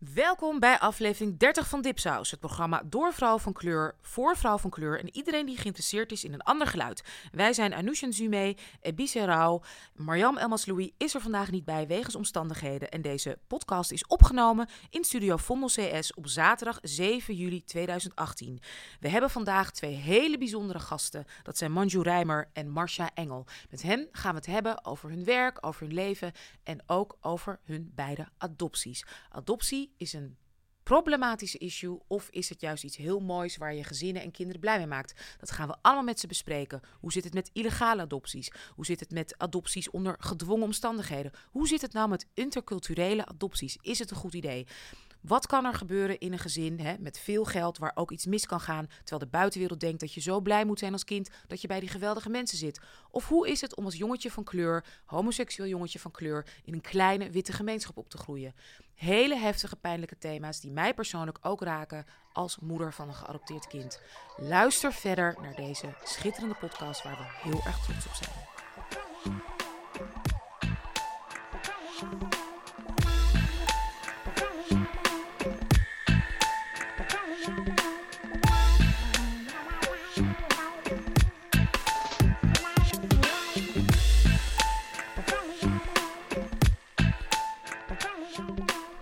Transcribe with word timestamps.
Welkom 0.00 0.58
bij 0.58 0.78
aflevering 0.78 1.38
30 1.38 1.68
van 1.68 1.82
Dipsaus, 1.82 2.30
het 2.30 2.40
programma 2.40 2.82
door 2.86 3.12
vrouw 3.12 3.38
van 3.38 3.52
kleur, 3.52 3.94
voor 4.00 4.36
vrouw 4.36 4.58
van 4.58 4.70
kleur 4.70 4.98
en 4.98 5.16
iedereen 5.16 5.46
die 5.46 5.56
geïnteresseerd 5.56 6.12
is 6.12 6.24
in 6.24 6.32
een 6.32 6.42
ander 6.42 6.66
geluid. 6.66 7.04
Wij 7.32 7.52
zijn 7.52 7.74
Anoush 7.74 8.02
Zume, 8.08 8.56
Ebise 8.80 9.24
Rauw, 9.24 9.62
Mariam 9.94 10.38
Elmas-Louis 10.38 10.90
is 10.96 11.14
er 11.14 11.20
vandaag 11.20 11.50
niet 11.50 11.64
bij 11.64 11.86
wegens 11.86 12.14
omstandigheden 12.14 12.90
en 12.90 13.02
deze 13.02 13.38
podcast 13.46 13.90
is 13.90 14.06
opgenomen 14.06 14.68
in 14.90 15.04
Studio 15.04 15.36
Vondel 15.36 15.68
CS 15.68 16.14
op 16.14 16.28
zaterdag 16.28 16.78
7 16.82 17.34
juli 17.34 17.64
2018. 17.64 18.60
We 19.00 19.08
hebben 19.08 19.30
vandaag 19.30 19.72
twee 19.72 19.94
hele 19.94 20.38
bijzondere 20.38 20.78
gasten, 20.78 21.24
dat 21.42 21.58
zijn 21.58 21.72
Manju 21.72 22.02
Rijmer 22.02 22.50
en 22.52 22.68
Marcia 22.68 23.10
Engel. 23.14 23.46
Met 23.70 23.82
hen 23.82 24.08
gaan 24.12 24.30
we 24.30 24.36
het 24.36 24.46
hebben 24.46 24.84
over 24.84 25.10
hun 25.10 25.24
werk, 25.24 25.66
over 25.66 25.86
hun 25.86 25.94
leven 25.94 26.32
en 26.62 26.82
ook 26.86 27.16
over 27.20 27.60
hun 27.64 27.92
beide 27.94 28.28
adopties. 28.38 29.04
Adoptie 29.28 29.89
is 29.96 30.12
een 30.12 30.36
problematische 30.82 31.58
issue 31.58 31.98
of 32.06 32.28
is 32.30 32.48
het 32.48 32.60
juist 32.60 32.84
iets 32.84 32.96
heel 32.96 33.20
moois 33.20 33.56
waar 33.56 33.74
je 33.74 33.84
gezinnen 33.84 34.22
en 34.22 34.30
kinderen 34.30 34.60
blij 34.60 34.78
mee 34.78 34.86
maakt? 34.86 35.36
Dat 35.38 35.50
gaan 35.50 35.68
we 35.68 35.76
allemaal 35.82 36.04
met 36.04 36.20
ze 36.20 36.26
bespreken. 36.26 36.80
Hoe 37.00 37.12
zit 37.12 37.24
het 37.24 37.34
met 37.34 37.50
illegale 37.52 38.02
adopties? 38.02 38.50
Hoe 38.74 38.84
zit 38.84 39.00
het 39.00 39.10
met 39.10 39.34
adopties 39.38 39.90
onder 39.90 40.16
gedwongen 40.18 40.64
omstandigheden? 40.64 41.32
Hoe 41.50 41.68
zit 41.68 41.80
het 41.80 41.92
nou 41.92 42.08
met 42.08 42.26
interculturele 42.34 43.26
adopties? 43.26 43.78
Is 43.80 43.98
het 43.98 44.10
een 44.10 44.16
goed 44.16 44.34
idee? 44.34 44.66
Wat 45.20 45.46
kan 45.46 45.64
er 45.64 45.74
gebeuren 45.74 46.18
in 46.18 46.32
een 46.32 46.38
gezin 46.38 46.80
hè, 46.80 46.94
met 46.98 47.18
veel 47.18 47.44
geld 47.44 47.78
waar 47.78 47.92
ook 47.94 48.10
iets 48.10 48.26
mis 48.26 48.46
kan 48.46 48.60
gaan, 48.60 48.86
terwijl 48.86 49.18
de 49.18 49.36
buitenwereld 49.38 49.80
denkt 49.80 50.00
dat 50.00 50.14
je 50.14 50.20
zo 50.20 50.40
blij 50.40 50.64
moet 50.64 50.78
zijn 50.78 50.92
als 50.92 51.04
kind 51.04 51.30
dat 51.46 51.60
je 51.60 51.68
bij 51.68 51.80
die 51.80 51.88
geweldige 51.88 52.28
mensen 52.28 52.58
zit? 52.58 52.80
Of 53.10 53.28
hoe 53.28 53.48
is 53.48 53.60
het 53.60 53.74
om 53.74 53.84
als 53.84 53.96
jongetje 53.96 54.30
van 54.30 54.44
kleur, 54.44 54.84
homoseksueel 55.04 55.68
jongetje 55.68 55.98
van 55.98 56.10
kleur, 56.10 56.46
in 56.64 56.72
een 56.72 56.80
kleine 56.80 57.30
witte 57.30 57.52
gemeenschap 57.52 57.96
op 57.96 58.08
te 58.08 58.18
groeien? 58.18 58.54
Hele 58.94 59.36
heftige, 59.36 59.76
pijnlijke 59.76 60.18
thema's 60.18 60.60
die 60.60 60.70
mij 60.70 60.94
persoonlijk 60.94 61.38
ook 61.42 61.62
raken 61.62 62.04
als 62.32 62.58
moeder 62.58 62.92
van 62.92 63.08
een 63.08 63.14
geadopteerd 63.14 63.66
kind. 63.66 64.00
Luister 64.36 64.92
verder 64.92 65.36
naar 65.40 65.54
deze 65.54 65.94
schitterende 66.04 66.54
podcast 66.54 67.02
waar 67.02 67.16
we 67.16 67.48
heel 67.48 67.60
erg 67.64 67.78
trots 67.84 68.06
op 68.06 68.14
zijn. 68.14 68.48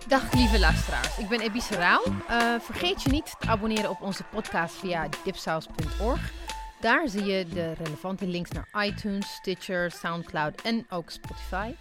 Dag 0.08 0.32
lieve 0.32 0.58
luisteraars, 0.58 1.18
ik 1.18 1.28
ben 1.28 1.40
Ebise 1.40 1.74
Rauw. 1.74 2.04
Uh, 2.06 2.60
vergeet 2.60 3.02
je 3.02 3.10
niet 3.10 3.34
te 3.38 3.48
abonneren 3.48 3.90
op 3.90 4.00
onze 4.00 4.24
podcast 4.24 4.74
via 4.74 5.08
dipsaus.org. 5.24 6.32
Daar 6.80 7.08
zie 7.08 7.24
je 7.24 7.46
de 7.46 7.72
relevante 7.72 8.26
links 8.26 8.50
naar 8.50 8.84
iTunes, 8.86 9.34
Stitcher, 9.34 9.90
Soundcloud 9.90 10.62
en 10.62 10.86
ook 10.90 11.10
Spotify. 11.10 11.74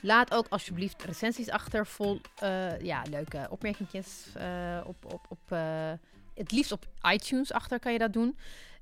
Laat 0.00 0.34
ook 0.34 0.46
alsjeblieft 0.48 1.04
recensies 1.04 1.50
achter 1.50 1.86
vol 1.86 2.20
uh, 2.42 2.80
ja, 2.80 3.02
leuke 3.10 3.46
opmerkingjes. 3.50 4.26
Uh, 4.36 4.80
op, 4.86 5.04
op, 5.04 5.26
op, 5.28 5.58
het 6.34 6.52
liefst 6.52 6.72
op 6.72 6.86
iTunes 7.12 7.52
achter 7.52 7.78
kan 7.80 7.92
je 7.92 7.98
dat 7.98 8.12
doen. 8.12 8.38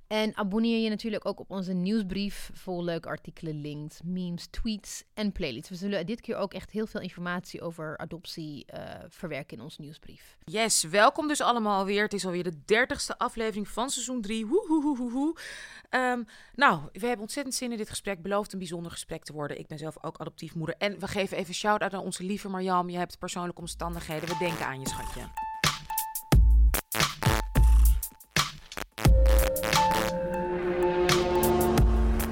En 0.07 0.37
abonneer 0.37 0.83
je 0.83 0.89
natuurlijk 0.89 1.27
ook 1.27 1.41
op 1.41 1.51
onze 1.51 1.73
nieuwsbrief 1.73 2.51
vol 2.53 2.85
leuke 2.85 3.09
artikelen, 3.09 3.61
links, 3.61 4.01
memes, 4.05 4.47
tweets 4.47 5.05
en 5.15 5.33
playlists. 5.33 5.69
We 5.69 5.77
zullen 5.77 6.07
dit 6.07 6.21
keer 6.21 6.37
ook 6.37 6.55
echt 6.55 6.71
heel 6.71 6.87
veel 6.87 7.01
informatie 7.01 7.61
over 7.61 7.99
adoptie 7.99 8.67
uh, 8.75 8.81
verwerken 9.09 9.57
in 9.57 9.63
onze 9.63 9.81
nieuwsbrief. 9.81 10.37
Yes, 10.45 10.83
welkom 10.83 11.29
dus 11.29 11.41
allemaal 11.41 11.85
weer. 11.85 12.03
Het 12.03 12.13
is 12.13 12.27
alweer 12.27 12.43
de 12.43 12.65
dertigste 12.65 13.19
aflevering 13.19 13.69
van 13.69 13.91
seizoen 13.91 14.21
3. 14.21 14.47
Woehoehoehoe. 14.47 15.37
Um, 15.91 16.25
nou, 16.55 16.81
we 16.93 17.07
hebben 17.07 17.21
ontzettend 17.21 17.55
zin 17.55 17.71
in 17.71 17.77
dit 17.77 17.89
gesprek. 17.89 18.23
Belooft 18.23 18.53
een 18.53 18.59
bijzonder 18.59 18.93
gesprek 18.93 19.25
te 19.25 19.33
worden. 19.33 19.59
Ik 19.59 19.67
ben 19.67 19.79
zelf 19.79 19.97
ook 20.05 20.19
adoptiefmoeder. 20.19 20.75
En 20.79 20.99
we 20.99 21.09
geven 21.09 21.37
even 21.37 21.55
shout-out 21.55 21.95
aan 21.95 22.01
onze 22.01 22.25
lieve 22.25 22.49
Marjam. 22.49 22.91
Je 22.91 22.99
hebt 22.99 23.19
persoonlijke 23.19 23.61
omstandigheden. 23.61 24.29
We 24.29 24.37
denken 24.39 24.67
aan 24.67 24.81
je, 24.81 24.89
schatje. 24.89 25.46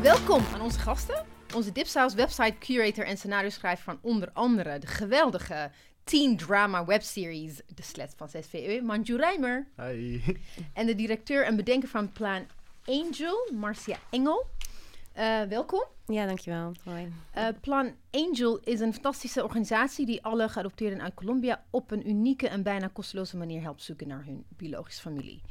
Welkom 0.05 0.43
aan 0.55 0.61
onze 0.61 0.79
gasten. 0.79 1.27
Onze 1.55 1.73
Dipsaus 1.73 2.15
website 2.15 2.59
curator 2.59 3.07
en 3.07 3.17
scenario 3.17 3.49
schrijver 3.49 3.85
van 3.85 3.99
onder 4.03 4.31
andere 4.33 4.79
de 4.79 4.87
geweldige 4.87 5.71
teen 6.05 6.37
drama 6.37 6.85
webseries 6.85 7.61
De 7.75 7.83
Slet 7.83 8.15
van 8.17 8.29
6VE, 8.29 8.83
Manju 8.83 9.17
Rijmer. 9.17 9.67
Hi. 9.77 10.21
En 10.73 10.87
de 10.87 10.95
directeur 10.95 11.45
en 11.45 11.57
bedenker 11.57 11.89
van 11.89 12.13
Plan 12.13 12.47
Angel, 12.85 13.51
Marcia 13.53 13.97
Engel. 14.11 14.47
Uh, 15.17 15.43
welkom. 15.43 15.85
Ja, 16.07 16.27
dankjewel. 16.27 16.73
Hoi. 16.85 17.13
Uh, 17.37 17.49
Plan 17.61 17.95
Angel 18.11 18.59
is 18.59 18.81
een 18.81 18.93
fantastische 18.93 19.43
organisatie 19.43 20.07
die 20.07 20.25
alle 20.25 20.49
geadopteerden 20.49 21.03
uit 21.03 21.15
Colombia 21.15 21.65
op 21.71 21.91
een 21.91 22.09
unieke 22.09 22.49
en 22.49 22.63
bijna 22.63 22.89
kosteloze 22.93 23.37
manier 23.37 23.63
helpt 23.63 23.83
zoeken 23.83 24.09
naar 24.09 24.25
hun 24.25 24.45
biologische 24.49 25.01
familie. 25.01 25.43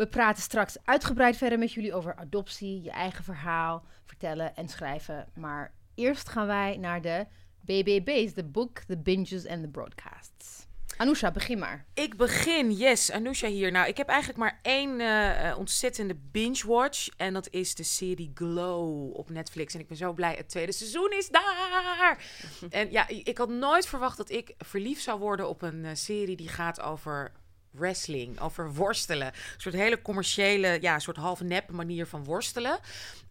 We 0.00 0.06
praten 0.06 0.42
straks 0.42 0.76
uitgebreid 0.84 1.36
verder 1.36 1.58
met 1.58 1.72
jullie 1.72 1.94
over 1.94 2.14
adoptie, 2.14 2.82
je 2.82 2.90
eigen 2.90 3.24
verhaal 3.24 3.84
vertellen 4.04 4.56
en 4.56 4.68
schrijven. 4.68 5.28
Maar 5.34 5.72
eerst 5.94 6.28
gaan 6.28 6.46
wij 6.46 6.76
naar 6.76 7.02
de 7.02 7.26
BBB's, 7.60 8.34
de 8.34 8.44
book, 8.44 8.78
the 8.78 8.98
binges 8.98 9.44
en 9.44 9.62
de 9.62 9.68
broadcasts. 9.68 10.66
Anousha, 10.96 11.30
begin 11.30 11.58
maar. 11.58 11.86
Ik 11.94 12.16
begin, 12.16 12.72
yes. 12.72 13.10
Anousha 13.10 13.48
hier. 13.48 13.72
Nou, 13.72 13.88
ik 13.88 13.96
heb 13.96 14.08
eigenlijk 14.08 14.38
maar 14.38 14.58
één 14.62 15.00
uh, 15.00 15.58
ontzettende 15.58 16.16
binge-watch. 16.30 17.08
En 17.16 17.32
dat 17.32 17.50
is 17.50 17.74
de 17.74 17.82
serie 17.82 18.30
Glow 18.34 19.16
op 19.16 19.30
Netflix. 19.30 19.74
En 19.74 19.80
ik 19.80 19.88
ben 19.88 19.96
zo 19.96 20.12
blij, 20.12 20.34
het 20.34 20.48
tweede 20.48 20.72
seizoen 20.72 21.12
is 21.12 21.28
daar! 21.28 22.24
en 22.70 22.90
ja, 22.90 23.08
ik 23.08 23.38
had 23.38 23.48
nooit 23.48 23.86
verwacht 23.86 24.16
dat 24.16 24.30
ik 24.30 24.54
verliefd 24.58 25.02
zou 25.02 25.18
worden 25.18 25.48
op 25.48 25.62
een 25.62 25.84
uh, 25.84 25.90
serie 25.92 26.36
die 26.36 26.48
gaat 26.48 26.80
over 26.80 27.32
wrestling, 27.70 28.40
over 28.40 28.74
worstelen. 28.74 29.26
Een 29.26 29.60
soort 29.60 29.74
hele 29.74 30.02
commerciële, 30.02 30.78
ja, 30.80 30.98
soort 30.98 31.16
half 31.16 31.40
nep 31.40 31.70
manier 31.70 32.06
van 32.06 32.24
worstelen. 32.24 32.78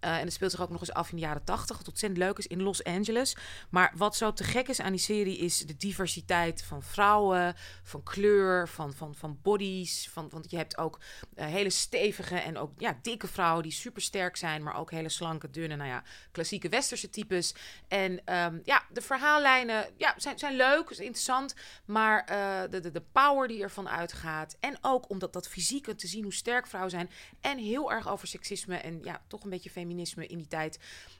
Uh, 0.05 0.17
en 0.17 0.23
het 0.23 0.33
speelt 0.33 0.51
zich 0.51 0.61
ook 0.61 0.69
nog 0.69 0.79
eens 0.79 0.93
af 0.93 1.09
in 1.09 1.15
de 1.15 1.21
jaren 1.21 1.43
tachtig, 1.43 1.77
wat 1.77 1.87
ontzettend 1.87 2.23
leuk 2.23 2.37
is 2.37 2.47
in 2.47 2.61
Los 2.61 2.83
Angeles. 2.83 3.35
Maar 3.69 3.93
wat 3.95 4.15
zo 4.15 4.33
te 4.33 4.43
gek 4.43 4.67
is 4.67 4.81
aan 4.81 4.91
die 4.91 5.01
serie 5.01 5.37
is 5.37 5.59
de 5.59 5.77
diversiteit 5.77 6.63
van 6.63 6.83
vrouwen, 6.83 7.55
van 7.83 8.03
kleur, 8.03 8.67
van, 8.67 8.93
van, 8.93 9.15
van 9.15 9.39
bodies. 9.41 10.09
Van, 10.11 10.29
want 10.29 10.51
je 10.51 10.57
hebt 10.57 10.77
ook 10.77 10.99
uh, 11.35 11.45
hele 11.45 11.69
stevige 11.69 12.35
en 12.35 12.57
ook 12.57 12.71
ja, 12.77 12.99
dikke 13.01 13.27
vrouwen 13.27 13.63
die 13.63 13.71
super 13.71 14.01
sterk 14.01 14.37
zijn, 14.37 14.63
maar 14.63 14.75
ook 14.75 14.91
hele 14.91 15.09
slanke, 15.09 15.49
dunne, 15.49 15.75
nou 15.75 15.89
ja, 15.89 16.03
klassieke 16.31 16.69
westerse 16.69 17.09
types. 17.09 17.53
En 17.87 18.11
um, 18.11 18.61
ja, 18.63 18.83
de 18.91 19.01
verhaallijnen 19.01 19.85
ja, 19.97 20.13
zijn, 20.17 20.39
zijn 20.39 20.55
leuk, 20.55 20.89
is 20.89 20.99
interessant, 20.99 21.55
maar 21.85 22.27
uh, 22.31 22.61
de, 22.71 22.79
de, 22.79 22.91
de 22.91 23.03
power 23.11 23.47
die 23.47 23.61
ervan 23.61 23.89
uitgaat 23.89 24.27
en 24.59 24.77
ook 24.81 25.09
omdat 25.09 25.33
dat 25.33 25.47
fysieke 25.47 25.95
te 25.95 26.07
zien 26.07 26.23
hoe 26.23 26.33
sterk 26.33 26.67
vrouwen 26.67 26.91
zijn 26.91 27.09
en 27.41 27.57
heel 27.57 27.91
erg 27.91 28.09
over 28.09 28.27
seksisme 28.27 28.75
en 28.75 28.99
ja, 29.03 29.21
toch 29.27 29.43
een 29.43 29.49
beetje 29.49 29.69
feminisme 29.69 30.27
in 30.27 30.37
die 30.37 30.47
tijd 30.47 30.79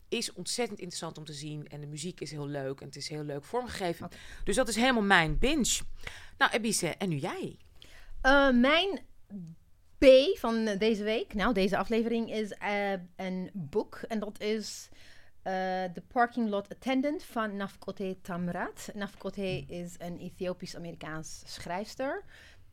is 0.10 0.34
ontzettend 0.34 0.80
interessant 0.80 1.18
om 1.18 1.26
te 1.26 1.34
zien. 1.34 1.68
En 1.68 1.82
de 1.82 1.88
muziek 1.88 2.22
is 2.22 2.32
heel 2.32 2.48
leuk 2.48 2.80
en 2.80 2.86
het 2.86 2.96
is 2.96 3.10
heel 3.10 3.24
leuk 3.24 3.44
vormgegeven. 3.44 4.06
Okay. 4.06 4.20
Dus 4.44 4.56
dat 4.56 4.68
is 4.68 4.76
helemaal 4.76 5.04
mijn 5.04 5.38
binge. 5.38 5.80
Nou, 6.38 6.52
Ebise, 6.52 6.88
en 6.88 7.10
nu 7.10 7.16
jij? 7.16 7.58
Uh, 8.26 8.52
mijn 8.52 9.00
B 9.98 10.06
van 10.38 10.66
deze 10.78 11.04
week, 11.04 11.34
nou 11.34 11.54
deze 11.54 11.78
aflevering, 11.78 12.32
is 12.32 12.56
uh, 12.62 12.92
een 13.16 13.50
boek. 13.54 14.00
En 14.08 14.20
dat 14.20 14.40
is 14.40 14.90
uh, 15.44 15.54
The 15.84 16.04
Parking 16.08 16.50
Lot 16.50 16.70
Attendant 16.70 17.24
van 17.24 17.56
Nafkote 17.56 18.18
Tamrat. 18.22 18.90
Nafkote 18.94 19.66
is 19.68 19.96
een 19.98 20.18
Ethiopisch-Amerikaans 20.18 21.42
schrijfster. 21.46 22.24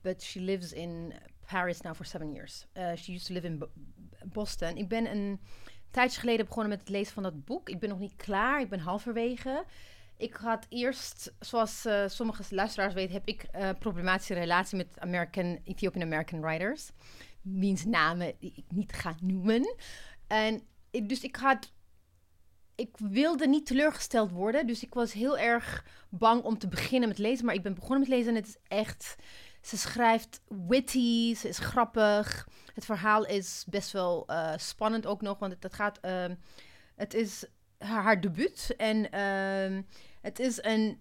But 0.06 0.22
she 0.22 0.40
lives 0.40 0.72
in 0.72 1.12
Paris 1.46 1.80
now 1.80 1.94
for 1.94 2.06
seven 2.06 2.32
years. 2.32 2.66
she 2.96 3.12
used 3.12 3.26
to 3.26 3.32
live 3.32 3.46
in 3.46 3.62
Boston. 4.24 4.76
Ik 4.76 4.88
ben 4.88 5.10
een 5.10 5.40
tijdje 5.90 6.20
geleden 6.20 6.46
begonnen 6.46 6.70
met 6.70 6.80
het 6.80 6.88
lezen 6.88 7.12
van 7.12 7.22
dat 7.22 7.44
boek. 7.44 7.68
Ik 7.68 7.78
ben 7.78 7.88
nog 7.88 7.98
niet 7.98 8.16
klaar, 8.16 8.60
ik 8.60 8.68
ben 8.68 8.78
halverwege. 8.78 9.64
Ik 10.16 10.34
had 10.34 10.66
eerst, 10.68 11.34
zoals 11.40 11.86
uh, 11.86 12.08
sommige 12.08 12.42
luisteraars 12.54 12.94
weten, 12.94 13.14
heb 13.14 13.26
ik 13.26 13.46
een 13.52 13.62
uh, 13.62 13.70
problematische 13.78 14.34
relatie 14.34 14.76
met 14.76 14.98
American, 14.98 15.60
Ethiopian 15.64 16.04
American 16.04 16.40
writers. 16.40 16.90
Wiens 17.42 17.84
namen 17.84 18.34
ik 18.38 18.64
niet 18.68 18.92
ga 18.92 19.16
noemen. 19.20 19.74
En 20.26 20.62
ik, 20.90 21.08
dus 21.08 21.22
ik 21.22 21.36
had. 21.36 21.74
Ik 22.74 22.96
wilde 22.96 23.46
niet 23.46 23.66
teleurgesteld 23.66 24.30
worden. 24.30 24.66
Dus 24.66 24.82
ik 24.82 24.94
was 24.94 25.12
heel 25.12 25.38
erg 25.38 25.84
bang 26.08 26.42
om 26.42 26.58
te 26.58 26.68
beginnen 26.68 27.08
met 27.08 27.18
lezen. 27.18 27.46
Maar 27.46 27.54
ik 27.54 27.62
ben 27.62 27.74
begonnen 27.74 27.98
met 27.98 28.08
lezen 28.08 28.28
en 28.28 28.34
het 28.34 28.48
is 28.48 28.58
echt. 28.68 29.16
Ze 29.66 29.76
schrijft 29.76 30.40
witty, 30.48 31.34
ze 31.34 31.48
is 31.48 31.58
grappig. 31.58 32.48
Het 32.74 32.84
verhaal 32.84 33.24
is 33.24 33.64
best 33.68 33.92
wel 33.92 34.24
uh, 34.30 34.52
spannend 34.56 35.06
ook 35.06 35.20
nog, 35.20 35.38
want 35.38 35.56
het, 35.60 35.74
gaat. 35.74 35.98
Uh, 36.02 36.24
het 36.96 37.14
is 37.14 37.44
haar, 37.78 38.20
debuut 38.20 38.74
en 38.76 38.96
uh, 38.96 39.82
het 40.20 40.38
is 40.38 40.62
een 40.62 41.00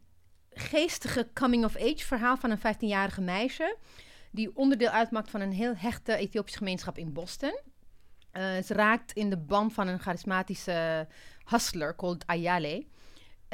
geestige 0.50 1.30
coming-of-age 1.34 2.06
verhaal 2.06 2.38
van 2.38 2.52
een 2.52 2.76
15-jarige 2.76 3.22
meisje. 3.22 3.78
Die 4.32 4.56
onderdeel 4.56 4.90
uitmaakt 4.90 5.30
van 5.30 5.42
een 5.42 5.54
heel 5.54 5.76
hechte 5.76 6.16
Ethiopische 6.16 6.58
gemeenschap 6.58 6.98
in 6.98 7.14
Boston. 7.14 7.60
Uh, 8.34 8.62
ze 8.64 8.74
raakt 8.74 9.12
in 9.12 9.30
de 9.30 9.38
band 9.38 9.74
van 9.74 9.88
een 9.88 10.00
charismatische 10.00 11.08
hustler 11.44 11.96
called 11.96 12.28
Ayale. 12.28 12.86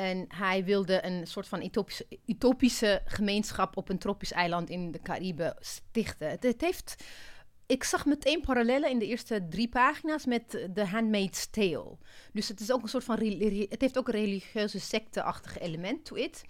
En 0.01 0.25
hij 0.27 0.63
wilde 0.63 1.05
een 1.05 1.27
soort 1.27 1.47
van 1.47 1.63
utopische, 1.63 2.07
utopische 2.25 3.01
gemeenschap 3.05 3.77
op 3.77 3.89
een 3.89 3.97
tropisch 3.97 4.31
eiland 4.31 4.69
in 4.69 4.91
de 4.91 5.01
Cariben 5.01 5.55
stichten. 5.59 6.29
Het, 6.29 6.61
heeft. 6.61 7.03
Ik 7.65 7.83
zag 7.83 8.05
meteen 8.05 8.41
parallellen 8.41 8.89
in 8.89 8.99
de 8.99 9.05
eerste 9.05 9.47
drie 9.49 9.69
pagina's 9.69 10.25
met 10.25 10.49
The 10.73 10.85
Handmaid's 10.85 11.49
Tale. 11.49 11.97
Dus 12.33 12.47
het 12.47 12.59
is 12.59 12.71
ook 12.71 12.81
een 12.81 12.89
soort 12.89 13.03
van. 13.03 13.19
Het 13.19 13.81
heeft 13.81 13.97
ook 13.97 14.07
een 14.07 14.13
religieuze 14.13 14.79
secte-achtig 14.79 15.59
element 15.59 16.05
to 16.05 16.15
it. 16.15 16.43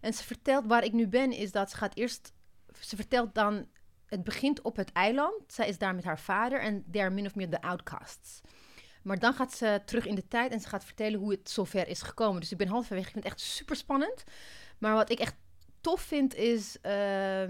En 0.00 0.12
ze 0.12 0.24
vertelt 0.24 0.66
waar 0.66 0.84
ik 0.84 0.92
nu 0.92 1.08
ben, 1.08 1.32
is 1.32 1.52
dat 1.52 1.70
ze 1.70 1.76
gaat 1.76 1.96
eerst. 1.96 2.32
Ze 2.80 2.96
vertelt 2.96 3.34
dan. 3.34 3.68
Het 4.06 4.24
begint 4.24 4.62
op 4.62 4.76
het 4.76 4.92
eiland. 4.92 5.42
Zij 5.46 5.68
is 5.68 5.78
daar 5.78 5.94
met 5.94 6.04
haar 6.04 6.20
vader 6.20 6.60
en 6.60 6.84
they're 6.90 7.10
min 7.10 7.26
of 7.26 7.34
meer 7.34 7.50
de 7.50 7.60
outcasts. 7.60 8.40
Maar 9.06 9.18
dan 9.18 9.34
gaat 9.34 9.54
ze 9.54 9.82
terug 9.84 10.06
in 10.06 10.14
de 10.14 10.28
tijd 10.28 10.52
en 10.52 10.60
ze 10.60 10.68
gaat 10.68 10.84
vertellen 10.84 11.18
hoe 11.18 11.30
het 11.30 11.50
zover 11.50 11.88
is 11.88 12.02
gekomen. 12.02 12.40
Dus 12.40 12.52
ik 12.52 12.58
ben 12.58 12.68
halverwege. 12.68 13.06
Ik 13.06 13.12
vind 13.12 13.24
het 13.24 13.32
echt 13.32 13.42
super 13.42 13.76
spannend. 13.76 14.24
Maar 14.78 14.94
wat 14.94 15.10
ik 15.10 15.18
echt 15.18 15.34
tof 15.80 16.00
vind 16.00 16.34
is. 16.34 16.78
Uh, 16.82 17.42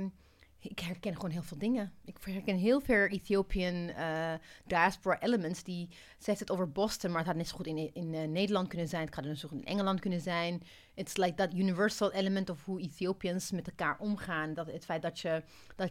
ik 0.59 0.79
herken 0.79 1.15
gewoon 1.15 1.31
heel 1.31 1.43
veel 1.43 1.59
dingen. 1.59 1.93
Ik 2.05 2.17
herken 2.21 2.57
heel 2.57 2.81
veel 2.81 3.07
Ethiopian 3.07 3.75
uh, 3.75 4.33
diaspora 4.67 5.21
elements. 5.21 5.63
Die, 5.63 5.89
ze 6.19 6.25
heeft 6.25 6.41
het 6.41 6.51
over 6.51 6.73
Boston, 6.73 7.11
maar 7.11 7.19
het 7.19 7.29
had 7.29 7.37
net 7.37 7.49
zo 7.49 7.57
goed 7.57 7.67
in, 7.67 7.95
in 7.95 8.13
uh, 8.13 8.23
Nederland 8.23 8.69
kunnen 8.69 8.89
zijn. 8.89 9.07
Het 9.07 9.15
had 9.15 9.25
net 9.25 9.39
zo 9.39 9.49
goed 9.49 9.59
in 9.59 9.65
Engeland 9.65 10.01
kunnen 10.01 10.21
zijn. 10.21 10.63
It's 10.95 11.17
like 11.17 11.35
that 11.35 11.55
universal 11.55 12.13
element 12.13 12.51
of 12.51 12.65
hoe 12.65 12.81
Ethiopians 12.81 13.51
met 13.51 13.67
elkaar 13.67 13.97
omgaan. 13.99 14.55
Dat 14.55 14.67
het 14.67 14.85
feit 14.85 15.03
dat 15.03 15.21
je. 15.21 15.43
Dat, 15.77 15.91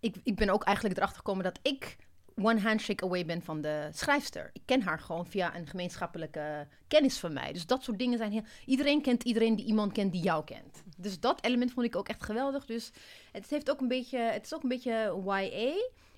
ik, 0.00 0.16
ik 0.22 0.36
ben 0.36 0.50
ook 0.50 0.64
eigenlijk 0.64 0.96
erachter 0.96 1.18
gekomen 1.18 1.44
dat 1.44 1.58
ik 1.62 1.96
one 2.42 2.60
handshake 2.60 3.04
away 3.04 3.24
ben 3.24 3.42
van 3.42 3.60
de 3.60 3.88
schrijfster. 3.92 4.50
Ik 4.52 4.62
ken 4.64 4.82
haar 4.82 4.98
gewoon 4.98 5.26
via 5.26 5.56
een 5.56 5.66
gemeenschappelijke 5.66 6.66
kennis 6.88 7.18
van 7.18 7.32
mij. 7.32 7.52
Dus 7.52 7.66
dat 7.66 7.82
soort 7.82 7.98
dingen 7.98 8.18
zijn 8.18 8.32
heel... 8.32 8.44
Iedereen 8.66 9.02
kent 9.02 9.22
iedereen 9.22 9.56
die 9.56 9.66
iemand 9.66 9.92
kent 9.92 10.12
die 10.12 10.22
jou 10.22 10.44
kent. 10.44 10.82
Dus 10.96 11.20
dat 11.20 11.44
element 11.44 11.72
vond 11.72 11.86
ik 11.86 11.96
ook 11.96 12.08
echt 12.08 12.22
geweldig. 12.22 12.66
Dus 12.66 12.90
het, 13.32 13.50
heeft 13.50 13.70
ook 13.70 13.80
een 13.80 13.88
beetje, 13.88 14.18
het 14.18 14.44
is 14.44 14.54
ook 14.54 14.62
een 14.62 14.68
beetje 14.68 15.22
YA. 15.24 15.72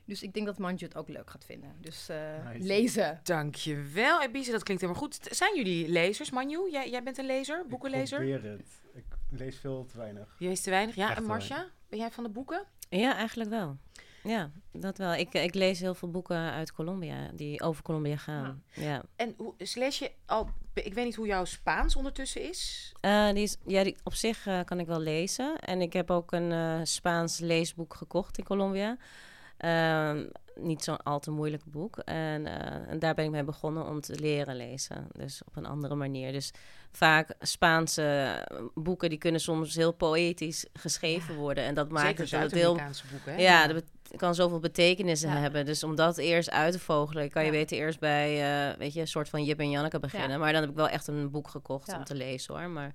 Dus 0.05 0.23
ik 0.23 0.35
denk 0.35 0.47
dat 0.47 0.59
Manju 0.59 0.85
het 0.87 0.97
ook 0.97 1.09
leuk 1.09 1.31
gaat 1.31 1.45
vinden. 1.45 1.77
Dus 1.81 2.11
uh, 2.11 2.17
nice. 2.53 2.67
lezen. 2.67 3.21
Dankjewel, 3.23 4.23
Ebize. 4.23 4.51
Dat 4.51 4.63
klinkt 4.63 4.83
helemaal 4.83 5.03
goed. 5.03 5.19
Zijn 5.31 5.57
jullie 5.57 5.89
lezers, 5.89 6.31
Manju? 6.31 6.71
Jij, 6.71 6.91
jij 6.91 7.03
bent 7.03 7.19
een 7.19 7.27
lezer, 7.27 7.67
boekenlezer? 7.69 8.23
Ik 8.23 8.31
probeer 8.31 8.51
het. 8.51 8.81
Ik 8.95 9.05
lees 9.31 9.59
veel 9.59 9.85
te 9.85 9.97
weinig. 9.97 10.35
Je 10.39 10.49
leest 10.49 10.65
te 10.65 10.71
weinig, 10.71 10.95
ja. 10.95 11.09
Echt 11.09 11.19
en 11.19 11.25
Marcia, 11.25 11.67
ben 11.89 11.99
jij 11.99 12.11
van 12.11 12.25
de 12.25 12.31
boeken? 12.31 12.65
Ja, 12.89 13.17
eigenlijk 13.17 13.51
wel. 13.51 13.79
Ja, 14.23 14.51
dat 14.73 14.99
wel. 14.99 15.15
Ik, 15.15 15.33
ik 15.33 15.55
lees 15.55 15.81
heel 15.81 15.95
veel 15.95 16.11
boeken 16.11 16.37
uit 16.37 16.73
Colombia, 16.73 17.31
die 17.35 17.63
over 17.63 17.83
Colombia 17.83 18.17
gaan. 18.17 18.63
Ja. 18.73 19.03
En 19.17 19.35
hoe, 19.37 19.55
lees 19.75 19.99
je 19.99 20.11
al... 20.27 20.49
Ik 20.75 20.95
weet 20.95 21.05
niet 21.05 21.15
hoe 21.15 21.27
jouw 21.27 21.45
Spaans 21.45 21.97
ondertussen 21.97 22.49
is. 22.49 22.93
Uh, 23.01 23.33
die 23.33 23.43
is 23.43 23.57
ja, 23.67 23.83
die, 23.83 23.97
op 24.03 24.15
zich 24.15 24.47
uh, 24.47 24.61
kan 24.65 24.81
ik 24.81 24.87
wel 24.87 25.01
lezen. 25.01 25.59
En 25.59 25.81
ik 25.81 25.93
heb 25.93 26.11
ook 26.11 26.33
een 26.33 26.51
uh, 26.51 26.81
Spaans 26.83 27.39
leesboek 27.39 27.95
gekocht 27.95 28.39
in 28.39 28.45
Colombia. 28.45 28.97
Ehm, 29.57 30.25
niet 30.55 30.85
zo'n 30.85 31.03
al 31.03 31.21
te 31.21 31.31
moeilijk 31.31 31.63
boek. 31.65 31.99
En, 31.99 32.47
en 32.89 32.99
daar 32.99 33.15
ben 33.15 33.25
ik 33.25 33.31
mee 33.31 33.45
begonnen 33.45 33.87
om 33.87 34.01
te 34.01 34.21
leren 34.21 34.57
lezen. 34.57 35.09
Dus 35.13 35.43
op 35.47 35.57
een 35.57 35.67
andere 35.67 35.95
manier. 35.95 36.33
Dus 36.33 36.53
vaak 36.91 37.35
Spaanse 37.41 38.37
boeken 38.75 39.09
die 39.09 39.19
kunnen 39.19 39.41
soms 39.41 39.75
heel 39.75 39.93
poëtisch 39.93 40.67
geschreven 40.73 41.35
worden. 41.37 41.65
En 41.65 41.75
dat 41.75 41.91
maakt 41.91 42.31
het 42.31 42.53
heel. 42.53 42.75
Boeken, 42.75 43.35
hè? 43.35 43.41
Ja, 43.41 43.67
dat 43.67 43.85
kan 44.17 44.35
zoveel 44.35 44.59
betekenissen 44.59 45.31
hebben. 45.31 45.65
Dus 45.65 45.85
om 45.85 45.97
dat 45.97 46.19
eerst 46.19 46.51
uit 46.51 46.73
te 46.73 46.79
vogelen, 46.79 47.31
kan 47.31 47.45
je 47.45 47.51
beter 47.51 47.77
eerst 47.77 48.01
bij, 48.01 48.71
uh, 48.71 48.79
weet 48.79 48.93
je, 48.93 49.01
een 49.01 49.09
soort 49.09 49.29
van 49.29 49.45
Jip 49.45 49.59
en 49.59 49.71
Janneke 49.71 49.99
beginnen. 49.99 50.41
Maar 50.41 50.53
dan 50.53 50.61
heb 50.61 50.71
ik 50.71 50.77
wel 50.77 50.89
echt 50.89 51.07
een 51.07 51.31
boek 51.31 51.49
gekocht 51.49 51.95
om 51.95 52.05
te 52.05 52.15
lezen 52.15 52.55
hoor. 52.55 52.69
Maar 52.69 52.95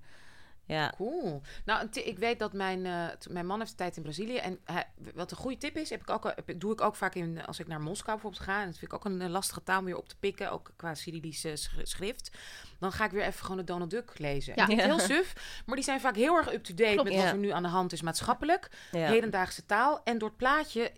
ja. 0.68 0.94
Cool. 0.96 1.42
Nou, 1.66 1.88
ik 1.92 2.20
weet 2.20 2.40
dat 2.40 2.54
mijn, 2.54 2.86
uh, 2.86 3.06
mijn 3.30 3.46
man 3.46 3.60
heeft 3.60 3.78
tijd 3.78 3.98
in 3.98 4.04
Brazilië. 4.04 4.38
En 4.38 4.60
hij, 4.64 4.88
wat 5.14 5.32
een 5.32 5.38
goede 5.38 5.58
tip 5.58 5.76
is, 5.76 5.90
heb 5.90 6.02
ik 6.02 6.10
ook, 6.10 6.34
heb, 6.36 6.60
doe 6.60 6.72
ik 6.72 6.82
ook 6.82 6.96
vaak 6.96 7.16
in, 7.16 7.46
als 7.46 7.60
ik 7.60 7.68
naar 7.68 7.82
Moskou 7.82 8.12
bijvoorbeeld 8.12 8.44
ga. 8.44 8.60
En 8.60 8.66
dat 8.66 8.78
vind 8.78 8.92
ik 8.92 8.98
ook 8.98 9.06
een, 9.06 9.30
lastige 9.30 9.64
taal 9.64 9.80
om 9.80 9.86
weer 9.86 9.98
op 9.98 10.10
te 10.10 10.18
pikken, 10.20 10.52
ook 10.52 10.72
qua 10.76 10.96
Cyrillische 10.96 11.54
schrift. 11.84 12.38
Dan 12.80 12.92
ga 12.92 13.06
ik 13.06 13.12
weer 13.12 13.24
even 13.24 13.42
gewoon 13.42 13.58
de 13.58 13.64
Donald 13.64 13.90
Duck 13.90 14.20
lezen. 14.20 14.54
Ja. 14.56 14.66
Heel 14.66 15.00
suf, 15.00 15.62
maar 15.66 15.76
die 15.76 15.84
zijn 15.84 16.00
vaak 16.00 16.16
heel 16.16 16.36
erg 16.36 16.54
up-to-date 16.54 17.04
met 17.04 17.16
wat 17.16 17.24
er 17.24 17.38
nu 17.38 17.50
aan 17.50 17.64
de 17.64 17.70
hand 17.70 17.94
is 17.94 18.02
maatschappelijk. 18.02 18.70
Hedendaagse 18.92 19.66
taal. 19.66 20.02
En 20.04 20.18
door 20.18 20.28
het 20.28 20.38
plaatje 20.38 20.92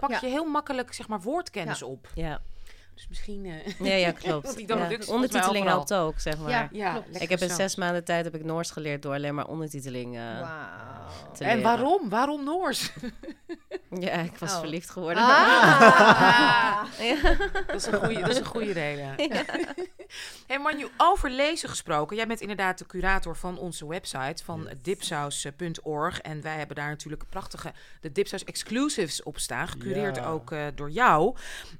pak 0.00 0.20
je 0.20 0.26
heel 0.26 0.44
makkelijk 0.44 0.92
zeg 0.92 1.08
maar 1.08 1.20
woordkennis 1.20 1.82
op. 1.82 2.10
Ja. 2.14 2.42
Dus 2.94 3.08
misschien... 3.08 3.44
Uh, 3.44 3.54
ja, 3.80 3.94
ja, 3.94 4.10
klopt. 4.22 4.56
die 4.56 4.68
ja. 4.68 4.98
Ondertiteling 5.06 5.66
helpt 5.66 5.94
ook, 5.94 6.20
zeg 6.20 6.38
maar. 6.38 6.50
Ja, 6.50 6.68
ja 6.72 7.04
ik 7.12 7.28
heb 7.28 7.40
in 7.40 7.50
zes 7.50 7.76
maanden 7.76 8.04
tijd 8.04 8.24
heb 8.24 8.34
ik 8.34 8.44
Noors 8.44 8.70
geleerd 8.70 9.02
door 9.02 9.14
alleen 9.14 9.34
maar 9.34 9.46
ondertiteling 9.46 10.16
uh, 10.16 10.38
wow. 10.38 10.92
En 11.38 11.62
waarom? 11.62 12.08
Waarom 12.08 12.44
Noors? 12.44 12.92
ja, 14.06 14.12
ik 14.12 14.36
was 14.38 14.52
oh. 14.52 14.58
verliefd 14.58 14.90
geworden. 14.90 15.22
Ah. 15.22 15.28
ja. 17.00 17.36
dat, 17.66 17.74
is 17.74 17.86
een 17.86 17.98
goede, 17.98 18.20
dat 18.20 18.30
is 18.30 18.38
een 18.38 18.44
goede 18.44 18.72
reden. 18.72 19.14
Ja. 19.16 19.44
hey 20.46 20.58
Manju, 20.58 20.88
over 20.96 21.30
lezen 21.30 21.68
gesproken. 21.68 22.16
Jij 22.16 22.26
bent 22.26 22.40
inderdaad 22.40 22.78
de 22.78 22.86
curator 22.86 23.36
van 23.36 23.58
onze 23.58 23.86
website 23.86 24.44
van 24.44 24.62
yes. 24.62 24.72
dipsaus.org. 24.82 26.20
En 26.20 26.42
wij 26.42 26.56
hebben 26.56 26.76
daar 26.76 26.88
natuurlijk 26.88 27.22
prachtige 27.28 27.72
de 28.00 28.12
Dipsaus 28.12 28.44
exclusives 28.44 29.22
op 29.22 29.38
staan. 29.38 29.68
Gecureerd 29.68 30.24
ook 30.24 30.50
uh, 30.50 30.66
door 30.74 30.90
jou. 30.90 31.36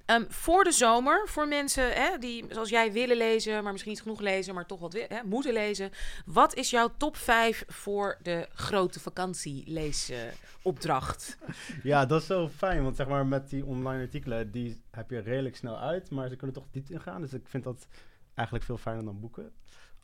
Um, 0.07 0.27
voor 0.29 0.65
de 0.65 0.73
zomer 0.73 1.12
voor 1.27 1.49
mensen 1.49 1.93
hè, 1.93 2.19
die, 2.19 2.45
zoals 2.51 2.69
jij, 2.69 2.93
willen 2.93 3.17
lezen, 3.17 3.63
maar 3.63 3.73
misschien 3.73 3.93
niet 3.93 4.03
genoeg 4.03 4.21
lezen, 4.21 4.55
maar 4.55 4.67
toch 4.67 4.81
wat 4.81 4.93
hè, 4.93 5.23
moeten 5.25 5.53
lezen. 5.53 5.91
Wat 6.27 6.55
is 6.55 6.71
jouw 6.71 6.91
top 6.97 7.17
5 7.17 7.65
voor 7.67 8.19
de 8.23 8.49
grote 8.53 9.01
vakantieleesopdracht? 9.01 11.39
ja, 11.83 12.07
dat 12.07 12.21
is 12.21 12.27
zo 12.27 12.49
fijn, 12.49 12.83
want 12.83 12.97
zeg 12.97 13.09
maar 13.09 13.27
met 13.27 13.51
die 13.51 13.65
online 13.65 14.03
artikelen, 14.03 14.51
die 14.51 14.83
heb 14.91 15.11
je 15.11 15.19
redelijk 15.19 15.57
snel 15.57 15.79
uit, 15.79 16.11
maar 16.11 16.29
ze 16.29 16.37
kunnen 16.37 16.57
toch 16.57 16.67
diep 16.71 16.91
ingaan. 16.91 17.21
Dus 17.21 17.33
ik 17.33 17.49
vind 17.49 17.65
dat 17.65 17.87
eigenlijk 18.35 18.67
veel 18.67 18.79
fijner 18.79 19.05
dan 19.05 19.21
boeken 19.21 19.53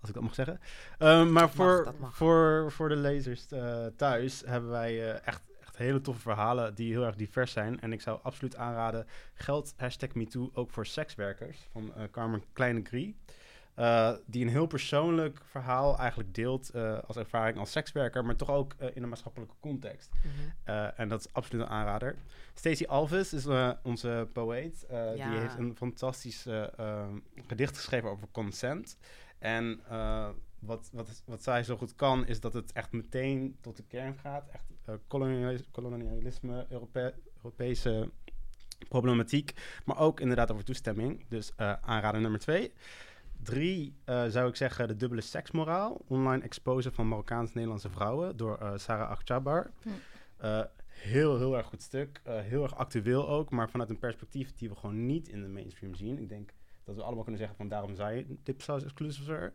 als 0.00 0.08
ik 0.08 0.14
dat 0.14 0.25
mag 0.25 0.34
zeggen. 0.34 0.60
Um, 0.99 1.32
maar 1.32 1.50
voor, 1.50 1.94
voor, 2.10 2.72
voor 2.72 2.88
de 2.88 2.96
lezers 2.96 3.46
uh, 3.52 3.87
thuis 3.96 4.43
hebben 4.46 4.70
wij 4.70 4.94
uh, 4.94 5.26
echt 5.26 5.43
hele 5.79 6.01
toffe 6.01 6.21
verhalen 6.21 6.75
die 6.75 6.93
heel 6.93 7.05
erg 7.05 7.17
divers 7.17 7.53
zijn. 7.53 7.81
En 7.81 7.93
ik 7.93 8.01
zou 8.01 8.19
absoluut 8.23 8.56
aanraden, 8.56 9.06
geld 9.35 9.75
hashtag 9.77 10.15
MeToo 10.15 10.51
ook 10.53 10.70
voor 10.70 10.87
sekswerkers 10.87 11.69
van 11.73 11.93
uh, 11.97 12.03
Carmen 12.11 12.43
Kleine-Grie. 12.53 13.17
Uh, 13.77 14.13
die 14.27 14.44
een 14.44 14.51
heel 14.51 14.67
persoonlijk 14.67 15.41
verhaal 15.44 15.99
eigenlijk 15.99 16.35
deelt 16.35 16.70
uh, 16.75 16.99
als 17.06 17.17
ervaring 17.17 17.58
als 17.58 17.70
sekswerker, 17.70 18.25
maar 18.25 18.37
toch 18.37 18.51
ook 18.51 18.75
in 18.94 19.03
een 19.03 19.08
maatschappelijke 19.08 19.55
context. 19.61 20.11
Mhm. 20.23 20.91
en 20.97 21.08
dat 21.08 21.20
is 21.20 21.32
absoluut 21.32 21.63
een 21.63 21.69
aanrader. 21.69 22.17
Stacey 22.55 22.87
Alves 22.87 23.32
is 23.32 23.47
onze 23.82 24.29
poëet. 24.32 24.87
Ja. 24.89 25.31
Die 25.31 25.39
heeft 25.39 25.58
een 25.58 25.77
fantastisch 25.77 26.47
gedicht 27.47 27.77
geschreven 27.77 28.11
over 28.11 28.29
consent. 28.32 28.99
En 29.39 29.81
wat, 30.58 30.91
wat, 30.93 31.22
wat 31.27 31.43
zij 31.43 31.65
zo 31.65 31.77
goed 31.77 31.94
kan, 31.94 32.27
is 32.27 32.41
dat 32.41 32.53
het 32.53 32.72
echt 32.72 32.93
meteen 32.93 33.56
tot 33.60 33.77
de 33.77 33.82
kern 33.82 34.19
gaat. 34.19 34.48
Echt 34.48 34.65
uh, 34.88 34.94
kolonialisme, 35.70 36.67
Europese 37.43 38.10
problematiek. 38.88 39.53
Maar 39.84 39.98
ook 39.98 40.20
inderdaad 40.20 40.53
over 40.53 40.65
toestemming. 40.65 41.24
Dus 41.29 41.53
uh, 41.56 41.72
aanrader 41.72 42.20
nummer 42.20 42.41
twee. 42.41 42.72
Drie 43.43 43.96
uh, 44.06 44.24
zou 44.27 44.48
ik 44.48 44.56
zeggen 44.56 44.88
de 44.88 44.96
dubbele 44.96 45.20
seksmoraal. 45.20 46.05
Online 46.06 46.43
exposen 46.43 46.93
van 46.93 47.08
Marokkaans-Nederlandse 47.08 47.91
vrouwen 47.91 48.36
door 48.36 48.72
Sarah 48.77 49.08
Akhtabar. 49.08 49.70
Hm. 49.82 49.88
heel, 50.86 51.38
heel 51.38 51.56
erg 51.56 51.67
goed 51.67 51.82
stuk. 51.82 52.20
heel 52.24 52.62
erg 52.62 52.77
actueel 52.77 53.29
ook. 53.29 53.50
Maar 53.50 53.70
vanuit 53.70 53.91
een 53.91 53.98
perspectief 53.98 54.53
die 54.53 54.69
we 54.69 54.74
gewoon 54.74 55.06
niet 55.06 55.29
in 55.29 55.43
de 55.43 55.48
mainstream 55.48 55.94
zien. 55.94 56.19
Ik 56.19 56.29
denk 56.29 56.50
dat 56.84 56.96
we 56.96 57.03
allemaal 57.03 57.22
kunnen 57.22 57.41
zeggen 57.41 57.56
van 57.56 57.69
daarom 57.69 57.94
zij 57.94 58.27
Dipsaus 58.43 58.82
exclusive 58.82 59.53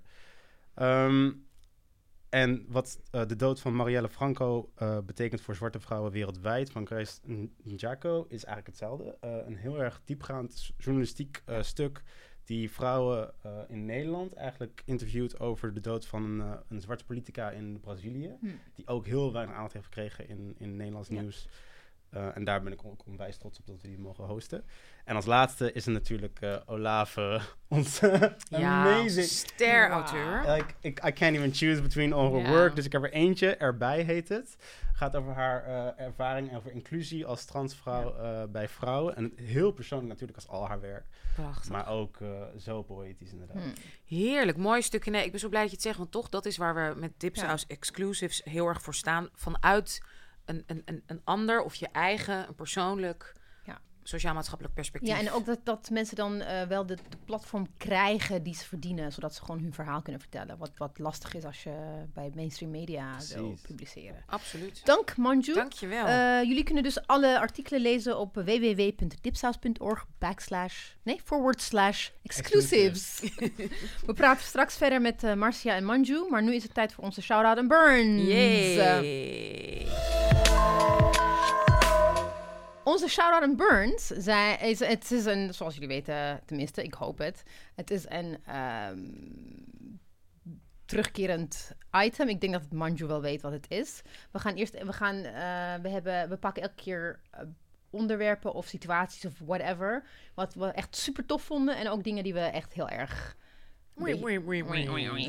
Um, 0.81 1.45
en 2.29 2.65
wat 2.67 3.01
uh, 3.11 3.25
de 3.25 3.35
dood 3.35 3.59
van 3.59 3.75
Marielle 3.75 4.09
Franco 4.09 4.71
uh, 4.81 4.97
betekent 5.05 5.41
voor 5.41 5.55
zwarte 5.55 5.79
vrouwen 5.79 6.11
wereldwijd 6.11 6.71
van 6.71 6.85
Grace 6.85 7.19
Njako 7.63 8.25
is 8.29 8.45
eigenlijk 8.45 8.67
hetzelfde. 8.67 9.17
Uh, 9.23 9.35
een 9.45 9.55
heel 9.55 9.81
erg 9.81 10.01
diepgaand 10.05 10.71
journalistiek 10.77 11.43
stuk 11.61 12.03
die 12.43 12.71
vrouwen 12.71 13.33
in 13.67 13.85
Nederland 13.85 14.33
eigenlijk 14.33 14.81
interviewt 14.85 15.39
over 15.39 15.73
de 15.73 15.79
dood 15.79 16.05
van 16.05 16.23
een, 16.23 16.59
een 16.67 16.81
zwarte 16.81 17.05
politica 17.05 17.51
in 17.51 17.79
Brazilië. 17.79 18.35
Hm. 18.39 18.47
Die 18.73 18.87
ook 18.87 19.05
heel 19.05 19.33
weinig 19.33 19.55
aandacht 19.55 19.73
heeft 19.73 19.85
gekregen 19.85 20.27
in, 20.27 20.55
in 20.57 20.75
Nederlands 20.75 21.09
nieuws. 21.09 21.47
En 22.13 22.43
daar 22.43 22.63
ben 22.63 22.73
ik 22.73 22.85
ook 22.85 23.05
onwijs 23.05 23.37
trots 23.37 23.59
op 23.59 23.65
dat 23.65 23.81
we 23.81 23.87
die 23.87 23.99
mogen 23.99 24.23
hosten. 24.23 24.63
En 25.05 25.15
als 25.15 25.25
laatste 25.25 25.71
is 25.71 25.85
er 25.85 25.91
natuurlijk 25.91 26.39
uh, 26.41 26.55
Olave, 26.65 27.41
onze 27.67 28.35
ja, 28.49 28.81
amazing... 28.81 29.25
ster-auteur. 29.25 30.65
ik, 30.79 31.05
I 31.05 31.11
can't 31.11 31.35
even 31.35 31.53
choose 31.53 31.81
between 31.81 32.13
all 32.13 32.31
her 32.31 32.49
work. 32.49 32.75
Dus 32.75 32.85
ik 32.85 32.91
heb 32.91 33.03
er 33.03 33.11
eentje, 33.11 33.55
Erbij 33.55 34.01
heet 34.01 34.29
het. 34.29 34.55
Gaat 34.93 35.15
over 35.15 35.33
haar 35.33 35.67
uh, 35.67 36.05
ervaring 36.05 36.49
en 36.49 36.57
over 36.57 36.71
inclusie 36.71 37.25
als 37.25 37.45
transvrouw 37.45 38.15
uh, 38.17 38.43
bij 38.49 38.67
vrouwen. 38.67 39.15
En 39.15 39.33
heel 39.35 39.71
persoonlijk 39.71 40.09
natuurlijk 40.09 40.37
als 40.37 40.47
al 40.47 40.67
haar 40.67 40.81
werk. 40.81 41.05
Prachtig. 41.35 41.71
Maar 41.71 41.89
ook 41.89 42.17
zo 42.59 42.81
poëtisch 42.81 43.31
inderdaad. 43.31 43.61
Hmm. 43.61 43.73
Heerlijk, 44.05 44.57
mooi 44.57 44.81
stukje. 44.81 45.11
Nee, 45.11 45.25
ik 45.25 45.31
ben 45.31 45.39
zo 45.39 45.49
blij 45.49 45.61
dat 45.61 45.69
je 45.69 45.75
het 45.75 45.85
zegt, 45.85 45.97
want 45.97 46.11
toch, 46.11 46.29
dat 46.29 46.45
is 46.45 46.57
waar 46.57 46.75
we 46.75 46.99
met 46.99 47.11
Dipsaus 47.17 47.65
ja. 47.67 47.75
Exclusives 47.75 48.41
heel 48.43 48.67
erg 48.67 48.81
voor 48.81 48.95
staan. 48.95 49.29
Vanuit 49.33 50.01
een, 50.45 50.63
een, 50.67 51.03
een, 51.05 51.21
ander 51.23 51.61
of 51.61 51.75
je 51.75 51.87
eigen, 51.91 52.47
een 52.47 52.55
persoonlijk 52.55 53.33
sociaal-maatschappelijk 54.03 54.75
perspectief. 54.75 55.09
Ja, 55.09 55.19
en 55.19 55.31
ook 55.31 55.45
dat, 55.45 55.59
dat 55.63 55.89
mensen 55.89 56.15
dan 56.15 56.35
uh, 56.35 56.61
wel 56.61 56.85
de, 56.85 56.95
de, 56.95 57.17
platform 57.25 57.67
krijgen 57.77 58.43
die 58.43 58.55
ze 58.55 58.65
verdienen, 58.65 59.11
zodat 59.11 59.35
ze 59.35 59.41
gewoon 59.41 59.61
hun 59.61 59.73
verhaal 59.73 60.01
kunnen 60.01 60.21
vertellen. 60.21 60.57
Wat, 60.57 60.71
wat 60.77 60.99
lastig 60.99 61.33
is 61.33 61.43
als 61.43 61.63
je 61.63 62.03
bij 62.13 62.31
mainstream 62.35 62.71
media 62.71 63.11
Precies. 63.11 63.33
wil 63.33 63.57
publiceren. 63.61 64.23
Absoluut. 64.25 64.81
Dank 64.85 65.17
Manju. 65.17 65.53
Dankjewel. 65.53 66.07
Uh, 66.07 66.43
jullie 66.43 66.63
kunnen 66.63 66.83
dus 66.83 67.07
alle 67.07 67.39
artikelen 67.39 67.81
lezen 67.81 68.17
op 68.19 68.35
www.dipsaus.org 68.35 70.05
backslash, 70.17 70.89
nee, 71.03 71.21
forward 71.23 71.61
slash 71.61 72.09
exclusives. 72.23 73.19
We 74.05 74.13
praten 74.13 74.45
straks 74.45 74.77
verder 74.77 75.01
met 75.01 75.23
uh, 75.23 75.33
Marcia 75.33 75.75
en 75.75 75.85
Manju, 75.85 76.25
maar 76.29 76.43
nu 76.43 76.55
is 76.55 76.63
het 76.63 76.73
tijd 76.73 76.93
voor 76.93 77.03
onze 77.03 77.21
shout-out 77.21 77.57
en 77.57 77.67
burns. 77.67 78.23
Yay. 78.23 79.87
Onze 82.83 83.07
shout-out 83.07 83.41
en 83.41 83.55
Burns, 83.55 84.07
zij, 84.07 84.57
is, 84.61 84.79
het 84.79 85.11
is 85.11 85.25
een, 85.25 85.53
zoals 85.53 85.73
jullie 85.73 85.89
weten, 85.89 86.41
tenminste, 86.45 86.83
ik 86.83 86.93
hoop 86.93 87.17
het. 87.17 87.43
Het 87.75 87.91
is 87.91 88.05
een 88.07 88.37
um, 88.91 90.03
terugkerend 90.85 91.71
item. 91.91 92.29
Ik 92.29 92.41
denk 92.41 92.53
dat 92.53 92.61
het 92.61 92.73
Manju 92.73 93.05
wel 93.05 93.21
weet 93.21 93.41
wat 93.41 93.51
het 93.51 93.65
is. 93.69 94.01
We 94.31 94.39
gaan 94.39 94.53
eerst, 94.53 94.83
we 94.83 94.93
gaan, 94.93 95.15
uh, 95.15 95.23
we 95.81 95.89
hebben, 95.89 96.29
we 96.29 96.37
pakken 96.37 96.63
elke 96.63 96.75
keer 96.75 97.19
uh, 97.35 97.41
onderwerpen 97.89 98.53
of 98.53 98.67
situaties 98.67 99.25
of 99.25 99.33
whatever. 99.45 100.03
Wat 100.33 100.53
we 100.53 100.65
echt 100.65 100.95
super 100.95 101.25
tof 101.25 101.41
vonden. 101.41 101.77
En 101.77 101.89
ook 101.89 102.03
dingen 102.03 102.23
die 102.23 102.33
we 102.33 102.39
echt 102.39 102.73
heel 102.73 102.89
erg... 102.89 103.35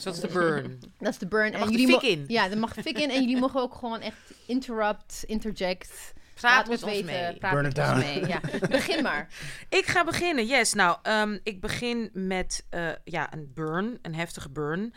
Dat 0.04 0.14
is 0.14 0.20
de 0.20 0.28
burn. 0.28 0.80
Dat 0.98 1.12
is 1.12 1.18
de 1.18 1.26
burn. 1.26 1.52
en 1.52 1.70
jullie 1.70 1.86
fik 1.86 2.02
in. 2.02 2.24
Ja, 2.28 2.50
er 2.50 2.58
mag 2.58 2.72
fik 2.72 2.98
in. 2.98 3.10
En 3.10 3.20
jullie 3.20 3.38
mogen 3.38 3.60
ook 3.60 3.74
gewoon 3.74 4.00
echt 4.00 4.32
interrupt, 4.46 5.24
interject 5.26 6.12
Praat 6.34 6.68
met 6.68 6.82
ons 6.82 6.92
weten. 6.92 7.04
mee. 7.04 7.38
Praat 7.38 7.52
Burn 7.52 7.66
it 7.66 7.74
down. 7.74 7.98
Mee. 7.98 8.26
Ja. 8.26 8.40
Begin 8.68 9.02
maar. 9.02 9.28
ik 9.68 9.86
ga 9.86 10.04
beginnen, 10.04 10.46
yes. 10.46 10.72
Nou, 10.72 10.98
um, 11.02 11.40
ik 11.42 11.60
begin 11.60 12.10
met 12.12 12.66
uh, 12.70 12.88
ja, 13.04 13.32
een 13.32 13.50
burn, 13.54 13.98
een 14.02 14.14
heftige 14.14 14.50
burn. 14.50 14.94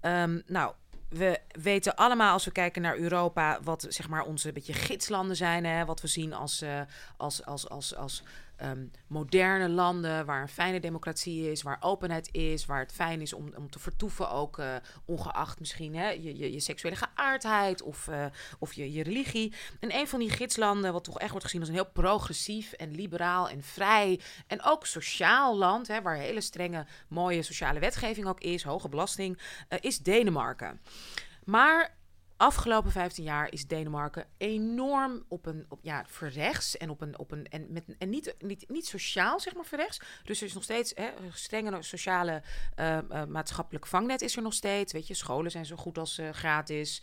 Um, 0.00 0.42
nou, 0.46 0.72
we 1.08 1.40
weten 1.62 1.94
allemaal 1.94 2.32
als 2.32 2.44
we 2.44 2.50
kijken 2.50 2.82
naar 2.82 2.96
Europa 2.96 3.58
wat 3.62 3.86
zeg 3.88 4.08
maar 4.08 4.22
onze 4.22 4.52
beetje 4.52 4.72
gidslanden 4.72 5.36
zijn, 5.36 5.64
hè, 5.64 5.84
wat 5.84 6.00
we 6.00 6.06
zien 6.06 6.32
als, 6.32 6.62
uh, 6.62 6.80
als, 7.16 7.44
als, 7.44 7.68
als, 7.68 7.96
als 7.96 8.22
um, 8.62 8.90
moderne 9.06 9.68
landen 9.68 10.26
waar 10.26 10.42
een 10.42 10.48
fijne 10.48 10.80
democratie 10.80 11.50
is, 11.50 11.62
waar 11.62 11.76
openheid 11.80 12.28
is, 12.32 12.66
waar 12.66 12.80
het 12.80 12.92
fijn 12.92 13.20
is 13.20 13.32
om, 13.32 13.52
om 13.56 13.70
te 13.70 13.78
vertoeven, 13.78 14.30
ook 14.30 14.58
uh, 14.58 14.74
ongeacht 15.04 15.60
misschien 15.60 15.96
hè, 15.96 16.08
je, 16.08 16.36
je, 16.36 16.52
je 16.52 16.60
seksuele 16.60 16.96
geaardheid 16.96 17.82
of, 17.82 18.06
uh, 18.06 18.24
of 18.58 18.72
je, 18.72 18.92
je 18.92 19.02
religie. 19.02 19.54
En 19.80 19.94
een 19.94 20.08
van 20.08 20.18
die 20.18 20.30
gidslanden, 20.30 20.92
wat 20.92 21.04
toch 21.04 21.18
echt 21.18 21.30
wordt 21.30 21.44
gezien 21.44 21.60
als 21.60 21.68
een 21.68 21.74
heel 21.74 21.92
progressief 21.92 22.72
en 22.72 22.94
liberaal 22.94 23.48
en 23.48 23.62
vrij 23.62 24.20
en 24.46 24.62
ook 24.62 24.86
sociaal 24.86 25.56
land, 25.56 25.88
hè, 25.88 26.02
waar 26.02 26.16
hele 26.16 26.40
strenge, 26.40 26.86
mooie 27.08 27.42
sociale 27.42 27.80
wetgeving 27.80 28.26
ook 28.26 28.40
is, 28.40 28.62
hoge 28.62 28.88
belasting, 28.88 29.38
uh, 29.68 29.78
is 29.80 29.98
Denemarken. 29.98 30.80
Maar 31.44 31.96
afgelopen 32.36 32.90
15 32.90 33.24
jaar 33.24 33.52
is 33.52 33.66
Denemarken 33.66 34.26
enorm 34.36 35.24
op 35.28 35.46
een 35.46 35.66
op, 35.68 35.78
ja, 35.82 36.04
verrechts 36.06 36.76
en 36.76 36.90
op 36.90 37.00
een 37.00 37.18
op 37.18 37.30
een 37.30 37.46
en 37.48 37.66
met 37.70 37.84
en 37.98 38.08
niet, 38.08 38.34
niet, 38.38 38.64
niet 38.68 38.86
sociaal 38.86 39.40
zeg 39.40 39.54
maar 39.54 39.64
verrechts. 39.64 40.00
Dus 40.24 40.40
er 40.40 40.46
is 40.46 40.54
nog 40.54 40.62
steeds 40.62 40.92
hè, 40.94 41.10
strenge 41.32 41.82
sociale 41.82 42.42
uh, 42.80 42.98
uh, 43.10 43.24
maatschappelijk 43.24 43.86
vangnet 43.86 44.22
is 44.22 44.36
er 44.36 44.42
nog 44.42 44.54
steeds. 44.54 44.92
Weet 44.92 45.06
je, 45.06 45.14
scholen 45.14 45.50
zijn 45.50 45.66
zo 45.66 45.76
goed 45.76 45.98
als 45.98 46.18
uh, 46.18 46.30
gratis. 46.30 47.02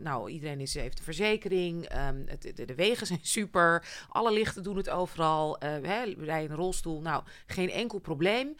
nou, 0.00 0.30
iedereen 0.30 0.60
is, 0.60 0.74
heeft 0.74 0.98
een 0.98 1.04
verzekering. 1.04 1.88
Het, 2.26 2.52
de, 2.56 2.74
wegen 2.74 3.06
zijn 3.06 3.18
super. 3.36 3.86
Alle 4.08 4.32
lichten 4.32 4.62
doen 4.62 4.76
het 4.76 4.90
overal. 4.90 5.56
hè, 5.60 6.14
bij 6.16 6.44
een 6.44 6.54
rolstoel, 6.54 7.00
nou, 7.00 7.24
geen 7.46 7.70
enkel 7.70 7.98
probleem. 7.98 8.56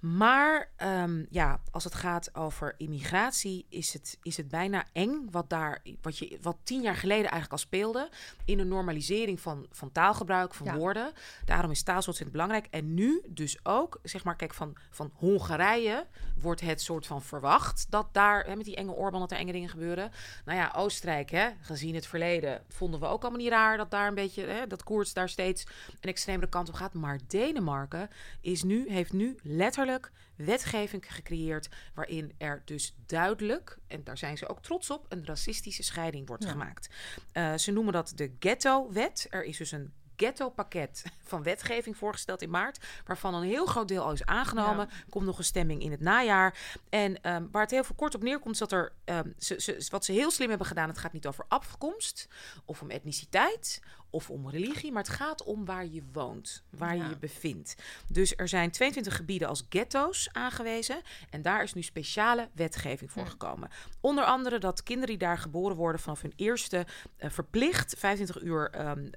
Maar 0.00 0.70
um, 0.82 1.26
ja, 1.30 1.60
als 1.70 1.84
het 1.84 1.94
gaat 1.94 2.34
over 2.34 2.74
immigratie, 2.76 3.66
is 3.68 3.92
het, 3.92 4.18
is 4.22 4.36
het 4.36 4.48
bijna 4.48 4.84
eng 4.92 5.28
wat 5.30 5.50
daar, 5.50 5.82
wat, 6.02 6.18
je, 6.18 6.38
wat 6.42 6.56
tien 6.62 6.80
jaar 6.80 6.96
geleden 6.96 7.22
eigenlijk 7.22 7.52
al 7.52 7.58
speelde. 7.58 8.10
In 8.44 8.58
een 8.58 8.68
normalisering 8.68 9.40
van, 9.40 9.66
van 9.70 9.92
taalgebruik, 9.92 10.54
van 10.54 10.76
woorden. 10.76 11.12
Daarom 11.44 11.70
is 11.70 11.82
taal 11.82 12.02
zo 12.02 12.08
ontzettend 12.08 12.32
belangrijk. 12.32 12.66
En 12.70 12.94
nu 12.94 13.22
dus 13.28 13.58
ook, 13.62 13.98
zeg 14.02 14.24
maar, 14.24 14.36
kijk, 14.36 14.54
van, 14.54 14.76
van 14.90 15.10
Hongarije 15.14 16.06
wordt 16.40 16.60
het 16.60 16.80
soort 16.80 17.06
van 17.06 17.22
verwacht 17.22 17.86
dat 17.90 18.08
daar, 18.12 18.44
hè, 18.44 18.56
met 18.56 18.64
die 18.64 18.76
enge 18.76 18.92
Orbán, 18.92 19.20
dat 19.20 19.30
er 19.30 19.38
enge 19.38 19.52
dingen 19.52 19.68
gebeuren. 19.68 20.10
Nou 20.44 20.58
ja, 20.58 20.72
Oostenrijk, 20.76 21.30
hè, 21.30 21.48
gezien 21.60 21.94
het 21.94 22.06
verleden, 22.06 22.62
vonden 22.68 23.00
we 23.00 23.06
ook 23.06 23.22
allemaal 23.22 23.40
niet 23.40 23.50
raar 23.50 23.76
dat 23.76 23.90
daar 23.90 24.08
een 24.08 24.14
beetje, 24.14 24.44
hè, 24.44 24.66
dat 24.66 24.82
koers 24.82 25.12
daar 25.12 25.28
steeds 25.28 25.66
een 26.00 26.10
extremere 26.10 26.48
kant 26.48 26.68
op 26.68 26.74
gaat. 26.74 26.94
Maar 26.94 27.18
Denemarken 27.26 28.10
is 28.40 28.62
nu, 28.62 28.90
heeft 28.90 29.12
nu 29.12 29.36
letterlijk 29.42 29.87
wetgeving 30.36 31.14
gecreëerd 31.14 31.68
waarin 31.94 32.32
er 32.38 32.62
dus 32.64 32.94
duidelijk, 33.06 33.78
en 33.86 34.04
daar 34.04 34.18
zijn 34.18 34.38
ze 34.38 34.48
ook 34.48 34.62
trots 34.62 34.90
op, 34.90 35.06
een 35.08 35.26
racistische 35.26 35.82
scheiding 35.82 36.26
wordt 36.26 36.44
gemaakt. 36.44 36.88
Uh, 37.32 37.54
ze 37.56 37.72
noemen 37.72 37.92
dat 37.92 38.12
de 38.14 38.32
ghetto-wet. 38.38 39.26
Er 39.30 39.44
is 39.44 39.56
dus 39.56 39.72
een 39.72 39.92
ghetto-pakket 40.18 41.02
van 41.18 41.42
wetgeving 41.42 41.96
voorgesteld 41.96 42.42
in 42.42 42.50
maart, 42.50 42.86
waarvan 43.06 43.34
een 43.34 43.42
heel 43.42 43.66
groot 43.66 43.88
deel 43.88 44.02
al 44.02 44.12
is 44.12 44.24
aangenomen. 44.24 44.88
Komt 45.08 45.26
nog 45.26 45.38
een 45.38 45.44
stemming 45.44 45.82
in 45.82 45.90
het 45.90 46.00
najaar. 46.00 46.58
En 46.88 47.34
um, 47.34 47.48
waar 47.50 47.62
het 47.62 47.70
heel 47.70 47.84
veel 47.84 47.94
kort 47.94 48.14
op 48.14 48.22
neerkomt, 48.22 48.54
is 48.54 48.60
dat 48.60 48.72
er, 48.72 48.92
um, 49.04 49.34
ze, 49.38 49.60
ze, 49.60 49.86
wat 49.90 50.04
ze 50.04 50.12
heel 50.12 50.30
slim 50.30 50.48
hebben 50.48 50.66
gedaan, 50.66 50.88
het 50.88 50.98
gaat 50.98 51.12
niet 51.12 51.26
over 51.26 51.44
afkomst 51.48 52.28
of 52.64 52.82
om 52.82 52.90
etniciteit 52.90 53.80
of 54.10 54.30
om 54.30 54.50
religie, 54.50 54.92
maar 54.92 55.02
het 55.02 55.12
gaat 55.12 55.42
om 55.42 55.64
waar 55.64 55.86
je 55.86 56.02
woont, 56.12 56.62
waar 56.70 56.96
je 56.96 57.08
je 57.08 57.18
bevindt. 57.18 57.74
Dus 58.08 58.36
er 58.36 58.48
zijn 58.48 58.70
22 58.70 59.16
gebieden 59.16 59.48
als 59.48 59.66
ghetto's 59.68 60.28
aangewezen 60.32 61.00
en 61.30 61.42
daar 61.42 61.62
is 61.62 61.74
nu 61.74 61.82
speciale 61.82 62.48
wetgeving 62.54 63.12
voor 63.12 63.26
gekomen. 63.26 63.70
Onder 64.00 64.24
andere 64.24 64.58
dat 64.58 64.82
kinderen 64.82 65.08
die 65.08 65.26
daar 65.26 65.38
geboren 65.38 65.76
worden 65.76 66.00
vanaf 66.00 66.22
hun 66.22 66.32
eerste 66.36 66.86
uh, 67.18 67.30
verplicht 67.30 67.94
25 67.98 68.42
uur 68.42 68.80
um, 68.80 69.10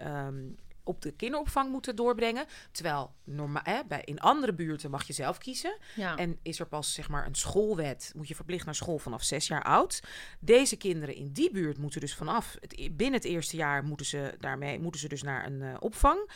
op 0.83 1.01
de 1.01 1.11
kinderopvang 1.11 1.71
moeten 1.71 1.95
doorbrengen. 1.95 2.45
Terwijl 2.71 3.13
normaal, 3.23 3.63
hè, 3.63 3.79
bij, 3.87 4.01
in 4.05 4.19
andere 4.19 4.53
buurten 4.53 4.91
mag 4.91 5.07
je 5.07 5.13
zelf 5.13 5.37
kiezen. 5.37 5.77
En 6.15 6.39
is 6.41 6.59
er 6.59 6.67
pas 6.67 6.93
zeg 6.93 7.09
maar 7.09 7.25
een 7.25 7.35
schoolwet, 7.35 8.11
moet 8.15 8.27
je 8.27 8.35
verplicht 8.35 8.65
naar 8.65 8.75
school 8.75 8.97
vanaf 8.97 9.23
zes 9.23 9.47
jaar 9.47 9.63
oud. 9.63 10.03
Deze 10.39 10.75
kinderen 10.75 11.15
in 11.15 11.31
die 11.31 11.51
buurt 11.51 11.77
moeten 11.77 12.01
dus 12.01 12.15
vanaf 12.15 12.57
het, 12.59 12.97
binnen 12.97 13.19
het 13.19 13.29
eerste 13.29 13.55
jaar 13.55 13.83
moeten 13.83 14.05
ze 14.05 14.35
daarmee 14.39 14.79
moeten 14.79 15.01
ze 15.01 15.07
dus 15.07 15.23
naar 15.23 15.45
een 15.45 15.61
uh, 15.61 15.75
opvang. 15.79 16.29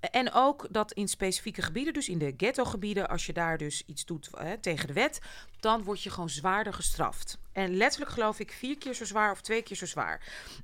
En 0.00 0.32
ook 0.32 0.66
dat 0.70 0.92
in 0.92 1.08
specifieke 1.08 1.62
gebieden, 1.62 1.92
dus 1.92 2.08
in 2.08 2.18
de 2.18 2.34
ghetto-gebieden, 2.36 3.08
als 3.08 3.26
je 3.26 3.32
daar 3.32 3.58
dus 3.58 3.82
iets 3.86 4.04
doet 4.04 4.28
hè, 4.36 4.58
tegen 4.58 4.86
de 4.86 4.92
wet, 4.92 5.20
dan 5.60 5.82
word 5.82 6.02
je 6.02 6.10
gewoon 6.10 6.30
zwaarder 6.30 6.74
gestraft. 6.74 7.38
En 7.52 7.76
letterlijk 7.76 8.10
geloof 8.10 8.38
ik 8.38 8.52
vier 8.52 8.78
keer 8.78 8.94
zo 8.94 9.04
zwaar 9.04 9.30
of 9.30 9.40
twee 9.40 9.62
keer 9.62 9.76
zo 9.76 9.86
zwaar. 9.86 10.22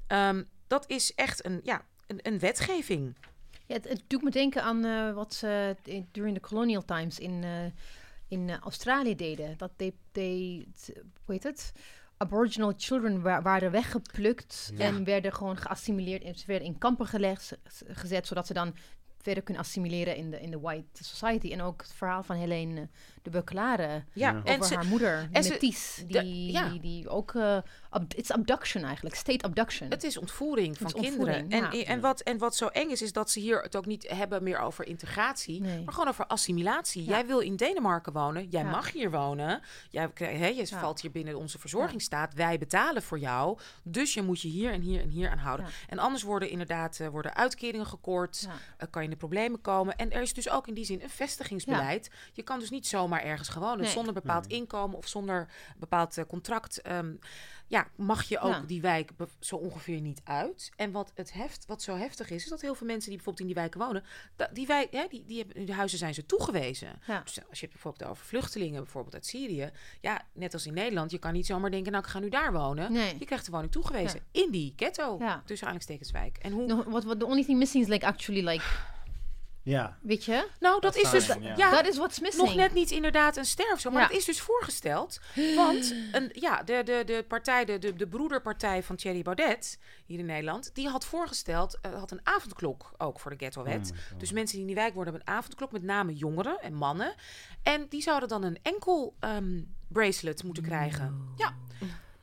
Um, 0.09 0.47
dat 0.66 0.85
is 0.88 1.14
echt 1.14 1.45
een, 1.45 1.61
ja, 1.64 1.85
een, 2.06 2.18
een 2.22 2.38
wetgeving. 2.38 3.14
Ja, 3.66 3.75
het, 3.75 3.88
het, 3.88 4.02
doet 4.06 4.22
me 4.22 4.30
denken 4.30 4.62
aan 4.62 4.84
uh, 4.84 5.14
wat 5.14 5.34
ze 5.34 5.76
during 6.10 6.34
the 6.34 6.48
colonial 6.48 6.84
times 6.84 7.18
in, 7.18 7.42
uh, 7.42 7.64
in 8.28 8.50
Australië 8.50 9.14
deden. 9.14 9.54
Dat 9.56 9.70
they, 9.76 9.92
they, 10.12 10.66
hoe 11.25 11.34
heet 11.34 11.42
het? 11.42 11.72
Aboriginal 12.16 12.72
children 12.76 13.22
wa 13.22 13.42
waren 13.42 13.70
weggeplukt 13.70 14.72
ja. 14.75 14.84
en 14.84 15.04
werden 15.04 15.32
gewoon 15.32 15.56
geassimileerd 15.56 16.22
en 16.22 16.34
ze 16.34 16.46
werden 16.46 16.68
in 16.68 16.78
kampen 16.78 17.06
gelegd, 17.06 17.58
gezet, 17.86 18.26
zodat 18.26 18.46
ze 18.46 18.52
dan 18.52 18.75
verder 19.18 19.42
kunnen 19.42 19.62
assimileren 19.62 20.16
in 20.16 20.30
de, 20.30 20.40
in 20.40 20.50
de 20.50 20.60
white 20.60 21.04
society. 21.04 21.52
En 21.52 21.62
ook 21.62 21.80
het 21.80 21.92
verhaal 21.92 22.22
van 22.22 22.36
Helene 22.36 22.88
de 23.26 23.33
Beukelare 23.33 24.04
ja. 24.12 24.42
over 24.45 24.75
haar 24.75 24.87
moeder, 24.87 25.28
en 25.33 25.49
Metis, 25.49 26.02
die, 26.06 26.21
die, 26.21 26.80
die 26.80 27.09
ook 27.09 27.33
uh, 27.33 27.59
it's 28.09 28.30
abduction 28.30 28.85
eigenlijk, 28.85 29.14
state 29.14 29.45
abduction. 29.45 29.90
Het 29.90 30.04
is 30.04 30.18
ontvoering 30.18 30.78
van 30.78 30.92
kinderen. 30.92 31.50
En, 31.50 31.71
en, 31.71 32.00
wat, 32.00 32.21
en 32.21 32.38
wat 32.38 32.56
zo 32.56 32.66
eng 32.66 32.90
is, 32.90 33.02
is 33.02 33.12
dat 33.12 33.30
ze 33.30 33.40
hier 33.40 33.61
het 33.61 33.76
ook 33.76 33.87
niet 33.87 34.09
hebben 34.09 34.42
meer 34.42 34.59
over 34.59 34.87
integratie, 34.87 35.61
maar 35.61 35.95
gewoon 35.95 36.09
over 36.09 36.26
assimilatie. 36.26 37.04
Jij 37.04 37.26
wil 37.26 37.38
in 37.38 37.56
Denemarken 37.56 38.12
wonen, 38.12 38.49
jij 38.49 38.64
mag 38.64 38.92
hier 38.92 39.11
wonen. 39.11 39.61
Jij, 39.90 40.11
hè, 40.14 40.47
je 40.47 40.66
valt 40.66 41.00
hier 41.00 41.11
binnen 41.11 41.38
onze 41.38 41.59
verzorgingsstaat. 41.59 42.35
Wij 42.35 42.59
betalen 42.59 43.02
voor 43.02 43.18
jou, 43.18 43.59
dus 43.83 44.14
je 44.14 44.23
moet 44.23 44.40
je 44.40 44.49
hier 44.49 44.73
en 44.73 44.80
hier 44.80 45.00
en 45.00 45.09
hier 45.09 45.30
aan 45.30 45.38
houden. 45.38 45.66
En 45.88 45.99
anders 45.99 46.23
worden 46.23 46.50
inderdaad 46.50 46.99
uh, 46.99 47.09
worden 47.09 47.35
uitkeringen 47.35 47.87
gekort, 47.87 48.47
uh, 48.47 48.52
kan 48.90 49.02
je 49.02 49.09
in 49.09 49.14
de 49.14 49.21
problemen 49.21 49.61
komen. 49.61 49.97
En 49.97 50.12
er 50.12 50.23
is 50.23 50.33
dus 50.33 50.50
ook 50.50 50.68
in 50.68 50.75
die 50.75 50.85
zin 50.85 51.02
een 51.02 51.11
vestigingsbeleid. 51.11 52.11
Je 52.33 52.42
kan 52.42 52.59
dus 52.59 52.71
niet 52.71 52.87
zomaar 52.87 53.15
ergens 53.23 53.49
gewoon 53.49 53.78
nee. 53.78 53.90
zonder 53.90 54.12
bepaald 54.12 54.46
inkomen 54.46 54.96
of 54.96 55.08
zonder 55.08 55.49
bepaald 55.76 56.16
uh, 56.16 56.25
contract. 56.28 56.90
Um, 56.90 57.18
ja, 57.68 57.88
mag 57.96 58.23
je 58.23 58.38
ook 58.38 58.68
die 58.68 58.80
wijk 58.80 59.11
zo 59.38 59.56
ongeveer 59.56 60.00
niet 60.00 60.20
uit. 60.25 60.70
En 60.76 60.90
wat, 60.90 61.12
het 61.14 61.32
heft, 61.32 61.66
wat 61.66 61.82
zo 61.82 61.96
heftig 61.96 62.30
is, 62.30 62.42
is 62.42 62.49
dat 62.49 62.61
heel 62.61 62.75
veel 62.75 62.87
mensen 62.87 63.08
die 63.08 63.16
bijvoorbeeld 63.16 63.49
in 63.49 63.54
die 63.54 63.62
wijken 63.62 63.80
wonen, 63.80 64.04
die, 64.52 64.66
wijk, 64.66 64.92
ja, 64.92 65.06
die, 65.08 65.25
die 65.26 65.38
hebben, 65.38 65.66
de 65.66 65.73
huizen 65.73 65.99
zijn 65.99 66.14
ze 66.14 66.26
toegewezen. 66.26 66.88
Ja. 67.06 67.20
Dus 67.20 67.38
als 67.49 67.61
je 67.61 67.64
het 67.64 67.75
bijvoorbeeld 67.75 68.11
over 68.11 68.25
vluchtelingen, 68.25 68.82
bijvoorbeeld 68.82 69.14
uit 69.14 69.26
Syrië, 69.26 69.70
ja, 70.00 70.23
net 70.32 70.52
als 70.52 70.66
in 70.66 70.75
Nederland, 70.75 71.11
je 71.11 71.18
kan 71.18 71.32
niet 71.32 71.46
zomaar 71.46 71.70
denken, 71.70 71.92
nou, 71.92 72.04
ik 72.04 72.11
ga 72.11 72.18
nu 72.18 72.28
daar 72.28 72.52
wonen. 72.52 72.92
Nee. 72.92 73.18
Je 73.18 73.25
krijgt 73.25 73.44
de 73.44 73.50
woning 73.50 73.73
toegewezen 73.73 74.20
in 74.30 74.50
die 74.50 74.73
ghetto, 74.76 75.16
ja. 75.18 75.42
tussen 75.44 75.66
aanhalingstekenswijk. 75.66 76.38
En 76.38 76.52
hoe... 76.52 76.66
No, 76.66 76.85
what, 76.85 77.04
what 77.04 77.18
the 77.18 77.26
only 77.26 77.44
thing 77.44 77.58
missing 77.58 77.85
is 77.85 77.90
like 77.90 78.06
actually 78.06 78.44
like 78.44 78.64
ja. 79.66 79.99
Weet 80.00 80.25
je? 80.25 80.49
Nou, 80.61 80.80
dat, 80.80 80.96
is 80.96 81.11
dus... 81.11 81.26
Ja, 81.56 81.70
dat 81.70 81.87
is 81.87 81.96
wat 81.96 82.20
missing. 82.20 82.46
Nog 82.46 82.54
net 82.54 82.75
niet 82.75 82.90
inderdaad 82.90 83.37
een 83.37 83.44
sterf 83.44 83.80
zo. 83.80 83.90
Maar 83.90 84.00
ja. 84.00 84.06
het 84.06 84.16
is 84.16 84.25
dus 84.25 84.40
voorgesteld. 84.40 85.20
Want 85.56 85.94
een, 86.12 86.30
ja, 86.32 86.62
de, 86.62 86.82
de, 86.85 87.02
de 87.06 87.25
partij, 87.28 87.64
de, 87.64 87.78
de, 87.78 87.94
de 87.94 88.06
broederpartij 88.06 88.82
van 88.82 88.96
Thierry 88.96 89.23
Baudet 89.23 89.78
hier 90.04 90.18
in 90.18 90.26
Nederland... 90.26 90.75
die 90.75 90.88
had 90.88 91.04
voorgesteld, 91.04 91.78
uh, 91.87 91.99
had 91.99 92.11
een 92.11 92.20
avondklok 92.23 92.92
ook 92.96 93.20
voor 93.20 93.30
de 93.30 93.37
ghetto-wet. 93.37 93.90
Oh 93.92 94.18
dus 94.18 94.32
mensen 94.32 94.52
die 94.52 94.61
in 94.61 94.73
die 94.75 94.82
wijk 94.82 94.94
worden 94.94 95.12
hebben 95.12 95.32
een 95.32 95.38
avondklok... 95.38 95.73
met 95.73 95.82
name 95.82 96.14
jongeren 96.14 96.61
en 96.61 96.75
mannen. 96.75 97.14
En 97.62 97.87
die 97.88 98.02
zouden 98.02 98.28
dan 98.28 98.42
een 98.42 98.58
enkel 98.62 99.14
um, 99.20 99.75
bracelet 99.88 100.42
moeten 100.44 100.62
krijgen. 100.62 101.35
Ja. 101.37 101.54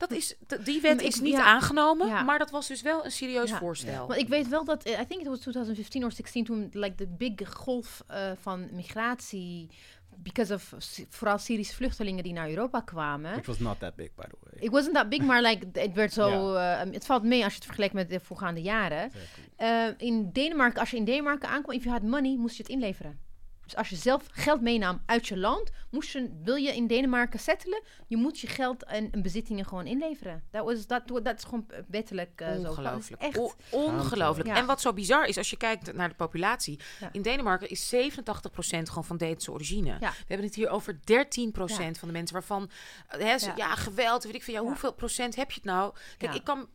Dat 0.09 0.17
is, 0.17 0.35
die 0.63 0.81
wet 0.81 1.01
is 1.01 1.19
niet 1.19 1.35
aangenomen, 1.35 2.25
maar 2.25 2.39
dat 2.39 2.51
was 2.51 2.67
dus 2.67 2.81
wel 2.81 3.05
een 3.05 3.11
serieus 3.11 3.51
voorstel. 3.51 4.07
Want 4.07 4.19
ik 4.19 4.27
weet 4.27 4.47
wel 4.47 4.65
dat, 4.65 4.87
I 4.87 5.05
think 5.07 5.21
it 5.21 5.27
was 5.27 5.39
2015 5.39 6.05
of 6.05 6.13
16, 6.13 6.45
toen 6.45 6.69
like, 6.71 6.95
de 6.95 7.07
big 7.07 7.53
golf 7.53 8.03
uh, 8.11 8.31
van 8.41 8.67
migratie 8.71 9.69
because 10.17 10.53
of 10.53 10.73
vooral 11.09 11.37
Syrische 11.37 11.75
vluchtelingen 11.75 12.23
die 12.23 12.33
naar 12.33 12.49
Europa 12.49 12.81
kwamen. 12.81 13.31
Which 13.31 13.45
was 13.45 13.59
not 13.59 13.79
that 13.79 13.95
big, 13.95 14.09
by 14.15 14.23
the 14.23 14.37
way. 14.43 14.63
It 14.63 14.71
wasn't 14.71 14.93
that 14.93 15.09
big, 15.09 15.21
maar 15.21 15.41
like, 15.41 15.67
het 15.79 15.93
werd 15.93 16.13
zo... 16.13 16.53
Yeah. 16.53 16.87
Uh, 16.87 16.93
het 16.93 17.05
valt 17.05 17.23
mee 17.23 17.43
als 17.43 17.51
je 17.51 17.57
het 17.57 17.65
vergelijkt 17.65 17.93
met 17.93 18.09
de 18.09 18.19
voorgaande 18.19 18.61
jaren. 18.61 19.11
Uh, 19.59 19.87
in 19.97 20.29
Denemarken, 20.31 20.79
als 20.79 20.89
je 20.89 20.97
in 20.97 21.05
Denemarken 21.05 21.49
aankwam, 21.49 21.75
if 21.75 21.83
you 21.83 21.95
had 21.95 22.03
money, 22.03 22.37
moest 22.37 22.55
je 22.57 22.63
het 22.63 22.71
inleveren. 22.71 23.19
Dus 23.63 23.75
als 23.75 23.89
je 23.89 23.95
zelf 23.95 24.23
geld 24.31 24.61
meenam 24.61 25.01
uit 25.05 25.27
je 25.27 25.37
land, 25.37 25.71
moest 25.89 26.11
je, 26.11 26.39
wil 26.43 26.55
je 26.55 26.75
in 26.75 26.87
Denemarken 26.87 27.39
settelen, 27.39 27.83
je 28.07 28.17
moet 28.17 28.39
je 28.39 28.47
geld 28.47 28.83
en, 28.83 29.11
en 29.11 29.21
bezittingen 29.21 29.65
gewoon 29.65 29.87
inleveren. 29.87 30.43
Dat, 30.51 30.65
was, 30.65 30.87
dat, 30.87 31.07
dat 31.07 31.37
is 31.37 31.43
gewoon 31.43 31.65
wettelijk 31.87 32.41
uh, 32.41 32.69
Ongelooflijk. 32.69 33.21
Zo. 33.21 33.27
Echt. 33.27 33.55
ongelooflijk. 33.69 34.49
Ja. 34.49 34.55
En 34.55 34.65
wat 34.65 34.81
zo 34.81 34.93
bizar 34.93 35.25
is, 35.25 35.37
als 35.37 35.49
je 35.49 35.57
kijkt 35.57 35.93
naar 35.93 36.09
de 36.09 36.15
populatie. 36.15 36.79
Ja. 36.99 37.09
In 37.11 37.21
Denemarken 37.21 37.69
is 37.69 37.93
87% 37.95 37.97
gewoon 38.67 39.05
van 39.05 39.17
Deense 39.17 39.51
origine. 39.51 39.97
Ja. 39.99 40.09
We 40.09 40.25
hebben 40.27 40.45
het 40.45 40.55
hier 40.55 40.69
over 40.69 40.95
13% 40.95 40.99
van 41.99 42.07
de 42.07 42.11
mensen 42.11 42.33
waarvan... 42.33 42.69
Hè, 43.07 43.37
ze, 43.37 43.51
ja. 43.55 43.75
geweld, 43.75 44.23
weet 44.23 44.35
ik 44.35 44.43
van, 44.43 44.53
ja, 44.53 44.61
hoeveel 44.61 44.93
procent 44.93 45.35
heb 45.35 45.51
je 45.51 45.55
het 45.55 45.65
nou? 45.65 45.93
Kijk, 46.17 46.33
ik 46.33 46.43
kan... 46.43 46.67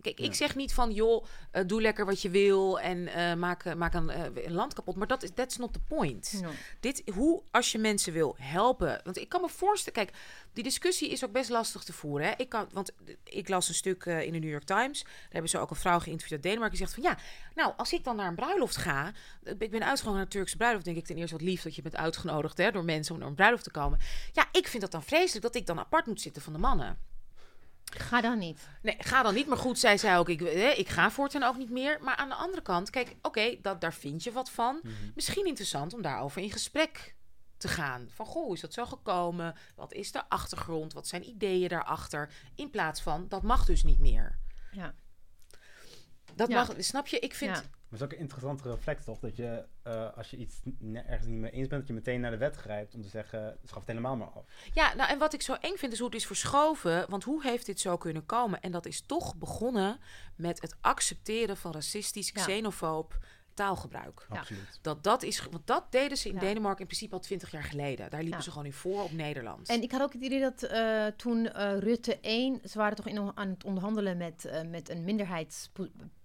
Kijk, 0.00 0.20
ik 0.20 0.34
zeg 0.34 0.54
niet 0.54 0.74
van, 0.74 0.92
joh, 0.92 1.24
uh, 1.52 1.62
doe 1.66 1.80
lekker 1.80 2.06
wat 2.06 2.22
je 2.22 2.30
wil 2.30 2.80
en 2.80 2.98
uh, 2.98 3.34
maak, 3.34 3.74
maak 3.74 3.94
een, 3.94 4.10
een 4.46 4.52
land 4.52 4.74
kapot. 4.74 4.96
Maar 4.96 5.06
dat 5.06 5.22
is 5.22 5.30
that's 5.34 5.56
not 5.56 5.72
the 5.72 5.80
point. 5.80 6.40
No. 6.42 6.50
Dit, 6.80 7.02
hoe, 7.14 7.42
als 7.50 7.72
je 7.72 7.78
mensen 7.78 8.12
wil 8.12 8.36
helpen. 8.38 9.00
Want 9.04 9.18
ik 9.18 9.28
kan 9.28 9.40
me 9.40 9.48
voorstellen, 9.48 10.04
kijk, 10.04 10.16
die 10.52 10.62
discussie 10.62 11.10
is 11.10 11.24
ook 11.24 11.32
best 11.32 11.50
lastig 11.50 11.82
te 11.82 11.92
voeren. 11.92 12.26
Hè? 12.26 12.34
Ik 12.36 12.48
kan, 12.48 12.68
want 12.72 12.92
ik 13.24 13.48
las 13.48 13.68
een 13.68 13.74
stuk 13.74 14.04
uh, 14.04 14.22
in 14.22 14.32
de 14.32 14.38
New 14.38 14.50
York 14.50 14.64
Times. 14.64 15.02
Daar 15.02 15.12
hebben 15.28 15.50
ze 15.50 15.58
ook 15.58 15.70
een 15.70 15.76
vrouw 15.76 15.98
geïnterviewd 15.98 16.32
uit 16.32 16.42
Denemarken. 16.42 16.78
Die 16.78 16.86
zegt 16.86 17.00
van 17.00 17.10
ja, 17.10 17.18
nou, 17.54 17.72
als 17.76 17.92
ik 17.92 18.04
dan 18.04 18.16
naar 18.16 18.28
een 18.28 18.34
bruiloft 18.34 18.76
ga. 18.76 19.12
Ik 19.42 19.70
ben 19.70 19.84
uitgenodigd 19.84 20.04
naar 20.04 20.20
een 20.20 20.28
Turkse 20.28 20.56
bruiloft. 20.56 20.84
Denk 20.84 20.96
ik 20.96 21.06
ten 21.06 21.16
eerste 21.16 21.36
wat 21.36 21.44
lief 21.44 21.62
dat 21.62 21.74
je 21.74 21.82
bent 21.82 21.96
uitgenodigd 21.96 22.58
hè, 22.58 22.70
door 22.70 22.84
mensen 22.84 23.14
om 23.14 23.20
naar 23.20 23.28
een 23.28 23.34
bruiloft 23.34 23.64
te 23.64 23.70
komen. 23.70 23.98
Ja, 24.32 24.48
ik 24.52 24.68
vind 24.68 24.82
dat 24.82 24.92
dan 24.92 25.02
vreselijk 25.02 25.42
dat 25.42 25.54
ik 25.54 25.66
dan 25.66 25.78
apart 25.78 26.06
moet 26.06 26.20
zitten 26.20 26.42
van 26.42 26.52
de 26.52 26.58
mannen. 26.58 26.98
Ga 27.96 28.20
dan 28.20 28.38
niet. 28.38 28.68
Nee, 28.82 28.96
ga 28.98 29.22
dan 29.22 29.34
niet. 29.34 29.46
Maar 29.46 29.58
goed, 29.58 29.78
zij 29.78 29.98
zei 29.98 30.18
ook, 30.18 30.28
ik, 30.28 30.40
hè, 30.40 30.70
ik 30.70 30.88
ga 30.88 31.10
voortaan 31.10 31.42
ook 31.42 31.56
niet 31.56 31.70
meer. 31.70 31.98
Maar 32.02 32.16
aan 32.16 32.28
de 32.28 32.34
andere 32.34 32.62
kant, 32.62 32.90
kijk, 32.90 33.16
oké, 33.22 33.56
dat 33.62 33.80
daar 33.80 33.94
vind 33.94 34.22
je 34.22 34.32
wat 34.32 34.50
van. 34.50 34.74
Mm 34.82 34.90
-hmm. 34.90 35.12
Misschien 35.14 35.46
interessant 35.46 35.94
om 35.94 36.02
daarover 36.02 36.42
in 36.42 36.50
gesprek 36.50 37.16
te 37.56 37.68
gaan. 37.68 38.08
Van, 38.10 38.26
goh, 38.26 38.52
is 38.52 38.60
dat 38.60 38.72
zo 38.72 38.84
gekomen? 38.84 39.54
Wat 39.74 39.92
is 39.92 40.12
de 40.12 40.28
achtergrond? 40.28 40.92
Wat 40.92 41.06
zijn 41.06 41.28
ideeën 41.28 41.68
daarachter? 41.68 42.30
In 42.54 42.70
plaats 42.70 43.00
van, 43.00 43.26
dat 43.28 43.42
mag 43.42 43.64
dus 43.64 43.82
niet 43.82 43.98
meer. 43.98 44.38
Ja. 44.72 44.94
Dat 46.38 46.48
ja. 46.48 46.54
mag, 46.54 46.74
snap 46.78 47.06
je? 47.06 47.18
Ik 47.18 47.34
vind... 47.34 47.56
Ja. 47.56 47.62
Maar 47.62 47.98
het 47.98 48.00
is 48.00 48.04
ook 48.04 48.12
een 48.12 48.18
interessante 48.18 48.70
reflex, 48.70 49.04
toch? 49.04 49.18
Dat 49.18 49.36
je, 49.36 49.64
uh, 49.86 50.16
als 50.16 50.30
je 50.30 50.36
iets 50.36 50.60
ergens 50.92 51.26
niet 51.26 51.38
mee 51.38 51.50
eens 51.50 51.68
bent, 51.68 51.80
dat 51.80 51.86
je 51.86 51.92
meteen 51.94 52.20
naar 52.20 52.30
de 52.30 52.36
wet 52.36 52.56
grijpt 52.56 52.94
om 52.94 53.02
te 53.02 53.08
zeggen, 53.08 53.58
schaf 53.64 53.78
het 53.78 53.88
helemaal 53.88 54.16
maar 54.16 54.28
af. 54.28 54.44
Ja, 54.74 54.94
nou 54.94 55.10
en 55.10 55.18
wat 55.18 55.34
ik 55.34 55.42
zo 55.42 55.52
eng 55.52 55.76
vind 55.76 55.92
is 55.92 55.98
hoe 55.98 56.08
het 56.08 56.16
is 56.16 56.26
verschoven. 56.26 57.10
Want 57.10 57.24
hoe 57.24 57.42
heeft 57.42 57.66
dit 57.66 57.80
zo 57.80 57.96
kunnen 57.96 58.26
komen? 58.26 58.60
En 58.60 58.72
dat 58.72 58.86
is 58.86 59.00
toch 59.00 59.36
begonnen 59.36 59.98
met 60.36 60.60
het 60.60 60.76
accepteren 60.80 61.56
van 61.56 61.72
racistisch, 61.72 62.32
xenofoob 62.32 63.16
ja 63.20 63.26
taalgebruik. 63.58 64.26
Absoluut. 64.28 64.78
Dat, 64.82 65.04
dat 65.04 65.22
is, 65.22 65.46
want 65.50 65.66
dat 65.66 65.92
deden 65.92 66.18
ze 66.18 66.28
in 66.28 66.34
ja. 66.34 66.40
Denemarken 66.40 66.80
in 66.80 66.86
principe 66.86 67.14
al 67.14 67.20
twintig 67.20 67.50
jaar 67.50 67.62
geleden. 67.62 68.10
Daar 68.10 68.20
liepen 68.20 68.38
ja. 68.38 68.44
ze 68.44 68.50
gewoon 68.50 68.66
in 68.66 68.72
voor 68.72 69.02
op 69.02 69.12
Nederland. 69.12 69.68
En 69.68 69.82
ik 69.82 69.90
had 69.90 70.02
ook 70.02 70.12
het 70.12 70.22
idee 70.22 70.40
dat 70.40 70.62
uh, 70.62 71.06
toen 71.06 71.38
uh, 71.38 71.78
Rutte 71.78 72.18
1, 72.20 72.60
ze 72.64 72.78
waren 72.78 72.96
toch 72.96 73.06
in, 73.06 73.32
aan 73.34 73.48
het 73.48 73.64
onderhandelen 73.64 74.16
met, 74.16 74.44
uh, 74.44 74.60
met 74.70 74.88
een 74.88 75.04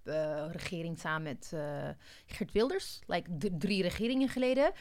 minderheidsregering 0.04 0.98
samen 0.98 1.22
met 1.22 1.52
Geert 2.26 2.52
Wilders, 2.52 3.00
like 3.06 3.30
drie 3.58 3.82
regeringen 3.82 4.28
geleden. 4.28 4.72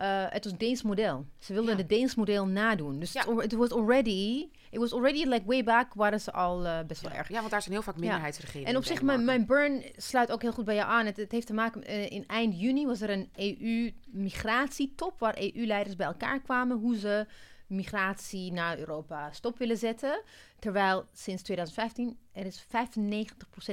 Uh, 0.00 0.24
het 0.28 0.44
was 0.44 0.52
Deens 0.56 0.82
model. 0.82 1.26
Ze 1.38 1.52
wilden 1.52 1.72
ja. 1.72 1.78
het 1.78 1.88
Deens 1.88 2.14
model 2.14 2.46
nadoen. 2.46 2.98
Dus 2.98 3.12
ja. 3.12 3.36
het 3.36 3.52
was 3.52 3.70
already, 3.70 4.48
it 4.70 4.78
was 4.78 4.92
already 4.92 5.24
like 5.24 5.46
way 5.46 5.64
back 5.64 5.94
waren 5.94 6.20
ze 6.20 6.32
al 6.32 6.64
uh, 6.64 6.78
best 6.86 7.00
wel 7.00 7.10
ja. 7.10 7.16
erg. 7.16 7.28
Ja, 7.28 7.38
want 7.38 7.50
daar 7.50 7.62
zijn 7.62 7.74
heel 7.74 7.82
vaak 7.82 7.96
minderheidsregeringen. 7.96 8.68
En 8.68 8.76
op 8.76 8.84
zich, 8.84 9.02
mijn, 9.02 9.24
mijn 9.24 9.46
burn 9.46 9.82
sluit 9.96 10.32
ook 10.32 10.42
heel 10.42 10.52
goed 10.52 10.64
bij 10.64 10.74
jou 10.74 10.90
aan. 10.90 11.06
Het, 11.06 11.16
het 11.16 11.32
heeft 11.32 11.46
te 11.46 11.52
maken, 11.52 11.90
uh, 11.90 12.10
in 12.10 12.26
eind 12.26 12.60
juni 12.60 12.86
was 12.86 13.00
er 13.00 13.10
een 13.10 13.30
EU-migratietop 13.34 15.18
waar 15.18 15.38
EU-leiders 15.38 15.96
bij 15.96 16.06
elkaar 16.06 16.40
kwamen 16.40 16.76
hoe 16.76 16.98
ze 16.98 17.26
migratie 17.66 18.52
naar 18.52 18.78
Europa 18.78 19.32
stop 19.32 19.58
willen 19.58 19.76
zetten. 19.76 20.22
Terwijl 20.58 21.06
sinds 21.12 21.42
2015 21.42 22.18
er 22.32 22.46
is 22.46 22.64
95% 22.64 22.66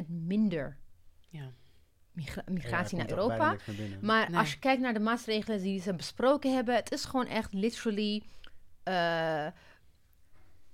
minder. 0.07 0.77
Ja 1.27 1.53
migra 2.17 2.43
migratie 2.45 2.97
ja, 2.97 3.03
naar 3.03 3.11
Europa. 3.11 3.55
Maar 4.01 4.29
nee. 4.29 4.39
als 4.39 4.51
je 4.51 4.59
kijkt 4.59 4.81
naar 4.81 4.93
de 4.93 4.99
maatregelen 4.99 5.61
die 5.61 5.81
ze 5.81 5.93
besproken 5.93 6.55
hebben, 6.55 6.75
het 6.75 6.91
is 6.91 7.05
gewoon 7.05 7.27
echt 7.27 7.53
literally. 7.53 8.23
Uh, 8.83 9.47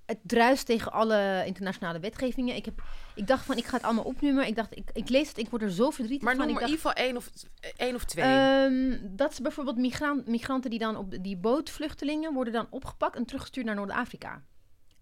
het 0.04 0.18
druist 0.22 0.66
tegen 0.66 0.92
alle 0.92 1.42
internationale 1.46 2.00
wetgevingen. 2.00 2.56
Ik, 2.56 2.64
heb, 2.64 2.82
ik 3.14 3.26
dacht 3.26 3.44
van, 3.44 3.56
ik 3.56 3.64
ga 3.64 3.76
het 3.76 3.84
allemaal 3.84 4.04
opnoemen. 4.04 4.46
Ik 4.46 4.56
dacht, 4.56 4.76
ik, 4.76 4.90
ik 4.92 5.08
lees 5.08 5.28
het, 5.28 5.38
ik 5.38 5.50
word 5.50 5.62
er 5.62 5.70
zo 5.70 5.90
verdrietig 5.90 6.24
maar 6.24 6.36
van. 6.36 6.44
Maar 6.44 6.54
in 6.54 6.68
ieder 6.68 6.76
geval 6.76 6.92
één 6.92 7.16
of, 7.16 7.30
één 7.76 7.94
of 7.94 8.04
twee. 8.04 8.62
Um, 8.64 9.16
dat 9.16 9.34
ze 9.34 9.42
bijvoorbeeld 9.42 9.76
migran 9.76 10.22
migranten 10.26 10.70
die 10.70 10.78
dan 10.78 10.96
op 10.96 11.22
die 11.22 11.36
bootvluchtelingen 11.36 12.32
worden 12.34 12.52
dan 12.52 12.66
opgepakt 12.70 13.16
en 13.16 13.24
teruggestuurd 13.24 13.66
naar 13.66 13.74
Noord-Afrika. 13.74 14.42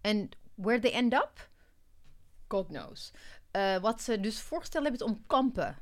En 0.00 0.28
where 0.54 0.78
they 0.78 0.92
end 0.92 1.12
up? 1.12 1.50
God 2.48 2.66
knows. 2.66 3.12
Uh, 3.56 3.76
wat 3.76 4.02
ze 4.02 4.20
dus 4.20 4.40
voorgesteld 4.40 4.84
hebben 4.84 5.00
is 5.00 5.06
om 5.12 5.24
kampen 5.26 5.78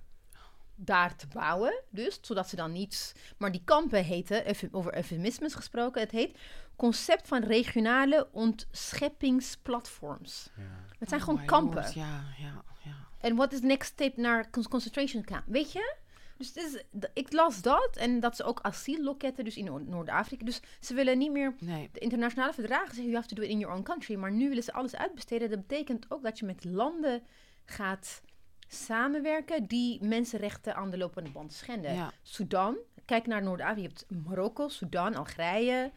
daar 0.74 1.16
te 1.16 1.26
bouwen. 1.26 1.82
Dus, 1.90 2.18
zodat 2.22 2.48
ze 2.48 2.56
dan 2.56 2.72
niet... 2.72 3.14
Maar 3.38 3.52
die 3.52 3.64
kampen 3.64 4.04
heten, 4.04 4.44
over 4.70 4.96
eufemismes 4.96 5.54
gesproken, 5.54 6.00
het 6.00 6.10
heet 6.10 6.38
concept 6.76 7.28
van 7.28 7.42
regionale 7.42 8.28
ontscheppingsplatforms. 8.32 10.50
Ja. 10.56 10.62
Het 10.98 11.08
zijn 11.08 11.20
oh 11.20 11.26
gewoon 11.26 11.44
kampen. 11.44 11.82
Lord. 11.82 11.94
Ja, 11.94 12.24
ja, 12.38 12.64
ja. 12.84 12.94
En 13.18 13.36
wat 13.36 13.52
is 13.52 13.60
next 13.60 13.92
step 13.92 14.16
naar 14.16 14.50
concentration 14.50 15.24
camp? 15.24 15.42
Weet 15.46 15.72
je? 15.72 15.94
Dus 16.36 16.48
het 16.54 16.56
is, 16.56 16.82
ik 17.12 17.32
las 17.32 17.62
dat 17.62 17.96
en 17.96 18.20
dat 18.20 18.36
ze 18.36 18.44
ook 18.44 18.60
asielloketten, 18.62 19.44
dus 19.44 19.56
in 19.56 19.88
Noord-Afrika. 19.88 20.44
Dus 20.44 20.60
ze 20.80 20.94
willen 20.94 21.18
niet 21.18 21.32
meer 21.32 21.54
nee. 21.58 21.88
de 21.92 22.00
internationale 22.00 22.52
verdragen 22.52 22.86
zeggen, 22.86 23.04
you 23.04 23.16
have 23.16 23.28
to 23.28 23.34
do 23.34 23.42
it 23.42 23.48
in 23.48 23.58
your 23.58 23.74
own 23.74 23.82
country. 23.82 24.14
Maar 24.14 24.32
nu 24.32 24.48
willen 24.48 24.62
ze 24.62 24.72
alles 24.72 24.96
uitbesteden. 24.96 25.50
Dat 25.50 25.66
betekent 25.66 26.06
ook 26.08 26.22
dat 26.22 26.38
je 26.38 26.44
met 26.44 26.64
landen 26.64 27.22
gaat 27.64 28.20
samenwerken 28.68 29.66
die 29.66 30.04
mensenrechten 30.04 30.74
aan 30.74 30.90
de 30.90 30.98
lopende 30.98 31.30
band 31.30 31.52
schenden. 31.52 31.94
Ja. 31.94 32.12
Sudan, 32.22 32.76
kijk 33.04 33.26
naar 33.26 33.42
Noord-Afrika. 33.42 33.80
Je 33.80 33.88
hebt 33.88 34.26
Marokko, 34.26 34.68
Sudan, 34.68 35.14
Algerije, 35.14 35.90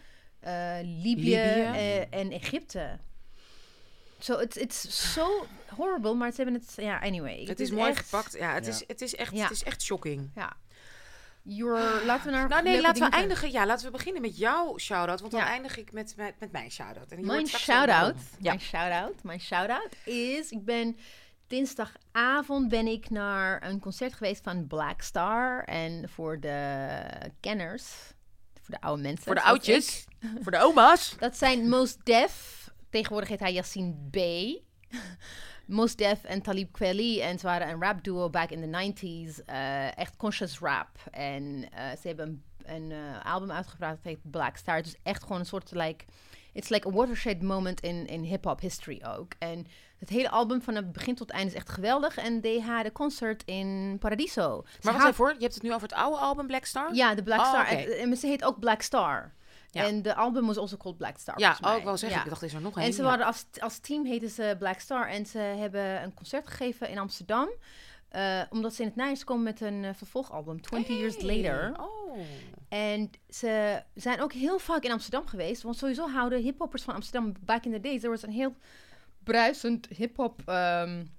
uh, 0.44 0.76
Libië, 0.82 1.22
Libië. 1.22 1.38
Uh, 1.38 2.00
en 2.14 2.32
Egypte. 2.32 3.00
So 4.20 4.40
it's, 4.40 4.56
it's 4.56 5.12
so 5.14 5.48
horrible, 5.76 6.14
maar 6.14 6.32
ze 6.32 6.42
hebben 6.42 6.62
het... 6.62 6.74
Ja, 6.76 7.00
anyway. 7.00 7.44
Het 7.48 7.60
is 7.60 7.72
mooi 7.72 7.96
gepakt. 7.96 8.34
Ja, 8.34 8.54
het, 8.54 8.68
Is, 8.68 8.84
het, 8.88 9.02
is 9.02 9.16
echt, 9.16 9.40
het 9.40 9.52
is 9.52 9.64
echt 9.64 9.82
shocking. 9.82 10.32
Ja. 10.36 10.58
Your, 11.42 12.06
laten 12.06 12.26
we 12.26 12.32
naar 12.32 12.48
Nou 12.48 12.64
nee, 12.64 12.82
laten 12.82 13.10
we 13.10 13.16
eindigen. 13.16 13.52
Ja, 13.52 13.66
laten 13.66 13.86
we 13.86 13.92
beginnen 13.92 14.22
met 14.22 14.38
jouw 14.38 14.78
shout-out. 14.78 15.20
Want 15.20 15.32
dan 15.32 15.42
eindig 15.42 15.78
ik 15.78 15.92
met, 15.92 16.14
met, 16.18 16.34
met 16.40 16.52
mijn 16.52 16.72
shout-out. 16.72 17.20
Mijn 17.20 17.48
shout-out, 17.48 18.16
ja. 18.40 18.50
mijn 18.54 18.60
shout-out, 18.60 19.24
mijn 19.24 19.40
shout-out 19.40 19.96
is... 20.06 20.52
Ik 20.52 20.66
ben 20.66 20.98
dinsdagavond 21.48 22.70
ben 22.70 22.88
ik 22.88 23.10
naar 23.10 23.64
een 23.64 23.80
concert 23.80 24.14
geweest 24.14 24.44
van 24.44 24.68
Black 24.68 25.02
Star. 25.02 25.64
En 25.64 26.10
voor 26.10 26.40
de 26.40 27.00
kenners, 27.40 28.14
voor 28.54 28.76
de 28.76 28.82
oude 28.82 29.02
mensen. 29.02 29.24
Voor 29.24 29.36
de 29.36 29.42
oudjes, 29.42 30.06
voor 30.44 30.52
de 30.52 30.62
oma's. 30.62 31.16
Dat 31.20 31.38
zijn 31.38 31.70
Most 31.70 32.06
Def. 32.06 32.68
Tegenwoordig 32.90 33.30
heet 33.30 33.40
hij 33.40 33.54
Yassine 33.54 33.94
B. 34.12 34.18
Most 35.66 35.98
Def 35.98 36.24
en 36.24 36.42
Talib 36.42 36.72
Kweli. 36.72 37.22
En 37.22 37.40
ze 37.40 37.46
waren 37.46 37.70
een 37.70 37.82
rap 37.82 38.04
duo 38.04 38.30
back 38.30 38.50
in 38.50 38.72
the 38.72 38.94
90s. 38.94 39.50
Uh, 39.50 39.98
echt 39.98 40.16
conscious 40.16 40.60
rap. 40.60 40.90
En 41.12 41.44
uh, 41.44 41.92
ze 42.02 42.08
hebben 42.08 42.44
een, 42.66 42.76
een 42.76 42.90
uh, 42.90 43.26
album 43.26 43.52
uitgebracht 43.52 43.96
dat 43.96 44.04
heet 44.04 44.32
Black 44.32 44.58
Star. 44.58 44.82
Dus 44.82 44.96
echt 45.04 45.22
gewoon 45.22 45.40
een 45.40 45.46
soort 45.46 45.72
like... 45.72 46.06
It's 46.54 46.70
like 46.70 46.88
a 46.88 46.92
watershed 46.92 47.42
moment 47.42 47.82
in, 47.82 48.08
in 48.08 48.24
hip-hop 48.24 48.60
history 48.60 49.02
ook. 49.18 49.34
En 49.40 49.68
het 50.04 50.12
hele 50.12 50.30
album 50.30 50.62
van 50.62 50.76
het 50.76 50.92
begin 50.92 51.16
tot 51.16 51.28
het 51.28 51.36
einde 51.36 51.52
is 51.52 51.58
echt 51.58 51.70
geweldig. 51.70 52.18
En 52.18 52.62
had 52.62 52.86
a 52.86 52.92
concert 52.92 53.44
in 53.46 53.98
Paradiso. 54.00 54.64
Maar 54.82 54.98
wat 54.98 55.16
voor? 55.16 55.34
Je 55.34 55.42
hebt 55.42 55.54
het 55.54 55.64
nu 55.64 55.74
over 55.74 55.88
het 55.88 55.98
oude 55.98 56.18
album 56.18 56.48
Black 56.48 56.66
Star? 56.66 56.94
Ja, 56.94 57.16
de 57.16 57.24
Black 57.24 57.40
oh, 57.40 57.48
Star. 57.48 57.62
Okay. 57.62 57.86
En, 57.86 58.12
en 58.12 58.18
ze 58.18 58.28
heet 58.28 58.44
ook 58.44 58.60
Black 58.60 58.82
Star. 58.82 59.34
En 59.72 60.02
de 60.02 60.16
album 60.16 60.46
was 60.46 60.58
also 60.58 60.78
called 60.78 60.98
Black 60.98 61.18
Star. 61.18 61.40
Ja, 61.40 61.58
ook 61.62 61.84
wel 61.84 61.98
zeggen. 61.98 62.22
Ik 62.22 62.30
dacht, 62.30 62.44
is 62.44 62.54
er 62.54 62.62
nog 62.62 62.76
een. 62.76 62.84
En 62.84 62.94
ze 62.94 63.04
waren 63.04 63.26
als, 63.26 63.46
als 63.60 63.78
team 63.78 64.06
heten 64.06 64.30
ze 64.30 64.56
Black 64.60 64.80
Star. 64.80 65.08
En 65.08 65.26
ze 65.26 65.38
hebben 65.38 66.04
een 66.04 66.14
concert 66.14 66.48
gegeven 66.48 66.90
in 66.90 66.98
Amsterdam. 66.98 67.50
Uh, 68.16 68.42
omdat 68.50 68.74
ze 68.74 68.82
in 68.82 68.88
het 68.88 68.98
najaar 68.98 69.24
komen 69.24 69.44
met 69.44 69.62
een 69.62 69.84
uh, 69.84 69.90
vervolgalbum, 69.94 70.62
20 70.62 70.98
Years 70.98 71.22
Later. 71.22 71.74
Oh. 71.80 72.18
En 72.70 73.12
ze 73.30 73.84
zijn 73.96 74.22
ook 74.22 74.34
heel 74.34 74.60
vaak 74.60 74.84
in 74.84 74.92
Amsterdam 74.92 75.28
geweest. 75.28 75.62
Want 75.62 75.78
sowieso 75.78 76.10
houden 76.10 76.42
hiphoppers 76.42 76.84
van 76.84 76.94
Amsterdam 76.94 77.34
back 77.40 77.66
in 77.66 77.72
the 77.72 77.80
days. 77.80 78.04
Er 78.04 78.10
was 78.10 78.24
een 78.24 78.32
heel 78.32 78.56
bruisend 79.24 79.88
hiphop... 79.88 80.42
Um, 80.50 81.12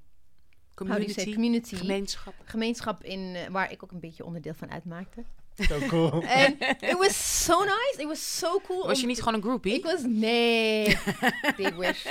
community, 0.74 1.32
community, 1.32 1.76
gemeenschap. 1.76 2.34
Gemeenschap 2.44 3.04
in, 3.04 3.20
uh, 3.20 3.46
waar 3.50 3.72
ik 3.72 3.82
ook 3.82 3.92
een 3.92 4.00
beetje 4.00 4.24
onderdeel 4.24 4.54
van 4.54 4.70
uitmaakte. 4.70 5.24
So 5.56 5.78
cool. 5.88 6.22
En 6.42 6.58
it 6.80 6.98
was 6.98 7.44
so 7.44 7.64
nice. 7.64 7.94
It 7.98 8.06
was 8.06 8.38
so 8.38 8.60
cool. 8.66 8.86
Was 8.86 9.00
je 9.00 9.06
niet 9.06 9.18
gewoon 9.18 9.34
een 9.34 9.42
groupie? 9.42 9.74
Ik 9.74 9.84
was, 9.84 10.02
nee. 10.06 10.96
Big 11.56 11.74
wish. 11.74 12.06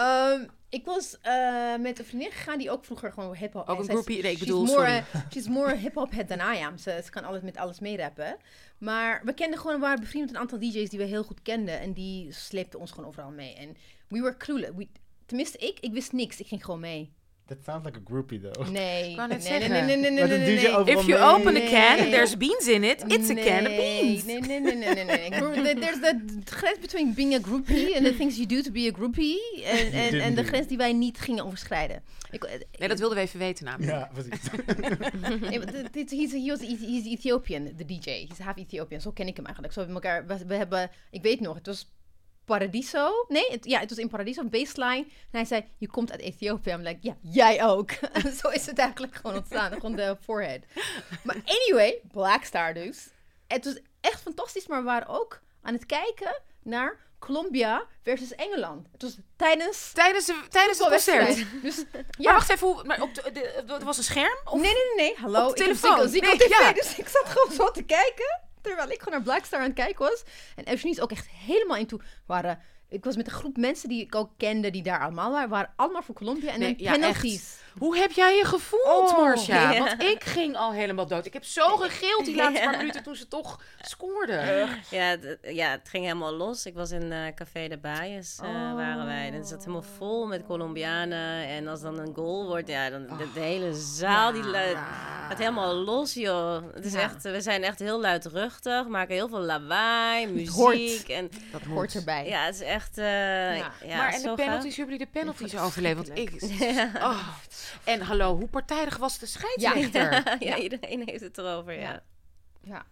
Um, 0.00 0.48
ik 0.68 0.84
was 0.84 1.16
uh, 1.26 1.76
met 1.76 1.98
een 1.98 2.04
vriendin 2.04 2.30
gegaan 2.30 2.58
die 2.58 2.70
ook 2.70 2.84
vroeger 2.84 3.12
gewoon 3.12 3.36
hip-hop. 3.36 3.68
Ook 3.68 3.78
een 3.78 3.88
groupie? 3.88 4.22
Nee, 4.22 4.32
ik 4.32 4.38
bedoel, 4.38 4.66
she's 4.66 4.76
more, 4.76 5.04
she's 5.30 5.48
more 5.48 5.74
hip-hop 5.74 6.10
head 6.12 6.28
than 6.28 6.54
I 6.54 6.62
am. 6.62 6.78
Ze, 6.78 7.00
ze 7.04 7.10
kan 7.10 7.24
altijd 7.24 7.42
met 7.42 7.56
alles 7.56 7.80
meerappen. 7.80 8.36
Maar 8.78 9.20
we 9.24 9.34
kenden 9.34 9.58
gewoon, 9.58 9.74
we 9.74 9.82
waren 9.82 10.00
bevriend 10.00 10.24
met 10.26 10.34
een 10.34 10.40
aantal 10.40 10.58
DJ's 10.58 10.88
die 10.88 10.98
we 10.98 11.04
heel 11.04 11.24
goed 11.24 11.42
kenden. 11.42 11.80
En 11.80 11.92
die 11.92 12.32
sleepten 12.32 12.80
ons 12.80 12.90
gewoon 12.90 13.08
overal 13.08 13.30
mee. 13.30 13.54
En 13.54 13.76
we 14.08 14.20
were 14.20 14.36
clueless. 14.36 14.72
We, 14.76 14.88
tenminste, 15.28 15.58
ik, 15.58 15.78
ik 15.80 15.92
wist 15.92 16.12
niks. 16.12 16.40
Ik 16.40 16.46
ging 16.46 16.64
gewoon 16.64 16.80
mee. 16.80 17.12
That 17.48 17.64
sounds 17.64 17.84
like 17.86 17.96
a 17.96 18.00
groupie, 18.04 18.40
though. 18.40 18.70
Nee. 18.70 19.14
kan 19.16 19.30
het 19.30 19.38
nee, 19.38 19.48
zeggen. 19.48 19.70
nee, 19.70 19.82
nee, 19.82 19.96
nee, 19.96 20.10
nee, 20.10 20.38
nee, 20.38 20.38
nee. 20.38 20.96
If 20.96 21.06
you 21.06 21.36
open 21.36 21.56
a 21.56 21.68
can 21.70 21.98
and 21.98 22.10
there's 22.10 22.36
beans 22.36 22.68
in 22.68 22.84
it, 22.84 23.04
it's 23.06 23.28
nee. 23.28 23.40
a 23.40 23.44
can 23.44 23.66
of 23.66 23.76
beans. 23.76 24.24
Nee, 24.24 24.40
nee, 24.40 24.60
nee, 24.60 24.74
nee, 24.74 25.04
nee, 25.04 25.30
nee. 25.30 25.74
There's 25.74 26.00
the 26.00 26.40
grens 26.44 26.78
between 26.80 27.14
being 27.14 27.34
a 27.34 27.40
groupie 27.40 27.96
and 27.96 28.04
the 28.04 28.14
things 28.16 28.36
you 28.36 28.46
do 28.46 28.60
to 28.62 28.70
be 28.70 28.90
a 28.92 28.92
groupie. 28.92 29.64
En, 29.64 29.92
en, 29.92 30.20
en 30.20 30.34
de 30.34 30.44
grens 30.44 30.66
die 30.66 30.76
wij 30.76 30.92
niet 30.92 31.18
gingen 31.18 31.44
overschrijden. 31.44 32.02
Ik, 32.30 32.66
nee, 32.78 32.88
dat 32.88 32.98
wilden 32.98 33.16
we 33.16 33.22
even 33.22 33.38
weten 33.38 33.64
namelijk. 33.64 33.92
Ja, 33.92 34.10
precies. 34.12 34.40
he's, 36.20 36.32
he 36.32 36.46
was, 36.46 36.60
he's 36.60 37.06
Ethiopian, 37.06 37.72
de 37.76 37.84
DJ. 37.84 38.26
He's 38.28 38.38
half 38.38 38.56
Ethiopian. 38.56 39.00
Zo 39.00 39.10
ken 39.10 39.26
ik 39.26 39.36
hem 39.36 39.44
eigenlijk. 39.44 39.74
Zo 39.74 39.80
hebben 39.80 40.00
we 40.00 40.08
elkaar... 40.08 40.26
We, 40.26 40.46
we 40.46 40.54
hebben... 40.54 40.90
Ik 41.10 41.22
weet 41.22 41.40
nog, 41.40 41.54
het 41.54 41.66
was 41.66 41.86
Paradiso. 42.48 43.24
Nee, 43.28 43.50
het, 43.50 43.64
ja, 43.64 43.80
het 43.80 43.88
was 43.88 43.98
in 43.98 44.08
Paradiso, 44.08 44.44
baseline. 44.44 45.04
En 45.04 45.30
hij 45.30 45.44
zei, 45.44 45.64
je 45.78 45.88
komt 45.88 46.10
uit 46.10 46.20
Ethiopië. 46.20 46.70
I'm 46.70 46.82
like, 46.82 46.98
ja, 47.00 47.16
jij 47.20 47.64
ook. 47.64 47.90
Zo 48.42 48.48
is 48.48 48.66
het 48.66 48.78
eigenlijk 48.78 49.14
gewoon 49.14 49.36
ontstaan. 49.36 49.72
gewoon 49.72 49.96
de 49.96 50.16
forehead. 50.20 50.60
Maar 51.24 51.36
anyway, 51.44 52.00
Black 52.12 52.44
Star 52.44 52.74
dus. 52.74 53.08
Het 53.46 53.64
was 53.64 53.78
echt 54.00 54.22
fantastisch, 54.22 54.66
maar 54.66 54.78
we 54.78 54.84
waren 54.84 55.08
ook 55.08 55.40
aan 55.62 55.74
het 55.74 55.86
kijken 55.86 56.40
naar 56.62 56.98
Colombia 57.18 57.86
versus 58.02 58.34
Engeland. 58.34 58.88
Het 58.92 59.02
was 59.02 59.16
tijdens... 59.36 59.90
Tijdens, 59.92 60.26
de, 60.26 60.42
tijdens 60.48 60.78
het 60.78 60.88
concert. 60.88 61.44
Dus, 61.62 61.76
ja. 61.76 62.02
Maar 62.18 62.32
wacht 62.32 62.50
even, 62.50 62.66
hoe, 62.66 62.84
maar 62.84 63.02
op 63.02 63.14
de, 63.14 63.78
was 63.84 63.96
een 63.96 64.04
scherm? 64.04 64.38
Of? 64.44 64.60
Nee, 64.60 64.72
nee, 64.72 64.84
nee, 64.96 65.06
nee. 65.06 65.14
Hallo. 65.16 65.48
Op 65.48 65.56
de 65.56 65.62
telefoon? 65.62 66.14
Ik, 66.14 66.22
nee, 66.22 66.48
ja. 66.48 66.72
Dus 66.72 66.98
ik 66.98 67.08
zat 67.08 67.28
gewoon 67.28 67.52
zo 67.52 67.70
te 67.70 67.82
kijken. 67.82 68.47
Terwijl 68.62 68.90
ik 68.90 68.98
gewoon 68.98 69.14
naar 69.14 69.22
Blackstar 69.22 69.58
aan 69.60 69.66
het 69.66 69.74
kijken 69.74 70.04
was. 70.04 70.22
En 70.56 70.68
Eugenie 70.68 70.94
is 70.94 71.00
ook 71.00 71.10
echt 71.10 71.28
helemaal 71.28 71.76
in 71.76 71.86
toe. 71.86 72.00
Waren, 72.26 72.58
ik 72.88 73.04
was 73.04 73.16
met 73.16 73.26
een 73.26 73.32
groep 73.32 73.56
mensen 73.56 73.88
die 73.88 74.02
ik 74.02 74.14
ook 74.14 74.30
kende, 74.36 74.70
die 74.70 74.82
daar 74.82 75.00
allemaal 75.00 75.30
waren. 75.30 75.48
waren 75.48 75.72
allemaal 75.76 76.02
voor 76.02 76.14
Colombia. 76.14 76.52
En 76.52 76.60
Nee, 76.60 76.76
dan 76.76 76.84
ja, 76.84 76.92
penalties. 76.92 77.58
Hoe 77.78 77.96
heb 77.96 78.10
jij 78.10 78.36
je 78.36 78.44
gevoeld, 78.44 79.10
Oh, 79.10 79.18
Marcia? 79.18 79.70
ja. 79.70 79.78
Want 79.78 80.02
ik 80.02 80.24
ging 80.24 80.56
al 80.56 80.72
helemaal 80.72 81.06
dood. 81.06 81.26
Ik 81.26 81.32
heb 81.32 81.44
zo 81.44 81.76
gegild 81.76 82.24
die 82.24 82.34
laatste 82.36 82.60
Ja. 82.62 82.68
paar 82.68 82.78
minuten 82.78 83.02
toen 83.02 83.16
ze 83.16 83.28
toch 83.28 83.60
scoorden. 83.80 84.68
Ja, 84.90 85.16
ja, 85.42 85.70
het 85.70 85.88
ging 85.88 86.04
helemaal 86.04 86.32
los. 86.34 86.66
Ik 86.66 86.74
was 86.74 86.90
in 86.90 87.12
eh, 87.12 87.34
Café 87.34 87.68
de 87.68 87.78
eh, 87.82 88.48
Oh. 88.48 88.74
waren 88.74 89.06
wij. 89.06 89.26
En 89.26 89.32
het 89.34 89.48
zat 89.48 89.58
helemaal 89.60 89.84
vol 89.96 90.26
met 90.26 90.44
Colombianen. 90.46 91.46
En 91.46 91.68
als 91.68 91.80
dan 91.80 91.98
een 91.98 92.14
goal 92.14 92.46
wordt, 92.46 92.68
ja, 92.68 92.90
dan 92.90 93.06
de, 93.06 93.26
de 93.34 93.40
hele 93.40 93.74
zaal 93.74 94.32
die 94.32 94.44
lu- 94.44 94.76
gaat 95.28 95.38
helemaal 95.38 95.74
los, 95.74 96.14
joh. 96.14 96.62
Het 96.74 96.84
is 96.84 96.92
Ja. 96.92 97.00
echt, 97.00 97.22
we 97.22 97.40
zijn 97.40 97.62
echt 97.62 97.78
heel 97.78 98.00
luidruchtig, 98.00 98.86
maken 98.86 99.14
heel 99.14 99.28
veel 99.28 99.40
lawaai, 99.40 100.48
hoort. 100.50 100.76
muziek. 100.78 101.08
En 101.08 101.30
Dat 101.52 101.62
Hoort 101.62 101.94
erbij. 101.94 102.26
ja, 102.28 102.44
het 102.44 102.54
is 102.54 102.60
echt, 102.60 102.98
eh, 102.98 103.56
ja. 103.56 103.70
maar 103.96 104.12
en 104.12 104.22
de 104.22 104.32
penalties, 104.34 104.76
hebben 104.76 104.94
jullie 104.96 105.10
de 105.12 105.18
penalties 105.20 105.56
overleefd? 105.58 105.96
Want 105.96 106.18
ik... 106.18 106.30
Oh. 107.02 107.28
En 107.84 108.00
hallo, 108.00 108.36
hoe 108.36 108.48
partijdig 108.48 108.96
was 108.96 109.18
de 109.18 109.26
scheidsrechter? 109.26 110.36
Ja, 110.48 110.56
iedereen 110.56 111.02
heeft 111.04 111.20
het 111.20 111.38
erover, 111.38 111.72
ja. 111.72 111.80
Ja. 111.80 112.02
Ja. 112.62 112.86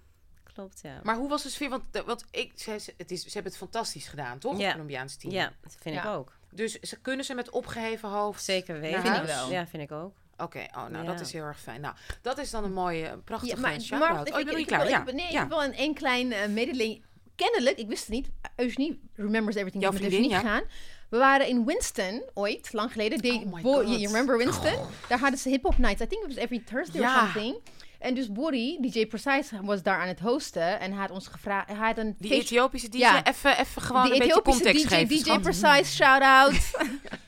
Klopt, 0.52 0.80
ja. 0.82 1.00
Maar 1.02 1.16
hoe 1.16 1.28
was 1.28 1.42
de 1.42 1.48
sfeer? 1.48 1.68
Want, 1.68 1.82
de- 1.90 2.04
want 2.04 2.24
ik, 2.30 2.52
ze, 2.54 2.78
ze- 2.78 2.94
het 2.96 3.10
is, 3.10 3.20
ze 3.22 3.30
hebben 3.32 3.52
het 3.52 3.60
fantastisch 3.60 4.08
gedaan, 4.08 4.38
toch? 4.38 4.56
Ja. 4.58 4.62
Het 4.64 4.72
Colombiaanse 4.72 5.16
team. 5.18 5.32
Ja, 5.32 5.52
dat 5.62 5.76
vind 5.80 5.96
ik 5.96 6.02
Ja. 6.02 6.14
ook. 6.14 6.32
Dus 6.50 6.72
ze, 6.80 6.96
kunnen 7.00 7.24
ze 7.24 7.34
met 7.34 7.50
opgeheven 7.50 8.08
hoofd... 8.08 8.44
Zeker 8.44 8.80
weten. 8.80 9.02
Vind 9.02 9.16
ik 9.16 9.22
wel. 9.22 9.50
Ja, 9.50 9.66
vind 9.66 9.82
ik 9.82 9.92
ook. 9.92 10.14
Oké, 10.36 10.58
oh, 10.74 10.86
nou 10.86 11.04
Ja. 11.04 11.10
dat 11.12 11.20
is 11.20 11.32
heel 11.32 11.42
erg 11.44 11.60
fijn. 11.60 11.80
Nou, 11.80 11.94
dat 12.22 12.38
is 12.38 12.50
dan 12.50 12.64
een 12.64 12.72
mooie, 12.72 13.08
een 13.08 13.24
prachtige 13.24 13.54
Ja, 13.54 13.60
maar, 13.60 13.80
shout-out. 13.80 14.10
maar 14.10 14.32
oh, 14.32 14.38
ik 14.38 14.44
ben 14.44 14.54
niet 14.54 14.58
ik, 14.58 14.66
klaar. 14.66 14.80
wil- 14.80 14.88
Ja, 14.90 15.06
ik, 15.06 15.12
nee, 15.12 15.24
ik 15.26 15.32
ja. 15.32 15.38
heb 15.40 15.48
wel 15.48 15.64
een, 15.64 15.72
één 15.74 15.94
klein 15.94 16.26
uh, 16.26 16.46
mededeling. 16.46 17.04
Kennelijk, 17.34 17.78
ik 17.78 17.88
wist 17.88 18.00
het 18.00 18.10
niet. 18.14 18.28
Eugenie 18.56 19.00
remembers 19.14 19.56
everything. 19.56 19.82
Jouw 19.82 19.92
ik 19.92 20.00
met 20.00 20.08
vriendin, 20.10 20.30
Eugenie 20.32 20.50
gegaan. 20.50 20.68
We 21.08 21.16
waren 21.18 21.48
in 21.48 21.64
Winston 21.64 22.22
ooit, 22.34 22.68
lang 22.72 22.92
geleden. 22.92 23.20
They, 23.20 23.30
Oh 23.46 23.52
my 23.54 23.60
Bo- 23.62 23.72
God. 23.74 23.88
you, 23.88 24.02
remember 24.06 24.36
Winston? 24.38 24.74
Daar 25.08 25.18
hadden 25.18 25.38
ze 25.38 25.48
hip-hop 25.48 25.78
nights. 25.78 26.00
I 26.00 26.06
think 26.06 26.22
it 26.22 26.34
was 26.34 26.36
every 26.44 26.58
Thursday 26.64 27.00
Ja. 27.00 27.14
or 27.14 27.20
something. 27.32 27.56
En 27.98 28.14
dus 28.14 28.32
Bori, 28.32 28.78
DJ 28.80 29.06
Precise, 29.06 29.58
was 29.62 29.82
daar 29.82 30.00
aan 30.00 30.08
het 30.08 30.20
hosten. 30.20 30.80
En 30.80 30.90
hij 30.92 31.00
had 31.00 31.10
ons 31.10 31.26
gevraagd... 31.26 31.68
Hij 31.68 31.76
had 31.76 31.98
een 31.98 32.14
Die 32.18 32.30
feest- 32.30 32.42
Ethiopische 32.42 32.88
DJ, 32.88 32.98
Ja. 32.98 33.24
even, 33.24 33.58
even 33.58 33.82
gewoon 33.82 34.02
die 34.02 34.12
een 34.12 34.18
beetje 34.18 34.34
Ethiopische 34.34 34.62
context 34.62 34.88
DJ, 34.88 34.94
geven. 34.94 35.08
DJ 35.16 35.22
schat. 35.22 35.40
Precise, 35.40 35.94
shout-out. 35.96 36.54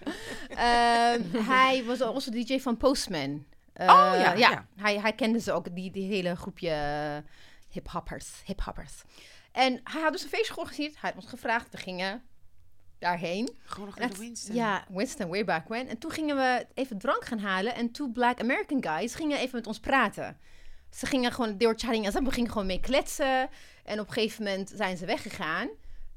Ehm, 0.49 1.23
hij 1.49 1.83
was 1.87 2.01
also 2.01 2.31
de 2.31 2.45
DJ 2.45 2.59
van 2.61 2.77
Postman. 2.77 3.45
Eh, 3.73 3.88
Oh, 3.88 4.12
ja, 4.21 4.33
ja. 4.33 4.67
Hij, 4.77 5.01
hij 5.01 5.12
kende 5.12 5.41
ze 5.41 5.53
ook, 5.53 5.75
die, 5.75 5.91
die 5.91 6.07
hele 6.12 6.37
groepje 6.37 6.71
eh, 6.71 7.17
hip-hoppers. 7.71 8.27
hip-hoppers. 8.45 8.93
En 9.53 9.81
hij 9.85 10.03
had 10.03 10.12
dus 10.12 10.23
een 10.23 10.29
feestje 10.29 10.53
georganiseerd. 10.53 10.97
Hij 11.01 11.11
had 11.14 11.23
ons 11.23 11.31
gevraagd, 11.31 11.71
we 11.71 11.77
gingen 11.77 12.23
daarheen. 12.98 13.58
Gewoon 13.64 13.87
nog 13.88 13.98
En 13.98 14.18
Winston. 14.18 14.54
Ja, 14.54 14.84
Winston, 14.88 15.28
way 15.28 15.44
back 15.44 15.68
when. 15.68 15.88
En 15.88 15.98
toen 15.98 16.11
gingen 16.11 16.37
we 16.37 16.66
even 16.74 16.98
drank 16.98 17.24
gaan 17.24 17.38
halen. 17.38 17.74
En 17.74 17.90
two 17.92 18.08
black 18.08 18.40
American 18.40 18.82
guys 18.84 19.14
gingen 19.14 19.38
even 19.38 19.56
met 19.56 19.66
ons 19.66 19.80
praten. 19.80 20.38
Ze 20.90 21.06
gingen 21.06 21.32
gewoon, 21.32 21.58
were 21.58 21.74
chatting 21.76 22.06
up. 22.06 22.24
We 22.24 22.30
gingen 22.32 22.50
gewoon 22.50 22.66
mee 22.66 22.80
kletsen. 22.80 23.48
En 23.84 24.00
op 24.00 24.06
een 24.06 24.12
gegeven 24.12 24.44
moment 24.44 24.72
zijn 24.74 24.96
ze 24.96 25.06
weggegaan. 25.06 25.68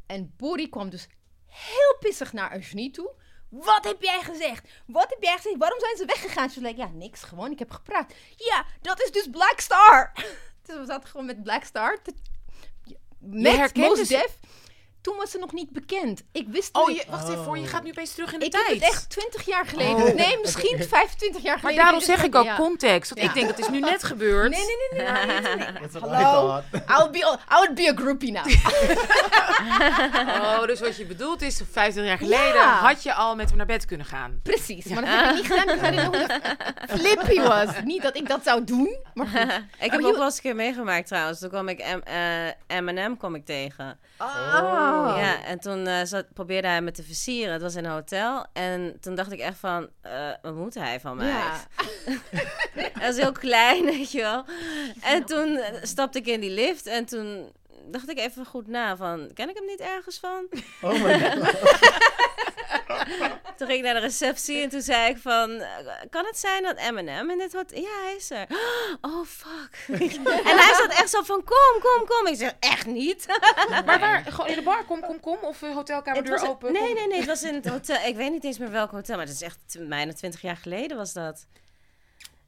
En 0.05 0.33
Bori 0.37 0.69
kwam 0.69 0.89
dus 0.89 1.07
heel 1.47 1.97
pissig 1.99 2.33
naar 2.33 2.53
Eugenie 2.53 2.91
toe. 2.91 3.11
Wat 3.49 3.83
heb 3.83 4.01
jij 4.01 4.21
gezegd? 4.21 4.67
Wat 4.85 5.09
heb 5.09 5.21
jij 5.23 5.35
gezegd? 5.35 5.57
Waarom 5.57 5.79
zijn 5.79 5.97
ze 5.97 6.05
weggegaan? 6.05 6.49
Ze 6.49 6.59
zei, 6.59 6.75
ja, 6.77 6.87
niks, 6.93 7.23
gewoon, 7.23 7.51
ik 7.51 7.59
heb 7.59 7.71
gepraat. 7.71 8.13
Ja, 8.35 8.65
dat 8.81 9.01
is 9.01 9.11
dus 9.11 9.29
Black 9.29 9.59
Star. 9.59 10.11
dus 10.65 10.75
we 10.77 10.85
zaten 10.85 11.09
gewoon 11.09 11.25
met 11.25 11.43
Black 11.43 11.63
Star. 11.63 12.01
te- 12.01 12.13
met 13.19 13.75
Mos 13.75 13.99
ze- 13.99 14.07
Def. 14.07 14.37
Toen 15.01 15.15
was 15.17 15.31
ze 15.31 15.37
nog 15.37 15.51
niet 15.53 15.69
bekend. 15.71 16.23
Ik 16.31 16.47
wist 16.47 16.69
Oh, 16.77 16.87
niet- 16.87 16.97
je, 16.97 17.03
wacht 17.09 17.29
even 17.29 17.43
voor, 17.43 17.57
je 17.57 17.67
gaat 17.67 17.83
nu 17.83 17.89
opeens 17.89 18.13
terug 18.13 18.33
in 18.33 18.39
de 18.39 18.45
ik 18.45 18.51
tijd. 18.51 18.65
heb 18.67 18.73
het 18.75 18.83
echt 18.83 19.09
20 19.09 19.45
jaar 19.45 19.65
geleden. 19.65 19.95
Oh. 19.95 20.13
Nee, 20.13 20.37
misschien 20.41 20.83
25 20.89 21.41
jaar 21.41 21.51
Maar 21.51 21.59
geleden. 21.59 21.81
daarom 21.83 21.99
weet 21.99 22.09
ik 22.09 22.15
zeg 22.15 22.25
ik 22.25 22.35
ook 22.35 22.55
context. 22.55 23.09
Want 23.09 23.21
Ja. 23.21 23.27
ik 23.27 23.33
denk, 23.33 23.47
het 23.47 23.59
is 23.59 23.69
nu 23.69 23.79
net 23.79 24.03
gebeurd. 24.03 24.49
Nee, 24.51 24.59
nee, 24.65 25.01
nee. 25.05 25.11
nee, 25.55 26.01
Hallo? 26.01 26.57
I 26.73 26.81
would, 26.87 27.11
be, 27.11 27.17
I 27.17 27.55
would 27.55 27.75
be 27.75 27.89
a 27.89 27.93
groupie 27.95 28.31
now. 28.31 28.45
Oh, 30.41 30.65
dus 30.65 30.79
wat 30.79 30.97
je 30.97 31.05
bedoelt 31.05 31.41
is, 31.41 31.61
25 31.71 32.05
jaar 32.05 32.17
geleden 32.17 32.61
Ja. 32.61 32.73
had 32.79 33.03
je 33.03 33.13
al 33.13 33.35
met 33.35 33.47
hem 33.47 33.57
naar 33.57 33.65
bed 33.65 33.85
kunnen 33.85 34.05
gaan. 34.05 34.39
Precies, 34.43 34.85
maar 34.85 35.05
dat 35.05 35.13
heb 35.13 35.29
ik 35.29 35.35
niet 35.35 35.45
gedaan. 35.45 35.75
Ik 35.75 35.81
weet 35.81 35.91
niet 35.91 36.01
hoe 36.05 36.97
flippy 36.97 37.41
was. 37.41 37.69
Niet 37.83 38.01
dat 38.01 38.15
ik 38.17 38.27
dat 38.27 38.43
zou 38.43 38.63
doen, 38.63 38.97
maar 39.13 39.27
goed. 39.27 39.61
ik 39.79 39.91
heb 39.91 40.03
ook 40.03 40.15
wel 40.15 40.23
eens 40.25 40.35
een 40.35 40.41
keer 40.41 40.55
meegemaakt 40.55 41.07
trouwens. 41.07 41.39
Toen 41.39 41.49
kwam 41.49 41.67
ik 41.67 41.79
eh, 41.79 42.79
M&M 42.79 43.17
kwam 43.17 43.35
ik 43.35 43.45
tegen. 43.45 43.99
Oh. 44.17 44.90
Ja, 44.91 45.43
en 45.43 45.59
toen 45.59 45.87
eh, 45.87 46.03
zat, 46.03 46.33
probeerde 46.33 46.67
hij 46.67 46.81
me 46.81 46.91
te 46.91 47.03
versieren. 47.03 47.53
Het 47.53 47.61
was 47.61 47.75
in 47.75 47.85
een 47.85 47.91
hotel. 47.91 48.45
En 48.53 48.97
toen 48.99 49.15
dacht 49.15 49.31
ik 49.31 49.39
echt 49.39 49.57
van, 49.57 49.89
eh, 50.01 50.29
wat 50.41 50.55
moet 50.55 50.73
hij 50.73 50.99
van 50.99 51.17
mij? 51.17 51.27
Ja. 51.27 51.59
Hij 53.01 53.09
was 53.09 53.17
heel 53.17 53.31
klein, 53.31 53.85
weet 53.95 54.11
je 54.11 54.21
wel. 54.21 54.45
En 55.01 55.25
toen 55.25 55.59
stapte 55.81 56.17
ik 56.17 56.27
in 56.27 56.39
die 56.39 56.49
lift 56.49 56.85
en 56.85 57.05
toen 57.05 57.51
dacht 57.85 58.09
ik 58.09 58.17
even 58.17 58.45
goed 58.45 58.67
na 58.67 58.95
van, 58.95 59.31
ken 59.33 59.49
ik 59.49 59.55
hem 59.55 59.65
niet 59.65 59.79
ergens 59.79 60.19
van? 60.19 60.47
Oh 60.81 61.03
my 61.03 61.19
god. 61.19 61.55
Toen 63.57 63.67
ging 63.67 63.79
ik 63.79 63.85
naar 63.85 63.93
de 63.93 64.07
receptie 64.07 64.61
en 64.61 64.69
toen 64.69 64.81
zei 64.81 65.09
ik 65.09 65.17
van, 65.17 65.51
eh, 65.51 65.69
kan 66.09 66.25
het 66.25 66.37
zijn 66.37 66.63
dat 66.63 66.75
M&M 66.91 67.29
in 67.29 67.37
dit 67.37 67.53
hotel? 67.53 67.81
Ja, 67.81 68.01
hij 68.03 68.15
is 68.15 68.31
er. 68.31 68.47
Oh, 69.01 69.25
fuck. 69.25 69.85
en 70.49 70.57
hij 70.57 70.73
zat 70.73 70.91
echt 70.91 71.09
zo 71.09 71.21
van, 71.21 71.43
kom, 71.43 71.81
kom, 71.81 72.05
kom. 72.07 72.27
Ik 72.27 72.35
zeg, 72.35 72.53
echt 72.59 72.85
niet. 72.85 73.25
Maar 73.85 73.99
waar? 73.99 74.23
Gewoon 74.25 74.47
in 74.47 74.55
de 74.55 74.61
bar? 74.61 74.85
Kom, 74.85 75.01
kom, 75.01 75.19
kom? 75.19 75.37
Of 75.41 75.61
uh, 75.61 75.73
hotelkamerdeur 75.73 76.49
open? 76.49 76.73
Nee, 76.73 76.93
nee, 76.93 77.07
nee. 77.07 77.17
Het 77.17 77.27
was 77.27 77.43
in 77.43 77.53
het 77.53 77.67
hotel. 77.69 78.05
Ik 78.05 78.15
weet 78.15 78.31
niet 78.31 78.43
eens 78.43 78.57
meer 78.57 78.71
welk 78.71 78.91
hotel, 78.91 79.15
maar 79.15 79.25
het 79.25 79.35
is 79.35 79.41
echt 79.41 79.77
bijna 79.79 80.13
twintig 80.13 80.41
jaar 80.41 80.57
geleden 80.57 80.97
was 80.97 81.13
dat. 81.13 81.45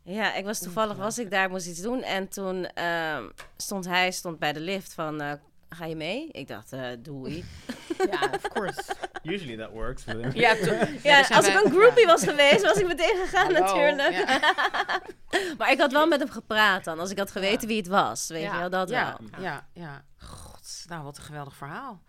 Ja, 0.03 0.33
ik 0.33 0.45
was 0.45 0.59
toevallig 0.59 0.97
was 0.97 1.17
ik 1.19 1.31
daar, 1.31 1.49
moest 1.49 1.67
iets 1.67 1.81
doen 1.81 2.01
en 2.03 2.27
toen 2.27 2.65
ehm, 2.65 3.23
stond 3.57 3.85
hij 3.85 4.11
stond 4.11 4.39
bij 4.39 4.53
de 4.53 4.59
lift 4.59 4.93
van, 4.93 5.21
eh, 5.21 5.31
ga 5.69 5.85
je 5.85 5.95
mee? 5.95 6.27
Ik 6.31 6.47
dacht, 6.47 6.73
eh, 6.73 6.87
doei. 6.99 7.43
Ja, 8.11 8.29
of 8.35 8.41
course. 8.53 8.81
Usually 9.23 9.57
that 9.57 9.71
works. 9.71 10.03
Ja, 10.33 10.55
Ja, 11.03 11.19
als 11.29 11.47
ik 11.47 11.63
een 11.63 11.71
groupie 11.71 12.05
was 12.05 12.23
geweest, 12.23 12.61
was 12.61 12.77
ik 12.77 12.87
meteen 12.87 13.15
gegaan 13.25 13.51
natuurlijk. 13.53 14.41
maar 15.57 15.71
ik 15.71 15.79
had 15.79 15.91
wel 15.91 16.07
met 16.07 16.19
hem 16.19 16.29
gepraat 16.29 16.83
dan, 16.83 16.99
als 16.99 17.11
ik 17.11 17.17
had 17.17 17.31
geweten 17.31 17.67
wie 17.67 17.77
het 17.77 17.87
was. 17.87 18.27
Weet 18.27 18.41
Ja. 18.41 18.53
je 18.53 18.59
wel, 18.59 18.69
dat 18.69 18.89
Ja, 18.89 19.17
wel. 19.31 19.41
ja, 19.43 19.67
ja. 19.73 20.03
God, 20.17 20.85
nou 20.87 21.03
wat 21.03 21.17
een 21.17 21.23
geweldig 21.23 21.55
verhaal. 21.55 22.01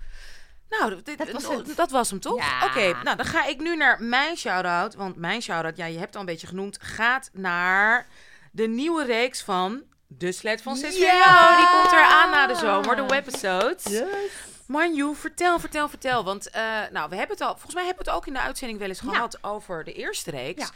Nou, 0.81 1.03
dit, 1.03 1.19
Dat 1.19 1.31
was 1.31 1.43
dat, 1.43 1.67
het. 1.67 1.77
dat 1.77 1.91
was 1.91 2.11
hem 2.11 2.21
toch? 2.21 2.37
Ja. 2.39 2.65
Oké, 2.67 2.93
nou 3.03 3.17
dan 3.17 3.27
ga 3.27 3.47
ik 3.47 3.61
nu 3.61 3.77
naar 3.77 4.03
mijn 4.03 4.37
shout-out. 4.37 4.95
Want 4.95 5.17
mijn 5.17 5.43
shout-out, 5.43 5.77
ja, 5.77 5.85
je 5.87 5.93
hebt 5.95 6.07
het 6.07 6.15
al 6.15 6.21
een 6.21 6.27
beetje 6.27 6.47
genoemd, 6.47 6.79
gaat 6.81 7.31
naar 7.33 8.07
de 8.53 8.67
nieuwe 8.69 9.05
reeks 9.05 9.43
van 9.43 9.83
De 10.07 10.33
Sled 10.33 10.63
van 10.63 10.77
6 10.77 10.99
Ja! 10.99 11.57
Die 11.57 11.67
komt 11.81 11.93
eraan 11.93 12.31
na 12.31 12.47
de 12.47 12.55
zomer, 12.55 12.97
de 12.97 13.07
webisodes. 13.07 13.83
Yes. 13.85 14.05
Manju, 14.67 15.15
vertel, 15.15 15.59
vertel, 15.59 15.89
vertel. 15.89 16.25
Want 16.25 16.51
eh, 16.51 16.63
nou, 16.91 17.09
we 17.09 17.17
hebben 17.17 17.37
het 17.37 17.47
al, 17.47 17.53
volgens 17.53 17.75
mij 17.75 17.85
hebben 17.85 18.05
we 18.05 18.11
het 18.11 18.21
ook 18.21 18.27
in 18.27 18.33
de 18.33 18.41
uitzending 18.41 18.79
wel 18.79 18.89
eens 18.89 19.01
Ja. 19.01 19.11
gehad 19.13 19.39
over 19.45 19.85
de 19.85 19.93
eerste 19.93 20.31
reeks. 20.31 20.63
Ja. 20.63 20.69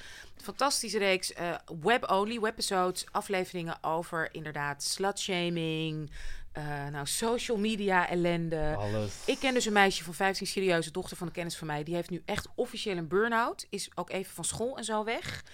Fantastische 0.42 0.98
reeks, 0.98 1.32
eh, 1.32 1.54
web-only, 1.82 2.40
webisodes, 2.40 3.04
afleveringen 3.10 3.78
over 3.80 4.28
inderdaad 4.32 4.82
slutshaming, 4.82 6.10
eh 6.58 6.86
nou, 6.92 7.06
social 7.06 7.58
media 7.58 8.08
ellende. 8.08 8.74
Alles. 8.78 9.12
Ik 9.24 9.38
ken 9.38 9.54
dus 9.54 9.64
een 9.64 9.72
meisje 9.72 10.04
van 10.04 10.14
15, 10.14 10.46
serieuze 10.46 10.90
dochter 10.90 11.16
van 11.16 11.26
een 11.26 11.32
kennis 11.32 11.56
van 11.56 11.66
mij. 11.66 11.82
Die 11.82 11.94
heeft 11.94 12.10
nu 12.10 12.22
echt 12.24 12.48
officieel 12.54 12.96
een 12.96 13.08
burn-out. 13.08 13.66
Is 13.70 13.90
ook 13.94 14.10
even 14.10 14.34
van 14.34 14.44
school 14.44 14.76
en 14.76 14.84
zo 14.84 15.04
weg. 15.04 15.44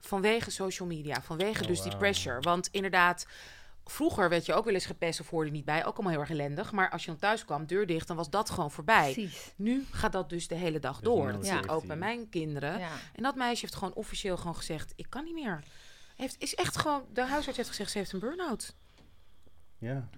Vanwege 0.00 0.50
social 0.50 0.88
media. 0.88 1.22
Vanwege 1.22 1.62
Oh, 1.62 1.68
dus 1.68 1.82
die 1.82 1.96
pressure. 1.96 2.40
Want 2.40 2.68
inderdaad, 2.70 3.26
vroeger 3.84 4.28
werd 4.28 4.46
je 4.46 4.54
ook 4.54 4.64
wel 4.64 4.74
eens 4.74 4.86
gepest 4.86 5.20
of 5.20 5.30
hoorde 5.30 5.46
je 5.46 5.52
niet 5.52 5.64
bij. 5.64 5.84
Ook 5.84 5.94
allemaal 5.94 6.12
heel 6.12 6.20
erg 6.20 6.30
ellendig. 6.30 6.72
Maar 6.72 6.90
als 6.90 7.04
je 7.04 7.10
dan 7.10 7.20
thuis 7.20 7.44
kwam, 7.44 7.66
deur 7.66 7.86
dicht, 7.86 8.06
dan 8.06 8.16
was 8.16 8.30
dat 8.30 8.50
gewoon 8.50 8.70
voorbij. 8.70 9.12
Precies. 9.12 9.52
Nu 9.56 9.86
gaat 9.90 10.12
dat 10.12 10.28
dus 10.28 10.48
de 10.48 10.54
hele 10.54 10.78
dag 10.78 11.00
There's 11.00 11.16
door. 11.16 11.32
Dat 11.32 11.46
zie 11.46 11.58
ik 11.58 11.70
ook 11.70 11.86
bij 11.86 11.96
mijn 11.96 12.28
kinderen. 12.28 12.78
Ja. 12.78 12.90
En 13.14 13.22
dat 13.22 13.34
meisje 13.34 13.60
heeft 13.60 13.74
gewoon 13.74 13.94
officieel 13.94 14.36
gewoon 14.36 14.56
gezegd, 14.56 14.92
ik 14.96 15.06
kan 15.08 15.24
niet 15.24 15.34
meer. 15.34 15.62
Heeft, 16.16 16.36
is 16.38 16.54
echt 16.54 16.76
gewoon, 16.76 17.04
de 17.12 17.22
huisarts 17.22 17.56
heeft 17.56 17.68
gezegd, 17.68 17.90
ze 17.90 17.98
heeft 17.98 18.12
een 18.12 18.18
burn-out. 18.18 18.74
Ja. 19.84 20.08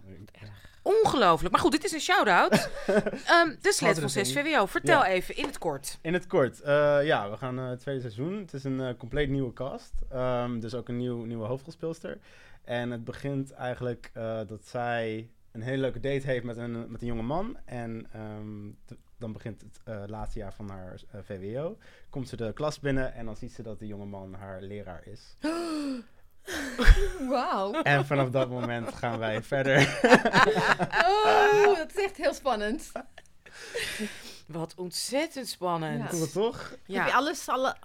Ongelooflijk. 0.83 1.53
Maar 1.53 1.61
goed, 1.63 1.73
dit 1.73 1.85
is 1.85 1.93
een 1.93 2.01
shout-out. 2.01 2.53
Ehm, 2.87 3.49
de 3.61 3.73
sled 3.73 3.77
van 3.79 3.89
Andere 3.89 4.09
6 4.09 4.33
ding. 4.33 4.47
VWO. 4.47 4.67
Vertel 4.67 5.01
Ja. 5.01 5.07
even 5.07 5.37
in 5.37 5.45
het 5.47 5.59
kort. 5.59 5.99
In 6.03 6.13
het 6.13 6.27
kort, 6.27 6.61
eh, 6.61 6.99
ja, 7.05 7.31
we 7.31 7.37
gaan 7.37 7.59
eh, 7.59 7.69
het 7.69 7.81
tweede 7.81 8.01
seizoen. 8.01 8.39
Het 8.39 8.53
is 8.53 8.65
een 8.65 8.81
eh, 8.81 8.95
compleet 8.99 9.29
nieuwe 9.29 9.53
cast. 9.53 9.93
Ehm, 10.11 10.59
dus 10.61 10.75
ook 10.75 10.89
een 10.89 10.97
nieuw, 10.97 11.25
nieuwe 11.25 11.47
hoofdrolspeelster. 11.47 12.19
En 12.65 12.91
het 12.91 13.05
begint 13.05 13.53
eigenlijk 13.53 14.11
eh, 14.13 14.41
dat 14.47 14.65
zij 14.67 15.31
een 15.53 15.63
hele 15.63 15.81
leuke 15.81 16.01
date 16.01 16.27
heeft 16.27 16.45
met 16.45 16.57
een, 16.57 16.91
met 16.91 17.01
een 17.01 17.07
jonge 17.07 17.23
man. 17.23 17.57
En 17.65 18.07
ehm, 18.13 18.97
dan 19.19 19.33
begint 19.33 19.61
het 19.61 19.81
eh, 19.85 20.03
laatste 20.07 20.39
jaar 20.39 20.53
van 20.55 20.71
haar 20.71 21.01
eh, 21.11 21.21
VWO. 21.25 21.79
Komt 22.11 22.29
ze 22.29 22.37
de 22.37 22.53
klas 22.53 22.81
binnen 22.81 23.15
en 23.15 23.25
dan 23.27 23.37
ziet 23.37 23.53
ze 23.53 23.63
dat 23.63 23.79
de 23.79 23.87
jonge 23.87 24.05
man 24.07 24.35
haar 24.35 24.61
leraar 24.63 25.03
is. 25.07 25.37
Wauw. 27.29 27.73
En 27.83 28.07
vanaf 28.07 28.31
dat 28.31 28.49
moment 28.49 28.95
gaan 28.95 29.19
wij 29.19 29.43
verder. 29.43 29.79
Oh, 31.07 31.77
dat 31.77 31.91
is 31.97 32.05
echt 32.05 32.17
heel 32.17 32.35
spannend. 32.35 32.93
Wat 34.47 34.75
ontzettend 34.77 35.49
spannend. 35.49 36.03
Ja. 36.03 36.09
Cool, 36.09 36.31
toch? 36.31 36.75
Ja. 36.87 36.99
Heb 36.99 37.07
je 37.07 37.15
alles, 37.15 37.49
alle, 37.49 37.77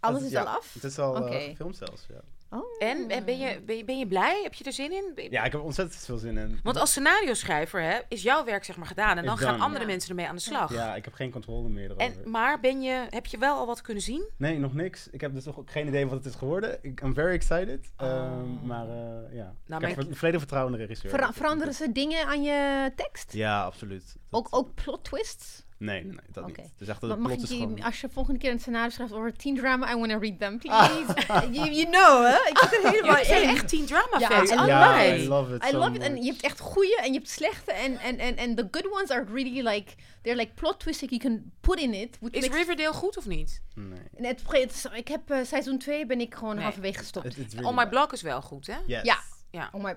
alles 0.00 0.22
is 0.22 0.30
ja, 0.30 0.40
al 0.40 0.46
af? 0.46 0.74
Het 0.74 0.84
is 0.84 0.98
al 0.98 1.16
Oké. 1.16 1.34
eh, 1.34 1.48
gefilmd 1.48 1.76
zelfs, 1.76 2.06
ja. 2.08 2.20
Oh. 2.50 2.60
En 2.78 3.08
en 3.10 3.24
ben 3.24 3.38
je, 3.38 3.60
ben, 3.60 3.76
je, 3.76 3.84
ben 3.84 3.98
je 3.98 4.06
blij? 4.06 4.40
Heb 4.42 4.54
je 4.54 4.64
er 4.64 4.72
zin 4.72 4.92
in? 4.92 5.12
Ben- 5.14 5.30
Ja, 5.30 5.44
ik 5.44 5.52
heb 5.52 5.60
ontzettend 5.60 6.04
veel 6.04 6.16
zin 6.18 6.36
in. 6.38 6.60
Want 6.62 6.76
als 6.76 6.90
scenario 6.90 7.34
schrijver 7.34 7.80
hè, 7.82 7.98
is 8.08 8.22
jouw 8.22 8.44
werk 8.44 8.64
zeg 8.64 8.76
maar 8.76 8.86
gedaan. 8.86 9.18
En 9.18 9.24
dan 9.24 9.38
gaan 9.38 9.60
andere 9.60 9.80
Ja. 9.84 9.86
mensen 9.90 10.10
ermee 10.10 10.28
aan 10.28 10.34
de 10.34 10.40
slag. 10.40 10.72
Ja, 10.72 10.94
ik 10.94 11.04
heb 11.04 11.14
geen 11.14 11.30
controle 11.30 11.68
meer 11.68 11.84
erover. 11.84 12.02
En, 12.22 12.30
maar 12.30 12.60
ben 12.60 12.82
je, 12.82 13.06
heb 13.10 13.26
je 13.26 13.38
wel 13.38 13.56
al 13.56 13.66
wat 13.66 13.80
kunnen 13.80 14.02
zien? 14.02 14.30
Nee, 14.36 14.58
nog 14.58 14.74
niks. 14.74 15.08
Ik 15.10 15.20
heb 15.20 15.34
dus 15.34 15.44
nog 15.44 15.58
ook 15.58 15.70
geen 15.70 15.86
idee 15.86 16.06
wat 16.06 16.16
het 16.16 16.26
is 16.26 16.34
geworden. 16.34 16.78
Ik 16.82 17.00
I'm 17.00 17.14
very 17.14 17.32
excited. 17.34 17.90
Oh. 17.96 18.06
Ehm, 18.08 18.66
maar 18.66 18.88
eh, 18.88 19.34
ja, 19.36 19.54
Nou, 19.66 19.82
ik 19.86 19.94
heb 19.94 20.04
ver- 20.06 20.16
volledig 20.16 20.40
vertrouwen 20.40 20.72
in 20.72 20.78
de 20.78 20.84
regisseur. 20.86 21.10
Vera- 21.10 21.32
veranderen 21.32 21.74
ze 21.74 21.92
dingen 21.92 22.26
aan 22.26 22.42
je 22.42 22.92
tekst? 22.96 23.32
Ja, 23.32 23.64
absoluut. 23.64 24.04
Dat- 24.04 24.16
Ook, 24.30 24.46
ook 24.50 24.74
plot 24.74 25.04
twists? 25.04 25.63
Nee, 25.78 26.02
nee, 26.04 26.12
nee, 26.12 26.20
dat 26.32 26.46
niet. 26.46 26.72
Dus 26.78 26.88
echt, 26.88 27.00
de 27.00 27.06
Maar 27.06 27.18
mag 27.18 27.26
plot 27.32 27.42
ik 27.44 27.50
is 27.50 27.56
je, 27.56 27.62
gewoon... 27.62 27.82
als 27.82 28.00
je 28.00 28.08
volgende 28.08 28.40
keer 28.40 28.50
een 28.50 28.60
scenario 28.60 28.90
schrijft 28.90 29.12
over 29.12 29.36
teen 29.36 29.56
drama, 29.56 29.90
I 29.92 29.94
want 29.98 30.10
to 30.10 30.18
read 30.18 30.38
them, 30.38 30.58
please. 30.62 31.14
you, 31.56 31.70
you 31.70 31.84
know, 31.90 32.24
hè? 32.24 32.50
Ik 32.50 32.58
zit 32.58 32.84
er 32.84 32.90
helemaal 32.90 33.24
zijn 33.24 33.42
in. 33.42 33.48
echt 33.48 33.68
teen 33.68 33.86
drama 33.86 34.18
Ja, 34.18 34.28
fans. 34.28 34.50
I 34.50 34.52
I 34.54 34.56
love 34.56 34.68
ja. 34.68 35.14
I 35.14 35.26
love 35.28 35.54
it 35.54 35.64
I 35.64 35.68
so 35.70 35.78
love 35.78 35.94
it. 35.94 36.02
En 36.02 36.22
je 36.22 36.30
hebt 36.30 36.42
echt 36.42 36.60
goede 36.60 36.96
en 37.02 37.12
je 37.12 37.18
hebt 37.18 37.28
slechte. 37.30 37.72
En, 37.72 37.98
en, 37.98 38.18
en, 38.18 38.36
en 38.36 38.54
the 38.54 38.68
good 38.70 38.92
ones 38.92 39.10
are 39.10 39.24
really 39.32 39.68
like, 39.68 39.92
they're 40.22 40.38
like 40.40 40.52
plot 40.54 40.80
twists 40.80 41.00
that 41.00 41.10
you 41.10 41.20
can 41.20 41.52
put 41.60 41.78
in 41.80 41.94
it. 41.94 42.16
Which 42.20 42.32
Is 42.34 42.40
makes- 42.40 42.56
Riverdale 42.56 42.92
goed 42.92 43.16
of 43.16 43.26
niet? 43.26 43.62
Nee. 43.74 44.34
Is- 44.52 44.86
ik 44.92 45.08
heb 45.08 45.30
eh, 45.30 45.38
seizoen 45.44 45.78
2 45.78 46.06
ben 46.06 46.20
ik 46.20 46.34
gewoon 46.34 46.54
Nee. 46.54 46.64
halverwege 46.64 46.98
gestopt. 46.98 47.26
It- 47.26 47.36
really 47.52 47.64
Oh 47.68 47.70
My 47.70 47.76
bad. 47.82 47.90
Block 47.90 48.12
is 48.12 48.22
wel 48.22 48.42
goed, 48.42 48.66
hè? 48.66 48.76
Yes. 48.86 49.02
Ja. 49.02 49.18
Ja. 49.50 49.68
Oh 49.72 49.82
my 49.84 49.96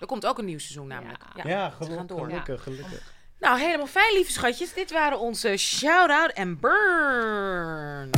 Er 0.00 0.06
komt 0.06 0.26
ook 0.26 0.38
een 0.38 0.44
nieuw 0.44 0.58
seizoen 0.58 0.86
namelijk. 0.86 1.22
Ja. 1.34 1.48
Ja. 1.48 1.70
Gelukkig, 1.70 2.62
gelukkig. 2.62 3.14
Nou, 3.38 3.60
helemaal 3.60 3.86
fijn, 3.86 4.14
lieve 4.14 4.32
schatjes. 4.32 4.74
Dit 4.74 4.90
waren 4.92 5.18
onze 5.18 5.56
shout-out 5.56 6.30
en 6.30 6.60
burns. 6.60 8.14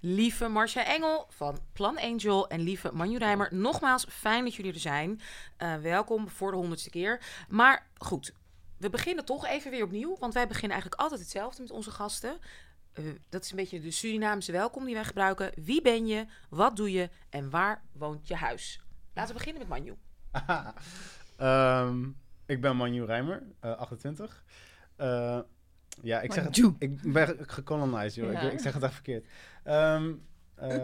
Lieve 0.00 0.48
Marcia 0.48 0.84
Engel 0.84 1.26
van 1.28 1.58
Plan 1.72 1.98
Angel 1.98 2.48
en 2.48 2.60
lieve 2.60 2.92
Manju 2.92 3.18
Rijmer, 3.18 3.54
nogmaals 3.54 4.06
fijn 4.08 4.44
dat 4.44 4.54
jullie 4.54 4.72
er 4.72 4.80
zijn. 4.80 5.20
Eh, 5.56 5.76
welkom 5.76 6.28
voor 6.28 6.50
de 6.50 6.56
honderdste 6.56 6.90
keer. 6.90 7.20
Maar 7.48 7.86
goed, 7.98 8.32
we 8.78 8.90
beginnen 8.90 9.24
toch 9.24 9.46
even 9.46 9.70
weer 9.70 9.84
opnieuw, 9.84 10.16
want 10.18 10.34
wij 10.34 10.46
beginnen 10.46 10.72
eigenlijk 10.72 11.02
altijd 11.02 11.20
hetzelfde 11.20 11.62
met 11.62 11.70
onze 11.70 11.90
gasten. 11.90 12.38
Eh, 12.92 13.04
dat 13.28 13.44
is 13.44 13.50
een 13.50 13.56
beetje 13.56 13.80
de 13.80 13.90
Surinaamse 13.90 14.52
welkom 14.52 14.84
die 14.84 14.94
wij 14.94 15.04
gebruiken. 15.04 15.52
Wie 15.56 15.82
ben 15.82 16.06
je, 16.06 16.26
wat 16.48 16.76
doe 16.76 16.92
je 16.92 17.10
en 17.30 17.50
waar 17.50 17.82
woont 17.92 18.28
je 18.28 18.34
huis? 18.34 18.80
Laten 19.14 19.32
we 19.32 19.38
beginnen 19.38 19.68
met 19.68 19.78
Manju. 19.78 19.96
Ehm, 21.36 22.04
ik 22.46 22.60
ben 22.60 22.76
Manu 22.76 23.04
Rijmer, 23.04 23.42
eh, 23.60 23.76
28. 23.76 24.44
Eh, 24.96 25.38
ja, 26.02 26.20
ik 26.20 26.32
zeg 26.32 26.44
het, 26.44 26.56
Manju. 26.58 26.74
ik 26.78 27.12
ben 27.12 27.36
gecolonized, 27.40 28.14
joh. 28.14 28.32
Ja. 28.32 28.40
Ik, 28.40 28.52
ik 28.52 28.60
zeg 28.60 28.74
het 28.74 28.82
echt 28.82 28.94
verkeerd. 28.94 29.26
Ehm, 29.64 30.12
Uh, 30.62 30.66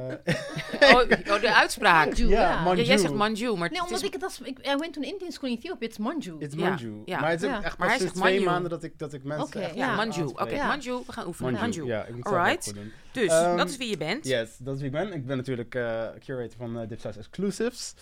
oh, 0.93 1.01
oh, 1.31 1.41
de 1.41 1.53
uitspraak. 1.55 2.07
Manju, 2.07 2.29
ja, 2.29 2.41
ja. 2.41 2.63
Manju. 2.63 2.81
Ja, 2.81 2.87
jij 2.87 2.97
zegt 2.97 3.15
Manju, 3.15 3.47
maar 3.57 3.71
Nee, 3.71 3.79
het 3.79 3.87
omdat 3.87 4.01
is... 4.01 4.07
ik 4.07 4.13
het 4.13 4.23
als... 4.23 4.41
Ik, 4.41 4.59
I 4.67 4.77
went 4.77 4.93
to 4.93 5.01
an 5.01 5.07
Indian 5.07 5.33
school 5.33 5.49
in 5.51 5.57
Ethiopia, 5.57 5.89
it's 5.89 5.99
Manju. 5.99 6.37
It's 6.39 6.55
Ja, 6.55 6.69
Manju. 6.69 7.03
ja. 7.05 7.21
Maar 7.21 7.31
het 7.31 7.43
is 7.43 7.49
Ja. 7.49 7.63
echt 7.63 7.79
Maar 7.79 7.89
hij 7.89 7.97
sinds 7.99 8.13
zegt 8.13 8.25
twee 8.27 8.39
Manju. 8.39 8.51
maanden 8.53 8.71
dat 8.71 8.83
ik, 8.83 8.99
dat 8.99 9.13
ik 9.13 9.25
mensen 9.25 9.47
Oké, 9.47 9.59
echt 9.59 9.75
Ja. 9.75 9.95
Manju. 9.95 10.23
Oké, 10.25 10.49
Ja. 10.55 10.67
Manju. 10.67 11.03
We 11.07 11.13
gaan 11.13 11.27
oefenen. 11.27 11.53
Manju. 11.53 11.67
Manju. 11.79 11.85
Ja, 11.93 12.03
ik 12.05 12.15
moet 12.15 12.25
het 12.25 12.35
Alright. 12.35 12.75
doen. 12.75 12.93
Dus, 13.13 13.31
Ehm, 13.31 13.57
dat 13.57 13.69
is 13.69 13.77
wie 13.77 13.91
je 13.91 13.97
bent. 13.97 14.25
Yes, 14.27 14.57
dat 14.59 14.75
is 14.75 14.81
wie 14.81 14.91
ik 14.91 14.97
ben. 14.97 15.13
Ik 15.13 15.27
ben 15.27 15.37
natuurlijk 15.37 15.75
eh, 15.75 16.07
curator 16.19 16.57
van 16.59 16.81
uh, 16.83 16.89
Dipsaus 16.89 17.17
Exclusives. 17.17 17.95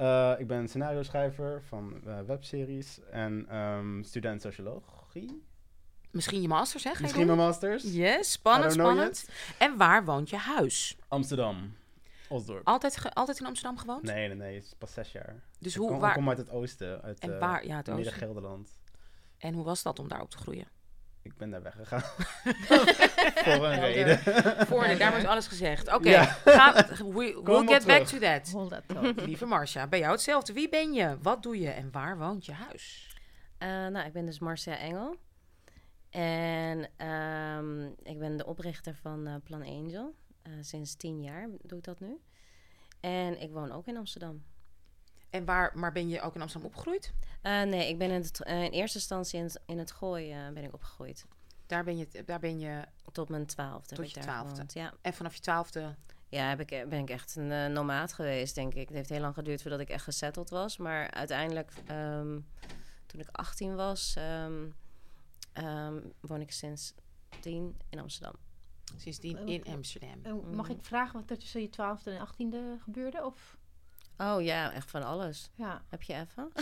Uh, 0.00 0.32
ik 0.38 0.46
ben 0.46 0.68
scenario 0.68 1.02
schrijver 1.02 1.62
van 1.62 2.00
uh, 2.06 2.20
webseries 2.20 3.00
en 3.10 3.56
um, 3.56 4.02
student 4.04 4.42
sociologie. 4.42 5.42
Misschien 6.10 6.42
je 6.42 6.48
master, 6.48 6.80
zeg 6.80 7.00
Misschien 7.00 7.26
mijn 7.26 7.38
masters. 7.38 7.82
Yes, 7.82 8.32
spannend, 8.32 8.72
spannend. 8.72 9.28
En 9.58 9.76
waar 9.76 10.04
woont 10.04 10.30
je 10.30 10.36
huis? 10.36 10.96
Amsterdam. 11.08 11.74
Osdorp. 12.28 12.66
Altijd, 12.66 13.14
altijd 13.14 13.40
in 13.40 13.46
Amsterdam 13.46 13.78
gewoond? 13.78 14.02
Nee, 14.02 14.28
nee, 14.28 14.36
nee. 14.36 14.54
Het 14.54 14.64
is 14.64 14.74
pas 14.78 14.92
zes 14.92 15.12
jaar. 15.12 15.42
Dus 15.58 15.74
ik 15.74 15.80
hoe, 15.80 15.90
kom, 15.90 15.98
waar, 15.98 16.10
ik 16.10 16.16
kom 16.16 16.28
uit 16.28 16.38
het 16.38 16.50
oosten. 16.50 17.02
Uit, 17.02 17.18
en 17.18 17.32
eh, 17.32 17.38
waar, 17.38 17.66
ja, 17.66 17.76
het 17.76 17.88
oosten. 17.88 17.94
Midden-Gelderland. 17.94 18.80
En 19.38 19.54
hoe 19.54 19.64
was 19.64 19.82
dat 19.82 19.98
om 19.98 20.08
daar 20.08 20.20
op 20.20 20.30
te 20.30 20.36
groeien? 20.36 20.68
Ik 21.26 21.36
ben 21.36 21.50
daar 21.50 21.62
weggegaan. 21.62 22.00
Voor 23.44 23.66
een 23.66 23.80
reden. 23.80 24.18
Voor 24.66 24.82
en 24.84 24.98
daarom 24.98 25.18
is 25.18 25.26
alles 25.26 25.46
gezegd. 25.46 25.92
Oké, 25.94 26.08
Ja. 26.08 26.24
ga- 26.24 26.86
we- 26.96 27.40
we'll 27.44 27.66
get 27.66 27.86
back 27.86 28.04
terug. 28.04 28.08
to 28.08 28.18
that. 28.18 28.50
Hold 28.50 28.70
that 28.70 28.82
thought. 28.86 29.20
Lieve 29.26 29.46
Marcia, 29.46 29.86
bij 29.86 29.98
jou 29.98 30.12
hetzelfde. 30.12 30.52
Wie 30.52 30.68
ben 30.68 30.92
je? 30.92 31.16
Wat 31.22 31.42
doe 31.42 31.58
je? 31.60 31.70
En 31.70 31.88
waar 31.92 32.18
woont 32.18 32.46
je 32.46 32.52
huis? 32.52 33.14
Eh, 33.58 33.68
nou, 33.68 34.06
ik 34.06 34.12
ben 34.12 34.24
dus 34.26 34.38
Marcia 34.38 34.78
Engel. 34.78 35.16
En 36.10 36.88
ehm, 36.96 37.84
ik 38.02 38.18
ben 38.18 38.36
de 38.36 38.46
oprichter 38.46 38.94
van 38.94 39.26
eh, 39.26 39.34
Plan 39.44 39.62
Angel. 39.62 40.14
Eh, 40.42 40.52
sinds 40.60 40.94
tien 40.96 41.22
jaar 41.22 41.48
doe 41.62 41.78
ik 41.78 41.84
dat 41.84 42.00
nu. 42.00 42.20
En 43.00 43.40
ik 43.40 43.50
woon 43.52 43.72
ook 43.72 43.86
in 43.86 43.96
Amsterdam. 43.96 44.42
En 45.36 45.44
waar, 45.44 45.78
maar 45.78 45.92
ben 45.92 46.08
je 46.08 46.20
ook 46.20 46.34
in 46.34 46.40
Amsterdam 46.40 46.70
opgegroeid? 46.70 47.12
Eh, 47.42 47.62
nee, 47.62 47.88
ik 47.88 47.98
ben 47.98 48.10
in, 48.10 48.22
het, 48.22 48.42
eh, 48.42 48.62
in 48.62 48.70
eerste 48.70 48.98
instantie 48.98 49.38
in 49.38 49.44
het, 49.44 49.60
in 49.66 49.78
het 49.78 49.92
Gooi 49.92 50.32
eh, 50.32 50.48
ben 50.52 50.64
ik 50.64 50.74
opgegroeid. 50.74 51.26
Daar 51.66 51.84
ben 51.84 51.96
je, 51.96 52.08
daar 52.24 52.38
ben 52.38 52.58
je 52.58 52.84
Tot 53.12 53.28
mijn 53.28 53.46
twaalfde 53.46 53.94
Tot 53.94 54.10
je 54.10 54.20
twaalfde. 54.20 54.50
gewoond, 54.50 54.72
Ja, 54.72 54.92
en 55.00 55.14
vanaf 55.14 55.34
je 55.34 55.40
twaalfde... 55.40 55.94
ja 56.28 56.48
heb 56.48 56.60
ik, 56.60 56.88
ben 56.88 56.98
ik 56.98 57.10
echt 57.10 57.36
een 57.36 57.50
uh, 57.50 57.66
nomaat 57.66 58.12
geweest, 58.12 58.54
denk 58.54 58.74
ik. 58.74 58.88
Het 58.88 58.96
heeft 58.96 59.08
heel 59.08 59.20
lang 59.20 59.34
geduurd 59.34 59.62
voordat 59.62 59.80
ik 59.80 59.88
echt 59.88 60.04
gesetteld 60.04 60.50
was. 60.50 60.76
Maar 60.76 61.10
uiteindelijk, 61.10 61.72
um, 61.90 62.46
toen 63.06 63.20
ik 63.20 63.28
18 63.32 63.74
was, 63.74 64.16
um, 64.18 64.74
um, 65.54 66.12
woon 66.20 66.40
ik 66.40 66.52
sinds 66.52 66.94
tien 67.40 67.76
in 67.88 67.98
Amsterdam. 67.98 68.34
Sindsdien 68.96 69.38
in 69.46 69.64
Amsterdam. 69.64 70.20
Uh, 70.26 70.54
mag 70.54 70.68
ik 70.68 70.78
vragen 70.80 71.20
wat 71.20 71.30
er 71.30 71.38
tussen 71.38 71.60
je 71.60 71.68
twaalfde 71.68 72.10
en 72.10 72.20
achttiende 72.20 72.76
gebeurde? 72.82 73.24
Of? 73.24 73.55
Oh 74.18 74.42
ja, 74.42 74.72
echt 74.72 74.90
van 74.90 75.02
alles. 75.02 75.50
Ja. 75.54 75.82
Heb 75.88 76.02
je 76.02 76.12
even? 76.14 76.52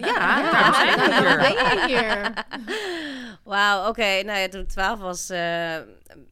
ja, 0.00 0.38
ja. 0.38 1.36
Ben 1.36 1.52
je 1.52 1.84
hier? 1.86 2.44
Wauw, 3.44 3.80
oké. 3.80 3.88
Okay. 3.88 4.22
Nou 4.22 4.38
ja, 4.38 4.48
toen 4.48 4.60
ik 4.60 4.68
twaalf 4.68 4.98
was, 4.98 5.30
uh, 5.30 5.76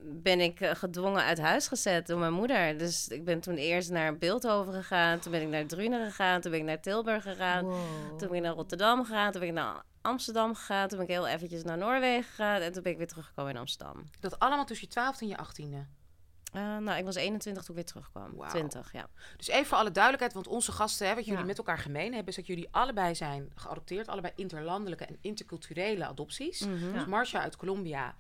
ben 0.01 0.41
ik 0.41 0.61
uh, 0.61 0.71
gedwongen 0.75 1.23
uit 1.23 1.41
huis 1.41 1.69
gezet 1.69 2.07
door 2.07 2.19
mijn 2.19 2.33
moeder. 2.33 2.79
Dus 2.79 3.09
ik 3.09 3.25
ben 3.25 3.41
toen 3.41 3.55
eerst 3.55 3.91
naar 3.91 4.19
Beeldhoven 4.19 4.73
gegaan. 4.73 5.19
Toen 5.19 5.33
ben 5.33 5.43
ik 5.43 5.49
naar 5.49 5.67
Drunen 5.67 6.07
gegaan. 6.07 6.41
Toen 6.41 6.51
ben 6.51 6.61
ik 6.61 6.67
naar 6.67 6.81
Tilburg 6.81 7.23
gegaan. 7.23 7.65
Wow. 7.65 8.19
Toen 8.19 8.29
ben 8.29 8.37
ik 8.37 8.43
naar 8.43 8.55
Rotterdam 8.55 9.05
gegaan. 9.05 9.31
Toen 9.31 9.41
ben 9.41 9.49
ik 9.49 9.55
naar 9.55 9.83
Amsterdam 10.03 10.55
gegaan. 10.55 10.89
Toen 10.89 10.99
ben 10.99 11.07
ik 11.07 11.13
heel 11.13 11.27
eventjes 11.27 11.63
naar 11.63 11.79
Noorwegen 11.79 12.25
gegaan. 12.25 12.61
En 12.61 12.73
toen 12.73 12.83
ben 12.83 12.93
ik 12.93 12.99
weer 12.99 13.09
teruggekomen 13.09 13.53
in 13.53 13.59
Amsterdam. 13.59 14.05
Dat 14.21 14.39
allemaal 14.39 14.65
tussen 14.65 14.87
je 14.87 14.93
twaalfde 14.93 15.25
en 15.25 15.31
je 15.31 15.37
achttiende? 15.37 15.87
Uh, 16.57 16.77
nou, 16.79 16.99
ik 16.99 17.05
was 17.05 17.15
21 17.15 17.63
toen 17.65 17.77
ik 17.77 17.83
weer 17.83 17.91
terugkwam. 17.93 18.31
Wow. 18.33 18.49
20, 18.49 18.93
ja. 18.93 19.09
Dus 19.37 19.49
even 19.49 19.67
voor 19.67 19.77
alle 19.79 19.91
duidelijkheid, 19.91 20.35
want 20.35 20.47
onze 20.47 20.73
gasten, 20.73 21.07
hè, 21.09 21.15
wat 21.15 21.25
jullie 21.25 21.41
Ja. 21.41 21.47
met 21.47 21.59
elkaar 21.59 21.79
gemeen 21.79 22.13
hebben, 22.13 22.29
is 22.29 22.37
dat 22.37 22.47
jullie 22.47 22.69
allebei 22.71 23.15
zijn 23.15 23.53
geadopteerd. 23.55 24.09
Allebei 24.09 24.33
interlandelijke 24.37 25.05
en 25.05 25.19
interculturele 25.21 26.05
adopties. 26.07 26.61
Mm 26.67 26.77
-hmm. 26.79 26.93
Dus 26.93 27.05
Marcia 27.05 27.41
uit 27.41 27.57
Colombia, 27.57 28.15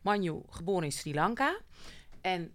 Manju 0.00 0.42
geboren 0.48 0.84
in 0.84 0.92
Sri 0.92 1.14
Lanka. 1.14 1.58
En 2.20 2.54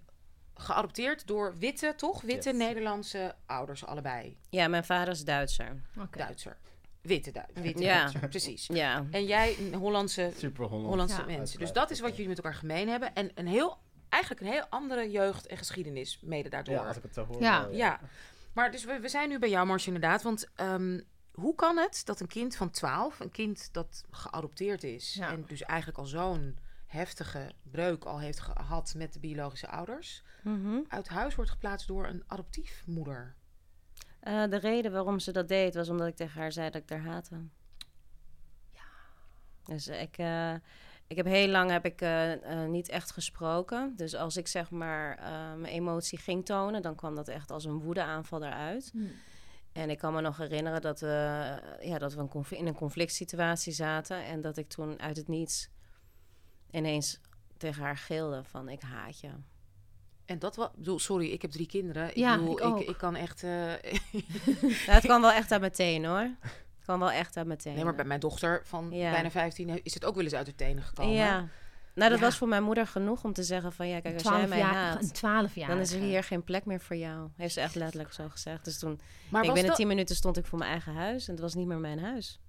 geadopteerd 0.53 1.27
door 1.27 1.57
witte, 1.57 1.93
toch? 1.97 2.21
Witte 2.21 2.49
Yes. 2.49 2.57
Nederlandse 2.57 3.35
ouders 3.45 3.85
allebei. 3.85 4.37
Ja, 4.49 4.67
mijn 4.67 4.85
vader 4.85 5.13
is 5.13 5.23
Duitser. 5.23 5.81
Okay. 5.97 6.25
Duitser. 6.25 6.57
Witte, 7.01 7.31
du 7.31 7.61
witte 7.61 7.83
Ja. 7.83 7.97
Duitser, 7.99 8.29
precies. 8.29 8.67
Ja. 8.67 9.05
En 9.11 9.25
jij 9.25 9.55
een 9.59 9.73
Hollandse, 9.73 10.31
Super 10.37 10.65
Holland. 10.65 10.87
Hollandse 10.87 11.19
Ja. 11.19 11.25
mensen. 11.25 11.59
Dus 11.59 11.71
dat 11.73 11.91
is 11.91 11.99
wat 11.99 12.11
jullie 12.11 12.27
met 12.27 12.37
elkaar 12.37 12.53
gemeen 12.55 12.89
hebben. 12.89 13.13
En 13.13 13.31
een 13.35 13.47
heel, 13.47 13.77
eigenlijk 14.09 14.41
een 14.41 14.51
heel 14.51 14.65
andere 14.69 15.11
jeugd 15.11 15.47
en 15.47 15.57
geschiedenis 15.57 16.19
mede 16.21 16.49
daardoor. 16.49 16.73
Ja, 16.73 16.87
als 16.87 16.97
ik 16.97 17.03
het 17.03 17.13
zo 17.13 17.25
hoor. 17.25 17.41
Ja. 17.41 17.61
wel, 17.61 17.73
Ja, 17.73 17.99
maar 18.53 18.71
dus 18.71 18.85
we, 18.85 18.99
we 18.99 19.09
zijn 19.09 19.29
nu 19.29 19.39
bij 19.39 19.49
jou, 19.49 19.67
Mars, 19.67 19.87
inderdaad. 19.87 20.21
Want 20.21 20.49
ehm, 20.55 20.99
hoe 21.31 21.55
kan 21.55 21.77
het 21.77 22.01
dat 22.05 22.19
een 22.19 22.27
kind 22.27 22.55
van 22.55 22.71
12, 22.71 23.19
een 23.19 23.31
kind 23.31 23.73
dat 23.73 24.03
geadopteerd 24.11 24.83
is... 24.83 25.13
Ja. 25.13 25.29
en 25.29 25.45
dus 25.47 25.61
eigenlijk 25.61 25.99
al 25.99 26.05
zo'n 26.05 26.57
heftige 26.87 27.51
breuk 27.61 28.03
al 28.03 28.19
heeft 28.19 28.39
gehad 28.39 28.93
met 28.97 29.13
de 29.13 29.19
biologische 29.19 29.67
ouders... 29.67 30.23
Mm 30.41 30.63
-hmm. 30.63 30.85
uit 30.87 31.07
huis 31.07 31.35
wordt 31.35 31.51
geplaatst 31.51 31.87
door 31.87 32.07
een 32.07 32.23
adoptiefmoeder? 32.27 33.35
Uh, 34.23 34.49
de 34.49 34.57
reden 34.57 34.91
waarom 34.91 35.19
ze 35.19 35.31
dat 35.31 35.47
deed 35.47 35.75
was 35.75 35.89
omdat 35.89 36.07
ik 36.07 36.15
tegen 36.15 36.39
haar 36.39 36.51
zei 36.51 36.69
dat 36.69 36.81
ik 36.81 36.89
haar 36.89 36.99
haatte. 36.99 37.35
Ja. 38.73 38.83
Dus 39.63 39.87
ik, 39.87 40.17
uh, 40.17 40.53
ik 41.07 41.15
heb 41.15 41.25
heel 41.25 41.47
lang 41.47 41.71
heb 41.71 41.85
ik 41.85 42.01
uh, 42.01 42.31
uh, 42.31 42.65
niet 42.65 42.89
echt 42.89 43.11
gesproken. 43.11 43.93
Dus 43.95 44.15
als 44.15 44.37
ik 44.37 44.47
zeg 44.47 44.69
maar 44.71 45.19
mijn 45.57 45.73
emotie 45.73 46.17
ging 46.17 46.45
tonen, 46.45 46.81
dan 46.81 46.95
kwam 46.95 47.15
dat 47.15 47.27
echt 47.27 47.51
als 47.51 47.65
een 47.65 47.79
woedeaanval 47.79 48.43
eruit. 48.43 48.89
Hmm. 48.93 49.11
En 49.71 49.89
ik 49.89 49.97
kan 49.97 50.13
me 50.13 50.21
nog 50.21 50.37
herinneren 50.37 50.81
dat 50.81 50.99
we, 50.99 51.07
ja, 51.81 51.97
dat 51.97 52.13
we 52.13 52.19
een 52.19 52.27
conf- 52.27 52.51
in 52.51 52.67
een 52.67 52.75
conflict 52.75 53.13
situatie 53.13 53.73
zaten. 53.73 54.23
En 54.25 54.41
dat 54.41 54.57
ik 54.57 54.69
toen 54.69 54.99
uit 55.01 55.17
het 55.17 55.27
niets 55.27 55.69
ineens 56.71 57.19
tegen 57.57 57.83
haar 57.83 57.97
gilde 57.97 58.43
van 58.43 58.69
ik 58.69 58.81
haat 58.81 59.19
je. 59.19 59.29
En 60.25 60.39
dat 60.39 60.55
was, 60.55 60.69
bedoel, 60.75 60.99
sorry, 60.99 61.31
ik 61.31 61.41
heb 61.41 61.51
drie 61.51 61.67
kinderen. 61.67 62.09
Ik, 62.09 62.15
Ja, 62.15 62.37
bedoel, 62.37 62.57
ik 62.57 62.63
ook. 62.63 62.79
ik, 62.81 62.89
ik 62.89 62.97
kan 62.97 63.15
echt. 63.15 63.43
Uh, 63.43 63.49
nou, 63.51 64.73
het 64.85 65.03
kwam 65.05 65.21
wel 65.21 65.31
echt 65.31 65.51
uit 65.51 65.61
meteen 65.61 66.05
hoor. 66.05 66.29
Kwam 66.85 66.99
wel 66.99 67.11
echt 67.11 67.37
uit 67.37 67.47
meteen. 67.47 67.75
nee, 67.75 67.83
maar 67.83 67.95
bij 67.95 68.05
mijn 68.05 68.19
dochter 68.19 68.61
van 68.65 68.91
Ja. 68.91 69.11
bijna 69.11 69.31
15 69.31 69.83
is 69.83 69.93
het 69.93 70.05
ook 70.05 70.15
wel 70.15 70.23
eens 70.23 70.33
uit 70.33 70.45
de 70.45 70.55
tenen 70.55 70.83
gekomen. 70.83 71.13
Ja. 71.13 71.47
Nou, 71.93 72.09
dat 72.09 72.19
Ja. 72.19 72.25
was 72.25 72.37
voor 72.37 72.47
mijn 72.47 72.63
moeder 72.63 72.87
genoeg 72.87 73.23
om 73.23 73.33
te 73.33 73.43
zeggen 73.43 73.73
van 73.73 73.87
ja, 73.87 73.99
kijk, 73.99 74.13
als 74.13 74.23
jij 74.23 74.31
Twaalf 74.31 74.49
mij 74.49 74.57
jaar, 74.57 74.73
haat, 74.73 75.01
een 75.01 75.11
twaalf 75.11 75.55
jaar. 75.55 75.67
dan 75.67 75.79
is 75.79 75.91
er 75.91 75.99
hier 75.99 76.23
geen 76.23 76.43
plek 76.43 76.65
meer 76.65 76.79
voor 76.81 76.95
jou. 76.95 77.29
Heeft 77.35 77.53
ze 77.53 77.61
echt 77.61 77.75
letterlijk 77.75 78.13
zo 78.13 78.29
gezegd. 78.29 78.65
Dus 78.65 78.79
toen, 78.79 78.99
Maar, 79.29 79.41
ik 79.43 79.47
binnen 79.47 79.67
dat, 79.67 79.75
tien 79.75 79.87
minuten 79.87 80.15
stond 80.15 80.37
ik 80.37 80.45
voor 80.45 80.57
mijn 80.59 80.71
eigen 80.71 80.93
huis 80.93 81.25
en 81.27 81.31
het 81.33 81.41
was 81.41 81.53
niet 81.53 81.67
meer 81.67 81.77
mijn 81.77 81.99
huis. 81.99 82.39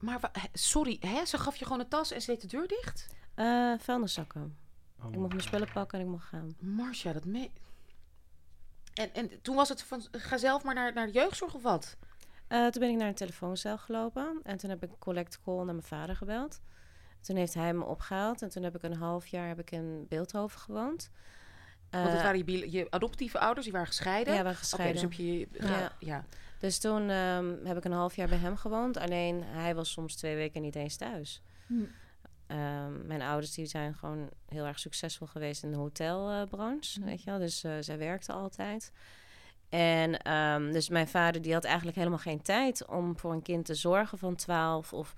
maar 0.00 0.20
sorry, 0.52 0.96
hè? 1.00 1.24
ze 1.24 1.38
gaf 1.38 1.56
je 1.56 1.64
gewoon 1.64 1.80
een 1.80 1.88
tas 1.88 2.10
en 2.12 2.20
ze 2.20 2.30
deed 2.30 2.40
de 2.40 2.46
deur 2.46 2.68
dicht? 2.68 3.06
Uh, 3.36 3.74
vuilniszakken. 3.78 4.56
Oh 5.02 5.12
Ik 5.12 5.16
mocht 5.18 5.28
mijn 5.32 5.42
spullen 5.42 5.72
pakken 5.72 5.98
en 5.98 6.04
ik 6.04 6.10
mocht 6.10 6.26
gaan. 6.26 6.56
Marcia, 6.60 7.12
dat 7.12 7.24
mee. 7.24 7.50
En, 8.94 9.14
en 9.14 9.30
toen 9.42 9.54
was 9.56 9.68
het 9.68 9.82
van 9.82 10.02
ga 10.10 10.36
zelf 10.38 10.62
maar 10.64 10.74
naar, 10.74 10.92
naar 10.94 11.06
de 11.06 11.12
jeugdzorg 11.12 11.54
of 11.54 11.62
wat? 11.62 11.96
Uh, 12.52 12.66
toen 12.66 12.80
ben 12.80 12.90
ik 12.90 12.96
naar 12.96 13.08
een 13.08 13.14
telefooncel 13.14 13.78
gelopen 13.78 14.40
en 14.42 14.56
toen 14.56 14.70
heb 14.70 14.82
ik 14.82 14.90
collect 14.98 15.40
call 15.44 15.56
naar 15.56 15.64
mijn 15.64 15.82
vader 15.82 16.16
gebeld. 16.16 16.60
Toen 17.20 17.36
heeft 17.36 17.54
hij 17.54 17.74
me 17.74 17.84
opgehaald 17.84 18.42
en 18.42 18.48
toen 18.48 18.62
heb 18.62 18.74
ik 18.76 18.82
een 18.82 18.96
half 18.96 19.26
jaar 19.26 19.48
heb 19.48 19.58
ik 19.58 19.70
in 19.70 20.06
Beeldhoven 20.08 20.60
gewoond. 20.60 21.10
Want 21.90 22.04
het 22.08 22.14
Uh, 22.14 22.22
waren 22.22 22.70
je, 22.70 22.86
adoptieve 22.90 23.38
ouders, 23.38 23.64
die 23.64 23.72
waren 23.72 23.88
gescheiden. 23.88 24.34
ja, 24.34 24.42
we 24.42 24.48
Oké, 24.48 24.56
gescheiden. 24.58 24.92
dus 24.92 25.02
heb 25.02 25.12
je, 25.12 25.48
Ja. 25.52 25.68
ja. 25.78 25.92
ja. 25.98 26.24
Dus 26.58 26.78
toen 26.78 27.10
ehm, 27.10 27.54
heb 27.64 27.76
ik 27.76 27.84
een 27.84 27.92
half 27.92 28.16
jaar 28.16 28.28
bij 28.28 28.38
hem 28.38 28.56
gewoond. 28.56 28.96
Alleen 28.96 29.42
hij 29.42 29.74
was 29.74 29.90
soms 29.92 30.14
twee 30.16 30.36
weken 30.36 30.62
niet 30.62 30.74
eens 30.74 30.96
thuis. 30.96 31.42
Hm. 31.66 31.74
Ehm, 32.46 33.06
mijn 33.06 33.22
ouders 33.22 33.54
die 33.54 33.66
zijn 33.66 33.94
gewoon 33.94 34.30
heel 34.48 34.64
erg 34.66 34.78
succesbrood 34.78 35.30
geweest 35.30 35.62
in 35.62 35.70
de 35.70 35.76
hotelbranche, 35.76 36.98
Mhm. 37.00 37.08
weet 37.08 37.22
je 37.22 37.30
wel. 37.30 37.38
Dus 37.38 37.64
eh, 37.64 37.72
zij 37.80 37.98
werkte 37.98 38.32
altijd. 38.32 38.92
En 39.72 40.18
ehm, 40.18 40.72
dus 40.72 40.88
mijn 40.88 41.08
vader 41.08 41.42
die 41.42 41.52
had 41.52 41.64
eigenlijk 41.64 41.96
helemaal 41.96 42.18
geen 42.18 42.42
tijd 42.42 42.86
om 42.86 43.18
voor 43.18 43.32
een 43.32 43.42
kind 43.42 43.64
te 43.64 43.74
zorgen 43.74 44.18
van 44.18 44.34
12 44.34 44.92
of 44.92 45.14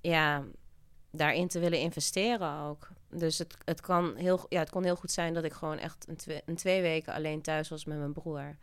ja, 0.00 0.42
daarin 1.10 1.48
te 1.48 1.58
willen 1.58 1.78
investeren 1.78 2.60
ook. 2.60 2.88
Dus 3.10 3.38
het, 3.38 3.56
het, 3.64 3.80
kan 3.80 4.16
heel, 4.16 4.46
ja, 4.48 4.58
het 4.58 4.70
kon 4.70 4.84
heel 4.84 4.96
goed 4.96 5.10
zijn 5.10 5.34
dat 5.34 5.44
ik 5.44 5.52
gewoon 5.52 5.78
echt 5.78 6.08
een, 6.08 6.16
twee, 6.16 6.42
een 6.46 6.54
twee 6.56 6.82
weken 6.82 7.12
alleen 7.12 7.42
thuis 7.42 7.68
was 7.68 7.84
met 7.84 7.98
mijn 7.98 8.12
broer. 8.12 8.56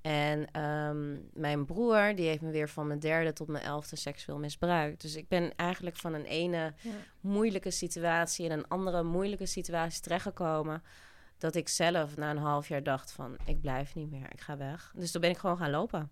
En 0.00 0.50
ehm, 0.50 1.16
mijn 1.32 1.64
broer, 1.64 2.12
die 2.14 2.28
heeft 2.28 2.42
me 2.42 2.50
weer 2.50 2.68
van 2.68 2.86
mijn 2.86 2.98
derde 2.98 3.32
tot 3.32 3.48
mijn 3.48 3.64
elfde 3.64 3.96
seksueel 3.96 4.38
misbruikt. 4.38 5.00
Dus 5.00 5.16
ik 5.16 5.28
ben 5.28 5.52
eigenlijk 5.56 5.96
van 5.96 6.14
een 6.14 6.24
ene 6.24 6.72
Ja. 6.80 6.90
moeilijke 7.20 7.70
situatie 7.70 8.44
in 8.44 8.50
een 8.50 8.68
andere 8.68 9.02
moeilijke 9.02 9.46
situatie 9.46 10.02
terechtgekomen. 10.02 10.82
Dat 11.38 11.54
ik 11.54 11.68
zelf 11.68 12.16
na 12.16 12.30
een 12.30 12.38
half 12.38 12.68
jaar 12.68 12.82
dacht 12.82 13.12
van, 13.12 13.36
ik 13.44 13.60
blijf 13.60 13.94
niet 13.94 14.10
meer, 14.10 14.32
ik 14.32 14.40
ga 14.40 14.56
weg. 14.56 14.92
Dus 14.96 15.10
toen 15.10 15.20
ben 15.20 15.30
ik 15.30 15.38
gewoon 15.38 15.56
gaan 15.56 15.70
lopen. 15.70 16.10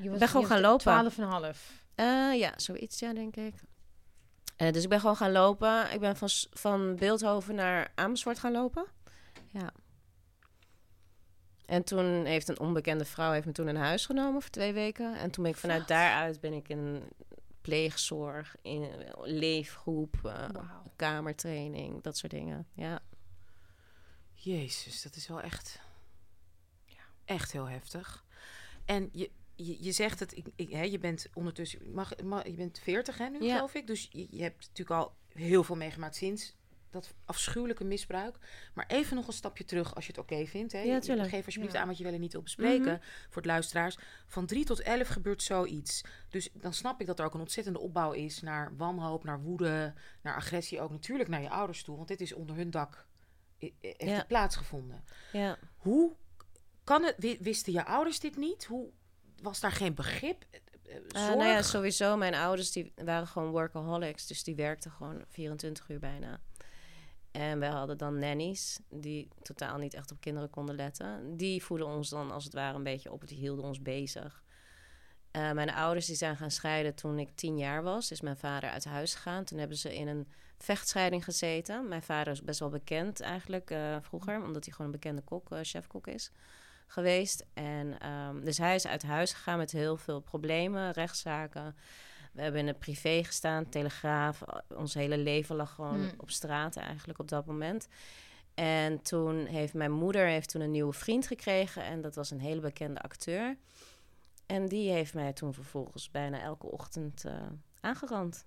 Je 0.00 0.10
was, 0.10 0.18
ben 0.18 0.28
gewoon 0.28 0.46
gaan 0.46 0.60
lopen. 0.60 0.78
Twaalf 0.78 1.18
en 1.18 1.22
een 1.22 1.30
half. 1.30 1.84
Eh, 1.94 2.38
ja, 2.38 2.52
zoiets, 2.56 2.98
ja, 2.98 3.12
denk 3.12 3.36
ik. 3.36 3.54
Eh, 4.56 4.72
dus 4.72 4.82
ik 4.82 4.88
ben 4.88 5.00
gewoon 5.00 5.16
gaan 5.16 5.32
lopen. 5.32 5.92
Ik 5.92 6.00
ben 6.00 6.16
van, 6.16 6.28
van 6.50 6.96
Beeldhoven 6.96 7.54
naar 7.54 7.92
Amersfoort 7.94 8.38
gaan 8.38 8.52
lopen. 8.52 8.86
Ja. 9.48 9.72
En 11.66 11.84
toen 11.84 12.24
heeft 12.24 12.48
een 12.48 12.60
onbekende 12.60 13.04
vrouw 13.04 13.32
heeft 13.32 13.46
me 13.46 13.52
toen 13.52 13.68
in 13.68 13.76
huis 13.76 14.06
genomen 14.06 14.40
voor 14.42 14.50
twee 14.50 14.72
weken. 14.72 15.14
En 15.14 15.30
toen 15.30 15.42
ben 15.42 15.52
ik 15.52 15.58
vanuit 15.58 15.88
daaruit 15.88 16.40
ben 16.40 16.52
ik 16.52 16.68
in 16.68 17.02
pleegzorg, 17.60 18.56
in 18.62 18.88
leefgroep, 19.22 20.16
uh, 20.26 20.48
kamertraining, 20.96 22.02
dat 22.02 22.16
soort 22.16 22.32
dingen. 22.32 22.66
Ja. 22.74 23.00
Jezus, 24.42 25.02
dat 25.02 25.16
is 25.16 25.28
wel 25.28 25.40
echt, 25.40 25.80
ja. 26.84 27.02
echt 27.24 27.52
heel 27.52 27.68
heftig. 27.68 28.24
En 28.84 29.08
je, 29.12 29.30
je, 29.54 29.82
je 29.84 29.92
zegt 29.92 30.20
het, 30.20 30.36
ik, 30.36 30.46
ik, 30.56 30.70
hè, 30.70 30.82
je 30.82 30.98
bent 30.98 31.28
ondertussen, 31.34 31.92
mag, 31.92 32.22
mag, 32.22 32.46
je 32.46 32.54
bent 32.54 32.78
40 32.78 33.18
hè, 33.18 33.28
nu 33.28 33.38
geloof 33.38 33.74
ik. 33.74 33.86
Dus 33.86 34.08
je, 34.10 34.26
je, 34.30 34.42
hebt 34.42 34.58
natuurlijk 34.58 35.00
al 35.00 35.14
heel 35.28 35.64
veel 35.64 35.76
meegemaakt 35.76 36.16
sinds 36.16 36.58
dat 36.90 37.14
afschuwelijke 37.24 37.84
misbruik. 37.84 38.38
Maar 38.74 38.86
even 38.88 39.16
nog 39.16 39.26
een 39.26 39.32
stapje 39.32 39.64
terug 39.64 39.94
als 39.94 40.06
je 40.06 40.12
het 40.12 40.20
oké 40.20 40.46
vindt. 40.46 40.72
Hè. 40.72 40.80
Ja, 40.80 41.00
Geef 41.00 41.44
alsjeblieft 41.44 41.76
aan 41.76 41.86
wat 41.86 41.98
je 41.98 42.04
wel 42.04 42.12
en 42.12 42.20
niet 42.20 42.32
wil 42.32 42.42
bespreken 42.42 42.92
mhm. 42.92 43.02
voor 43.24 43.42
het 43.42 43.50
luisteraars. 43.50 43.98
Van 44.26 44.46
3 44.46 44.64
tot 44.64 44.80
11 44.80 45.08
gebeurt 45.08 45.42
zoiets. 45.42 46.00
Dus 46.28 46.48
dan 46.52 46.72
snap 46.72 47.00
ik 47.00 47.06
dat 47.06 47.18
er 47.18 47.24
ook 47.24 47.34
een 47.34 47.40
ontzettende 47.40 47.78
opbouw 47.78 48.12
is 48.12 48.40
naar 48.40 48.76
wanhoop, 48.76 49.24
naar 49.24 49.42
woede, 49.42 49.94
naar 50.22 50.34
agressie. 50.34 50.80
Ook 50.80 50.90
natuurlijk 50.90 51.28
naar 51.28 51.42
je 51.42 51.50
ouders 51.50 51.82
toe. 51.82 51.96
Want 51.96 52.08
dit 52.08 52.20
is 52.20 52.32
onder 52.32 52.56
hun 52.56 52.70
dak 52.70 53.08
heeft 53.80 54.00
ja. 54.00 54.24
plaatsgevonden. 54.24 55.04
Ja. 55.32 55.58
Hoe 55.76 56.12
kan 56.84 57.02
het, 57.02 57.36
wisten 57.40 57.72
je 57.72 57.84
ouders 57.84 58.20
dit 58.20 58.36
niet? 58.36 58.64
Hoe 58.64 58.90
was 59.42 59.60
daar 59.60 59.72
geen 59.72 59.94
begrip? 59.94 60.44
Uh, 60.86 60.94
nou 61.12 61.44
ja, 61.44 61.62
sowieso. 61.62 62.16
Mijn 62.16 62.34
ouders 62.34 62.72
die 62.72 62.92
waren 63.04 63.26
gewoon 63.26 63.50
workaholics. 63.50 64.26
Dus 64.26 64.44
die 64.44 64.54
werkten 64.54 64.90
gewoon 64.90 65.24
24 65.28 65.88
uur 65.88 65.98
bijna. 65.98 66.40
En 67.30 67.58
we 67.58 67.66
hadden 67.66 67.98
dan 67.98 68.18
nannies 68.18 68.80
die 68.88 69.28
totaal 69.42 69.78
niet 69.78 69.94
echt 69.94 70.10
op 70.10 70.20
kinderen 70.20 70.50
konden 70.50 70.74
letten. 70.74 71.36
Die 71.36 71.62
voeden 71.62 71.86
ons 71.86 72.08
dan 72.08 72.30
als 72.30 72.44
het 72.44 72.52
ware 72.52 72.76
een 72.76 72.82
beetje 72.82 73.12
op. 73.12 73.28
Die 73.28 73.38
hielden 73.38 73.64
ons 73.64 73.82
bezig. 73.82 74.42
Uh, 75.32 75.52
mijn 75.52 75.70
ouders 75.70 76.06
die 76.06 76.16
zijn 76.16 76.36
gaan 76.36 76.50
scheiden 76.50 76.94
toen 76.94 77.18
ik 77.18 77.30
tien 77.34 77.58
jaar 77.58 77.82
was. 77.82 78.10
Is 78.10 78.20
mijn 78.20 78.36
vader 78.36 78.70
uit 78.70 78.84
huis 78.84 79.14
gegaan. 79.14 79.44
Toen 79.44 79.58
hebben 79.58 79.76
ze 79.76 79.94
in 79.96 80.08
een 80.08 80.28
vechtscheiding 80.58 81.24
gezeten. 81.24 81.88
Mijn 81.88 82.02
vader 82.02 82.32
is 82.32 82.42
best 82.42 82.60
wel 82.60 82.68
bekend 82.68 83.20
eigenlijk 83.20 83.70
uh, 83.70 83.96
vroeger. 84.00 84.42
Omdat 84.42 84.64
hij 84.64 84.74
gewoon 84.74 84.86
een 84.86 84.98
bekende 85.00 85.22
kok, 85.22 85.50
uh, 85.50 85.58
chefkok 85.62 86.06
is 86.06 86.32
geweest. 86.86 87.46
En 87.54 88.08
um, 88.08 88.44
dus 88.44 88.58
hij 88.58 88.74
is 88.74 88.86
uit 88.86 89.02
huis 89.02 89.32
gegaan 89.32 89.58
met 89.58 89.70
heel 89.70 89.96
veel 89.96 90.20
problemen, 90.20 90.92
rechtszaken. 90.92 91.76
We 92.32 92.42
hebben 92.42 92.60
in 92.60 92.66
het 92.66 92.78
privé 92.78 93.24
gestaan, 93.24 93.68
telegraaf. 93.68 94.42
Ons 94.76 94.94
hele 94.94 95.18
leven 95.18 95.56
lag 95.56 95.74
gewoon 95.74 96.00
hmm. 96.00 96.12
op 96.16 96.30
straat 96.30 96.76
eigenlijk 96.76 97.18
op 97.18 97.28
dat 97.28 97.46
moment. 97.46 97.88
En 98.54 99.02
toen 99.02 99.46
heeft 99.46 99.74
mijn 99.74 99.92
moeder 99.92 100.26
heeft 100.26 100.48
toen 100.48 100.60
een 100.60 100.70
nieuwe 100.70 100.92
vriend 100.92 101.26
gekregen. 101.26 101.84
En 101.84 102.00
dat 102.00 102.14
was 102.14 102.30
een 102.30 102.40
hele 102.40 102.60
bekende 102.60 103.00
acteur. 103.00 103.56
En 104.50 104.66
die 104.66 104.90
heeft 104.90 105.14
mij 105.14 105.32
toen 105.32 105.54
vervolgens 105.54 106.10
bijna 106.10 106.40
elke 106.40 106.66
ochtend 106.66 107.24
uh, 107.26 107.32
aangerand. 107.80 108.46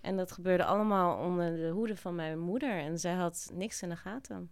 En 0.00 0.16
dat 0.16 0.32
gebeurde 0.32 0.64
allemaal 0.64 1.18
onder 1.18 1.56
de 1.56 1.68
hoede 1.68 1.96
van 1.96 2.14
mijn 2.14 2.38
moeder. 2.38 2.78
En 2.78 2.98
zij 2.98 3.12
had 3.12 3.50
niks 3.52 3.82
in 3.82 3.88
de 3.88 3.96
gaten. 3.96 4.50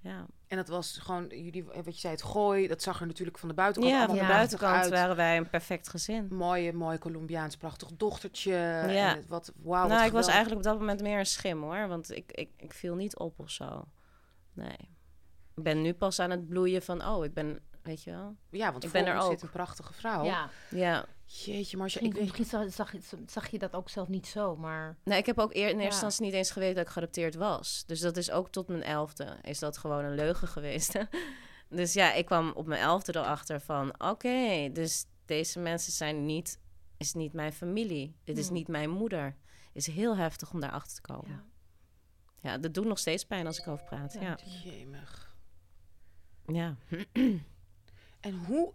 Ja. 0.00 0.26
En 0.46 0.56
dat 0.56 0.68
was 0.68 0.98
gewoon, 0.98 1.26
jullie, 1.26 1.64
wat 1.64 1.94
je 1.94 2.00
zei, 2.00 2.12
het 2.12 2.22
gooi, 2.22 2.68
dat 2.68 2.82
zag 2.82 3.00
er 3.00 3.06
natuurlijk 3.06 3.38
van 3.38 3.48
de 3.48 3.54
buitenkant 3.54 3.94
ja, 3.94 4.06
van 4.06 4.14
de 4.14 4.26
buitenkant 4.26 4.88
waren 4.88 5.16
wij 5.16 5.36
een 5.36 5.50
perfect 5.50 5.88
gezin. 5.88 6.28
Mooie, 6.30 6.72
mooi 6.72 6.98
Colombiaans, 6.98 7.56
prachtig 7.56 7.88
dochtertje. 7.96 8.52
Ja. 8.52 9.16
En 9.16 9.24
wat, 9.28 9.52
wow, 9.56 9.88
nou, 9.88 10.06
ik 10.06 10.12
was 10.12 10.26
eigenlijk 10.26 10.56
op 10.56 10.62
dat 10.62 10.78
moment 10.78 11.02
meer 11.02 11.18
een 11.18 11.26
schim 11.26 11.62
hoor, 11.62 11.88
want 11.88 12.10
ik, 12.10 12.32
ik, 12.32 12.50
ik 12.56 12.72
viel 12.72 12.94
niet 12.94 13.16
op 13.16 13.38
of 13.38 13.50
zo. 13.50 13.84
Nee. 14.52 14.90
Ik 15.54 15.62
ben 15.62 15.82
nu 15.82 15.94
pas 15.94 16.20
aan 16.20 16.30
het 16.30 16.48
bloeien 16.48 16.82
van, 16.82 17.06
oh, 17.06 17.24
ik 17.24 17.34
ben 17.34 17.60
Weet 17.86 18.02
je 18.02 18.10
wel? 18.10 18.36
Ja, 18.50 18.72
want 18.72 18.84
ik 18.84 18.90
ben 18.90 19.06
er 19.06 19.18
ook. 19.18 19.30
zit 19.30 19.42
een 19.42 19.50
prachtige 19.50 19.92
vrouw. 19.92 20.24
Ja. 20.24 20.50
ja. 20.70 21.06
Jeetje, 21.24 21.76
maar 21.76 21.96
ik 22.00 22.20
Misschien 22.20 22.44
zag, 22.44 22.72
zag, 22.72 22.94
zag, 23.26 23.48
je 23.48 23.58
dat 23.58 23.74
ook 23.74 23.88
zelf 23.88 24.08
niet 24.08 24.26
zo, 24.26 24.56
maar... 24.56 24.96
Nee, 25.04 25.18
ik 25.18 25.26
heb 25.26 25.38
ook 25.38 25.54
eer, 25.54 25.68
in 25.68 25.74
eerste 25.74 25.84
instantie 25.84 26.24
niet 26.24 26.32
eens 26.32 26.50
geweten 26.50 26.74
dat 26.74 26.84
ik 26.84 26.90
geadopteerd 26.90 27.34
was. 27.34 27.84
Dus 27.86 28.00
dat 28.00 28.16
is 28.16 28.30
ook 28.30 28.50
tot 28.50 28.68
mijn 28.68 28.82
elfde. 28.82 29.36
Is 29.42 29.58
dat 29.58 29.78
gewoon 29.78 30.04
een 30.04 30.14
leugen 30.14 30.48
geweest. 30.48 30.98
dus 31.68 31.92
ja, 31.92 32.12
ik 32.12 32.26
kwam 32.26 32.52
op 32.54 32.66
mijn 32.66 32.80
elfde 32.80 33.16
erachter 33.16 33.60
van... 33.60 34.00
Oké, 34.00 34.70
dus 34.72 35.04
deze 35.24 35.58
mensen 35.58 35.92
zijn 35.92 36.26
niet... 36.26 36.60
Is 36.96 37.14
niet 37.14 37.32
mijn 37.32 37.52
familie. 37.52 38.16
Dit 38.24 38.38
is 38.38 38.46
hmm. 38.46 38.54
niet 38.54 38.68
mijn 38.68 38.90
moeder. 38.90 39.36
Is 39.72 39.86
heel 39.86 40.16
heftig 40.16 40.52
om 40.52 40.60
daarachter 40.60 40.94
te 40.94 41.00
komen. 41.12 41.30
Ja. 41.30 42.50
ja, 42.50 42.58
dat 42.58 42.74
doet 42.74 42.86
nog 42.86 42.98
steeds 42.98 43.24
pijn 43.24 43.46
als 43.46 43.58
ik 43.58 43.68
over 43.68 43.84
praat. 43.84 44.12
Ja. 44.12 44.20
ja. 44.20 44.38
Jemig. 44.64 45.36
Ja. 46.46 46.76
En 48.26 48.34
hoe. 48.34 48.72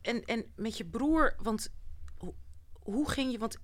En, 0.00 0.24
en 0.24 0.52
met 0.56 0.76
je 0.76 0.84
broer, 0.84 1.34
want 1.42 1.72
hoe, 2.16 2.34
hoe 2.72 3.10
ging 3.10 3.32
je. 3.32 3.38
Want 3.38 3.58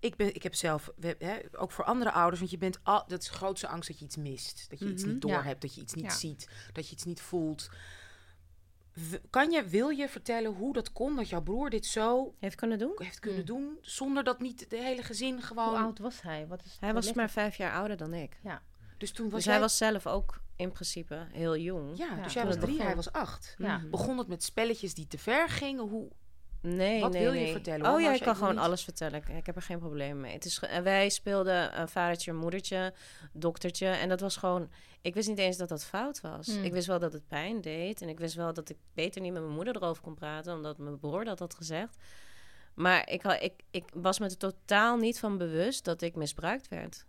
ik, 0.00 0.16
ben, 0.16 0.34
ik 0.34 0.42
heb 0.42 0.54
zelf, 0.54 0.90
hè, 1.18 1.38
ook 1.52 1.72
voor 1.72 1.84
andere 1.84 2.12
ouders, 2.12 2.38
want 2.38 2.50
je 2.50 2.58
bent 2.58 2.78
al, 2.82 3.04
dat 3.06 3.22
is 3.22 3.28
de 3.28 3.34
grootste 3.34 3.68
angst 3.68 3.88
dat 3.88 3.98
je 3.98 4.04
iets 4.04 4.16
mist. 4.16 4.70
Dat 4.70 4.78
je 4.78 4.90
iets 4.90 5.02
niet 5.02 5.12
mhm, 5.12 5.20
doorhebt, 5.20 5.46
hebt, 5.46 5.60
dat 5.60 5.74
je 5.74 5.80
iets 5.80 5.94
niet 5.94 6.12
ziet, 6.12 6.48
dat 6.72 6.86
je 6.86 6.92
iets 6.92 7.04
niet 7.04 7.20
voelt. 7.20 7.68
Kan 9.30 9.50
je, 9.50 9.64
wil 9.64 9.88
je 9.88 10.08
vertellen 10.08 10.52
hoe 10.52 10.72
dat 10.72 10.92
kon 10.92 11.16
dat 11.16 11.28
jouw 11.28 11.42
broer 11.42 11.70
dit 11.70 11.86
zo 11.86 12.34
heeft 12.38 12.54
kunnen 12.54 12.78
doen? 12.78 12.94
Heeft 12.96 13.18
kunnen 13.18 13.40
mm. 13.40 13.46
doen 13.46 13.78
zonder 13.80 14.24
dat 14.24 14.40
niet 14.40 14.70
de 14.70 14.76
hele 14.76 15.02
gezin 15.02 15.42
gewoon. 15.42 15.68
Hoe 15.68 15.78
oud 15.78 15.98
was 15.98 16.22
hij? 16.22 16.46
Wat 16.46 16.64
is 16.64 16.76
hij 16.80 16.94
was 16.94 17.12
maar 17.12 17.30
vijf 17.30 17.56
jaar 17.56 17.72
ouder 17.72 17.96
dan 17.96 18.14
ik. 18.14 18.38
Ja. 18.42 18.62
Dus 18.98 19.10
toen 19.10 19.30
was 19.30 19.44
dus 19.44 19.52
hij 19.52 19.60
was 19.60 19.76
zelf 19.76 20.06
ook 20.06 20.40
in 20.56 20.72
principe 20.72 21.26
heel 21.32 21.56
jong. 21.56 21.98
Ja, 21.98 22.22
dus 22.22 22.32
jij 22.32 22.46
was 22.46 22.56
drie, 22.56 22.82
hij 22.82 22.96
was 22.96 23.12
acht. 23.12 23.54
Ja. 23.58 23.78
Mhm. 23.78 23.90
Begon 23.90 24.18
het 24.18 24.28
met 24.28 24.42
spelletjes 24.42 24.94
die 24.94 25.06
te 25.06 25.18
ver 25.18 25.48
gingen? 25.48 25.88
Hoe, 25.88 26.08
Nee, 26.60 27.00
Wat 27.00 27.12
nee, 27.12 27.22
wil 27.22 27.32
je 27.32 27.52
vertellen? 27.52 27.92
Oh 27.92 28.00
ja, 28.00 28.12
ik 28.12 28.22
kan 28.22 28.36
gewoon 28.36 28.58
alles 28.58 28.84
vertellen. 28.84 29.22
Ik, 29.36 29.46
heb 29.46 29.56
er 29.56 29.62
geen 29.62 29.78
probleem 29.78 30.20
mee. 30.20 30.32
Het 30.32 30.44
is, 30.44 30.62
wij 30.82 31.08
speelden 31.08 31.80
een 31.80 31.88
vadertje, 31.88 32.32
moedertje, 32.32 32.94
doktertje. 33.32 33.86
En 33.86 34.08
dat 34.08 34.20
was 34.20 34.36
gewoon... 34.36 34.70
Ik 35.00 35.14
wist 35.14 35.28
niet 35.28 35.38
eens 35.38 35.56
dat 35.56 35.68
dat 35.68 35.84
fout 35.84 36.20
was. 36.20 36.46
Hmm. 36.46 36.64
Ik 36.64 36.72
wist 36.72 36.86
wel 36.86 36.98
dat 36.98 37.12
het 37.12 37.26
pijn 37.26 37.60
deed. 37.60 38.02
En 38.02 38.08
ik 38.08 38.18
wist 38.18 38.34
wel 38.34 38.52
dat 38.52 38.68
ik 38.68 38.76
beter 38.94 39.20
niet 39.20 39.32
met 39.32 39.42
mijn 39.42 39.54
moeder 39.54 39.76
erover 39.76 40.02
kon 40.02 40.14
praten... 40.14 40.54
omdat 40.54 40.78
mijn 40.78 40.98
broer 40.98 41.24
dat 41.24 41.38
had 41.38 41.54
gezegd. 41.54 41.96
Maar 42.74 43.10
ik, 43.10 43.22
ik, 43.24 43.52
ik 43.70 43.84
was 43.94 44.18
me 44.18 44.26
er 44.26 44.36
totaal 44.36 44.96
niet 44.96 45.18
van 45.18 45.38
bewust 45.38 45.84
dat 45.84 46.02
ik 46.02 46.14
misbruikt 46.14 46.68
werd. 46.68 47.06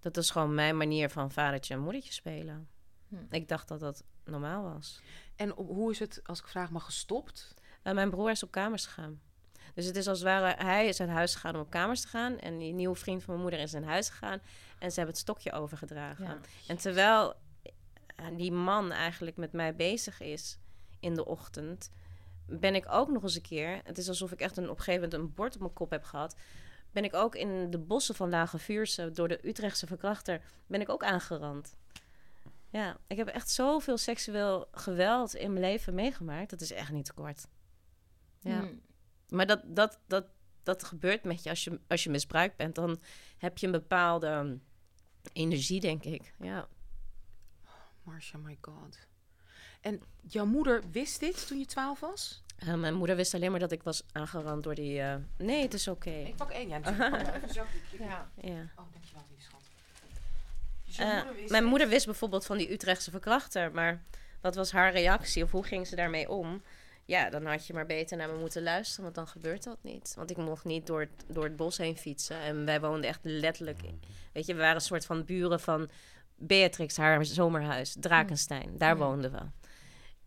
Dat 0.00 0.16
is 0.16 0.30
gewoon 0.30 0.54
mijn 0.54 0.76
manier 0.76 1.10
van 1.10 1.30
vadertje 1.30 1.74
en 1.74 1.80
moedertje 1.80 2.12
spelen. 2.12 2.68
Hm. 3.08 3.16
Ik 3.30 3.48
dacht 3.48 3.68
dat 3.68 3.80
dat 3.80 4.04
normaal 4.24 4.62
was. 4.62 5.00
En 5.36 5.50
hoe 5.50 5.90
is 5.90 5.98
het, 5.98 6.20
als 6.24 6.38
ik 6.38 6.46
vraag 6.46 6.70
mag, 6.70 6.84
gestopt? 6.84 7.54
Uh, 7.84 7.92
mijn 7.92 8.10
broer 8.10 8.30
is 8.30 8.42
op 8.42 8.50
kamers 8.50 8.86
gegaan. 8.86 9.20
Dus 9.74 9.86
het 9.86 9.96
is 9.96 10.08
als 10.08 10.18
het 10.18 10.26
ware, 10.26 10.64
hij 10.64 10.88
is 10.88 11.00
uit 11.00 11.10
huis 11.10 11.34
gegaan 11.34 11.54
om 11.54 11.60
op 11.60 11.70
kamers 11.70 12.00
te 12.00 12.08
gaan. 12.08 12.38
En 12.38 12.58
die 12.58 12.72
nieuwe 12.72 12.96
vriend 12.96 13.22
van 13.22 13.30
mijn 13.30 13.46
moeder 13.46 13.60
is 13.60 13.74
in 13.74 13.82
huis 13.82 14.08
gegaan. 14.08 14.40
En 14.78 14.90
ze 14.90 14.96
hebben 14.96 15.14
het 15.14 15.18
stokje 15.18 15.52
overgedragen. 15.52 16.40
En 16.66 16.76
terwijl 16.76 17.34
eh, 17.62 18.26
die 18.36 18.52
man 18.52 18.92
eigenlijk 18.92 19.36
met 19.36 19.52
mij 19.52 19.74
bezig 19.74 20.20
is 20.20 20.58
in 21.00 21.14
de 21.14 21.24
ochtend, 21.24 21.90
ben 22.46 22.74
ik 22.74 22.84
ook 22.88 23.10
nog 23.10 23.22
eens 23.22 23.34
een 23.34 23.42
keer. 23.42 23.80
Het 23.84 23.98
is 23.98 24.08
alsof 24.08 24.32
ik 24.32 24.40
echt 24.40 24.56
een, 24.56 24.70
op 24.70 24.78
een 24.78 24.84
gegeven 24.84 25.08
moment 25.08 25.22
een 25.22 25.34
bord 25.34 25.54
op 25.54 25.60
mijn 25.60 25.72
kop 25.72 25.90
heb 25.90 26.04
gehad 26.04 26.36
ben 26.98 27.06
ik 27.06 27.14
ook 27.14 27.34
in 27.34 27.70
de 27.70 27.78
bossen 27.78 28.14
van 28.14 28.28
Lage 28.28 28.58
Vuurse 28.58 29.10
door 29.10 29.28
de 29.28 29.48
Utrechtse 29.48 29.86
verkrachter 29.86 30.40
ben 30.66 30.80
ik 30.80 30.88
ook 30.88 31.04
aangerand. 31.04 31.76
Ja, 32.70 32.96
ik 33.06 33.16
heb 33.16 33.28
echt 33.28 33.50
zoveel 33.50 33.98
seksueel 33.98 34.68
geweld 34.72 35.34
in 35.34 35.52
mijn 35.52 35.64
leven 35.64 35.94
meegemaakt. 35.94 36.50
Dat 36.50 36.60
is 36.60 36.72
echt 36.72 36.90
niet 36.90 37.04
te 37.04 37.12
kort. 37.12 37.46
Ja. 38.40 38.60
Hmm. 38.60 38.80
Maar 39.28 39.46
dat, 39.46 39.60
dat, 39.64 40.00
dat, 40.06 40.26
dat 40.62 40.84
gebeurt 40.84 41.24
met 41.24 41.42
je 41.42 41.50
als, 41.50 41.64
je 41.64 41.80
als 41.88 42.04
je 42.04 42.10
misbruikt 42.10 42.56
bent. 42.56 42.74
Dan 42.74 43.00
heb 43.38 43.58
je 43.58 43.66
een 43.66 43.72
bepaalde 43.72 44.58
energie, 45.32 45.80
denk 45.80 46.04
ik. 46.04 46.34
Ja. 46.38 46.68
Marcia, 48.02 48.38
my 48.38 48.58
god. 48.60 48.98
En 49.80 50.00
jouw 50.22 50.46
moeder 50.46 50.90
wist 50.90 51.20
dit 51.20 51.46
toen 51.46 51.58
je 51.58 51.66
twaalf 51.66 52.00
was? 52.00 52.42
Uh, 52.66 52.74
mijn 52.74 52.94
moeder 52.94 53.16
wist 53.16 53.34
alleen 53.34 53.50
maar 53.50 53.60
dat 53.60 53.72
ik 53.72 53.82
was 53.82 54.02
aangerand 54.12 54.62
door 54.62 54.74
die... 54.74 55.00
Uh... 55.00 55.14
Nee, 55.36 55.62
het 55.62 55.74
is 55.74 55.88
oké. 55.88 56.08
Okay. 56.08 56.22
Ik 56.22 56.36
pak 56.36 56.50
één, 56.50 56.68
ja. 56.68 56.78
Even 56.78 57.54
zo. 57.54 57.64
Ja. 57.98 58.30
ja. 58.40 58.70
Oh, 58.76 58.84
dankjewel, 58.92 59.24
die 59.28 59.40
schat. 59.40 59.60
Dus 60.84 60.98
moeder 60.98 61.50
mijn 61.50 61.64
moeder 61.64 61.88
wist 61.88 62.06
bijvoorbeeld 62.06 62.46
van 62.46 62.58
die 62.58 62.72
Utrechtse 62.72 63.10
verkrachter, 63.10 63.72
maar 63.72 64.02
wat 64.40 64.54
was 64.54 64.72
haar 64.72 64.92
reactie 64.92 65.42
of 65.42 65.50
hoe 65.50 65.64
ging 65.64 65.86
ze 65.86 65.96
daarmee 65.96 66.30
om? 66.30 66.62
Ja, 67.04 67.30
dan 67.30 67.46
had 67.46 67.66
je 67.66 67.72
maar 67.72 67.86
beter 67.86 68.16
naar 68.16 68.28
me 68.28 68.38
moeten 68.38 68.62
luisteren, 68.62 69.02
want 69.02 69.14
dan 69.14 69.28
gebeurt 69.28 69.64
dat 69.64 69.78
niet. 69.80 70.12
Want 70.16 70.30
ik 70.30 70.36
mocht 70.36 70.64
niet 70.64 70.86
door 70.86 71.00
het, 71.00 71.24
door 71.26 71.44
het 71.44 71.56
bos 71.56 71.78
heen 71.78 71.96
fietsen. 71.96 72.40
En 72.40 72.64
wij 72.64 72.80
woonden 72.80 73.08
echt 73.10 73.20
letterlijk... 73.22 73.82
In, 73.82 74.00
weet 74.32 74.46
je, 74.46 74.54
we 74.54 74.60
waren 74.60 74.74
een 74.74 74.80
soort 74.80 75.06
van 75.06 75.24
buren 75.24 75.60
van 75.60 75.88
Beatrix, 76.36 76.96
haar 76.96 77.24
zomerhuis, 77.24 77.96
Drakenstein. 78.00 78.78
Daar 78.78 78.96
woonden 78.96 79.32
we. 79.32 79.38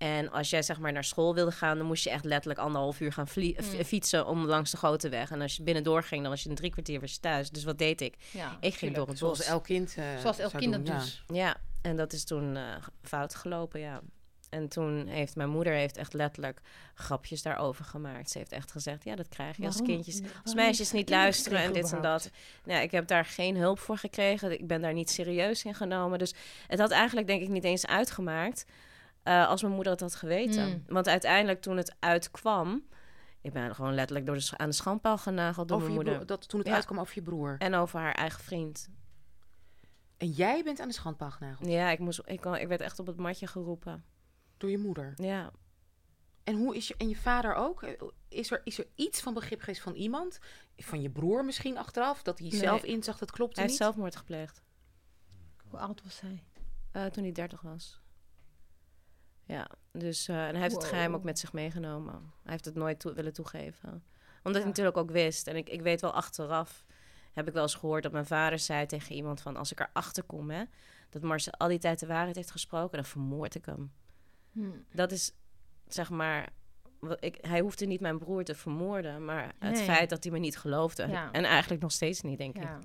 En 0.02 0.32
als 0.32 0.49
jij 0.49 0.62
zeg 0.62 0.80
maar 0.80 0.91
naar 0.91 1.04
school 1.04 1.34
wilde 1.34 1.52
gaan, 1.52 1.78
dan 1.78 1.88
moest 1.88 2.04
je 2.04 2.10
echt 2.10 2.26
letterlijk 2.26 2.60
anderhalf 2.60 2.99
uur 2.99 3.14
gaan 3.14 3.28
mm. 3.36 3.84
fietsen 3.86 4.26
om 4.26 4.45
langs 4.45 4.72
de 4.72 4.78
grote 4.78 5.10
weg. 5.10 5.32
En 5.32 5.41
als 5.41 5.56
je 5.56 5.64
binnendoor 5.64 6.04
ging, 6.04 6.22
dan 6.22 6.32
was 6.32 6.43
je 6.43 6.49
een 6.49 6.56
drie 6.56 6.72
kwartier 6.72 6.99
weer 6.99 7.20
thuis. 7.20 7.49
Dus 7.49 7.64
wat 7.64 7.78
deed 7.78 8.02
ik? 8.02 8.16
Ja, 8.32 8.58
ik 8.60 8.74
ging 8.74 8.95
door 8.95 9.08
het 9.08 9.18
Zoals 9.18 9.43
elk 9.43 9.64
kind. 9.64 9.95
Uh, 9.97 10.06
Zoals 10.20 10.39
elk 10.39 10.54
kind 10.54 10.72
dat 10.72 10.86
dus. 10.86 11.24
Ja. 11.28 11.36
ja, 11.36 11.58
en 11.82 11.95
dat 11.95 12.14
is 12.14 12.24
toen 12.24 12.56
uh, 12.56 12.62
fout 13.02 13.36
gelopen, 13.36 13.80
ja. 13.80 14.02
En 14.49 14.68
toen 14.68 15.08
heeft 15.08 15.36
mijn 15.36 15.49
moeder 15.49 15.74
heeft 15.74 15.97
echt 15.97 16.14
letterlijk 16.14 16.62
grapjes 16.93 17.41
daarover 17.41 17.86
gemaakt. 17.86 18.30
Ze 18.30 18.38
heeft 18.38 18.52
echt 18.52 18.72
gezegd, 18.72 19.04
ja, 19.04 19.16
dat 19.16 19.28
krijg 19.28 19.58
je 19.58 19.66
als 19.66 19.82
kindjes, 19.82 20.22
als 20.43 20.54
meisjes 20.54 20.91
niet 20.91 21.10
luisteren 21.10 21.60
en 21.60 21.74
dit 21.74 21.91
en 21.91 22.02
dat. 22.02 22.30
Nou, 22.64 22.82
ik 22.82 22.91
heb 22.91 23.08
daar 23.08 23.26
geen 23.26 23.58
hulp 23.58 23.80
voor 23.80 23.97
gekregen. 23.97 24.52
Ik 24.52 24.68
ben 24.68 24.82
daar 24.82 24.93
niet 24.93 25.10
serieus 25.10 25.64
in 25.64 25.76
genomen. 25.76 26.20
Dus 26.20 26.34
het 26.68 26.80
had 26.80 26.91
eigenlijk 26.91 27.28
denk 27.28 27.41
ik 27.41 27.49
niet 27.49 27.64
eens 27.64 27.88
uitgemaakt 27.88 28.66
uh, 29.24 29.47
als 29.47 29.61
mijn 29.61 29.74
moeder 29.74 29.91
het 29.91 30.01
had 30.01 30.15
geweten. 30.15 30.63
Hmm. 30.63 30.84
Want 30.88 31.07
uiteindelijk 31.07 31.61
toen 31.61 31.78
het 31.78 31.95
uitkwam, 31.99 32.84
ik 33.41 33.53
ben 33.53 33.76
gewoon 33.76 33.93
letterlijk 33.93 34.26
door 34.26 34.36
de, 34.36 34.49
aan 34.57 34.69
de 34.69 34.76
schandpaal 34.76 35.17
genageld 35.17 35.67
door 35.67 35.78
over 35.78 35.91
mijn 35.91 36.05
moeder. 36.05 36.26
dat, 36.26 36.49
toen 36.49 36.59
het 36.59 36.69
uitkwam 36.69 36.99
over 36.99 37.15
je 37.15 37.22
broer. 37.22 37.55
En 37.57 37.76
over 37.76 37.99
haar 37.99 38.13
eigen 38.13 38.43
vriend. 38.43 38.89
En 40.17 40.30
jij 40.30 40.63
bent 40.63 40.80
aan 40.80 40.88
de 40.88 40.93
schandpaal 40.93 41.32
genageld? 41.32 41.69
Ja, 41.69 41.89
ik, 41.89 41.99
moest, 41.99 42.22
ik, 42.26 42.45
ik 42.45 42.67
werd 42.67 42.82
echt 42.82 42.99
op 42.99 43.07
het 43.07 43.17
matje 43.17 43.47
geroepen. 43.47 44.05
Door 44.57 44.69
je 44.69 44.78
moeder? 44.78 45.13
Ja. 45.15 45.51
En 46.43 46.55
hoe 46.55 46.76
is 46.76 46.88
je 46.88 46.95
en 46.97 47.09
je 47.09 47.15
vader 47.15 47.53
ook? 47.53 47.86
Is 48.28 48.51
er, 48.51 48.61
is 48.63 48.80
er 48.80 48.88
iets 48.95 49.22
van 49.22 49.34
begrip 49.34 49.59
geweest 49.59 49.82
van 49.82 49.93
iemand? 49.93 50.39
Van 50.78 51.01
je 51.01 51.09
broer 51.09 51.45
misschien 51.45 51.78
achteraf? 51.78 52.24
Dat 52.24 52.39
hij 52.39 52.51
zelf 52.51 52.84
inzag 52.84 53.17
dat 53.17 53.32
klopt 53.32 53.55
hij 53.55 53.65
niet? 53.65 53.78
Hij 53.78 53.86
heeft 53.86 53.95
zelfmoord 53.95 54.15
gepleegd. 54.15 54.63
Hoe 55.67 55.80
oud 55.80 56.03
was 56.03 56.22
hij? 56.22 56.43
Uh, 56.93 57.05
toen 57.05 57.24
hij 57.24 57.32
30 57.32 57.61
was. 57.61 58.01
Ja, 59.52 59.68
dus 59.91 60.30
uh, 60.30 60.47
en 60.47 60.52
hij 60.52 60.62
heeft 60.62 60.76
het 60.76 60.84
geheim 60.84 61.14
ook 61.14 61.24
met 61.24 61.39
zich 61.39 61.54
meegenomen. 61.54 62.14
Hij 62.14 62.52
heeft 62.52 62.66
het 62.66 62.76
nooit 62.76 62.99
toe 62.99 63.14
willen 63.14 63.34
toegeven. 63.34 64.04
Omdat 64.43 64.62
hij 64.62 64.70
natuurlijk 64.70 64.97
ook 64.97 65.12
wist. 65.12 65.47
En 65.47 65.56
ik, 65.56 65.70
ik 65.70 65.82
weet 65.82 66.02
wel 66.02 66.14
achteraf, 66.14 66.86
heb 67.34 67.47
ik 67.47 67.54
wel 67.54 67.62
eens 67.62 67.76
gehoord 67.76 68.04
dat 68.04 68.12
mijn 68.12 68.26
vader 68.26 68.60
zei 68.60 68.86
tegen 68.86 69.16
iemand 69.16 69.41
van... 69.41 69.56
als 69.56 69.72
ik 69.72 69.80
erachter 69.80 70.24
kom, 70.24 70.49
hè, 70.49 70.64
dat 71.10 71.22
Marcel 71.22 71.54
al 71.54 71.68
die 71.68 71.80
tijd 71.80 71.99
de 71.99 72.08
waarheid 72.08 72.36
heeft 72.36 72.52
gesproken, 72.52 72.97
dan 72.97 73.06
vermoord 73.06 73.56
ik 73.56 73.66
hem. 73.66 73.91
Hmm. 74.52 74.86
Dat 74.91 75.12
is, 75.12 75.34
zeg 75.88 76.10
maar... 76.10 76.49
Ik, 77.20 77.38
hij 77.41 77.60
hoefde 77.60 77.86
niet 77.86 78.02
mijn 78.02 78.18
broer 78.18 78.43
te 78.43 78.56
vermoorden, 78.56 79.26
maar 79.26 79.54
het 79.60 79.82
feit 79.82 80.10
dat 80.10 80.24
hij 80.24 80.34
me 80.34 80.39
niet 80.39 80.58
geloofde. 80.58 81.04
En 81.32 81.43
eigenlijk 81.43 81.82
nog 81.82 81.91
steeds 81.91 82.22
niet, 82.22 82.38
denk 82.38 82.58
ja. 82.58 82.80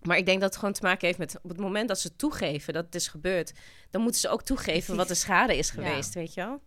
Maar 0.00 0.16
ik 0.16 0.26
denk 0.26 0.40
dat 0.40 0.48
het 0.48 0.58
gewoon 0.58 0.74
te 0.74 0.82
maken 0.82 1.06
heeft 1.06 1.18
met 1.18 1.38
op 1.42 1.50
het 1.50 1.58
moment 1.58 1.88
dat 1.88 2.00
ze 2.00 2.16
toegeven 2.16 2.72
dat 2.72 2.84
het 2.84 2.94
is 2.94 3.08
gebeurd, 3.08 3.52
dan 3.90 4.02
moeten 4.02 4.20
ze 4.20 4.28
ook 4.28 4.42
toegeven 4.42 4.96
wat 4.96 5.08
de 5.08 5.14
schade 5.24 5.56
is 5.56 5.70
geweest, 5.70 6.14
weet 6.14 6.34
je 6.34 6.40
wel? 6.40 6.60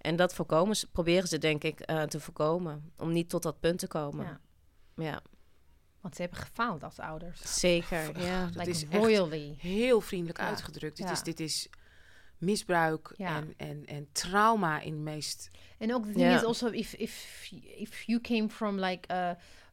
En 0.00 0.16
dat 0.16 0.34
voorkomen, 0.34 0.76
proberen 0.92 1.28
ze 1.28 1.38
denk 1.38 1.64
ik 1.64 1.90
uh, 1.90 2.02
te 2.02 2.20
voorkomen, 2.20 2.92
om 2.96 3.12
niet 3.12 3.28
tot 3.28 3.42
dat 3.42 3.60
punt 3.60 3.78
te 3.78 3.86
komen. 3.86 4.24
Ja. 4.24 5.04
ja. 5.04 5.22
Want 6.00 6.14
ze 6.14 6.22
hebben 6.22 6.40
gefaald 6.40 6.82
als 6.82 6.98
ouders. 6.98 7.60
Zeker, 7.60 8.20
ja. 8.20 8.46
Dat 8.46 8.66
is 8.66 8.84
royally. 8.90 9.54
heel 9.58 10.00
vriendelijk 10.00 10.38
uitgedrukt. 10.38 10.96
Dit, 10.96 11.10
is, 11.10 11.22
dit 11.22 11.40
is 11.40 11.68
misbruik 12.38 13.14
en, 13.16 13.54
en, 13.56 13.86
en 13.86 14.08
trauma 14.12 14.80
in 14.80 14.94
de 14.94 15.00
meest... 15.00 15.50
En 15.78 15.94
ook 15.94 16.06
de 16.06 16.12
ding 16.12 16.34
is 16.34 16.44
also, 16.44 16.66
if, 16.66 16.94
if, 16.94 17.46
if 17.76 18.02
you 18.02 18.20
came 18.20 18.48
from 18.48 18.78
like... 18.78 19.14
Uh, 19.14 19.30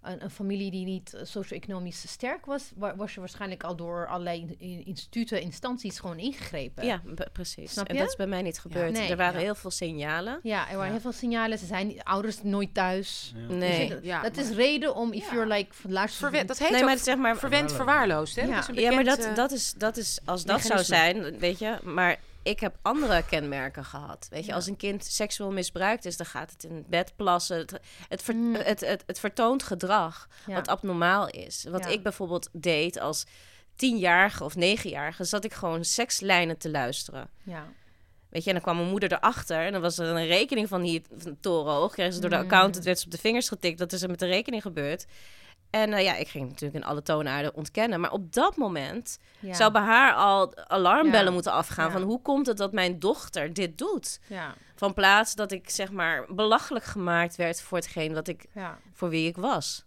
een, 0.08 0.24
een, 0.24 0.30
familie 0.30 0.72
die 0.72 0.86
niet 0.86 1.14
uh, 1.16 1.22
socio-economisch 1.24 2.08
sterk 2.08 2.46
was, 2.46 2.72
was 2.96 3.14
je 3.14 3.20
waarschijnlijk 3.20 3.64
al 3.64 3.76
door 3.76 4.08
allerlei 4.08 4.56
instituten, 4.86 5.42
instanties 5.42 6.00
gewoon 6.00 6.18
ingegrepen. 6.20 6.86
Ja, 6.86 7.02
precies. 7.34 7.72
Snap 7.72 7.88
je? 7.88 7.94
En 7.94 8.00
dat 8.00 8.10
is 8.10 8.16
bij 8.16 8.28
mij 8.28 8.42
niet 8.42 8.60
gebeurd. 8.60 8.98
er 8.98 9.18
waren 9.18 9.42
heel 9.42 9.56
veel 9.56 9.72
signalen. 9.72 10.40
Ja, 10.44 10.70
er 10.70 10.78
waren 10.78 10.92
heel 10.92 11.02
veel 11.02 11.12
signalen. 11.12 11.58
Ze 11.58 11.66
zijn 11.66 12.04
ouders 12.04 12.44
nooit 12.44 12.74
thuis. 12.74 13.34
Nee. 13.50 13.90
Dus 13.90 14.12
dat, 14.12 14.24
dat 14.24 14.38
is 14.38 14.50
reden 14.50 14.96
om, 14.96 15.14
if 15.14 15.32
you're 15.32 15.54
like, 15.54 15.76
luister... 15.88 16.46
dat 16.48 16.58
heet 16.58 16.72
nee, 16.72 16.84
maar, 16.84 16.98
zeg 16.98 17.18
maar 17.18 17.38
verwend 17.38 17.74
verwaarloosd, 17.74 18.36
hè? 18.36 18.42
Ja, 18.42 18.66
ja 18.74 18.92
maar 18.92 19.04
dat, 19.04 19.30
dat, 19.36 19.52
is, 19.52 19.74
dat 19.78 19.98
is, 19.98 20.20
als 20.26 20.44
dat 20.44 20.62
zou 20.62 20.84
zijn, 20.84 21.40
weet 21.40 21.60
je, 21.60 21.78
maar 21.84 22.20
ik 22.48 22.60
heb 22.60 22.78
andere 22.82 23.24
kenmerken 23.26 23.86
gehad. 23.86 24.28
Weet 24.30 24.46
je, 24.46 24.54
als 24.54 24.68
een 24.68 24.78
kind 24.78 25.06
seksueel 25.06 25.52
misbruikt 25.52 26.06
is, 26.06 26.18
dan 26.18 26.26
gaat 26.26 26.52
het 26.52 26.64
in 26.64 26.86
bed 26.88 27.14
plassen. 27.16 27.58
Het, 27.58 27.80
het, 28.08 28.34
mm. 28.34 28.56
het, 28.56 28.80
het, 28.80 29.04
het, 29.06 29.20
vertoont 29.20 29.64
gedrag 29.64 30.28
wat 30.46 30.68
abnormaal 30.68 31.28
is. 31.30 31.66
Wat 31.70 31.86
ik 31.86 32.04
bijvoorbeeld 32.04 32.50
deed 32.52 33.00
als 33.00 33.26
tienjarige 33.76 34.44
of 34.44 34.56
negenjarige, 34.56 35.24
zat 35.24 35.44
ik 35.44 35.54
gewoon 35.54 35.86
sekslijnen 35.86 36.58
te 36.58 36.70
luisteren. 36.70 37.30
Ja. 37.44 37.68
Weet 38.30 38.44
je, 38.44 38.48
en 38.48 38.56
dan 38.56 38.64
kwam 38.64 38.76
mijn 38.76 38.90
moeder 38.90 39.12
erachter 39.12 39.66
en 39.66 39.72
dan 39.72 39.82
was 39.82 39.98
er 39.98 40.08
een 40.08 40.28
rekening 40.28 40.68
van 40.68 40.82
die 40.82 41.02
van 41.18 41.38
torenhoog. 41.40 41.92
Kregen 41.92 42.14
ze 42.14 42.20
door 42.20 42.30
de 42.30 42.36
mm. 42.36 42.44
accountant, 42.44 42.86
werd 42.86 43.00
ze 43.00 43.06
op 43.06 43.12
de 43.12 43.18
vingers 43.18 43.48
getikt. 43.48 43.78
Dat 43.78 43.94
is 43.94 44.02
er 44.02 44.10
met 44.10 44.20
de 44.20 44.26
rekening 44.26 44.62
gebeurd. 44.62 45.06
En 45.82 45.92
uh, 45.92 46.04
ja, 46.04 46.16
ik 46.16 46.28
ging 46.28 46.48
natuurlijk 46.48 46.84
in 46.84 46.90
alle 46.90 47.02
toonaarden 47.02 47.56
ontkennen. 47.56 48.00
Maar 48.00 48.12
op 48.12 48.34
dat 48.34 48.56
moment 48.56 49.20
zou 49.52 49.72
bij 49.72 49.82
haar 49.82 50.14
al 50.14 50.58
alarmbellen 50.58 51.34
moeten 51.34 51.52
afgaan... 51.52 51.92
van 51.92 52.02
hoe 52.02 52.22
komt 52.22 52.48
het 52.48 52.58
dat 52.58 52.72
mijn 52.72 53.00
dochter 53.00 53.54
dit 53.54 53.78
doet? 53.78 54.20
Van 54.76 54.94
plaats 54.94 55.36
dat 55.36 55.52
ik 55.52 55.70
zeg 55.70 55.92
maar 55.92 56.26
belachelijk 56.36 56.86
gemaakt 56.86 57.36
werd 57.36 57.62
voor 57.62 57.78
hetgeen 57.78 58.14
wat 58.14 58.28
ik, 58.28 58.46
voor 58.94 59.10
wie 59.10 59.28
ik 59.28 59.38
was. 59.38 59.86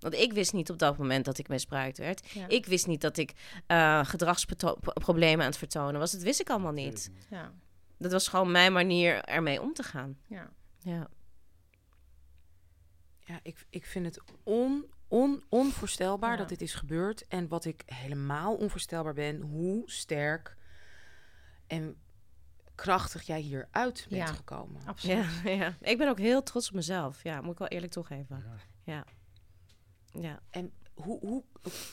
Want 0.00 0.14
ik 0.14 0.32
wist 0.32 0.52
niet 0.52 0.70
op 0.70 0.78
dat 0.78 0.98
moment 0.98 1.24
dat 1.24 1.38
ik 1.38 1.48
misbruikt 1.48 1.98
werd. 1.98 2.34
Ik 2.48 2.66
wist 2.66 2.86
niet 2.86 3.00
dat 3.00 3.16
ik 3.16 3.32
uh, 3.68 4.04
gedragsproblemen 4.04 5.40
aan 5.40 5.50
het 5.50 5.58
vertonen 5.58 6.00
was. 6.00 6.12
Dat 6.12 6.22
wist 6.22 6.40
ik 6.40 6.50
allemaal 6.50 6.72
niet. 6.72 7.10
Ja. 7.30 7.52
Dat 7.98 8.12
was 8.12 8.28
gewoon 8.28 8.50
mijn 8.50 8.72
manier 8.72 9.24
ermee 9.24 9.62
om 9.62 9.72
te 9.72 9.82
gaan. 9.82 10.18
Ja. 10.26 10.50
Ja. 10.78 11.08
Ja, 13.20 13.40
ik, 13.42 13.66
ik 13.70 13.86
vind 13.86 14.04
het 14.04 14.20
on, 14.42 14.84
on, 15.08 15.44
onvoorstelbaar 15.48 16.36
dat 16.36 16.48
dit 16.48 16.60
is 16.60 16.74
gebeurd. 16.74 17.26
En 17.26 17.48
wat 17.48 17.64
ik 17.64 17.82
helemaal 17.86 18.54
onvoorstelbaar 18.56 19.14
ben, 19.14 19.40
hoe 19.40 19.82
sterk 19.90 20.56
en 21.66 21.96
krachtig 22.74 23.22
jij 23.22 23.40
hieruit 23.40 24.06
bent 24.08 24.30
gekomen. 24.30 24.82
Absoluut. 24.86 25.24
Ja, 25.44 25.50
ja, 25.50 25.74
Ik 25.90 25.98
ben 25.98 26.08
ook 26.08 26.18
heel 26.18 26.42
trots 26.42 26.68
op 26.68 26.74
mezelf. 26.74 27.22
Ja, 27.22 27.40
moet 27.40 27.52
ik 27.52 27.58
wel 27.58 27.68
eerlijk 27.68 27.92
toegeven. 27.92 28.44
Ja. 28.82 29.04
ja. 30.12 30.40
En 30.50 30.72
hoe, 30.94 31.18
hoe 31.18 31.44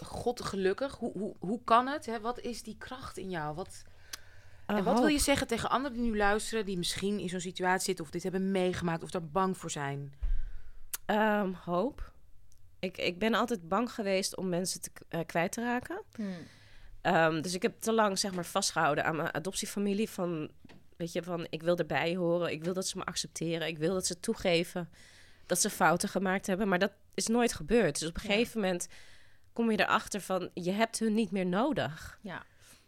God 0.01 0.41
gelukkig, 0.41 0.95
hoe, 0.95 1.11
hoe, 1.11 1.35
hoe 1.39 1.63
kan 1.63 1.87
het? 1.87 2.05
Hè? 2.05 2.19
Wat 2.19 2.39
is 2.39 2.63
die 2.63 2.77
kracht 2.77 3.17
in 3.17 3.29
jou? 3.29 3.55
Wat, 3.55 3.83
en 4.65 4.83
wat 4.83 4.99
wil 4.99 5.07
je 5.07 5.19
zeggen 5.19 5.47
tegen 5.47 5.69
anderen 5.69 5.97
die 5.97 6.11
nu 6.11 6.17
luisteren, 6.17 6.65
die 6.65 6.77
misschien 6.77 7.19
in 7.19 7.29
zo'n 7.29 7.39
situatie 7.39 7.85
zitten 7.85 8.05
of 8.05 8.11
dit 8.11 8.23
hebben 8.23 8.51
meegemaakt 8.51 9.03
of 9.03 9.11
daar 9.11 9.27
bang 9.27 9.57
voor 9.57 9.71
zijn? 9.71 10.13
Um, 11.05 11.53
hoop. 11.53 12.12
Ik, 12.83 12.97
ik 12.97 13.19
ben 13.19 13.33
altijd 13.33 13.67
bang 13.67 13.91
geweest 13.91 14.35
om 14.37 14.49
mensen 14.49 14.81
te, 14.81 14.91
uh, 15.09 15.19
kwijt 15.25 15.51
te 15.51 15.61
raken. 15.61 16.01
Hmm. 16.15 16.35
Um, 17.01 17.41
dus 17.41 17.53
ik 17.53 17.61
heb 17.61 17.79
te 17.79 17.93
lang 17.93 18.19
zeg 18.19 18.33
maar 18.33 18.45
vastgehouden 18.45 19.05
aan 19.05 19.15
mijn 19.15 19.33
adoptiefamilie. 19.33 20.09
Van, 20.09 20.51
weet 20.97 21.11
je, 21.11 21.23
van 21.23 21.47
ik 21.49 21.63
wil 21.63 21.77
erbij 21.77 22.15
horen. 22.15 22.51
Ik 22.51 22.63
wil 22.63 22.73
dat 22.73 22.87
ze 22.87 22.97
me 22.97 23.03
accepteren. 23.03 23.67
Ik 23.67 23.77
wil 23.77 23.93
dat 23.93 24.05
ze 24.05 24.19
toegeven 24.19 24.89
dat 25.45 25.59
ze 25.59 25.69
fouten 25.69 26.09
gemaakt 26.09 26.47
hebben. 26.47 26.67
Maar 26.67 26.79
dat 26.79 26.91
is 27.13 27.27
nooit 27.27 27.53
gebeurd. 27.53 27.99
Dus 27.99 28.09
op 28.09 28.15
een 28.15 28.21
gegeven 28.21 28.61
moment 28.61 28.87
kom 29.53 29.71
je 29.71 29.79
erachter 29.79 30.21
van... 30.21 30.49
je 30.53 30.71
hebt 30.71 30.99
hun 30.99 31.13
niet 31.13 31.31
meer 31.31 31.45
nodig. 31.45 32.19
Ja. 32.21 32.43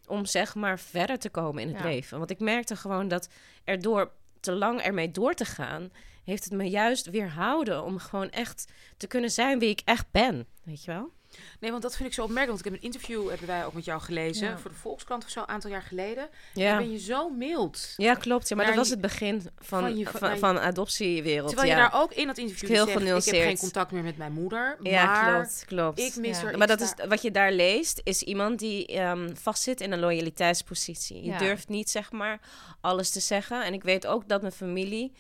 Om 0.08 0.26
zeg 0.26 0.56
maar 0.56 0.80
verder 0.80 1.20
te 1.20 1.30
komen 1.30 1.64
in 1.64 1.74
het 1.74 1.84
leven. 1.84 2.18
Want 2.18 2.30
ik 2.30 2.40
merkte 2.40 2.76
gewoon 2.76 3.08
dat 3.08 3.30
er 3.64 3.82
door 3.82 4.12
te 4.46 4.54
lang 4.54 4.82
ermee 4.82 5.12
door 5.12 5.34
te 5.34 5.46
gaan 5.46 5.92
heeft 6.24 6.44
het 6.44 6.54
me 6.54 6.70
juist 6.70 7.10
weerhouden 7.10 7.84
om 7.84 7.98
gewoon 7.98 8.30
echt 8.30 8.72
te 8.98 9.08
kunnen 9.08 9.32
zijn 9.32 9.60
wie 9.60 9.70
ik 9.70 9.82
echt 9.86 10.12
ben. 10.12 10.48
Weet 10.64 10.84
je 10.84 10.92
wel? 10.92 11.12
Nee, 11.60 11.72
want 11.72 11.84
dat 11.84 11.96
vind 11.96 12.10
ik 12.10 12.16
zo 12.16 12.24
opmerkelijk. 12.24 12.64
Want 12.64 12.66
ik 12.66 12.82
heb 12.82 12.92
een 12.92 12.94
interview, 12.94 13.30
hebben 13.30 13.48
wij 13.48 13.66
ook 13.66 13.74
met 13.74 13.86
jou 13.86 14.02
gelezen, 14.02 14.60
voor 14.60 14.72
de 14.72 14.78
Volkskrant 14.78 15.24
of 15.24 15.30
zo, 15.30 15.40
een 15.40 15.48
aantal 15.48 15.70
jaar 15.70 15.82
geleden. 15.82 16.30
Ja. 16.54 16.78
ben 16.78 16.92
je 16.92 17.00
zo 17.00 17.30
mild. 17.30 17.94
Ja, 17.98 18.14
klopt. 18.14 18.50
Ja, 18.50 18.56
maar 18.56 18.66
dat 18.66 18.76
was 18.76 18.90
het 18.90 19.02
begin 19.02 19.42
van, 19.42 19.80
van, 19.80 19.98
je, 19.98 20.06
van, 20.06 20.38
van, 20.38 20.60
adoptiewereld. 20.60 21.48
Terwijl 21.48 21.70
je 21.70 21.76
daar 21.76 22.02
ook 22.02 22.14
in 22.14 22.28
dat 22.28 22.38
interview 22.38 22.70
heel 22.70 22.86
zegt, 22.86 23.28
ik 23.28 23.34
heb 23.34 23.44
geen 23.44 23.58
contact 23.58 23.92
meer 23.92 24.04
met 24.04 24.18
mijn 24.18 24.32
moeder, 24.32 24.78
ja, 24.82 25.06
maar 25.06 25.34
klopt, 25.34 25.64
klopt. 25.66 26.00
ik 26.00 26.16
mis 26.16 26.42
ja. 26.42 26.58
Maar 26.58 26.68
dat 26.68 26.82
is, 26.82 26.94
wat 27.08 27.22
je 27.22 27.32
daar 27.32 27.52
leest, 27.52 28.02
is 28.04 28.22
iemand 28.22 28.60
die 28.60 29.02
um, 29.02 29.38
vastzit 29.38 29.82
in 29.82 29.92
een 29.92 30.00
loyaliteitspositie. 30.00 31.24
Je 31.24 31.38
durft 31.38 31.68
niet, 31.68 31.90
zeg 31.90 32.12
maar, 32.12 32.40
alles 32.82 33.10
te 33.10 33.20
zeggen. 33.20 33.64
En 33.64 33.74
ik 33.74 33.84
weet 33.84 34.08
ook 34.08 34.28
dat 34.28 34.42
mijn 34.42 34.54
familie 34.54 35.12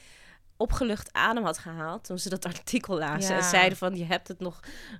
opgelucht 0.57 1.13
adem 1.13 1.43
had 1.43 1.57
gehaald 1.57 2.03
toen 2.03 2.19
ze 2.19 2.29
dat 2.29 2.45
artikel 2.55 2.97
lazen. 2.97 3.35
En 3.35 3.43
zeiden 3.43 3.77
van, 3.77 3.95
je 3.95 4.05
hebt 4.05 4.27
het 4.27 4.39
nog, 4.39 4.59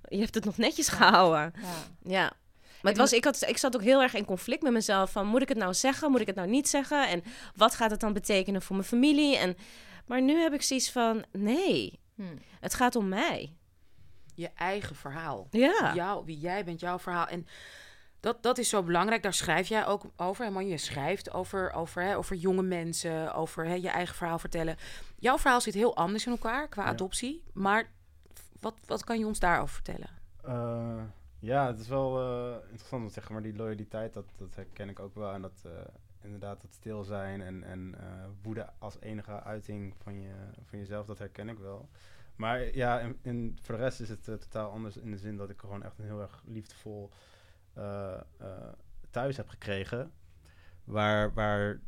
je 0.10 0.20
hebt 0.20 0.36
het 0.36 0.46
nog 0.46 0.58
netjes 0.58 0.88
gehouden. 0.88 1.54
Ja. 1.62 2.12
ja. 2.12 2.34
Maar 2.82 2.94
het 2.94 3.02
was, 3.02 3.14
ik, 3.14 3.24
had, 3.24 3.48
ik 3.48 3.58
zat 3.58 3.76
ook 3.76 3.84
heel 3.84 4.02
erg 4.02 4.14
in 4.14 4.26
conflict 4.26 4.62
met 4.62 4.72
mezelf. 4.72 5.12
Van, 5.12 5.28
moet 5.28 5.42
ik 5.42 5.50
het 5.50 5.58
nou 5.58 5.74
zeggen? 5.74 6.12
Moet 6.12 6.22
ik 6.22 6.28
het 6.28 6.36
nou 6.36 6.50
niet 6.50 6.70
zeggen? 6.70 7.08
En 7.10 7.24
wat 7.56 7.76
gaat 7.76 7.92
het 7.92 8.00
dan 8.00 8.14
betekenen 8.14 8.62
voor 8.62 8.76
mijn 8.76 8.88
familie? 8.88 9.38
En, 9.38 9.58
maar 10.06 10.22
nu 10.22 10.42
heb 10.42 10.54
ik 10.54 10.62
zoiets 10.62 10.92
van, 10.92 11.26
nee, 11.32 12.00
hmm. 12.16 12.40
het 12.60 12.74
gaat 12.74 12.96
om 12.96 13.08
mij. 13.08 13.56
Je 14.36 14.50
eigen 14.56 14.96
verhaal. 14.96 15.48
Ja. 15.52 15.92
Jou, 15.96 16.26
wie 16.26 16.40
jij 16.40 16.66
bent, 16.66 16.80
jouw 16.80 17.00
verhaal. 17.00 17.28
En 17.28 17.48
dat, 18.26 18.44
dat 18.44 18.58
is 18.58 18.70
zo 18.70 18.84
belangrijk. 18.84 19.24
Daar 19.24 19.34
schrijf 19.34 19.68
jij 19.68 19.86
ook 19.86 20.04
over. 20.16 20.52
Man, 20.52 20.68
je 20.68 20.78
schrijft 20.78 21.34
over, 21.34 21.72
over, 21.72 22.04
hè, 22.04 22.18
over 22.18 22.36
jonge 22.36 22.62
mensen, 22.62 23.34
over 23.34 23.66
hè, 23.66 23.74
je 23.74 23.90
eigen 23.90 24.16
verhaal 24.16 24.40
vertellen. 24.40 24.76
Jouw 25.20 25.38
verhaal 25.38 25.62
zit 25.62 25.74
heel 25.74 25.96
anders 25.96 26.26
in 26.26 26.32
elkaar 26.32 26.68
qua 26.68 26.84
adoptie. 26.84 27.44
Maar 27.54 27.92
wat, 28.60 28.74
wat 28.86 29.04
kan 29.04 29.20
je 29.20 29.26
ons 29.26 29.40
daarover 29.40 29.74
vertellen? 29.74 30.10
Uh, 30.46 31.04
Ja, 31.40 31.68
het 31.68 31.80
is 31.80 31.88
wel 31.88 32.22
uh, 32.22 32.56
interessant 32.70 33.02
om 33.02 33.08
te 33.08 33.14
zeggen, 33.14 33.34
maar 33.34 33.44
die 33.44 33.56
loyaliteit, 33.56 34.14
dat, 34.14 34.26
dat 34.38 34.56
herken 34.56 34.90
ik 34.90 35.00
ook 35.00 35.16
wel. 35.16 35.34
En 35.34 35.42
dat 35.42 35.64
uh, 35.66 35.72
inderdaad 36.22 36.62
het 36.62 36.74
stil 36.74 37.04
zijn 37.04 37.42
en, 37.42 37.64
en 37.64 37.96
woede 38.42 38.70
als 38.80 39.00
enige 39.00 39.44
uiting 39.44 39.94
van, 39.98 40.22
je, 40.22 40.34
van 40.64 40.80
jezelf, 40.80 41.06
dat 41.06 41.20
herken 41.20 41.50
ik 41.50 41.58
wel. 41.58 41.90
Maar 42.36 42.76
ja, 42.76 43.12
voor 43.62 43.76
de 43.76 43.82
rest 43.82 44.00
is 44.00 44.10
het 44.10 44.24
totaal 44.24 44.72
anders 44.72 44.98
in 44.98 45.12
de 45.12 45.18
zin 45.18 45.38
dat 45.38 45.50
ik 45.50 45.60
gewoon 45.60 45.84
echt 45.84 46.00
een 46.00 46.06
heel 46.06 46.22
erg 46.22 46.44
liefdevol 46.46 47.12
thuis 49.10 49.38
heb 49.38 49.50
gekregen. 49.50 50.12
Waar, 50.84 51.34
waar 51.34 51.80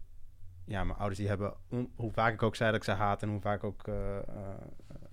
ja, 0.66 0.84
mijn 0.84 0.98
ouders 0.98 1.20
die 1.20 1.28
hebben, 1.28 1.54
hoe 1.96 2.12
vaak 2.12 2.34
ik 2.34 2.44
ook 2.44 2.56
zei 2.56 2.72
dat 2.72 2.80
ik 2.80 2.86
ze 2.86 2.92
haat 2.92 3.22
en 3.22 3.30
hoe 3.30 3.42
vaak 3.42 3.58
ik 3.58 3.64
ook 3.64 3.88
uh, 3.88 3.96
uh, 3.96 4.54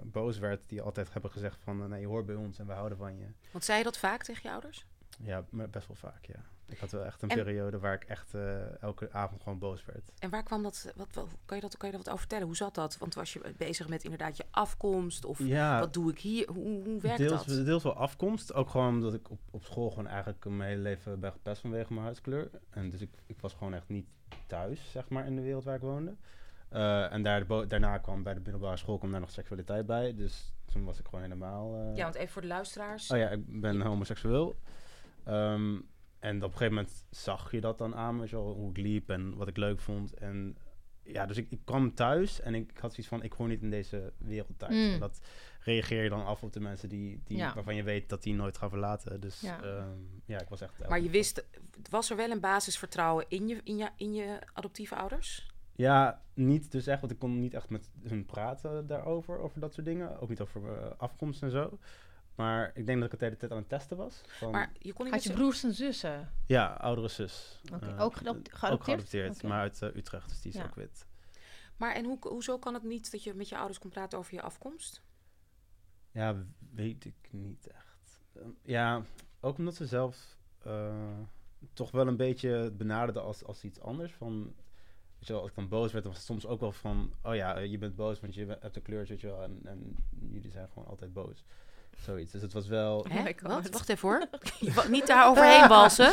boos 0.02 0.38
werd, 0.38 0.68
die 0.68 0.82
altijd 0.82 1.12
hebben 1.12 1.30
gezegd 1.30 1.62
van 1.62 1.88
nee, 1.88 2.00
je 2.00 2.06
hoort 2.06 2.26
bij 2.26 2.34
ons 2.34 2.58
en 2.58 2.66
we 2.66 2.72
houden 2.72 2.98
van 2.98 3.16
je. 3.16 3.26
Want 3.50 3.64
zei 3.64 3.78
je 3.78 3.84
dat 3.84 3.98
vaak 3.98 4.22
tegen 4.22 4.42
je 4.42 4.50
ouders? 4.50 4.86
Ja, 5.20 5.44
best 5.50 5.86
wel 5.86 5.96
vaak, 5.96 6.24
ja. 6.24 6.40
Ik 6.66 6.78
had 6.78 6.90
wel 6.90 7.04
echt 7.04 7.22
een 7.22 7.28
periode 7.28 7.78
waar 7.78 7.94
ik 7.94 8.04
echt 8.04 8.34
uh, 8.34 8.82
elke 8.82 9.12
avond 9.12 9.42
gewoon 9.42 9.58
boos 9.58 9.84
werd. 9.84 10.12
En 10.18 10.30
waar 10.30 10.42
kwam 10.42 10.62
dat, 10.62 10.92
wat, 10.96 11.08
wat, 11.14 11.28
kan, 11.44 11.56
je 11.56 11.62
dat 11.62 11.76
kan 11.76 11.88
je 11.90 11.96
dat 11.96 12.04
wat 12.04 12.14
over 12.14 12.20
vertellen? 12.20 12.46
Hoe 12.46 12.56
zat 12.56 12.74
dat? 12.74 12.98
Want 12.98 13.14
was 13.14 13.32
je 13.32 13.54
bezig 13.56 13.88
met 13.88 14.04
inderdaad 14.04 14.36
je 14.36 14.44
afkomst? 14.50 15.24
Of 15.24 15.38
ja, 15.38 15.78
wat 15.78 15.92
doe 15.92 16.10
ik 16.10 16.18
hier? 16.18 16.50
Hoe, 16.50 16.82
hoe 16.84 17.00
werkt 17.00 17.18
deels, 17.18 17.46
dat? 17.46 17.64
Deels 17.64 17.82
wel 17.82 17.96
afkomst. 17.96 18.54
Ook 18.54 18.70
gewoon 18.70 18.88
omdat 18.88 19.14
ik 19.14 19.30
op, 19.30 19.40
op 19.50 19.64
school 19.64 19.90
gewoon 19.90 20.06
eigenlijk 20.06 20.44
mijn 20.44 20.68
hele 20.68 20.82
leven 20.82 21.20
ben 21.20 21.32
gepest 21.32 21.60
vanwege 21.60 21.92
mijn 21.92 22.04
huidskleur. 22.04 22.50
En 22.70 22.90
dus 22.90 23.00
ik, 23.00 23.10
ik 23.26 23.40
was 23.40 23.52
gewoon 23.52 23.74
echt 23.74 23.88
niet 23.88 24.06
thuis, 24.46 24.90
zeg 24.90 25.08
maar, 25.08 25.26
in 25.26 25.36
de 25.36 25.42
wereld 25.42 25.64
waar 25.64 25.74
ik 25.76 25.80
woonde. 25.80 26.16
Uh, 26.72 27.12
en 27.12 27.22
daar 27.22 27.46
daarna 27.68 27.98
kwam 27.98 28.22
bij 28.22 28.34
de 28.34 28.40
middelbare 28.40 28.76
school 28.76 28.98
kwam 28.98 29.10
daar 29.10 29.20
nog 29.20 29.30
seksualiteit 29.30 29.86
bij. 29.86 30.14
Dus 30.14 30.52
toen 30.64 30.84
was 30.84 30.98
ik 30.98 31.04
gewoon 31.04 31.22
helemaal... 31.22 31.76
Uh... 31.76 31.96
Ja, 31.96 32.02
want 32.02 32.14
even 32.14 32.32
voor 32.32 32.42
de 32.42 32.48
luisteraars. 32.48 33.10
Oh 33.10 33.18
ja, 33.18 33.28
ik 33.28 33.60
ben 33.60 33.80
homoseksueel. 33.80 34.56
Um, 35.28 35.88
en 36.24 36.36
op 36.36 36.42
een 36.42 36.50
gegeven 36.50 36.74
moment 36.74 37.06
zag 37.10 37.50
je 37.50 37.60
dat 37.60 37.78
dan 37.78 37.94
aan, 37.94 38.18
weet 38.18 38.30
je 38.30 38.36
wel, 38.36 38.54
hoe 38.54 38.70
ik 38.70 38.76
liep 38.76 39.10
en 39.10 39.36
wat 39.36 39.48
ik 39.48 39.56
leuk 39.56 39.80
vond. 39.80 40.14
En 40.14 40.56
ja, 41.02 41.26
dus 41.26 41.36
ik, 41.36 41.50
ik 41.50 41.60
kwam 41.64 41.94
thuis 41.94 42.40
en 42.40 42.54
ik, 42.54 42.70
had 42.78 42.90
zoiets 42.90 43.08
van, 43.08 43.22
ik 43.22 43.32
hoor 43.32 43.48
niet 43.48 43.62
in 43.62 43.70
deze 43.70 44.12
wereld 44.18 44.58
thuis. 44.58 44.74
Mm. 44.74 44.92
En 44.92 45.00
dat 45.00 45.20
reageer 45.60 46.02
je 46.02 46.08
dan 46.08 46.24
af 46.24 46.42
op 46.42 46.52
de 46.52 46.60
mensen 46.60 46.88
die, 46.88 47.22
die, 47.24 47.38
waarvan 47.38 47.74
je 47.74 47.82
weet 47.82 48.08
dat 48.08 48.22
die 48.22 48.34
nooit 48.34 48.58
gaan 48.58 48.68
verlaten. 48.68 49.20
Dus 49.20 49.40
ja, 49.40 49.62
ehm, 49.62 49.98
ja 50.24 50.40
ik 50.40 50.48
was 50.48 50.60
echt... 50.60 50.88
Maar 50.88 51.00
je 51.00 51.10
wist, 51.10 51.44
was 51.90 52.10
er 52.10 52.16
wel 52.16 52.30
een 52.30 52.40
basisvertrouwen 52.40 53.24
in 53.28 53.48
je, 53.48 53.60
in 53.64 53.76
je, 53.76 53.90
in 53.96 54.14
je 54.14 54.38
adoptieve 54.52 54.94
ouders? 54.94 55.52
Ja, 55.72 56.22
niet 56.34 56.72
dus 56.72 56.86
echt, 56.86 57.00
want 57.00 57.12
ik 57.12 57.18
kon 57.18 57.40
niet 57.40 57.54
echt 57.54 57.68
met 57.68 57.90
hun 58.02 58.26
praten 58.26 58.86
daarover, 58.86 59.38
over 59.38 59.60
dat 59.60 59.74
soort 59.74 59.86
dingen. 59.86 60.20
Ook 60.20 60.28
niet 60.28 60.40
over 60.40 60.62
uh, 60.62 60.90
afkomst 60.96 61.42
en 61.42 61.50
zo. 61.50 61.78
Maar 62.34 62.70
ik 62.74 62.86
denk 62.86 62.98
dat 62.98 63.04
ik 63.04 63.10
het 63.10 63.20
de 63.20 63.26
hele 63.26 63.36
tijd 63.36 63.50
aan 63.52 63.58
het 63.58 63.68
testen 63.68 63.96
was. 63.96 64.20
Van 64.26 64.50
maar 64.50 64.72
je 64.78 64.92
kon 64.92 65.04
niet 65.04 65.14
Had 65.14 65.24
je 65.24 65.32
broers 65.32 65.64
en 65.64 65.74
zussen? 65.74 66.32
Ja, 66.46 66.66
oudere 66.66 67.08
zus. 67.08 67.60
Okay. 67.72 67.94
Uh, 67.94 68.00
ook 68.00 68.14
geadopteerd? 68.14 68.72
Ook 68.72 68.84
geadopteerd, 68.84 69.42
maar 69.42 69.60
uit 69.60 69.80
uh, 69.82 69.96
Utrecht, 69.96 70.28
dus 70.28 70.40
die 70.40 70.52
is 70.52 70.58
ja. 70.58 70.64
ook 70.64 70.74
wit. 70.74 71.06
Maar 71.76 71.94
en 71.94 72.04
hoe, 72.04 72.18
hoezo 72.20 72.58
kan 72.58 72.74
het 72.74 72.82
niet 72.82 73.10
dat 73.10 73.22
je 73.22 73.34
met 73.34 73.48
je 73.48 73.56
ouders 73.56 73.78
kon 73.78 73.90
praten 73.90 74.18
over 74.18 74.34
je 74.34 74.42
afkomst? 74.42 75.02
Ja, 76.10 76.44
weet 76.70 77.04
ik 77.04 77.28
niet 77.30 77.66
echt. 77.66 78.20
Uh, 78.36 78.42
ja, 78.62 79.04
ook 79.40 79.58
omdat 79.58 79.74
ze 79.74 79.86
zelf 79.86 80.36
uh, 80.66 81.18
toch 81.72 81.90
wel 81.90 82.06
een 82.06 82.16
beetje 82.16 82.70
benaderden 82.70 83.22
als, 83.22 83.44
als 83.44 83.64
iets 83.64 83.80
anders. 83.80 84.12
Van, 84.12 84.54
weet 85.18 85.26
je 85.26 85.32
wel, 85.32 85.40
als 85.40 85.50
ik 85.50 85.56
dan 85.56 85.68
boos 85.68 85.92
werd, 85.92 86.04
was 86.04 86.16
het 86.16 86.24
soms 86.24 86.46
ook 86.46 86.60
wel 86.60 86.72
van... 86.72 87.14
Oh 87.22 87.34
ja, 87.34 87.58
je 87.58 87.78
bent 87.78 87.96
boos, 87.96 88.20
want 88.20 88.34
je 88.34 88.46
hebt 88.46 88.76
een 88.76 88.82
kleur, 88.82 89.06
weet 89.06 89.20
je 89.20 89.26
wel. 89.26 89.42
En, 89.42 89.60
en 89.64 89.96
jullie 90.30 90.50
zijn 90.50 90.68
gewoon 90.68 90.88
altijd 90.88 91.12
boos. 91.12 91.44
Zoiets. 92.02 92.32
Dus 92.32 92.42
het 92.42 92.52
was 92.52 92.66
wel. 92.66 93.06
Hè? 93.08 93.32
Wat? 93.42 93.68
Wacht 93.68 93.88
even 93.88 94.08
hoor. 94.08 94.26
Je 94.60 94.84
niet 94.90 95.06
daar 95.06 95.26
overheen 95.30 95.68
balsen. 95.68 96.12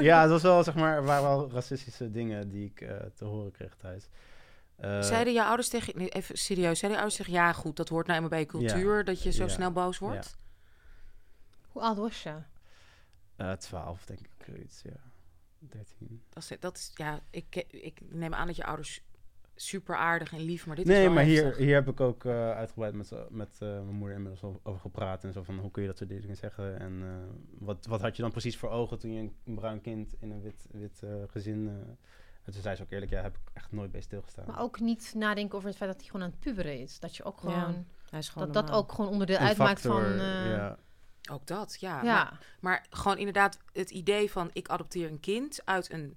ja, 0.00 0.20
het 0.20 0.30
was 0.30 0.42
wel, 0.42 0.64
zeg 0.64 0.74
maar, 0.74 0.96
er 0.96 1.04
waren 1.04 1.22
wel 1.22 1.50
racistische 1.50 2.10
dingen 2.10 2.48
die 2.48 2.64
ik 2.64 2.80
uh, 2.80 2.96
te 3.14 3.24
horen 3.24 3.50
kreeg 3.50 3.74
thuis. 3.76 4.08
Uh, 4.84 5.02
zeiden 5.02 5.32
je 5.32 5.44
ouders 5.44 5.68
tegen, 5.68 5.92
nee, 5.96 6.08
even 6.08 6.38
serieus, 6.38 6.78
zeiden 6.78 7.00
je 7.00 7.06
ouders 7.06 7.16
tegen, 7.16 7.32
ja 7.32 7.52
goed, 7.52 7.76
dat 7.76 7.88
hoort 7.88 8.06
nou 8.06 8.16
eenmaal 8.16 8.30
bij 8.30 8.40
je 8.40 8.46
cultuur, 8.46 8.96
ja, 8.96 9.02
dat 9.02 9.22
je 9.22 9.30
zo 9.30 9.42
ja, 9.44 9.48
snel 9.48 9.72
boos 9.72 9.98
wordt? 9.98 10.36
Ja. 10.36 11.58
Hoe 11.68 11.82
oud 11.82 11.96
was 11.96 12.22
je? 12.22 12.34
Uh, 13.36 13.52
twaalf, 13.52 14.04
denk 14.04 14.20
ik, 14.20 14.44
zoiets, 14.46 14.82
ja. 14.82 15.10
13. 15.58 16.22
Dat 16.28 16.42
is, 16.42 16.56
dat 16.60 16.76
is, 16.76 16.90
ja, 16.94 17.20
ik, 17.30 17.64
ik 17.68 18.00
neem 18.08 18.34
aan 18.34 18.46
dat 18.46 18.56
je 18.56 18.64
ouders 18.64 19.02
super 19.60 19.96
aardig 19.96 20.32
en 20.32 20.40
lief, 20.40 20.66
maar 20.66 20.76
dit 20.76 20.86
nee, 20.86 21.06
is 21.06 21.12
maar 21.12 21.24
hier, 21.24 21.56
hier 21.56 21.74
heb 21.74 21.88
ik 21.88 22.00
ook 22.00 22.24
uh, 22.24 22.50
uitgebreid 22.50 22.94
met, 22.94 23.12
met 23.30 23.58
uh, 23.62 23.68
mijn 23.68 23.94
moeder 23.94 24.16
inmiddels 24.16 24.60
over 24.62 24.80
gepraat. 24.80 25.24
En 25.24 25.32
zo 25.32 25.42
van, 25.42 25.58
hoe 25.58 25.70
kun 25.70 25.82
je 25.82 25.88
dat 25.88 25.96
soort 25.96 26.10
dingen 26.10 26.36
zeggen? 26.36 26.80
En 26.80 26.92
uh, 26.92 27.08
wat, 27.58 27.86
wat 27.86 28.00
had 28.00 28.16
je 28.16 28.22
dan 28.22 28.30
precies 28.30 28.56
voor 28.56 28.68
ogen 28.68 28.98
toen 28.98 29.12
je 29.12 29.20
een, 29.20 29.34
een 29.44 29.54
bruin 29.54 29.80
kind 29.80 30.14
in 30.18 30.30
een 30.30 30.42
wit, 30.42 30.66
wit 30.70 31.02
gezin... 31.26 31.68
en 32.44 32.52
toen 32.52 32.62
zei 32.62 32.76
ze 32.76 32.82
ook 32.82 32.90
eerlijk, 32.90 33.10
ja, 33.10 33.22
heb 33.22 33.34
ik 33.34 33.50
echt 33.52 33.72
nooit 33.72 33.90
bij 33.90 34.00
stilgestaan. 34.00 34.44
Maar 34.46 34.60
ook 34.60 34.80
niet 34.80 35.12
nadenken 35.16 35.56
over 35.56 35.68
het 35.68 35.78
feit 35.78 35.90
dat 35.90 36.00
hij 36.00 36.10
gewoon 36.10 36.26
aan 36.26 36.32
het 36.32 36.40
puberen 36.40 36.80
is. 36.80 36.98
Dat 36.98 37.16
je 37.16 37.24
ook 37.24 37.38
gewoon... 37.38 37.54
Ja, 37.54 37.84
hij 38.10 38.18
is 38.18 38.28
gewoon 38.28 38.52
dat 38.52 38.66
dat 38.66 38.76
ook 38.76 38.92
gewoon 38.92 39.10
onderdeel 39.10 39.36
een 39.36 39.46
uitmaakt 39.46 39.80
factor, 39.80 40.02
van... 40.02 40.16
ja. 40.48 40.78
Ook 41.30 41.46
dat, 41.46 41.76
ja. 41.80 42.02
ja. 42.02 42.24
Maar, 42.24 42.40
maar 42.60 42.86
gewoon 42.90 43.18
inderdaad 43.18 43.58
het 43.72 43.90
idee 43.90 44.30
van... 44.30 44.50
ik 44.52 44.68
adopteer 44.68 45.10
een 45.10 45.20
kind 45.20 45.60
uit 45.64 45.92
een 45.92 46.16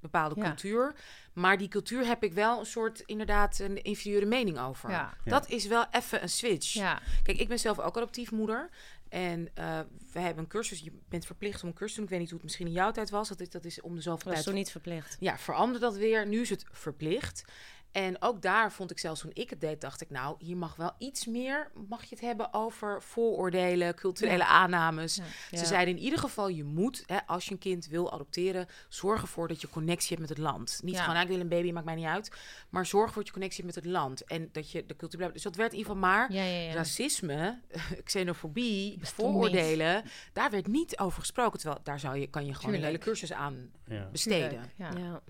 bepaalde 0.00 0.40
cultuur. 0.40 0.94
Maar 1.32 1.58
die 1.58 1.68
cultuur 1.68 2.06
heb 2.06 2.22
ik 2.22 2.32
wel 2.32 2.58
een 2.58 2.66
soort 2.66 3.00
inderdaad 3.00 3.58
een 3.58 3.82
inferieure 3.82 4.26
mening 4.26 4.58
over. 4.58 4.90
Ja. 4.90 5.16
Dat 5.24 5.48
is 5.48 5.66
wel 5.66 5.86
even 5.90 6.22
een 6.22 6.28
switch. 6.28 6.72
Ja. 6.72 7.00
Kijk, 7.22 7.38
ik 7.38 7.48
ben 7.48 7.58
zelf 7.58 7.78
ook 7.78 7.96
adoptiefmoeder. 7.96 8.70
En 9.08 9.40
uh, 9.40 9.78
we 10.12 10.18
hebben 10.20 10.44
een 10.44 10.50
cursus. 10.50 10.80
Je 10.80 10.92
bent 11.08 11.26
verplicht 11.26 11.62
om 11.62 11.68
een 11.68 11.74
cursus 11.74 11.94
te 11.94 12.00
doen. 12.00 12.04
Ik 12.04 12.10
weet 12.10 12.20
niet 12.20 12.30
hoe 12.30 12.38
het 12.38 12.48
misschien 12.48 12.66
in 12.66 12.72
jouw 12.72 12.90
tijd 12.90 13.10
was. 13.10 13.28
Dat 13.28 13.40
is, 13.40 13.50
dat 13.50 13.64
is 13.64 13.80
om 13.80 13.94
de 13.94 14.00
zoveel 14.00 14.16
tijd. 14.16 14.28
Dat 14.30 14.38
is 14.38 14.44
toen 14.44 14.54
niet 14.54 14.70
verplicht. 14.70 15.16
Ja, 15.20 15.38
veranderde 15.38 15.86
dat 15.86 15.96
weer. 15.96 16.26
Nu 16.26 16.40
is 16.40 16.50
het 16.50 16.64
verplicht. 16.70 17.44
En 17.92 18.22
ook 18.22 18.42
daar 18.42 18.72
vond 18.72 18.90
ik 18.90 18.98
zelfs 18.98 19.20
toen 19.20 19.30
ik 19.34 19.50
het 19.50 19.60
deed, 19.60 19.80
dacht 19.80 20.00
ik, 20.00 20.10
nou, 20.10 20.36
hier 20.38 20.56
mag 20.56 20.76
wel 20.76 20.92
iets 20.98 21.26
meer, 21.26 21.70
mag 21.88 22.02
je 22.02 22.14
het 22.14 22.20
hebben 22.20 22.52
over 22.54 23.02
vooroordelen, 23.02 23.94
culturele 23.94 24.44
aannames. 24.44 25.20
Ze 25.50 25.66
zeiden 25.66 25.96
in 25.96 26.02
ieder 26.02 26.18
geval, 26.18 26.48
je 26.48 26.64
moet, 26.64 27.02
hè, 27.06 27.26
als 27.26 27.44
je 27.44 27.50
een 27.50 27.58
kind 27.58 27.86
wil 27.86 28.12
adopteren, 28.12 28.66
zorg 28.88 29.22
ervoor 29.22 29.48
dat 29.48 29.60
je 29.60 29.68
connectie 29.68 30.08
hebt 30.16 30.20
met 30.20 30.28
het 30.28 30.38
land. 30.38 30.80
Niet 30.82 30.98
gewoon, 30.98 31.14
nou, 31.14 31.26
ik 31.26 31.32
wil 31.32 31.40
een 31.40 31.48
baby, 31.48 31.72
maakt 31.72 31.86
mij 31.86 31.94
niet 31.94 32.06
uit. 32.06 32.32
Maar 32.68 32.86
zorg 32.86 33.06
ervoor 33.06 33.22
dat 33.22 33.26
je 33.26 33.32
connectie 33.38 33.64
hebt 33.64 33.76
met 33.76 33.84
het 33.84 33.92
land. 33.92 34.24
En 34.24 34.48
dat 34.52 34.70
je 34.70 34.86
de 34.86 34.96
cultuur 34.96 35.16
blijft. 35.18 35.34
Dus 35.34 35.42
dat 35.42 35.56
werd 35.56 35.72
in 35.72 35.78
ieder 35.78 35.92
geval 35.92 36.08
maar 36.08 36.32
racisme, 36.74 37.60
xenofobie, 38.04 38.98
vooroordelen, 39.02 40.04
daar 40.32 40.50
werd 40.50 40.66
niet 40.66 40.98
over 40.98 41.20
gesproken. 41.20 41.58
Terwijl 41.58 41.80
daar 41.82 42.00
zou 42.00 42.16
je, 42.16 42.26
kan 42.26 42.46
je 42.46 42.54
gewoon 42.54 42.74
een 42.74 42.84
hele 42.84 42.98
cursus 42.98 43.32
aan 43.32 43.70
besteden. 44.12 44.70
ja 44.76 45.22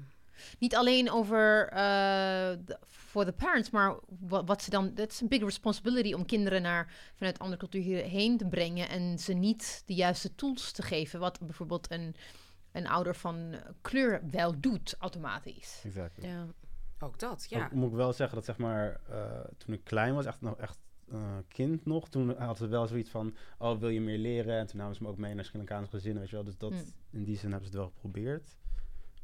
niet 0.58 0.76
alleen 0.76 1.10
over 1.10 1.68
voor 2.86 3.22
uh, 3.22 3.26
de 3.26 3.34
parents, 3.36 3.70
maar 3.70 3.96
wat, 4.20 4.46
wat 4.46 4.62
ze 4.62 4.70
dan. 4.70 4.94
Dat 4.94 5.10
is 5.10 5.20
een 5.20 5.28
big 5.28 5.42
responsibility 5.42 6.12
om 6.12 6.26
kinderen 6.26 6.62
naar 6.62 6.92
vanuit 7.14 7.38
andere 7.38 7.60
culturen 7.60 8.04
heen 8.04 8.36
te 8.36 8.46
brengen 8.46 8.88
en 8.88 9.18
ze 9.18 9.32
niet 9.32 9.82
de 9.86 9.94
juiste 9.94 10.34
tools 10.34 10.72
te 10.72 10.82
geven. 10.82 11.20
Wat 11.20 11.40
bijvoorbeeld 11.40 11.90
een, 11.90 12.14
een 12.72 12.86
ouder 12.86 13.14
van 13.14 13.54
kleur 13.80 14.20
wel 14.30 14.60
doet 14.60 14.94
automatisch. 14.98 15.80
Exact. 15.84 16.22
Ja. 16.22 16.46
Ook 17.00 17.18
dat, 17.18 17.46
ja. 17.48 17.64
Ook, 17.64 17.72
moet 17.72 17.90
ik 17.90 17.96
wel 17.96 18.12
zeggen 18.12 18.36
dat 18.36 18.44
zeg 18.44 18.56
maar 18.56 19.00
uh, 19.10 19.40
toen 19.56 19.74
ik 19.74 19.84
klein 19.84 20.14
was, 20.14 20.26
echt 20.26 20.40
nog 20.40 20.56
echt 20.56 20.78
uh, 21.12 21.36
kind 21.48 21.86
nog, 21.86 22.08
toen 22.08 22.36
hadden 22.36 22.56
ze 22.56 22.66
wel 22.66 22.86
zoiets 22.86 23.10
van, 23.10 23.34
oh 23.58 23.78
wil 23.78 23.88
je 23.88 24.00
meer 24.00 24.18
leren? 24.18 24.58
En 24.58 24.66
toen 24.66 24.78
namen 24.78 24.94
ze 24.94 25.02
me 25.02 25.08
ook 25.08 25.18
mee 25.18 25.34
naar 25.34 25.44
Sri 25.44 25.56
Lankaanse 25.56 25.90
gezinnen, 25.90 26.20
weet 26.20 26.30
je 26.30 26.36
wel. 26.36 26.44
Dus 26.44 26.58
dat, 26.58 26.72
hmm. 26.72 26.92
in 27.10 27.24
die 27.24 27.36
zin 27.36 27.50
hebben 27.50 27.70
ze 27.70 27.76
het 27.76 27.84
wel 27.84 27.92
geprobeerd. 27.94 28.56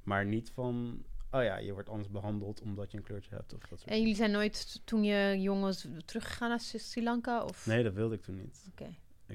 Maar 0.05 0.27
niet 0.27 0.51
van, 0.51 1.05
oh 1.31 1.43
ja, 1.43 1.57
je 1.57 1.73
wordt 1.73 1.89
anders 1.89 2.11
behandeld 2.11 2.61
omdat 2.61 2.91
je 2.91 2.97
een 2.97 3.05
kleurtje 3.05 3.35
hebt. 3.35 3.55
Of 3.55 3.61
dat 3.61 3.79
soort 3.79 3.91
en 3.91 3.99
jullie 3.99 4.15
zijn 4.15 4.31
nooit, 4.31 4.81
toen 4.85 5.05
je 5.05 5.41
jongens 5.41 5.87
teruggegaan 6.05 6.49
naar 6.49 6.61
Sri 6.61 7.03
Lanka? 7.03 7.45
Of? 7.45 7.67
Nee, 7.67 7.83
dat 7.83 7.95
wilde 7.95 8.15
ik 8.15 8.23
toen 8.23 8.37
niet. 8.37 8.65
Oké. 8.71 8.95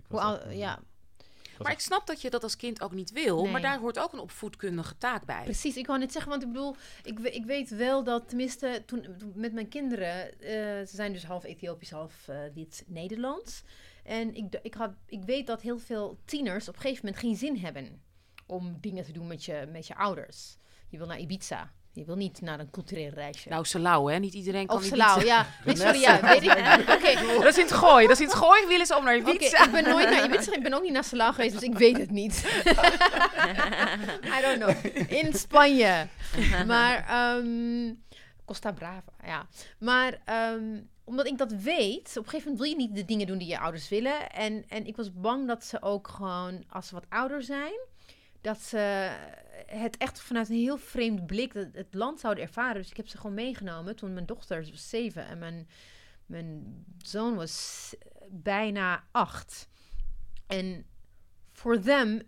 Okay. 0.10 0.58
ja. 0.58 0.80
Maar 1.64 1.72
ik 1.72 1.80
snap 1.80 2.08
dat 2.08 2.22
je 2.22 2.30
dat 2.30 2.44
als 2.44 2.56
kind 2.56 2.82
ook 2.82 2.92
niet 2.92 3.12
wil. 3.12 3.46
Maar 3.46 3.62
daar 3.62 3.80
hoort 3.80 4.00
ook 4.00 4.14
een 4.14 4.20
opvoedkundige 4.20 4.98
taak 4.98 5.26
bij. 5.26 5.44
Precies, 5.44 5.78
ik 5.78 5.88
wou 5.88 6.00
net 6.00 6.12
zeggen, 6.12 6.32
want 6.32 6.44
ik 6.44 6.48
bedoel, 6.48 6.76
ik, 7.04 7.20
ik 7.20 7.46
weet 7.46 7.70
wel 7.70 8.04
dat 8.04 8.28
tenminste 8.28 8.84
toen 8.86 9.06
met 9.36 9.54
mijn 9.54 9.68
kinderen, 9.68 10.34
uh, 10.40 10.50
ze 10.88 10.90
zijn 10.92 11.14
dus 11.14 11.24
half 11.24 11.44
Ethiopisch, 11.44 11.92
half 11.92 12.28
uh, 12.30 12.38
wit 12.54 12.84
Nederlands. 12.88 13.64
En 14.04 14.36
ik, 14.36 14.60
ik, 14.62 14.74
had, 14.74 14.92
ik 15.06 15.24
weet 15.24 15.48
dat 15.48 15.62
heel 15.62 15.80
veel 15.80 16.20
tieners 16.26 16.70
op 16.70 16.76
een 16.76 16.82
gegeven 16.82 17.06
moment 17.06 17.24
geen 17.24 17.36
zin 17.36 17.58
hebben 17.58 18.02
om 18.50 18.78
dingen 18.82 19.04
te 19.04 19.12
doen 19.12 19.28
met 19.28 19.46
je, 19.46 19.68
met 19.72 19.88
je 19.88 19.96
ouders. 19.96 20.58
Je 20.90 20.98
wil 20.98 21.08
naar 21.08 21.20
Ibiza. 21.20 21.72
Je 21.94 22.06
wil 22.06 22.16
niet 22.16 22.42
naar 22.42 22.60
een 22.60 22.70
cultureel 22.70 23.10
reisje. 23.10 23.50
Nou, 23.50 23.66
Salau, 23.66 24.12
hè? 24.12 24.20
Niet 24.20 24.34
iedereen 24.34 24.68
kan 24.68 24.78
Of 24.78 24.84
Salau, 24.84 25.26
ja. 25.26 25.48
Nee, 25.66 25.76
sorry, 25.76 26.00
ja, 26.00 26.22
weet 26.22 26.44
ik. 26.44 26.50
Okay. 26.96 27.14
Dat 27.38 27.46
is 27.46 27.58
in 27.58 27.64
het 27.64 27.74
gooi. 27.74 28.08
Dat 28.08 28.16
is 28.16 28.22
in 28.22 28.28
het 28.28 28.38
gooi 28.38 28.68
willen 28.68 28.86
ze 28.86 28.98
om 28.98 29.04
naar 29.04 29.16
Ibiza. 29.16 29.48
Okay, 29.48 29.66
ik 29.66 29.72
ben 29.72 29.84
nooit 29.84 30.10
naar 30.10 30.24
Ibiza. 30.24 30.54
Ik 30.54 30.64
ben 30.64 30.74
ook 30.74 30.84
niet 30.84 30.92
naar 30.92 31.04
Salau 31.04 31.34
geweest, 31.34 31.54
dus 31.54 31.64
ik 31.64 31.78
weet 31.78 31.98
het 31.98 32.12
niet. 32.12 32.64
I 34.38 34.42
don't 34.42 34.60
know. 34.60 35.12
In 35.12 35.34
Spanje. 35.34 36.08
maar, 36.68 37.36
um, 37.38 38.04
Costa 38.46 38.72
Brava, 38.72 39.12
ja. 39.26 39.48
Maar 39.80 40.22
um, 40.54 40.90
omdat 41.10 41.28
ik 41.28 41.38
dat 41.38 41.52
weet, 41.52 42.10
op 42.18 42.24
een 42.24 42.30
gegeven 42.30 42.52
moment 42.52 42.60
wil 42.60 42.70
je 42.70 42.76
niet 42.76 42.96
de 42.96 43.06
dingen 43.06 43.28
doen 43.28 43.38
die 43.38 43.48
je 43.48 43.60
ouders 43.60 43.90
willen. 43.90 44.32
En, 44.32 44.66
en 44.68 44.86
ik 44.86 44.96
was 44.96 45.14
bang 45.14 45.48
dat 45.48 45.64
ze 45.64 45.82
ook 45.82 46.08
gewoon, 46.08 46.64
als 46.70 46.88
ze 46.88 46.94
wat 46.94 47.06
ouder 47.10 47.44
zijn, 47.44 47.80
dat 48.42 48.62
ze 48.62 49.12
het 49.66 49.98
echt 49.98 50.22
vanuit 50.22 50.50
een 50.50 50.56
heel 50.56 50.78
vreemd 50.78 51.26
blik 51.26 51.54
het, 51.54 51.76
het 51.76 51.94
land 51.94 52.20
zouden 52.20 52.44
ervaren. 52.44 52.82
Dus 52.82 52.90
ik 52.90 52.98
heb 52.98 53.08
ze 53.08 53.18
gewoon 53.18 53.36
meegenomen 53.36 53.96
toen 53.96 54.14
mijn 54.14 54.26
dochter 54.26 54.70
was 54.70 54.90
zeven 54.90 55.26
en 55.26 55.40
mijn, 55.40 55.70
mijn 56.26 56.84
zoon 56.98 57.36
was 57.36 57.96
bijna 58.30 59.04
acht. 59.12 59.68
En 60.48 60.86
voor 61.52 61.80
them, 61.80 62.22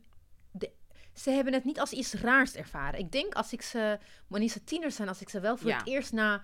de, 0.51 0.71
ze 1.13 1.29
hebben 1.29 1.53
het 1.53 1.63
niet 1.65 1.79
als 1.79 1.91
iets 1.91 2.13
raars 2.13 2.55
ervaren. 2.55 2.99
Ik 2.99 3.11
denk 3.11 3.33
als 3.33 3.53
ik 3.53 3.61
ze, 3.61 3.99
wanneer 4.27 4.49
ze 4.49 4.63
tieners 4.63 4.95
zijn, 4.95 5.07
als 5.07 5.21
ik 5.21 5.29
ze 5.29 5.39
wel 5.39 5.57
voor 5.57 5.69
Ja. 5.69 5.77
het 5.77 5.87
eerst 5.87 6.11
na, 6.11 6.43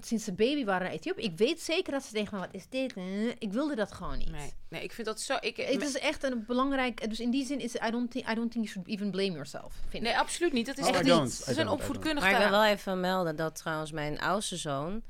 sinds 0.00 0.24
ze 0.24 0.32
baby 0.32 0.64
waren 0.64 0.82
naar 0.86 0.92
Ethiopië, 0.96 1.22
ik 1.22 1.36
weet 1.38 1.60
zeker 1.60 1.92
dat 1.92 2.02
ze 2.02 2.12
denken, 2.12 2.38
wat 2.38 2.48
is 2.52 2.66
dit? 2.68 2.94
Ik 3.38 3.52
wilde 3.52 3.74
dat 3.74 3.92
gewoon 3.92 4.18
niet. 4.18 4.30
Nee, 4.30 4.52
nee, 4.68 4.82
ik 4.82 4.92
vind 4.92 5.06
dat 5.06 5.20
zo... 5.20 5.36
Ik, 5.40 5.56
Het 5.56 5.82
is 5.82 5.98
echt 5.98 6.22
een 6.22 6.44
belangrijk, 6.46 7.08
dus 7.08 7.20
in 7.20 7.30
die 7.30 7.44
zin 7.46 7.60
is, 7.60 7.74
I 7.74 7.90
don't 7.90 8.10
think, 8.10 8.30
I 8.30 8.34
don't 8.34 8.50
think 8.50 8.64
you 8.64 8.66
should 8.66 8.88
even 8.88 9.10
blame 9.10 9.30
yourself, 9.32 9.74
vind 9.88 10.02
Nee, 10.02 10.12
ik. 10.12 10.18
absoluut 10.18 10.52
niet. 10.52 10.66
Dat 10.66 10.78
is 10.78 10.84
Oh, 10.84 10.90
echt 10.90 11.02
niet. 11.02 11.12
don't. 11.12 11.58
I 11.58 11.64
opvoedkundig 11.68 12.22
Maar 12.24 12.32
ik 12.32 12.38
wil 12.38 12.50
wel 12.50 12.64
even 12.64 13.00
melden 13.00 13.36
dat 13.36 13.56
trouwens 13.56 13.92
mijn 13.92 14.20
oudste 14.20 14.56
zoon, 14.56 15.02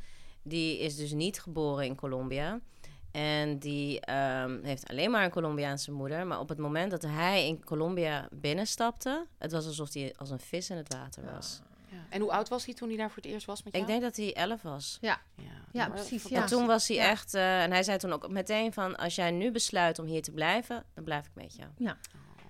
die 0.42 0.78
is 0.78 0.96
dus 0.96 1.12
niet 1.12 1.40
geboren 1.40 1.84
in 1.84 1.94
Colombia. 1.94 2.60
En 3.10 3.58
die 3.58 4.00
ehm, 4.00 4.58
heeft 4.62 4.88
alleen 4.88 5.10
maar 5.10 5.24
een 5.24 5.30
Colombiaanse 5.30 5.92
moeder. 5.92 6.26
Maar 6.26 6.40
op 6.40 6.48
het 6.48 6.58
moment 6.58 6.90
dat 6.90 7.02
hij 7.02 7.46
in 7.46 7.64
Colombia 7.64 8.28
binnenstapte, 8.30 9.26
het 9.38 9.52
was 9.52 9.66
alsof 9.66 9.92
hij 9.92 10.14
als 10.16 10.30
een 10.30 10.40
vis 10.40 10.70
in 10.70 10.76
het 10.76 10.92
water 10.92 11.24
was. 11.34 11.60
Ja. 11.62 11.73
En 12.10 12.20
hoe 12.20 12.32
oud 12.32 12.48
was 12.48 12.64
hij 12.64 12.74
toen 12.74 12.88
hij 12.88 12.96
daar 12.96 13.10
voor 13.10 13.22
het 13.22 13.32
eerst 13.32 13.46
was 13.46 13.62
met 13.62 13.72
jou? 13.72 13.84
Ik 13.84 13.90
denk 13.90 14.02
dat 14.02 14.16
hij 14.16 14.34
elf 14.34 14.62
was. 14.62 14.98
Ja, 15.00 15.20
Ja, 15.72 15.88
maar 15.88 15.90
precies, 15.90 16.22
ja. 16.28 16.40
En 16.42 16.46
toen 16.46 16.66
was 16.66 16.88
hij 16.88 16.96
Ja. 16.96 17.08
echt, 17.10 17.34
eh, 17.34 17.62
en 17.62 17.70
hij 17.70 17.82
zei 17.82 17.98
toen 17.98 18.12
ook 18.12 18.28
meteen 18.28 18.72
van, 18.72 18.96
als 18.96 19.14
jij 19.14 19.30
nu 19.30 19.50
besluit 19.50 19.98
om 19.98 20.06
hier 20.06 20.22
te 20.22 20.32
blijven, 20.32 20.84
dan 20.94 21.04
blijf 21.04 21.26
ik 21.26 21.32
met 21.34 21.56
jou. 21.56 21.68
Ja. 21.78 21.96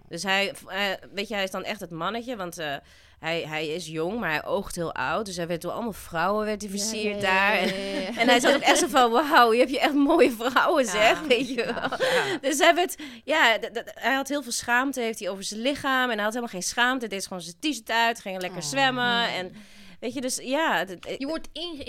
Dus 0.09 0.23
hij, 0.23 0.55
eh, 0.67 0.87
weet 1.13 1.29
je, 1.29 1.35
hij 1.35 1.45
is 1.45 1.51
dan 1.51 1.65
echt 1.65 1.81
het 1.81 1.91
mannetje, 1.91 2.37
want 2.37 2.59
eh, 2.59 2.77
hij, 3.25 3.45
hij 3.49 3.67
is 3.67 3.87
jong, 3.87 4.19
maar 4.21 4.31
hij 4.31 4.45
oogt 4.45 4.75
heel 4.75 4.95
oud. 4.95 5.27
Dus 5.27 5.37
hij 5.37 5.47
werd 5.47 5.63
door 5.63 5.73
allemaal 5.73 5.93
vrouwen 5.93 6.45
werd 6.45 6.61
hij 6.63 6.71
versierd 6.71 7.21
Ja, 7.21 7.53
ja, 7.53 7.61
daar. 7.61 7.75
En, 8.17 8.29
hij 8.29 8.41
zat 8.41 8.55
ook 8.55 8.61
echt 8.61 8.79
zo 8.79 8.87
van, 8.87 9.11
wauw, 9.11 9.53
je 9.53 9.59
hebt 9.59 9.71
je 9.71 9.81
echt 9.81 9.95
mooie 9.95 10.33
vrouwen, 10.39 10.85
zeg, 10.85 11.21
weet 11.21 11.49
je 11.49 11.65
wel. 11.65 11.99
Dus 12.41 12.59
hij 12.59 12.75
werd, 12.75 12.95
ja, 13.25 13.59
hij 13.85 14.15
had 14.15 14.29
heel 14.29 14.43
veel 14.43 14.53
schaamte, 14.53 15.01
heeft 15.01 15.19
hij 15.19 15.29
over 15.29 15.45
zijn 15.45 15.61
lichaam. 15.61 16.11
En 16.11 16.15
hij 16.15 16.25
had 16.25 16.35
helemaal 16.35 16.49
geen 16.49 16.63
schaamte, 16.63 17.07
hij 17.07 17.17
deed 17.17 17.27
gewoon 17.27 17.43
zijn 17.43 17.57
t-shirt 17.61 17.91
uit, 17.91 18.21
ging 18.21 18.41
lekker 18.41 18.61
Oh. 18.61 18.65
zwemmen. 18.65 19.29
En 19.29 19.53
weet 20.05 20.15
je, 20.15 20.21
dus 20.21 20.37
ja. 20.43 20.85
Je 21.19 21.27
wordt 21.27 21.49
inge, 21.53 21.85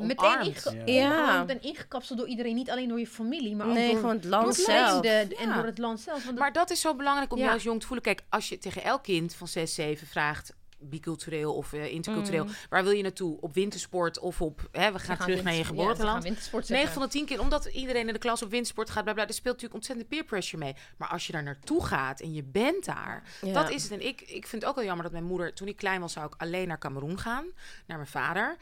meteen 0.00 0.40
inge, 0.40 0.92
Ja. 0.92 1.44
Ja. 1.46 1.46
ingekapseld 1.60 2.18
door 2.18 2.28
iedereen. 2.28 2.54
Niet 2.54 2.70
alleen 2.70 2.88
door 2.88 2.98
je 2.98 3.06
familie, 3.06 3.56
maar 3.56 3.66
ook 3.68 3.74
door, 3.74 3.84
gewoon 3.84 4.10
het 4.10 4.22
door 4.22 4.30
land 4.30 4.46
het 4.46 4.64
zelf. 4.64 5.02
leiden 5.04 5.38
en 5.38 5.52
door 5.54 5.64
het 5.64 5.78
land 5.78 6.00
zelf. 6.00 6.24
Want 6.24 6.38
Maar 6.38 6.52
dat 6.52 6.70
is 6.70 6.80
zo 6.80 6.94
belangrijk 6.94 7.32
om 7.32 7.38
Ja. 7.38 7.44
juist 7.44 7.64
jong 7.64 7.80
te 7.80 7.86
voelen. 7.86 8.04
Kijk, 8.04 8.22
als 8.28 8.48
je 8.48 8.58
tegen 8.58 8.82
elk 8.82 9.02
kind 9.02 9.34
van 9.34 9.48
6, 9.48 9.74
7 9.74 10.06
vraagt 10.06 10.54
bicultureel 10.88 11.54
of 11.54 11.72
eh, 11.72 11.92
intercultureel, 11.92 12.44
Mm. 12.44 12.50
waar 12.68 12.82
wil 12.82 12.92
je 12.92 13.02
naartoe? 13.02 13.40
Op 13.40 13.54
wintersport 13.54 14.18
of 14.18 14.40
op, 14.40 14.68
hè, 14.72 14.92
we 14.92 14.98
gaan 14.98 15.16
terug 15.16 15.42
naar 15.42 15.52
je 15.52 15.58
ja, 15.58 15.64
geboorteland. 15.64 16.22
wintersport 16.22 16.68
9 16.68 16.76
zeggen. 16.84 17.00
van 17.00 17.02
de 17.02 17.18
10 17.18 17.26
keer, 17.26 17.40
omdat 17.40 17.64
iedereen 17.64 18.06
in 18.06 18.12
de 18.12 18.18
klas 18.18 18.42
op 18.42 18.50
wintersport 18.50 18.90
gaat, 18.90 19.04
bla 19.04 19.12
bla, 19.12 19.26
er 19.26 19.32
speelt 19.34 19.54
natuurlijk 19.54 19.74
ontzettend 19.74 20.08
peer 20.08 20.24
pressure 20.24 20.64
mee. 20.64 20.74
Maar 20.96 21.08
als 21.08 21.26
je 21.26 21.32
daar 21.32 21.42
naartoe 21.42 21.84
gaat 21.84 22.20
en 22.20 22.32
je 22.34 22.42
bent 22.42 22.84
daar, 22.84 23.22
Ja. 23.42 23.52
dat 23.52 23.70
is 23.70 23.82
het. 23.82 23.92
En 23.92 24.06
ik, 24.06 24.20
ik 24.20 24.46
vind 24.46 24.62
het 24.62 24.64
ook 24.70 24.74
wel 24.76 24.84
jammer 24.84 25.02
dat 25.04 25.12
mijn 25.12 25.24
moeder, 25.24 25.54
toen 25.54 25.68
ik 25.68 25.76
klein 25.76 26.00
was, 26.00 26.12
zou 26.12 26.26
ik 26.26 26.34
alleen 26.36 26.68
naar 26.68 26.78
Cameroen 26.78 27.18
gaan, 27.18 27.44
naar 27.86 27.96
mijn 27.96 28.10
vader. 28.10 28.56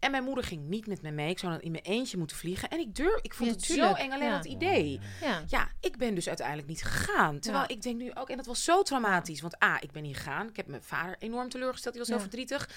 En 0.00 0.10
mijn 0.10 0.24
moeder 0.24 0.44
ging 0.44 0.68
niet 0.68 0.86
met 0.86 1.02
me 1.02 1.10
mee. 1.10 1.30
Ik 1.30 1.38
zou 1.38 1.52
dan 1.52 1.60
in 1.60 1.70
mijn 1.70 1.84
eentje 1.84 2.16
moeten 2.16 2.36
vliegen. 2.36 2.68
En 2.68 2.78
ik 2.78 2.94
durf, 2.94 3.20
ik 3.22 3.34
vond 3.34 3.48
Ja, 3.50 3.54
het 3.56 3.66
tuurlijk. 3.66 3.96
zo 3.96 4.02
eng 4.02 4.12
alleen 4.12 4.28
Ja. 4.28 4.36
dat 4.36 4.44
idee. 4.44 5.00
Ja. 5.20 5.42
Ja, 5.48 5.68
ik 5.80 5.96
ben 5.96 6.14
dus 6.14 6.28
uiteindelijk 6.28 6.68
niet 6.68 6.82
gegaan. 6.82 7.38
Terwijl 7.38 7.64
ik 7.66 7.82
denk 7.82 7.96
nu 8.00 8.10
ook, 8.14 8.28
en 8.30 8.36
dat 8.36 8.46
was 8.46 8.64
zo 8.64 8.82
traumatisch. 8.82 9.40
Want 9.40 9.62
A, 9.64 9.80
ik 9.80 9.92
ben 9.92 10.02
niet 10.02 10.16
gegaan. 10.16 10.48
Ik 10.48 10.56
heb 10.56 10.66
mijn 10.66 10.82
vader 10.82 11.16
enorm 11.18 11.48
teleurgesteld. 11.48 11.94
Die 11.94 12.02
was 12.02 12.12
heel 12.12 12.20
verdrietig. 12.20 12.68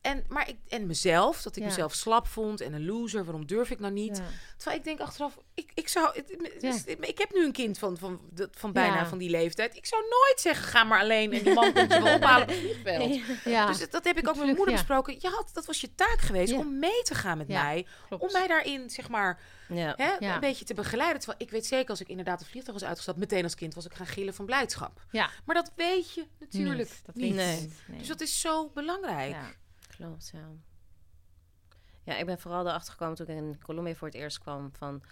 En, 0.00 0.24
maar 0.28 0.48
ik, 0.48 0.56
en 0.68 0.86
mezelf, 0.86 1.42
dat 1.42 1.56
ik 1.56 1.62
mezelf 1.64 1.94
slap 1.94 2.26
vond 2.26 2.60
en 2.60 2.72
een 2.72 2.84
loser. 2.86 3.24
Waarom 3.24 3.46
durf 3.46 3.70
ik 3.70 3.80
nou 3.80 3.92
niet? 3.92 4.22
Terwijl 4.56 4.78
ik 4.78 4.84
denk 4.84 5.00
achteraf, 5.00 5.36
ik, 5.54 5.70
ik 5.74 5.88
zou, 5.88 6.22
Ja. 6.60 6.74
ik 7.00 7.18
heb 7.18 7.32
nu 7.34 7.44
een 7.44 7.52
kind 7.52 7.78
van, 7.78 7.98
van, 7.98 8.20
van, 8.34 8.48
van 8.50 8.72
bijna 8.72 9.06
van 9.06 9.18
die 9.18 9.30
leeftijd. 9.30 9.76
Ik 9.76 9.86
zou 9.86 10.02
nooit 10.02 10.40
zeggen, 10.40 10.64
ga 10.66 10.84
maar 10.84 11.00
alleen 11.00 11.32
en 11.32 11.42
die 11.44 11.54
man 11.54 11.72
komt 11.74 11.92
je 11.92 12.02
wel 12.02 12.14
ophalen 12.14 12.42
op 12.42 12.48
het 12.48 12.58
vliegveld. 12.58 13.20
Ja. 13.44 13.66
Dus 13.66 13.78
dat, 13.78 13.90
dat 13.90 14.04
heb 14.04 14.16
ik 14.18 14.28
ook 14.28 14.34
met 14.34 14.44
mijn 14.44 14.56
moeder 14.56 14.74
besproken. 14.74 15.16
Je 15.20 15.28
had, 15.28 15.50
dat 15.52 15.66
was 15.66 15.80
je 15.80 15.94
taak 15.94 16.20
geweest. 16.20 16.52
Om 16.64 16.78
mee 16.78 17.02
te 17.02 17.14
gaan 17.14 17.38
met 17.38 17.48
Ja, 17.48 17.62
mij. 17.62 17.86
klopt. 18.08 18.22
Om 18.22 18.32
mij 18.32 18.46
daarin, 18.46 18.90
zeg 18.90 19.08
maar, 19.08 19.40
Ja. 19.68 19.94
hè, 19.96 20.16
Ja. 20.18 20.34
een 20.34 20.40
beetje 20.40 20.64
te 20.64 20.74
begeleiden. 20.74 21.20
Terwijl 21.20 21.40
ik 21.42 21.50
weet 21.50 21.66
zeker, 21.66 21.90
als 21.90 22.00
ik 22.00 22.08
inderdaad 22.08 22.38
de 22.38 22.44
vliegtuig 22.44 22.78
was 22.78 22.88
uitgestapt, 22.88 23.18
meteen 23.18 23.42
als 23.42 23.54
kind 23.54 23.74
was 23.74 23.84
ik 23.84 23.94
gaan 23.94 24.06
gillen 24.06 24.34
van 24.34 24.46
blijdschap. 24.46 25.04
Ja. 25.10 25.30
Maar 25.44 25.54
dat 25.54 25.72
weet 25.76 26.14
je 26.14 26.26
natuurlijk 26.38 26.78
Niet. 26.78 27.02
Dat 27.06 27.14
niet. 27.14 27.34
Nee. 27.34 27.70
Nee. 27.86 27.98
Dus 27.98 28.08
dat 28.08 28.20
is 28.20 28.40
zo 28.40 28.70
belangrijk. 28.74 29.30
Ja. 29.30 29.50
Klopt, 29.96 30.30
ja. 30.32 30.48
Ja, 32.04 32.16
ik 32.16 32.26
ben 32.26 32.38
vooral 32.40 32.66
erachter 32.66 32.92
gekomen 32.92 33.16
toen 33.16 33.26
ik 33.26 33.36
in 33.36 33.60
Colombia 33.62 33.94
voor 33.94 34.08
het 34.08 34.16
eerst 34.16 34.38
kwam 34.38 34.70
van... 34.78 35.02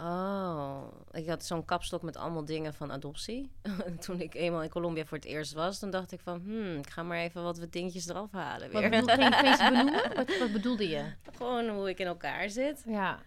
Oh, 0.00 0.82
ik 1.12 1.28
had 1.28 1.44
zo'n 1.44 1.64
kapstok 1.64 2.02
met 2.02 2.16
allemaal 2.16 2.44
dingen 2.44 2.74
van 2.74 2.92
adoptie. 2.92 3.50
En 3.62 3.98
toen 4.04 4.20
ik 4.20 4.34
eenmaal 4.34 4.62
in 4.62 4.68
Colombia 4.68 5.04
voor 5.04 5.16
het 5.16 5.26
eerst 5.26 5.52
was, 5.52 5.78
dan 5.80 5.90
dacht 5.90 6.12
ik 6.12 6.20
van... 6.20 6.40
Hmm, 6.44 6.76
ik 6.78 6.90
ga 6.90 7.02
maar 7.02 7.18
even 7.18 7.42
wat 7.42 7.58
wat 7.58 7.72
dingetjes 7.72 8.08
eraf 8.08 8.32
halen 8.32 8.72
Wat 8.72 8.80
weer. 8.80 8.90
bedoel, 8.90 9.06
kan 9.06 9.24
je 9.24 9.56
benoemen? 9.70 10.14
Wat, 10.14 10.38
wat 10.38 10.52
bedoelde 10.52 10.88
je? 10.88 11.04
Gewoon 11.36 11.68
hoe 11.68 11.88
ik 11.88 11.98
in 11.98 12.06
elkaar 12.06 12.50
zit. 12.50 12.82
Ja. 12.86 13.18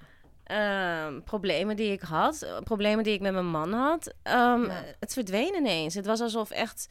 Ehm, 0.44 1.22
problemen 1.22 1.76
die 1.76 1.92
ik 1.92 2.02
had, 2.02 2.42
eh, 2.42 2.60
problemen 2.64 3.04
die 3.04 3.14
ik 3.14 3.22
met 3.22 3.34
mijn 3.34 3.50
man 3.50 3.74
had. 3.74 4.14
Ehm, 4.24 4.64
Ja. 4.66 4.84
Het 5.00 5.14
verdween 5.14 5.56
ineens. 5.56 5.94
Het 5.94 6.06
was 6.06 6.22
alsof 6.22 6.50
echt, 6.52 6.88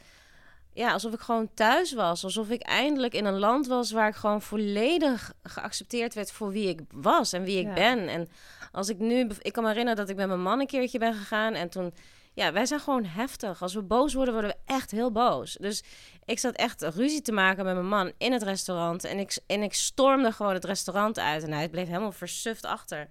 ja, 0.72 0.92
alsof 0.92 1.12
ik 1.12 1.20
gewoon 1.20 1.50
thuis 1.54 1.92
was. 1.92 2.24
Alsof 2.24 2.48
ik 2.48 2.62
eindelijk 2.62 3.14
in 3.14 3.24
een 3.24 3.38
land 3.38 3.66
was 3.66 3.90
waar 3.90 4.08
ik 4.08 4.14
gewoon 4.14 4.42
volledig 4.42 5.32
geaccepteerd 5.42 6.14
werd 6.14 6.32
voor 6.32 6.50
wie 6.50 6.68
ik 6.68 6.80
was 6.92 7.32
en 7.32 7.42
wie 7.42 7.58
ik 7.58 7.66
Ja. 7.66 7.72
ben. 7.74 8.08
En 8.08 8.28
als 8.72 8.88
ik 8.88 8.98
nu, 8.98 9.28
ik 9.40 9.52
kan 9.52 9.62
me 9.62 9.68
herinneren 9.68 9.98
dat 10.00 10.08
ik 10.08 10.16
met 10.16 10.26
mijn 10.28 10.42
man 10.42 10.60
een 10.60 10.66
keertje 10.66 10.98
ben 10.98 11.14
gegaan 11.14 11.54
en 11.54 11.68
toen. 11.68 11.94
Ja, 12.34 12.52
wij 12.52 12.66
zijn 12.66 12.80
gewoon 12.80 13.04
heftig. 13.04 13.62
Als 13.62 13.74
we 13.74 13.82
boos 13.82 14.14
worden, 14.14 14.34
worden 14.34 14.50
we 14.50 14.72
echt 14.74 14.90
heel 14.90 15.12
boos. 15.12 15.56
Dus 15.60 15.82
ik 16.24 16.38
zat 16.38 16.54
echt 16.54 16.82
ruzie 16.82 17.22
te 17.22 17.32
maken 17.32 17.64
met 17.64 17.74
mijn 17.74 17.88
man 17.88 18.12
in 18.18 18.32
het 18.32 18.42
restaurant. 18.42 19.04
En 19.04 19.18
ik, 19.18 19.38
en 19.46 19.62
ik 19.62 19.74
stormde 19.74 20.32
gewoon 20.32 20.54
het 20.54 20.64
restaurant 20.64 21.18
uit. 21.18 21.42
En 21.42 21.52
hij 21.52 21.68
bleef 21.68 21.86
helemaal 21.86 22.12
versuft 22.12 22.64
achter. 22.64 23.08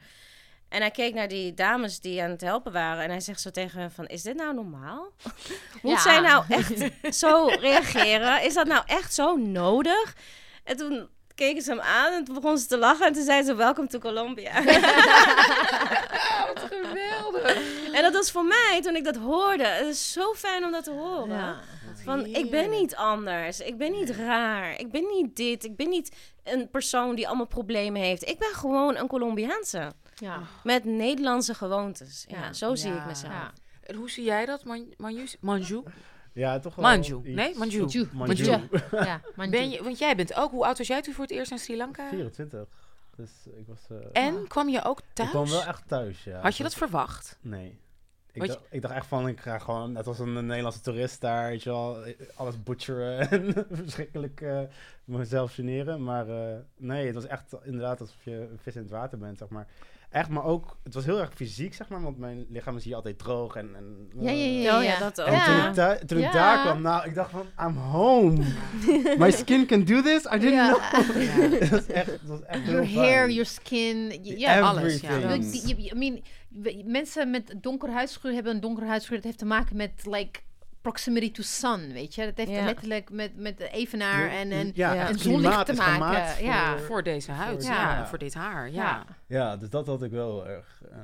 En 0.70 0.80
hij 0.82 0.92
keek 0.92 1.14
naar 1.14 1.28
die 1.28 1.54
dames 1.54 2.00
die 2.00 2.22
aan 2.24 2.30
het 2.30 2.42
helpen 2.42 2.72
waren. 2.72 3.04
En 3.04 3.10
hij 3.10 3.20
zegt 3.20 3.42
zo 3.42 3.50
tegen 3.50 3.80
hen 3.80 3.92
van, 3.92 4.06
is 4.08 4.22
dit 4.22 4.36
nou 4.36 4.54
normaal? 4.54 5.12
Moet 5.82 5.92
Ja. 5.92 5.98
zij 6.00 6.20
nou 6.20 6.44
echt 6.50 6.84
zo 7.24 7.46
reageren? 7.46 8.44
Is 8.44 8.54
dat 8.54 8.68
nou 8.68 8.84
echt 8.86 9.14
zo 9.14 9.36
nodig? 9.36 10.16
En 10.64 10.78
toen 10.78 11.08
keken 11.36 11.62
ze 11.62 11.70
hem 11.70 11.80
aan 11.80 12.14
en 12.14 12.24
toen 12.24 12.36
begon 12.36 12.58
ze 12.58 12.68
te 12.68 12.78
lachen. 12.78 13.06
En 13.08 13.14
toen 13.14 13.24
zei 13.24 13.44
ze, 13.44 13.56
welcome 13.56 13.88
to 13.88 14.00
Colombia. 14.00 14.64
Wat 16.54 16.68
geweldig. 16.70 17.58
en 17.94 18.02
dat 18.02 18.14
was 18.14 18.32
voor 18.32 18.46
mij, 18.46 18.80
toen 18.84 18.96
ik 18.96 19.04
dat 19.04 19.16
hoorde, 19.16 19.64
het 19.64 19.88
is 19.88 20.12
zo 20.12 20.34
fijn 20.34 20.64
om 20.66 20.72
dat 20.72 20.84
te 20.84 20.92
horen. 20.92 21.30
Ja. 21.38 21.60
Van, 22.04 22.26
ik 22.26 22.50
ben 22.52 22.70
niet 22.70 22.96
anders. 22.96 23.60
Ik 23.60 23.78
ben 23.78 23.92
niet 23.92 24.10
raar. 24.10 24.80
Ik 24.80 24.92
ben 24.92 25.08
niet 25.08 25.36
dit. 25.36 25.64
Ik 25.64 25.76
ben 25.76 25.90
niet 25.90 26.16
een 26.44 26.70
persoon 26.70 27.16
die 27.16 27.28
allemaal 27.28 27.46
problemen 27.46 28.02
heeft. 28.02 28.30
Ik 28.30 28.38
ben 28.40 28.54
gewoon 28.54 28.96
een 28.98 29.08
Colombiaanse. 29.08 29.92
Ja. 30.20 30.40
Met 30.64 30.84
Nederlandse 30.86 31.54
gewoontes. 31.54 32.26
Ja, 32.28 32.38
Ja. 32.40 32.54
zo 32.54 32.76
zie 32.76 32.92
Ja. 32.92 33.00
ik 33.02 33.06
mezelf. 33.06 33.52
Hoe 33.96 34.10
zie 34.10 34.24
jij 34.24 34.46
dat, 34.46 34.64
Man- 34.64 34.94
Manju? 34.98 35.26
Manju? 35.40 35.84
Ja, 36.34 36.60
toch 36.60 36.76
wel. 36.76 36.86
Manju. 36.86 37.18
iets- 37.24 37.36
Nee, 37.36 37.56
Manju. 37.58 37.80
Manju. 37.80 38.08
Manju. 38.14 38.46
Manju. 38.50 38.68
Ja, 38.92 39.22
manju. 39.36 39.52
Ben 39.52 39.70
je, 39.70 39.84
want 39.84 39.98
jij 40.00 40.16
bent 40.16 40.34
ook, 40.36 40.52
hoe 40.52 40.66
oud 40.66 40.78
was 40.78 40.88
jij 40.88 41.02
toen 41.02 41.14
voor 41.14 41.24
het 41.24 41.34
eerst 41.34 41.50
naar 41.50 41.60
Sri 41.60 41.78
Lanka? 41.78 42.10
24. 42.10 42.68
Dus 43.16 43.32
ik 43.58 43.68
was... 43.68 43.88
eh, 44.14 44.24
En 44.26 44.48
kwam 44.48 44.70
je 44.70 44.84
ook 44.84 45.02
thuis? 45.14 45.30
Ik 45.30 45.36
kwam 45.36 45.50
wel 45.50 45.64
echt 45.66 45.88
thuis, 45.88 46.24
ja. 46.24 46.40
Had 46.42 46.58
je 46.58 46.64
dat 46.64 46.74
verwacht? 46.74 47.38
Nee. 47.42 47.80
Ik 48.32 48.48
dacht, 48.48 48.60
ik 48.70 48.82
dacht 48.82 48.94
echt 48.94 49.06
van, 49.06 49.28
ik 49.28 49.40
ga 49.40 49.60
gewoon, 49.60 49.92
net 49.92 50.08
als 50.08 50.20
een 50.20 50.46
Nederlandse 50.46 50.82
toerist 50.82 51.22
daar, 51.22 51.50
weet 51.50 51.64
je 51.64 51.70
wel, 51.70 51.98
alles 52.36 52.64
butcheren 52.64 53.20
en 53.32 53.66
verschrikkelijk 53.72 54.42
eh, 54.42 54.62
mezelf 55.06 55.54
generen. 55.54 56.04
Maar 56.04 56.28
eh, 56.30 56.58
nee, 56.78 57.06
het 57.06 57.16
was 57.16 57.26
echt 57.26 57.54
inderdaad 57.64 58.00
alsof 58.02 58.24
je 58.24 58.32
een 58.52 58.60
vis 58.62 58.76
in 58.76 58.82
het 58.82 58.92
water 58.92 59.18
bent, 59.18 59.38
zeg 59.38 59.50
maar. 59.50 59.68
Echt, 60.10 60.30
maar 60.30 60.44
ook, 60.44 60.78
het 60.84 60.94
was 60.94 61.06
heel 61.06 61.20
erg 61.20 61.32
fysiek, 61.36 61.74
zeg 61.74 61.90
maar, 61.90 62.02
want 62.02 62.18
mijn 62.18 62.46
lichaam 62.50 62.76
is 62.78 62.84
hier 62.84 62.96
altijd 62.96 63.20
droog 63.20 63.56
en... 63.56 63.70
en 63.76 64.10
Ja, 64.20 64.32
ja, 64.32 64.36
eh, 64.38 64.64
ja. 64.64 64.78
Oh 64.78 64.84
ja, 64.84 65.00
dat 65.00 65.22
ook. 65.22 65.28
En 65.28 65.34
Ja. 65.34 65.46
toen, 65.60 65.70
ik, 65.70 65.76
daar- 65.76 66.06
toen 66.06 66.18
ik 66.18 66.24
Ja. 66.24 66.32
daar 66.32 66.62
kwam, 66.62 66.82
nou, 66.82 67.08
ik 67.08 67.16
dacht 67.16 67.32
van, 67.32 67.46
I'm 67.68 67.76
home. 67.76 68.44
My 69.18 69.32
skin 69.32 69.66
can 69.66 69.84
do 69.84 70.02
this? 70.02 70.26
I 70.26 70.30
didn't 70.40 70.54
Ja. 70.54 70.68
know. 70.74 70.82
het 71.60 71.70
was 71.78 71.86
echt, 71.88 72.12
het 72.12 72.28
was 72.28 72.42
echt 72.44 72.66
Your 72.66 72.86
heel 72.86 73.02
hair, 73.02 73.30
your 73.30 73.46
skin. 73.46 74.20
Ja, 74.24 74.60
alles, 74.60 75.00
ja. 75.00 75.34
I 75.36 75.92
mean, 75.96 76.22
mensen 76.86 77.30
met 77.32 77.56
donker 77.62 77.90
huidskleur 77.92 78.34
hebben 78.34 78.54
een 78.54 78.62
donker 78.62 78.86
huidskleur. 78.88 79.18
Dat 79.18 79.26
heeft 79.28 79.38
te 79.40 79.46
maken 79.46 79.76
met 79.76 79.92
like 80.04 80.40
proximity 80.82 81.32
to 81.32 81.42
sun, 81.44 81.94
weet 81.94 82.16
je. 82.16 82.26
Dat 82.26 82.38
heeft 82.38 82.50
Ja. 82.52 82.66
letterlijk 82.66 83.10
met, 83.12 83.36
met 83.36 83.58
de 83.58 83.70
evenaar 83.70 84.30
en, 84.30 84.52
en, 84.52 84.72
ja, 84.74 84.94
ja. 84.94 85.02
echt 85.02 85.10
en 85.10 85.20
zonlicht 85.20 85.66
te 85.66 85.74
maken. 85.74 85.94
gemaakt 85.94 86.30
voor- 86.32 86.46
ja. 86.46 86.78
Voor 86.78 87.04
deze 87.04 87.32
huid, 87.32 87.64
Voor- 87.66 87.74
ja. 87.74 87.98
ja. 87.98 88.08
Voor 88.08 88.18
dit 88.18 88.34
haar, 88.34 88.66
ja. 88.72 88.74
Ja. 88.84 89.06
Ja, 89.28 89.58
dus 89.58 89.70
dat 89.70 89.88
had 89.88 90.04
ik 90.04 90.12
wel 90.12 90.48
erg. 90.48 90.82
eh, 90.92 90.98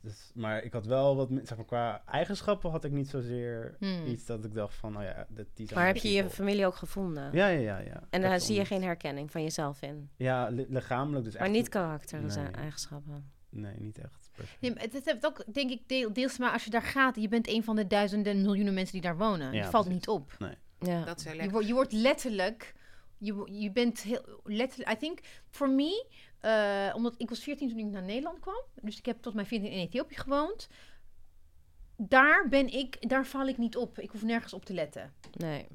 dus, 0.00 0.30
maar 0.34 0.62
ik 0.62 0.72
had 0.72 0.86
wel 0.86 1.16
wat, 1.16 1.28
zeg 1.42 1.56
maar, 1.56 1.66
qua 1.66 2.02
eigenschappen 2.06 2.70
had 2.70 2.84
ik 2.84 2.92
niet 2.92 3.08
zozeer 3.08 3.76
Hmm. 3.78 4.06
iets 4.06 4.24
dat 4.26 4.44
ik 4.44 4.54
dacht 4.54 4.74
van, 4.74 4.92
nou 4.92 5.04
ja, 5.04 5.26
dat, 5.28 5.46
die 5.54 5.66
zijn 5.66 5.78
Maar 5.78 5.88
heb 5.88 5.96
je 5.96 6.12
je 6.12 6.30
familie 6.30 6.66
ook 6.66 6.76
gevonden? 6.76 7.28
Ja, 7.32 7.46
ja, 7.48 7.58
ja. 7.60 7.78
ja. 7.78 8.02
En 8.10 8.20
daar 8.20 8.40
zie 8.40 8.56
je 8.56 8.64
geen 8.64 8.82
herkenning 8.82 9.30
van 9.30 9.42
jezelf 9.42 9.82
in. 9.82 10.10
Ja, 10.16 10.48
li- 10.48 10.66
lichamelijk 10.68 11.24
dus 11.24 11.34
Maar 11.34 11.42
echt. 11.42 11.52
niet 11.52 11.68
karakter, 11.68 12.20
Nee. 12.20 12.30
zijn 12.30 12.54
eigenschappen. 12.54 13.30
Nee, 13.50 13.74
niet 13.78 13.98
echt. 13.98 14.17
Nee, 14.60 14.72
maar 14.74 14.82
het 14.82 14.92
het 14.92 15.04
heeft 15.04 15.26
ook, 15.26 15.44
denk 15.54 15.70
ik, 15.70 15.88
deel, 15.88 16.12
deels 16.12 16.38
maar 16.38 16.52
als 16.52 16.64
je 16.64 16.70
daar 16.70 16.82
gaat, 16.82 17.16
je 17.16 17.28
bent 17.28 17.48
een 17.48 17.64
van 17.64 17.76
de 17.76 17.86
duizenden, 17.86 18.42
miljoenen 18.42 18.74
mensen 18.74 18.92
die 18.92 19.02
daar 19.02 19.16
wonen. 19.16 19.52
Ja, 19.52 19.64
je 19.64 19.70
valt 19.70 19.84
precies. 19.84 20.06
niet 20.06 20.08
op. 20.08 20.36
Ja. 20.80 21.04
Dat 21.04 21.18
is 21.18 21.24
heel 21.24 21.42
Je, 21.42 21.50
wordt 21.50 21.66
je 21.66 21.74
wordt 21.74 21.92
letterlijk, 21.92 22.74
je, 23.18 23.48
je 23.50 23.70
bent 23.70 24.00
heel 24.00 24.40
letterlijk, 24.44 24.90
I 24.90 24.96
think, 24.96 25.18
for 25.50 25.70
me, 25.70 26.06
eh, 26.40 26.92
omdat 26.94 27.14
ik 27.16 27.28
was 27.28 27.42
14 27.42 27.68
toen 27.68 27.78
ik 27.78 27.86
naar 27.86 28.02
Nederland 28.02 28.40
kwam, 28.40 28.62
dus 28.82 28.98
ik 28.98 29.06
heb 29.06 29.22
tot 29.22 29.34
mijn 29.34 29.46
14 29.46 29.70
in 29.70 29.78
Ethiopië 29.78 30.16
gewoond. 30.16 30.68
Daar 31.96 32.48
ben 32.48 32.72
ik, 32.72 33.08
daar 33.08 33.26
val 33.26 33.48
ik 33.48 33.58
niet 33.58 33.76
op. 33.76 33.98
Ik 33.98 34.10
hoef 34.10 34.22
nergens 34.22 34.52
op 34.52 34.64
te 34.64 34.74
letten. 34.74 35.14
Nee. 35.32 35.66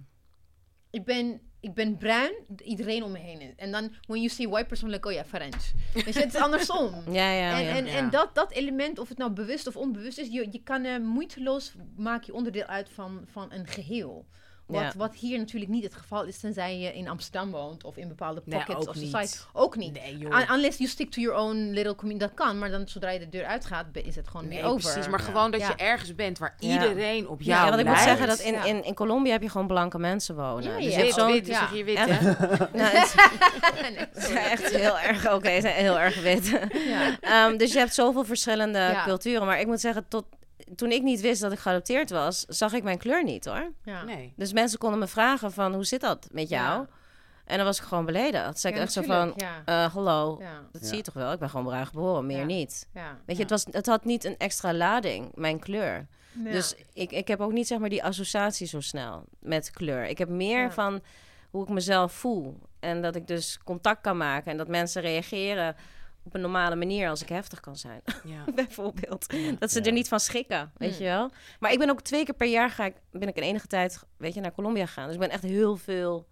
Ik 0.90 1.06
ben, 1.06 1.42
ik 1.64 1.74
ben 1.74 1.98
bruin, 1.98 2.34
iedereen 2.64 3.04
om 3.04 3.12
me 3.12 3.20
heen. 3.20 3.42
is- 3.42 3.56
En 3.56 3.72
dan, 3.72 3.92
when 4.08 4.20
you 4.22 4.30
see 4.30 4.50
white 4.50 4.66
person, 4.66 4.90
like, 4.90 5.08
oh 5.08 5.14
ja, 5.14 5.26
French. 5.26 5.72
Je, 5.94 6.04
het 6.04 6.34
is 6.34 6.42
andersom. 6.42 7.04
Ja, 7.12 7.32
ja, 7.32 7.58
en, 7.58 7.64
ja. 7.64 7.76
en, 7.76 7.86
Ja. 7.86 7.92
en 7.98 8.10
dat, 8.10 8.36
dat 8.36 8.52
element, 8.52 9.00
of 9.00 9.10
het 9.10 9.18
nou 9.18 9.32
bewust 9.32 9.68
of 9.68 9.76
onbewust 9.76 10.18
is, 10.18 10.28
je, 10.28 10.48
je 10.52 10.64
kan 10.64 10.84
er 10.84 11.02
moeiteloos 11.02 11.74
maak 11.96 12.24
je 12.24 12.34
onderdeel 12.34 12.66
uit 12.66 12.90
van, 12.90 13.22
van 13.32 13.52
een 13.54 13.68
geheel. 13.68 14.26
Wat, 14.66 14.82
Ja. 14.82 14.92
wat 14.98 15.16
hier 15.16 15.38
natuurlijk 15.38 15.72
niet 15.72 15.84
het 15.84 15.96
geval 15.96 16.24
is, 16.24 16.40
tenzij 16.40 16.78
je 16.80 16.94
in 16.94 17.08
Amsterdam 17.10 17.52
woont 17.52 17.84
of 17.84 17.98
in 17.98 18.08
bepaalde 18.08 18.42
pockets 18.42 18.76
ook 18.82 18.88
of 18.90 18.96
niet. 18.96 19.10
society. 19.12 19.38
Ook 19.54 19.76
niet. 19.76 19.94
Nee, 19.94 20.18
joh. 20.18 20.40
Un- 20.40 20.54
unless 20.54 20.78
you 20.78 20.90
stick 20.90 21.12
to 21.12 21.22
your 21.22 21.38
own 21.40 21.70
little 21.72 21.96
community. 21.96 22.26
Dat 22.26 22.36
kan, 22.36 22.60
maar 22.60 22.72
dan 22.72 22.88
zodra 22.88 23.10
je 23.10 23.20
de 23.20 23.30
deur 23.30 23.46
uitgaat, 23.46 23.86
is 23.94 24.16
het 24.16 24.28
gewoon 24.28 24.48
Nee, 24.48 24.58
weer 24.62 24.70
over. 24.70 24.92
precies. 24.92 25.10
Maar 25.12 25.20
Ja. 25.20 25.26
gewoon 25.26 25.52
dat 25.52 25.60
Ja. 25.60 25.68
je 25.68 25.76
ergens 25.76 26.16
bent 26.16 26.38
waar 26.38 26.56
Ja. 26.60 26.74
iedereen 26.74 27.28
op 27.30 27.42
Ja, 27.42 27.46
jou 27.46 27.62
Ja, 27.64 27.68
want 27.70 27.82
ik 27.82 27.88
moet 27.88 27.98
zeggen 28.04 28.28
dat 28.28 28.40
in, 28.40 28.66
in, 28.66 28.84
in 28.84 28.94
Colombia 28.94 29.32
heb 29.32 29.42
je 29.42 29.50
gewoon 29.50 29.68
blanke 29.68 30.00
mensen 30.00 30.36
wonen. 30.36 30.64
Ja, 30.72 30.78
Dus 30.78 30.96
ja. 30.96 31.02
Wit, 31.02 31.16
wit, 31.16 31.46
dus 31.46 31.56
ja. 31.56 31.60
zeg 31.68 31.78
je 31.78 31.84
wit, 31.84 31.98
Ja. 31.98 32.06
hè? 32.08 32.22
Nou, 32.78 32.98
het 32.98 33.04
is- 34.16 34.24
ze 34.24 34.32
zijn 34.32 34.46
echt 34.50 34.70
heel 34.76 35.00
erg... 35.00 35.34
Oké, 35.34 35.56
ze 35.56 35.62
zijn 35.62 35.74
heel 35.76 36.00
erg 36.00 36.22
wit. 36.22 36.48
Ja. 36.88 37.18
Ehm, 37.22 37.58
dus 37.58 37.74
je 37.74 37.80
hebt 37.80 37.94
zoveel 37.94 38.24
verschillende 38.26 38.80
Ja. 38.80 39.04
culturen. 39.04 39.46
Maar 39.46 39.60
ik 39.60 39.68
moet 39.68 39.80
zeggen, 39.80 40.06
tot, 40.08 40.26
toen 40.76 40.92
ik 40.92 41.02
niet 41.02 41.22
wist 41.22 41.42
dat 41.42 41.52
ik 41.52 41.60
geadopteerd 41.60 42.10
was... 42.10 42.46
zag 42.48 42.74
ik 42.74 42.84
mijn 42.84 42.98
kleur 42.98 43.24
niet, 43.24 43.46
hoor. 43.46 43.72
Ja. 43.84 44.04
Nee. 44.04 44.34
Dus 44.36 44.54
mensen 44.54 44.80
konden 44.80 45.00
me 45.00 45.08
vragen 45.08 45.52
van, 45.52 45.74
hoe 45.74 45.86
zit 45.86 46.02
dat 46.02 46.28
met 46.32 46.50
jou? 46.50 46.80
Ja. 46.82 46.88
En 47.46 47.58
dan 47.58 47.66
was 47.66 47.78
ik 47.80 47.84
gewoon 47.84 48.06
beledigd. 48.06 48.44
Toen 48.46 48.54
zei 48.58 48.74
ik 48.74 48.80
Ja, 48.80 48.86
echt 48.86 48.94
zo 48.94 49.02
van, 49.02 49.36
eh, 49.66 49.94
hallo, 49.94 50.38
Ja. 50.40 50.60
dat 50.72 50.82
Ja. 50.82 50.88
zie 50.88 50.98
je 50.98 51.04
toch 51.04 51.14
wel? 51.14 51.32
Ik 51.32 51.40
ben 51.40 51.50
gewoon 51.50 51.66
bruin 51.66 51.86
geboren, 51.88 52.26
meer 52.26 52.38
Ja. 52.38 52.46
niet. 52.46 52.88
Ja. 52.94 53.18
Weet 53.26 53.36
je, 53.36 53.42
het, 53.42 53.52
was, 53.52 53.66
het 53.72 53.86
had 53.86 54.06
niet 54.06 54.24
een 54.24 54.38
extra 54.38 54.74
lading, 54.74 55.32
mijn 55.36 55.60
kleur. 55.60 56.08
Ja. 56.44 56.52
Dus 56.52 56.76
ik, 56.94 57.12
ik 57.12 57.28
heb 57.28 57.40
ook 57.40 57.52
niet 57.52 57.68
zeg 57.68 57.80
maar 57.80 57.90
die 57.90 58.04
associatie 58.04 58.68
zo 58.68 58.80
snel 58.80 59.24
met 59.40 59.72
kleur. 59.72 60.06
Ik 60.06 60.18
heb 60.18 60.30
meer 60.30 60.62
Ja. 60.62 60.72
van 60.72 61.02
hoe 61.50 61.64
ik 61.64 61.70
mezelf 61.70 62.12
voel. 62.14 62.60
En 62.80 63.02
dat 63.02 63.16
ik 63.16 63.28
dus 63.28 63.60
contact 63.64 64.02
kan 64.02 64.18
maken 64.18 64.52
en 64.52 64.58
dat 64.58 64.68
mensen 64.68 65.02
reageren 65.02 65.76
op 66.24 66.34
een 66.34 66.42
normale 66.42 66.76
manier 66.76 67.10
als 67.10 67.22
ik 67.22 67.30
heftig 67.30 67.60
kan 67.60 67.76
zijn. 67.76 68.02
Ja. 68.24 68.44
Bijvoorbeeld. 68.56 69.26
Dat 69.60 69.72
ze 69.72 69.80
Ja. 69.80 69.86
er 69.86 69.92
niet 69.92 70.08
van 70.08 70.20
schrikken, 70.20 70.72
weet 70.78 70.92
Mm. 70.92 70.98
je 70.98 71.04
wel. 71.04 71.30
Maar 71.60 71.72
ik 71.72 71.80
ben 71.80 71.90
ook 71.90 72.02
twee 72.02 72.26
keer 72.26 72.36
per 72.36 72.48
jaar 72.48 72.70
ga 72.70 72.86
ik, 72.86 72.94
ben 73.12 73.28
ik 73.28 73.36
in 73.36 73.44
enige 73.44 73.68
tijd 73.68 74.00
weet 74.18 74.34
je, 74.34 74.42
naar 74.42 74.54
Colombia 74.54 74.86
gegaan. 74.86 75.06
Dus 75.06 75.14
ik 75.14 75.20
ben 75.20 75.30
echt 75.30 75.44
heel 75.44 75.76
veel 75.78 76.28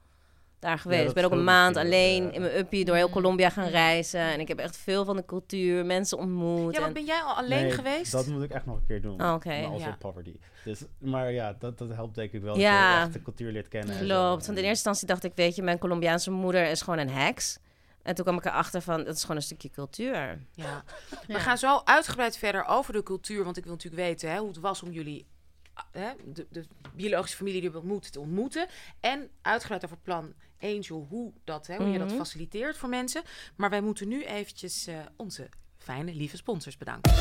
daar 0.59 0.79
geweest. 0.79 1.07
ik 1.09 1.13
ben 1.13 1.23
ook 1.25 1.31
een 1.31 1.43
maand 1.43 1.75
alleen 1.77 2.23
ja. 2.23 2.31
in 2.31 2.41
mijn 2.41 2.57
uppie 2.57 2.85
door 2.85 2.95
heel 2.95 3.07
Mm. 3.07 3.13
Colombia 3.13 3.49
gaan 3.49 3.67
reizen. 3.67 4.19
En 4.19 4.39
ik 4.39 4.47
heb 4.47 4.59
echt 4.59 4.77
veel 4.77 5.05
van 5.05 5.15
de 5.15 5.25
cultuur, 5.25 5.85
mensen 5.85 6.17
ontmoet. 6.17 6.73
ja, 6.73 6.79
want 6.81 6.85
en- 6.85 6.93
ben 6.93 7.05
jij 7.05 7.21
al 7.21 7.33
alleen 7.35 7.61
Nee, 7.61 7.71
geweest? 7.71 8.11
Dat 8.11 8.27
moet 8.27 8.43
ik 8.43 8.51
echt 8.51 8.65
nog 8.65 8.75
een 8.75 8.85
keer 8.87 9.01
doen. 9.01 9.21
Oh, 9.21 9.33
oké. 9.33 9.49
Maar 9.61 9.65
also 9.71 9.85
Ja. 9.87 9.95
poverty. 9.99 10.35
Dus, 10.63 10.83
maar 10.97 11.31
ja, 11.31 11.55
dat, 11.59 11.77
dat 11.77 11.89
helpt 11.89 12.15
denk 12.15 12.31
ik 12.31 12.41
wel. 12.41 12.57
Ja. 12.57 12.89
Dat 12.89 12.97
je 12.99 13.03
echt 13.03 13.13
de 13.13 13.21
cultuur 13.21 13.51
leert 13.51 13.67
kennen. 13.67 13.97
Klopt. 13.97 14.45
Want 14.45 14.47
in 14.47 14.55
eerste 14.55 14.67
instantie 14.69 15.07
dacht 15.07 15.23
ik, 15.23 15.31
weet 15.35 15.55
je, 15.55 15.61
mijn 15.61 15.77
Colombiaanse 15.77 16.31
moeder 16.31 16.69
is 16.69 16.81
gewoon 16.81 16.99
een 16.99 17.09
heks. 17.09 17.57
En 18.03 18.15
toen 18.15 18.25
kwam 18.25 18.37
ik 18.37 18.45
erachter 18.45 18.81
van, 18.81 19.03
dat 19.03 19.15
is 19.15 19.21
gewoon 19.21 19.35
een 19.37 19.41
stukje 19.43 19.69
cultuur. 19.69 20.39
Ja. 20.53 20.83
We 21.27 21.33
Ja. 21.33 21.39
gaan 21.39 21.57
zo 21.57 21.81
uitgebreid 21.83 22.37
verder 22.37 22.65
over 22.65 22.93
de 22.93 23.03
cultuur. 23.03 23.43
Want 23.43 23.57
ik 23.57 23.63
wil 23.63 23.73
natuurlijk 23.73 24.03
weten 24.03 24.31
hè, 24.31 24.37
hoe 24.39 24.47
het 24.47 24.59
was 24.59 24.83
om 24.83 24.91
jullie... 24.91 25.27
ah, 25.73 25.83
Hè, 25.91 26.09
de, 26.25 26.47
de 26.49 26.65
biologische 26.93 27.37
familie 27.37 27.61
die 27.61 27.69
je 27.71 27.77
ontmoet 27.77 28.11
te 28.11 28.19
ontmoeten. 28.19 28.67
En 28.99 29.29
uitgebreid 29.41 29.85
over 29.85 29.97
plan 29.97 30.33
Angel, 30.59 31.05
hoe, 31.09 31.33
dat, 31.43 31.67
hè, 31.67 31.75
hoe 31.77 31.89
je 31.89 31.97
dat 31.97 32.07
Mhm. 32.07 32.17
faciliteert 32.17 32.77
voor 32.77 32.89
mensen. 32.89 33.21
Maar 33.55 33.69
wij 33.69 33.81
moeten 33.81 34.07
nu 34.07 34.23
eventjes 34.25 34.87
eh, 34.87 34.95
onze 35.17 35.49
fijne, 35.77 36.13
lieve 36.13 36.37
sponsors 36.37 36.77
bedanken. 36.77 37.11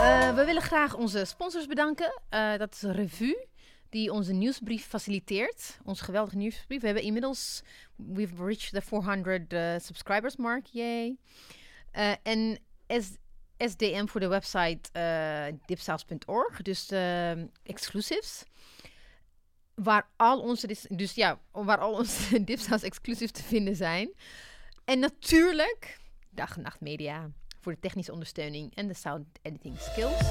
Eh, 0.00 0.34
we 0.34 0.42
willen 0.46 0.62
graag 0.62 0.94
onze 0.94 1.24
sponsors 1.24 1.66
bedanken. 1.66 2.20
Eh, 2.28 2.56
dat 2.56 2.72
is 2.74 2.82
Revue, 2.82 3.46
die 3.88 4.12
onze 4.12 4.32
nieuwsbrief 4.32 4.86
faciliteert. 4.86 5.78
Onze 5.84 6.04
geweldige 6.04 6.36
nieuwsbrief. 6.36 6.80
We 6.80 6.86
hebben 6.86 7.04
inmiddels, 7.04 7.62
we've 7.96 8.44
reached 8.44 8.72
the 8.72 8.80
400 8.80 9.52
eh, 9.52 9.74
subscribers 9.78 10.36
mark, 10.36 10.66
yay. 10.66 11.16
Eh, 11.90 12.12
en 12.22 12.58
SDM 13.58 14.06
voor 14.06 14.20
de 14.20 14.28
website 14.28 14.92
eh 14.92 15.46
dipsaus.org, 15.64 16.62
dus 16.62 16.90
eh, 16.90 17.30
exclusives. 17.62 18.44
Waar 19.74 20.08
al 20.16 20.40
onze, 20.40 20.76
dus 20.88 21.14
ja, 21.14 21.40
waar 21.52 21.78
al 21.78 21.92
onze 21.92 22.44
dipsaus 22.44 22.82
exclusives 22.82 23.32
te 23.32 23.42
vinden 23.42 23.76
zijn. 23.76 24.12
En 24.84 24.98
natuurlijk 24.98 25.98
Dag 26.30 26.56
en 26.56 26.62
Nacht 26.62 26.80
Media 26.80 27.30
voor 27.60 27.72
de 27.72 27.80
technische 27.80 28.12
ondersteuning 28.12 28.74
en 28.74 28.86
de 28.86 28.94
sound 28.94 29.26
editing 29.42 29.78
skills. 29.78 30.30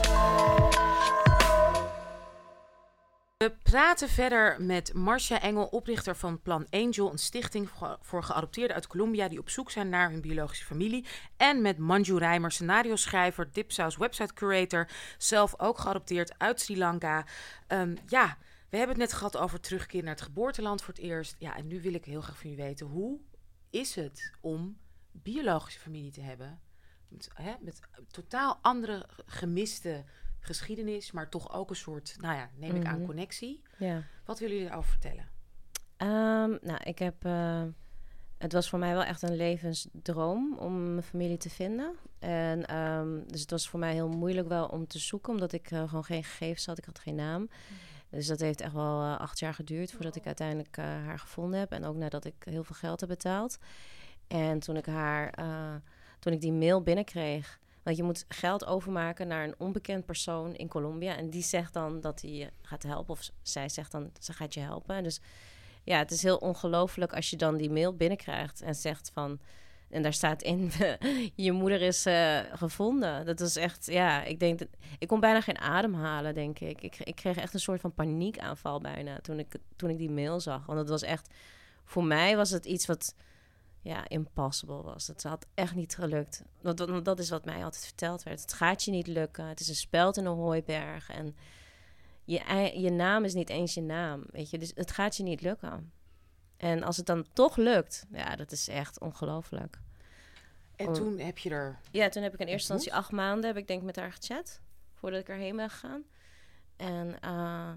We 3.38 3.56
praten 3.64 4.10
verder 4.10 4.62
met 4.62 4.94
Marcia 4.94 5.42
Engel, 5.42 5.66
oprichter 5.66 6.16
van 6.16 6.42
Plan 6.42 6.68
Angel, 6.70 7.12
een 7.12 7.18
stichting 7.18 7.70
voor, 8.02 8.24
geadopteerden 8.24 8.76
uit 8.76 8.88
Colombia 8.88 9.28
die 9.28 9.40
op 9.40 9.50
zoek 9.50 9.72
zijn 9.72 9.90
naar 9.90 10.12
hun 10.12 10.22
biologische 10.22 10.66
familie. 10.66 11.06
En 11.38 11.62
met 11.62 11.78
Manju 11.78 12.18
Rijmer, 12.18 12.52
scenario 12.52 12.96
schrijver, 12.96 13.52
Dipsaus 13.52 13.98
website 13.98 14.34
curator, 14.34 14.90
zelf 15.18 15.60
ook 15.60 15.78
geadopteerd 15.78 16.40
uit 16.40 16.62
Sri 16.62 16.78
Lanka. 16.78 17.26
Ehm, 17.68 17.96
ja, 18.08 18.38
we 18.70 18.78
hebben 18.78 18.96
het 18.96 19.06
net 19.06 19.14
gehad 19.14 19.38
over 19.38 19.60
terugkeer 19.60 20.04
naar 20.04 20.16
het 20.16 20.24
geboorteland 20.24 20.82
voor 20.82 20.94
het 20.94 21.04
eerst. 21.04 21.36
Ja, 21.40 21.58
en 21.58 21.68
nu 21.68 21.82
wil 21.82 21.94
ik 21.94 22.06
heel 22.06 22.22
graag 22.22 22.38
van 22.40 22.50
jullie 22.50 22.66
weten, 22.66 22.88
hoe 22.88 23.20
is 23.70 23.96
het 23.96 24.34
om 24.42 24.78
biologische 25.12 25.80
familie 25.80 26.12
te 26.12 26.22
hebben? 26.22 26.62
Met, 27.08 27.30
hè, 27.34 27.54
met 27.60 27.80
totaal 28.12 28.60
andere 28.62 29.10
gemiste 29.26 30.04
geschiedenis, 30.46 31.12
maar 31.12 31.30
toch 31.30 31.54
ook 31.54 31.70
een 31.70 31.76
soort, 31.76 32.16
nou 32.20 32.36
ja, 32.36 32.50
neem 32.56 32.76
ik 32.76 32.86
aan, 32.86 32.98
Mhm. 32.98 33.06
connectie. 33.06 33.62
Ja. 33.78 34.04
Wat 34.26 34.40
willen 34.40 34.54
jullie 34.54 34.70
daarover 34.70 34.92
vertellen? 34.92 35.28
Ehm, 35.98 36.58
nou, 36.68 36.80
ik 36.84 37.00
heb... 37.00 37.26
eh, 37.26 37.64
het 38.38 38.54
was 38.54 38.70
voor 38.70 38.80
mij 38.80 38.94
wel 38.94 39.04
echt 39.04 39.22
een 39.22 39.36
levensdroom 39.36 40.58
om 40.58 40.90
mijn 40.92 41.04
familie 41.04 41.38
te 41.38 41.50
vinden. 41.50 41.96
En 42.20 42.66
ehm, 42.66 43.20
dus 43.28 43.42
het 43.42 43.52
was 43.52 43.70
voor 43.70 43.80
mij 43.80 43.94
heel 43.94 44.10
moeilijk 44.10 44.48
wel 44.48 44.66
om 44.68 44.88
te 44.88 45.00
zoeken, 45.00 45.34
omdat 45.34 45.52
ik 45.52 45.72
eh, 45.72 45.90
gewoon 45.90 46.04
geen 46.06 46.24
gegevens 46.24 46.66
had. 46.66 46.78
Ik 46.78 46.86
had 46.86 47.00
geen 47.00 47.16
naam. 47.16 47.50
Dus 48.10 48.28
dat 48.28 48.40
heeft 48.40 48.62
echt 48.62 48.74
wel 48.74 49.02
eh, 49.02 49.18
acht 49.20 49.40
jaar 49.40 49.54
geduurd 49.54 49.92
voordat 49.92 50.16
ik 50.16 50.26
uiteindelijk 50.26 50.78
eh, 50.78 50.86
haar 50.86 51.20
gevonden 51.20 51.60
heb. 51.60 51.72
En 51.72 51.86
ook 51.86 51.96
nadat 51.96 52.26
ik 52.26 52.34
heel 52.40 52.64
veel 52.64 52.76
geld 52.76 53.00
heb 53.00 53.10
betaald. 53.10 53.58
En 54.28 54.60
toen 54.60 54.78
ik 54.78 54.86
haar, 54.86 55.34
toen 56.20 56.34
ik 56.34 56.42
die 56.42 56.52
mail 56.54 56.82
binnenkreeg. 56.82 57.60
Want 57.86 57.98
je 57.98 58.04
moet 58.04 58.26
geld 58.28 58.66
overmaken 58.66 59.28
naar 59.28 59.44
een 59.44 59.56
onbekend 59.58 60.06
persoon 60.06 60.56
in 60.56 60.68
Colombia. 60.68 61.18
En 61.18 61.30
die 61.30 61.44
zegt 61.44 61.74
dan 61.74 62.02
dat 62.02 62.22
hij 62.22 62.32
je 62.32 62.50
gaat 62.62 62.84
helpen. 62.84 63.14
Of 63.14 63.30
zij 63.42 63.70
zegt 63.70 63.92
dan, 63.92 64.12
ze 64.20 64.34
gaat 64.34 64.54
je 64.54 64.60
helpen. 64.60 65.04
Dus 65.04 65.22
ja, 65.84 65.98
het 65.98 66.12
is 66.12 66.24
heel 66.24 66.38
ongelooflijk 66.38 67.14
als 67.14 67.30
je 67.30 67.36
dan 67.36 67.58
die 67.58 67.70
mail 67.70 67.96
binnenkrijgt 67.96 68.62
en 68.62 68.76
zegt 68.76 69.12
van. 69.14 69.40
En 69.90 70.02
daar 70.02 70.14
staat 70.14 70.42
in, 70.42 70.72
je 71.36 71.52
moeder 71.52 71.82
is 71.82 72.06
eh, 72.06 72.40
gevonden. 72.52 73.26
Dat 73.26 73.40
is 73.40 73.56
echt, 73.56 73.86
ja, 73.86 74.24
ik 74.24 74.40
denk, 74.40 74.60
ik 75.00 75.08
kon 75.08 75.20
bijna 75.20 75.42
geen 75.42 75.60
adem 75.60 75.94
halen, 75.94 76.34
denk 76.34 76.60
ik. 76.60 76.82
ik. 76.82 77.00
Ik 77.00 77.16
kreeg 77.16 77.38
echt 77.38 77.54
een 77.54 77.60
soort 77.60 77.82
van 77.82 77.94
paniekaanval 77.94 78.80
bijna 78.80 79.20
toen 79.20 79.40
ik, 79.40 79.56
toen 79.76 79.90
ik 79.90 79.98
die 79.98 80.12
mail 80.12 80.40
zag. 80.40 80.66
Want 80.66 80.80
het 80.80 80.90
was 80.90 81.04
echt, 81.04 81.34
voor 81.84 82.04
mij 82.04 82.36
was 82.36 82.50
het 82.50 82.66
iets 82.66 82.86
wat, 82.86 83.16
ja, 83.86 84.08
impossible 84.08 84.82
was. 84.82 85.08
Het 85.08 85.24
had 85.24 85.46
echt 85.54 85.76
niet 85.76 85.96
gelukt. 85.96 86.44
Want, 86.62 86.80
want 86.80 87.06
dat 87.06 87.20
is 87.20 87.30
wat 87.30 87.46
mij 87.46 87.64
altijd 87.64 87.86
verteld 87.86 88.24
werd. 88.24 88.42
Het 88.42 88.54
gaat 88.54 88.84
je 88.84 88.92
niet 88.92 89.08
lukken. 89.08 89.46
Het 89.46 89.60
is 89.60 89.68
een 89.68 89.76
speld 89.76 90.18
in 90.18 90.26
een 90.26 90.36
hooiberg. 90.36 91.10
En 91.10 91.36
je, 92.24 92.72
je 92.80 92.90
naam 92.90 93.24
is 93.24 93.34
niet 93.34 93.50
eens 93.50 93.74
je 93.74 93.82
naam, 93.82 94.24
weet 94.32 94.50
je. 94.50 94.58
Dus 94.58 94.72
het 94.76 94.92
gaat 94.92 95.18
je 95.18 95.24
niet 95.24 95.42
lukken. 95.42 95.92
En 96.58 96.84
als 96.84 96.98
het 96.98 97.06
dan 97.06 97.26
toch 97.34 97.56
lukt, 97.56 98.06
ja, 98.12 98.36
dat 98.36 98.52
is 98.52 98.68
echt 98.68 99.00
ongelooflijk. 99.00 99.80
En 100.76 100.94
toen 100.94 101.20
heb 101.20 101.38
je 101.38 101.50
er... 101.50 101.80
Ja, 101.92 102.10
toen 102.10 102.24
heb 102.24 102.34
ik 102.34 102.40
in 102.40 102.48
eerste 102.48 102.74
instantie 102.74 103.00
acht 103.00 103.12
maanden, 103.12 103.46
heb 103.46 103.58
ik 103.58 103.68
denk 103.68 103.84
met 103.84 103.96
haar 103.96 104.12
gechat, 104.12 104.62
voordat 104.94 105.20
ik 105.20 105.30
erheen 105.30 105.56
ben 105.56 105.70
gegaan. 105.70 106.04
En, 106.76 107.08
uh, 107.08 107.72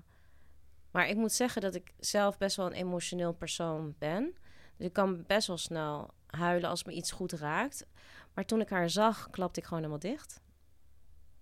maar 0.91 1.09
ik 1.09 1.17
moet 1.17 1.33
zeggen 1.33 1.63
dat 1.63 1.75
ik 1.75 1.93
zelf 1.99 2.39
best 2.39 2.57
wel 2.57 2.67
een 2.67 2.73
emotioneel 2.73 3.33
persoon 3.33 3.95
ben. 3.99 4.37
Dus 4.79 4.87
ik 4.87 4.93
kan 4.93 5.25
best 5.27 5.47
wel 5.47 5.57
snel 5.57 6.11
huilen 6.27 6.71
als 6.71 6.85
me 6.85 6.93
iets 6.93 7.11
goed 7.11 7.33
raakt. 7.33 7.87
Maar 8.35 8.45
toen 8.45 8.61
ik 8.61 8.69
haar 8.69 8.91
zag, 8.91 9.31
klapte 9.31 9.61
ik 9.61 9.67
gewoon 9.67 9.83
helemaal 9.83 10.11
dicht. 10.11 10.41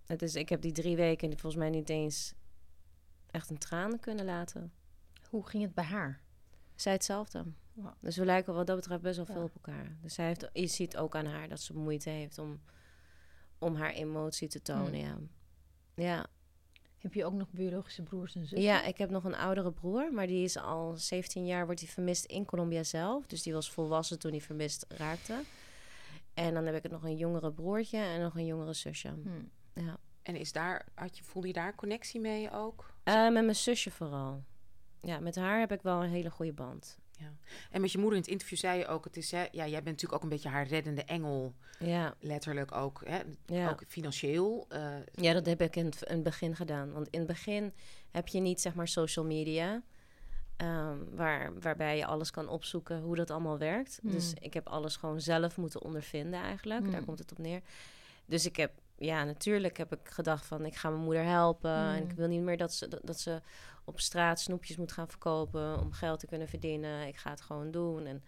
Het 0.06 0.22
is, 0.22 0.34
ik 0.34 0.48
heb 0.48 0.60
die 0.60 0.72
drie 0.72 0.96
weken 0.96 1.30
volgens 1.30 1.56
mij 1.56 1.70
niet 1.70 1.88
eens 1.88 2.34
echt 3.30 3.50
een 3.50 3.58
traan 3.58 4.00
kunnen 4.00 4.24
laten. 4.24 4.72
Hoe 5.30 5.46
ging 5.46 5.62
het 5.62 5.74
bij 5.74 5.84
haar? 5.84 6.20
Zij 6.74 6.92
hetzelfde. 6.92 7.44
Dus 8.00 8.16
we 8.16 8.24
lijken 8.24 8.54
wat 8.54 8.66
dat 8.66 8.76
betreft 8.76 9.02
best 9.02 9.16
wel 9.16 9.26
veel 9.26 9.42
op 9.42 9.54
elkaar. 9.54 9.96
Dus 10.02 10.14
zij 10.14 10.26
heeft, 10.26 10.48
je 10.52 10.66
ziet 10.66 10.96
ook 10.96 11.16
aan 11.16 11.26
haar 11.26 11.48
dat 11.48 11.60
ze 11.60 11.74
moeite 11.74 12.10
heeft 12.10 12.38
om, 12.38 12.60
om 13.58 13.74
haar 13.74 13.90
emotie 13.90 14.48
te 14.48 14.62
tonen. 14.62 15.04
Hmm. 15.04 15.30
Ja. 15.94 16.04
ja. 16.04 16.26
Heb 17.06 17.14
je 17.14 17.24
ook 17.24 17.32
nog 17.32 17.50
biologische 17.50 18.02
broers 18.02 18.34
en 18.34 18.40
zussen? 18.40 18.60
Ja, 18.60 18.84
ik 18.84 18.98
heb 18.98 19.10
nog 19.10 19.24
een 19.24 19.34
oudere 19.34 19.72
broer, 19.72 20.12
maar 20.12 20.26
die 20.26 20.44
is 20.44 20.58
al 20.58 20.96
17 20.96 21.46
jaar 21.46 21.64
wordt 21.64 21.80
hij 21.80 21.88
vermist 21.88 22.24
in 22.24 22.44
Colombia 22.44 22.82
zelf. 22.82 23.26
Dus 23.26 23.42
die 23.42 23.52
was 23.52 23.70
volwassen 23.70 24.18
toen 24.18 24.30
hij 24.30 24.40
vermist 24.40 24.86
raakte. 24.88 25.40
En 26.34 26.54
dan 26.54 26.64
heb 26.64 26.84
ik 26.84 26.90
nog 26.90 27.02
een 27.02 27.16
jongere 27.16 27.52
broertje 27.52 27.98
en 27.98 28.20
nog 28.20 28.34
een 28.36 28.46
jongere 28.46 28.72
zusje. 28.72 29.08
Hmm. 29.08 29.50
Ja. 29.72 29.98
En 30.22 30.36
is 30.36 30.52
daar, 30.52 30.86
had 30.94 31.18
je, 31.18 31.24
voelde 31.24 31.48
je 31.48 31.54
daar 31.54 31.74
connectie 31.74 32.20
mee 32.20 32.50
ook? 32.50 32.92
Uh, 33.04 33.14
met 33.22 33.44
mijn 33.44 33.54
zusje 33.54 33.90
vooral. 33.90 34.44
Ja, 35.00 35.20
met 35.20 35.36
haar 35.36 35.58
heb 35.58 35.72
ik 35.72 35.82
wel 35.82 36.02
een 36.02 36.10
hele 36.10 36.30
goede 36.30 36.52
band. 36.52 36.98
Ja. 37.16 37.32
En 37.70 37.80
met 37.80 37.92
je 37.92 37.98
moeder 37.98 38.16
in 38.16 38.22
het 38.22 38.32
interview 38.32 38.58
zei 38.58 38.78
je 38.78 38.86
ook, 38.86 39.04
het 39.04 39.16
is, 39.16 39.30
hè, 39.30 39.40
ja, 39.40 39.66
jij 39.66 39.82
bent 39.82 39.84
natuurlijk 39.84 40.12
ook 40.12 40.22
een 40.22 40.28
beetje 40.28 40.48
haar 40.48 40.66
reddende 40.66 41.04
engel. 41.04 41.54
Ja. 41.78 42.14
Letterlijk 42.20 42.74
ook, 42.74 43.02
hè, 43.04 43.20
ja. 43.46 43.70
ook 43.70 43.82
financieel. 43.88 44.66
Uh, 44.72 44.94
ja, 45.12 45.32
dat 45.32 45.46
heb 45.46 45.60
ik 45.60 45.76
in 45.76 45.84
het, 45.84 46.22
begin 46.22 46.56
gedaan. 46.56 46.92
Want 46.92 47.08
in 47.08 47.18
het 47.18 47.28
begin 47.28 47.72
heb 48.10 48.28
je 48.28 48.40
niet, 48.40 48.60
zeg 48.60 48.74
maar, 48.74 48.88
social 48.88 49.24
media. 49.24 49.82
Um, 50.62 51.08
waar, 51.16 51.60
waarbij 51.60 51.96
je 51.96 52.06
alles 52.06 52.30
kan 52.30 52.48
opzoeken 52.48 53.00
hoe 53.00 53.16
dat 53.16 53.30
allemaal 53.30 53.58
werkt. 53.58 53.98
Dus 54.02 54.34
ik 54.40 54.54
heb 54.54 54.68
alles 54.68 54.96
gewoon 54.96 55.20
zelf 55.20 55.56
moeten 55.56 55.82
ondervinden 55.82 56.40
eigenlijk. 56.40 56.82
Daar 56.84 56.94
hmm. 56.94 57.04
komt 57.04 57.18
het 57.18 57.30
op 57.32 57.38
neer. 57.38 57.60
Dus 58.26 58.46
ik 58.46 58.56
heb 58.56 58.72
ja, 58.98 59.24
natuurlijk 59.24 59.76
heb 59.76 59.92
ik 59.92 60.08
gedacht 60.08 60.46
van 60.46 60.64
ik 60.64 60.76
ga 60.76 60.90
mijn 60.90 61.02
moeder 61.02 61.24
helpen. 61.24 61.70
En 61.70 62.02
ik 62.02 62.10
mm. 62.10 62.16
wil 62.16 62.28
niet 62.28 62.42
meer 62.42 62.56
dat 62.56 62.72
ze, 62.72 63.00
dat, 63.02 63.20
ze 63.20 63.40
op 63.84 64.00
straat 64.00 64.40
snoepjes 64.40 64.76
moet 64.76 64.92
gaan 64.92 65.08
verkopen 65.08 65.80
om 65.80 65.92
geld 65.92 66.20
te 66.20 66.26
kunnen 66.26 66.48
verdienen. 66.48 67.06
Ik 67.06 67.16
ga 67.16 67.30
het 67.30 67.40
gewoon 67.40 67.70
doen. 67.70 68.06
En, 68.06 68.24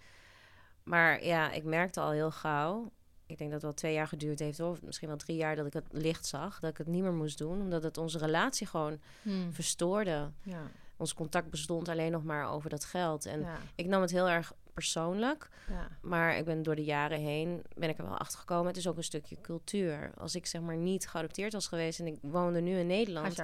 maar 0.83 1.25
ja, 1.25 1.53
ik 1.53 1.65
merkte 1.65 2.01
al 2.01 2.11
heel 2.11 2.31
gauw. 2.31 2.91
Ik 3.27 3.39
denk 3.39 3.51
dat 3.51 3.63
het 3.63 3.63
wel 3.63 3.79
twee 3.79 3.93
jaar 3.93 4.07
geduurd 4.07 4.39
heeft, 4.39 4.61
of 4.61 4.83
misschien 4.83 5.09
wel 5.09 5.17
drie 5.17 5.37
jaar, 5.37 5.57
dat 5.57 5.67
ik 5.67 5.73
het 5.73 5.87
licht 5.91 6.27
zag. 6.27 6.61
Dat 6.61 6.71
ik 6.71 6.79
het 6.79 6.87
niet 6.87 7.03
meer 7.03 7.13
moest 7.13 7.39
doen, 7.39 7.61
omdat 7.61 7.83
het 7.83 7.99
onze 7.99 8.19
relatie 8.19 8.67
gewoon 8.67 9.01
mm. 9.23 9.53
verstoorde. 9.53 10.31
Ja. 10.43 10.63
Ons 10.97 11.15
contact 11.15 11.51
bestond 11.51 11.89
alleen 11.89 12.13
nog 12.13 12.25
maar 12.25 12.51
over 12.51 12.71
dat 12.71 12.85
geld. 12.85 13.27
En 13.27 13.47
ik 13.75 13.87
nam 13.87 14.01
het 14.01 14.11
heel 14.11 14.29
erg 14.29 14.53
persoonlijk. 14.79 15.49
Ja. 15.69 15.89
Maar 16.01 16.37
ik 16.37 16.45
ben 16.45 16.63
door 16.63 16.75
de 16.75 16.85
jaren 16.85 17.19
heen 17.21 17.63
ben 17.75 17.89
ik 17.89 17.99
er 17.99 18.05
wel 18.05 18.19
achter 18.19 18.39
gekomen. 18.39 18.67
Het 18.67 18.77
is 18.77 18.89
ook 18.89 18.97
een 18.97 19.05
stukje 19.05 19.37
cultuur. 19.41 20.11
Als 20.19 20.35
ik 20.35 20.47
zeg 20.47 20.61
maar 20.61 20.77
niet 20.77 21.09
geadopteerd 21.09 21.53
was 21.53 21.67
geweest 21.67 22.01
en 22.01 22.07
ik 22.07 22.19
woonde 22.21 22.61
nu 22.61 22.79
in 22.79 22.87
Nederland, 22.87 23.43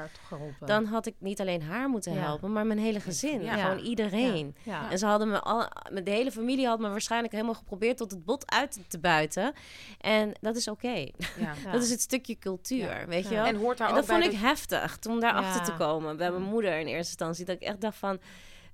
dan 0.64 0.84
had 0.84 1.06
ik 1.06 1.14
niet 1.18 1.40
alleen 1.40 1.62
haar 1.62 1.88
moeten 1.88 2.20
helpen, 2.20 2.52
maar 2.52 2.66
mijn 2.66 2.78
hele 2.78 3.00
gezin, 3.00 3.42
ja. 3.42 3.56
gewoon 3.56 3.84
iedereen. 3.84 4.56
En 4.90 4.98
ze 4.98 5.06
hadden 5.06 5.28
me 5.28 5.40
al, 5.40 5.68
met 5.90 6.04
de 6.04 6.10
hele 6.10 6.32
familie 6.32 6.66
had 6.66 6.78
me 6.78 6.88
waarschijnlijk 6.88 7.32
helemaal 7.32 7.54
geprobeerd 7.54 7.96
tot 7.96 8.10
het 8.10 8.24
bot 8.24 8.50
uit 8.50 8.78
te 8.88 8.98
buiten. 8.98 9.52
En 10.00 10.32
dat 10.40 10.56
is 10.56 10.68
oké. 10.68 11.10
dat 11.72 11.82
is 11.82 11.90
het 11.90 12.00
stukje 12.00 12.38
cultuur, 12.38 13.04
weet 13.06 13.28
je 13.28 13.34
wel. 13.34 13.44
En 13.44 13.56
hoort 13.56 13.78
daar 13.78 13.88
en 13.88 13.94
dat 13.94 14.06
vond 14.06 14.24
ik 14.24 14.32
heftig 14.32 14.98
om 15.08 15.20
daar 15.20 15.34
achter 15.34 15.64
te 15.64 15.74
komen 15.74 16.16
bij 16.16 16.30
mijn 16.30 16.42
moeder 16.42 16.78
in 16.78 16.86
eerste 16.86 16.96
instantie. 16.96 17.44
Dat 17.44 17.56
ik 17.56 17.62
echt 17.62 17.80
dacht 17.80 17.96
van 17.96 18.20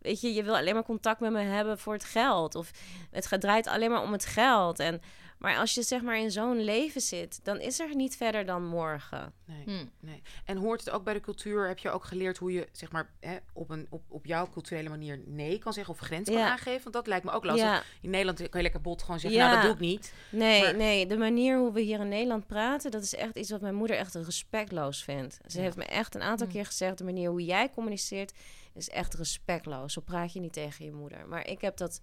weet 0.01 0.21
je, 0.21 0.35
je 0.35 0.43
wil 0.43 0.57
alleen 0.57 0.75
maar 0.75 0.85
contact 0.85 1.21
met 1.21 1.33
me 1.33 1.41
hebben 1.41 1.79
voor 1.79 1.93
het 1.93 2.05
geld. 2.05 2.55
Of 2.55 2.71
het 3.11 3.41
draait 3.41 3.67
alleen 3.67 3.91
maar 3.91 4.03
om 4.03 4.13
het 4.13 4.27
geld. 4.27 4.79
En, 4.79 5.01
maar 5.41 5.57
als 5.57 5.75
je 5.75 5.83
zeg 5.83 6.03
maar 6.03 6.19
in 6.19 6.31
zo'n 6.31 6.65
leven 6.65 7.01
zit, 7.01 7.41
dan 7.43 7.61
is 7.61 7.81
er 7.81 7.95
niet 7.95 8.17
verder 8.17 8.47
dan 8.47 8.67
morgen. 8.67 9.33
Nee, 9.45 9.63
hmm. 9.65 9.91
nee. 10.01 10.23
En 10.45 10.57
hoort 10.57 10.85
het 10.85 10.91
ook 10.91 11.05
bij 11.05 11.15
de 11.15 11.21
cultuur? 11.21 11.69
Heb 11.69 11.79
je 11.79 11.91
ook 11.91 12.05
geleerd 12.05 12.39
hoe 12.39 12.53
je 12.53 12.69
zeg 12.73 12.93
maar 12.93 13.11
hè, 13.21 13.37
op, 13.53 13.71
een, 13.71 13.87
op, 13.91 14.03
op 14.09 14.27
jouw 14.27 14.49
culturele 14.53 14.89
manier 14.89 15.21
nee 15.27 15.59
kan 15.59 15.73
zeggen 15.73 15.95
of 15.95 16.01
grenzen 16.01 16.35
kan 16.35 16.43
aangeven? 16.43 16.83
Want 16.83 16.95
dat 16.95 17.07
lijkt 17.07 17.25
me 17.25 17.31
ook 17.31 17.45
lastig. 17.45 17.85
In 18.01 18.11
Nederland 18.11 18.39
kan 18.39 18.49
je 18.53 18.63
lekker 18.63 18.81
bot 18.81 19.03
gewoon 19.03 19.21
zeggen, 19.21 19.41
nou 19.41 19.55
dat 19.55 19.63
doe 19.63 19.73
ik 19.73 19.79
niet. 19.79 20.15
Nee, 20.31 20.73
nee, 20.73 21.07
de 21.07 21.17
manier 21.17 21.59
hoe 21.59 21.73
we 21.73 21.81
hier 21.81 22.01
in 22.01 22.09
Nederland 22.09 22.47
praten, 22.47 22.91
dat 22.91 23.03
is 23.03 23.15
echt 23.15 23.37
iets 23.37 23.51
wat 23.51 23.61
mijn 23.61 23.75
moeder 23.75 23.97
echt 23.97 24.15
respectloos 24.15 25.05
vindt. 25.05 25.39
Ze 25.47 25.61
heeft 25.61 25.77
me 25.77 25.85
echt 25.85 26.15
een 26.15 26.23
aantal 26.23 26.47
hmm. 26.47 26.55
keer 26.55 26.67
gezegd, 26.67 26.99
de 26.99 27.05
manier 27.05 27.31
hoe 27.31 27.45
jij 27.45 27.71
communiceert 27.71 28.33
is 28.75 28.89
echt 28.89 29.15
respectloos. 29.15 29.93
Zo 29.93 30.01
praat 30.01 30.33
je 30.33 30.41
niet 30.41 30.53
tegen 30.53 30.85
je 30.85 30.93
moeder. 30.93 31.29
Maar 31.29 31.47
ik 31.47 31.61
heb 31.61 31.77
dat, 31.77 32.01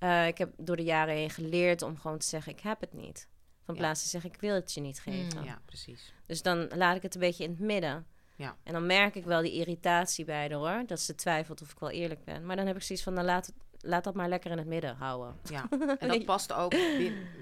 uh, 0.00 0.26
ik 0.26 0.38
heb 0.38 0.52
door 0.56 0.76
de 0.76 0.84
jaren 0.84 1.14
heen 1.14 1.30
geleerd 1.30 1.82
om 1.82 1.96
gewoon 1.96 2.18
te 2.18 2.26
zeggen: 2.26 2.52
ik 2.52 2.60
heb 2.60 2.80
het 2.80 2.92
niet. 2.92 3.28
Van 3.64 3.74
plaats 3.74 4.02
te 4.02 4.08
zeggen: 4.08 4.30
ik 4.30 4.40
wil 4.40 4.54
het 4.54 4.72
je 4.72 4.80
niet 4.80 5.00
geven. 5.00 5.38
Mm, 5.38 5.44
ja, 5.44 5.60
precies. 5.64 6.12
Dus 6.26 6.42
dan 6.42 6.68
laat 6.74 6.96
ik 6.96 7.02
het 7.02 7.14
een 7.14 7.20
beetje 7.20 7.44
in 7.44 7.50
het 7.50 7.58
midden. 7.58 8.06
Ja. 8.36 8.56
En 8.62 8.72
dan 8.72 8.86
merk 8.86 9.14
ik 9.14 9.24
wel 9.24 9.42
die 9.42 9.52
irritatie 9.52 10.24
bij 10.24 10.40
haar 10.40 10.52
hoor. 10.52 10.86
Dat 10.86 11.00
ze 11.00 11.14
twijfelt 11.14 11.62
of 11.62 11.72
ik 11.72 11.78
wel 11.78 11.90
eerlijk 11.90 12.24
ben. 12.24 12.46
Maar 12.46 12.56
dan 12.56 12.66
heb 12.66 12.76
ik 12.76 12.82
zoiets 12.82 13.04
van: 13.04 13.14
dan 13.14 13.24
laat 13.24 13.46
het, 13.46 13.54
laat 13.86 14.04
dat 14.04 14.14
maar 14.14 14.28
lekker 14.28 14.50
in 14.50 14.58
het 14.58 14.66
midden 14.66 14.96
houden. 14.96 15.34
Ja, 15.50 15.68
en 15.98 16.08
dat 16.08 16.24
past 16.24 16.52
ook 16.52 16.74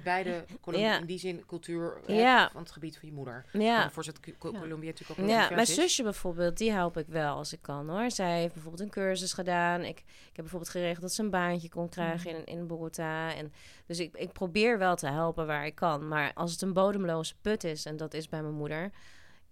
bij 0.04 0.22
de 0.22 0.44
Colombia, 0.60 0.98
in 0.98 1.06
die 1.06 1.18
zin 1.18 1.46
cultuur 1.46 2.00
ja. 2.06 2.50
van 2.50 2.62
het 2.62 2.70
gebied 2.70 2.98
van 2.98 3.08
je 3.08 3.14
moeder. 3.14 3.44
Ja. 3.52 3.90
Voor 3.90 4.04
het 4.04 4.20
Colombia 4.38 4.90
natuurlijk 4.90 5.20
ook 5.20 5.28
Ja, 5.28 5.50
mijn 5.50 5.66
zusje 5.66 6.02
bijvoorbeeld, 6.02 6.58
die 6.58 6.72
help 6.72 6.96
ik 6.96 7.06
wel 7.06 7.36
als 7.36 7.52
ik 7.52 7.62
kan 7.62 7.88
hoor. 7.88 8.10
Zij 8.10 8.40
heeft 8.40 8.52
bijvoorbeeld 8.52 8.82
een 8.82 8.90
cursus 8.90 9.32
gedaan. 9.32 9.80
Ik, 9.80 9.98
ik 9.98 10.04
heb 10.24 10.34
bijvoorbeeld 10.34 10.70
geregeld 10.70 11.00
dat 11.00 11.12
ze 11.12 11.22
een 11.22 11.30
baantje 11.30 11.68
kon 11.68 11.88
krijgen 11.88 12.30
mm. 12.30 12.36
in, 12.36 12.44
in 12.44 12.66
Bogota. 12.66 13.34
En, 13.34 13.52
dus 13.86 13.98
ik, 13.98 14.16
ik 14.16 14.32
probeer 14.32 14.78
wel 14.78 14.96
te 14.96 15.08
helpen 15.08 15.46
waar 15.46 15.66
ik 15.66 15.74
kan. 15.74 16.08
Maar 16.08 16.32
als 16.34 16.52
het 16.52 16.62
een 16.62 16.72
bodemloze 16.72 17.34
put 17.40 17.64
is, 17.64 17.84
en 17.84 17.96
dat 17.96 18.14
is 18.14 18.28
bij 18.28 18.42
mijn 18.42 18.54
moeder 18.54 18.90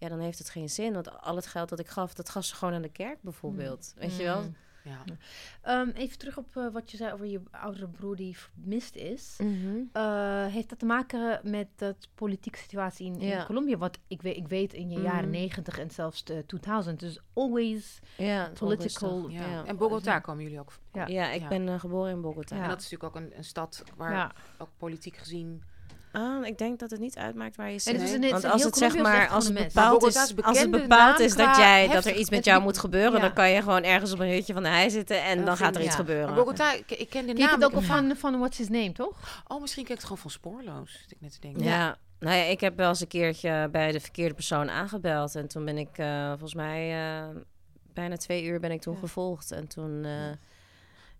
ja, 0.02 0.08
dan 0.08 0.20
heeft 0.20 0.38
het 0.38 0.50
geen 0.50 0.68
zin. 0.68 0.92
Want 0.92 1.20
al 1.20 1.36
het 1.36 1.46
geld 1.46 1.68
dat 1.68 1.78
ik 1.78 1.88
gaf, 1.88 2.14
dat 2.14 2.28
gaf 2.28 2.44
ze 2.44 2.54
gewoon 2.54 2.74
aan 2.74 2.82
de 2.82 2.88
kerk 2.88 3.22
bijvoorbeeld. 3.22 3.92
Weet 3.96 4.16
je 4.16 4.22
wel? 4.22 4.52
Ja. 4.84 5.80
Um, 5.80 5.90
even 5.90 6.18
terug 6.18 6.36
op 6.36 6.56
uh, 6.56 6.72
wat 6.72 6.90
je 6.90 6.96
zei 6.96 7.12
over 7.12 7.26
je 7.26 7.40
oudere 7.50 7.88
broer 7.88 8.16
die 8.16 8.38
vermist 8.38 8.96
is. 8.96 9.36
Mm 9.38 9.62
-hmm. 9.62 9.90
uh, 9.96 10.46
heeft 10.46 10.68
dat 10.68 10.78
te 10.78 10.86
maken 10.86 11.40
met 11.50 11.68
de 11.76 11.94
politieke 12.14 12.58
situatie 12.58 13.06
in, 13.06 13.20
ja. 13.20 13.40
in 13.40 13.46
Colombia? 13.46 13.76
Wat 13.76 13.98
ik, 14.08 14.22
weet, 14.22 14.36
ik 14.36 14.48
weet 14.48 14.72
in 14.72 14.90
je 14.90 14.96
mm 14.96 15.04
-hmm. 15.04 15.12
jaren 15.12 15.30
90 15.30 15.78
en 15.78 15.90
zelfs 15.90 16.24
de 16.24 16.44
2000. 16.46 17.00
Dus 17.00 17.20
always 17.32 18.00
ja, 18.16 18.50
political. 18.58 19.28
ja. 19.28 19.64
En 19.64 19.76
Bogota 19.76 20.18
komen 20.18 20.42
jullie 20.42 20.60
ook? 20.60 20.72
Ja, 20.92 21.06
ja 21.06 21.30
ik 21.30 21.48
ben 21.48 21.66
uh, 21.66 21.80
geboren 21.80 22.10
in 22.10 22.20
Bogota. 22.20 22.56
En 22.56 22.68
dat 22.68 22.80
is 22.80 22.90
natuurlijk 22.90 23.16
ook 23.16 23.22
een, 23.22 23.36
een 23.36 23.44
stad 23.44 23.84
waar 23.96 24.34
ook 24.58 24.70
politiek 24.76 25.16
gezien 25.16 25.62
Ah, 26.12 26.46
ik 26.46 26.58
denk 26.58 26.78
dat 26.78 26.90
het 26.90 27.00
niet 27.00 27.16
uitmaakt 27.16 27.56
waar 27.56 27.70
je 27.70 27.78
zit. 27.78 28.18
Nee. 28.20 28.30
Want 28.30 28.44
als 28.44 28.64
het 28.64 28.76
zeg 28.76 28.96
maar 28.96 29.28
als 29.28 29.44
het 29.44 29.54
bepaald 29.54 30.06
is, 30.06 30.34
als 30.42 30.60
het 30.60 30.70
bepaald 30.70 31.18
is 31.18 31.36
dat 31.36 31.56
jij 31.56 31.88
dat 31.88 32.04
er 32.04 32.14
iets 32.14 32.30
met 32.30 32.44
jou 32.44 32.62
moet 32.62 32.78
gebeuren, 32.78 33.20
dan 33.20 33.32
kan 33.32 33.50
je 33.50 33.62
gewoon 33.62 33.82
ergens 33.82 34.12
op 34.12 34.18
een 34.18 34.30
hutje 34.30 34.52
van 34.52 34.62
de 34.62 34.68
hei 34.68 34.90
zitten 34.90 35.22
en 35.22 35.44
dan 35.44 35.56
gaat 35.56 35.76
er 35.76 35.82
iets 35.82 35.94
gebeuren. 35.94 36.26
Maar 36.26 36.34
Bogota, 36.34 36.72
ik, 36.72 36.90
ik 36.90 37.10
ken 37.10 37.26
de 37.26 37.32
naam. 37.32 37.50
het 37.50 37.64
ook 37.64 37.72
al 37.72 37.80
van 37.80 38.16
van 38.16 38.38
What's 38.38 38.58
His 38.58 38.68
Name, 38.68 38.92
toch? 38.92 39.42
Oh, 39.46 39.60
misschien 39.60 39.84
kijk 39.84 39.98
het 39.98 40.06
gewoon 40.06 40.22
van 40.22 40.30
spoorloos. 40.30 41.04
Ik 41.08 41.16
net 41.20 41.32
te 41.32 41.40
denken. 41.40 41.64
Ja. 41.64 41.96
Nou 42.18 42.36
ja, 42.36 42.42
ik 42.42 42.60
heb 42.60 42.76
wel 42.76 42.88
eens 42.88 43.00
een 43.00 43.06
keertje 43.06 43.68
bij 43.70 43.92
de 43.92 44.00
verkeerde 44.00 44.34
persoon 44.34 44.70
aangebeld 44.70 45.34
en 45.34 45.48
toen 45.48 45.64
ben 45.64 45.78
ik 45.78 45.98
uh, 45.98 46.28
volgens 46.28 46.54
mij 46.54 47.06
uh, 47.20 47.36
bijna 47.92 48.16
twee 48.16 48.44
uur 48.44 48.60
ben 48.60 48.70
ik 48.70 48.80
toen 48.80 48.96
gevolgd 48.96 49.52
en 49.52 49.66
toen. 49.66 50.04
Uh, 50.04 50.10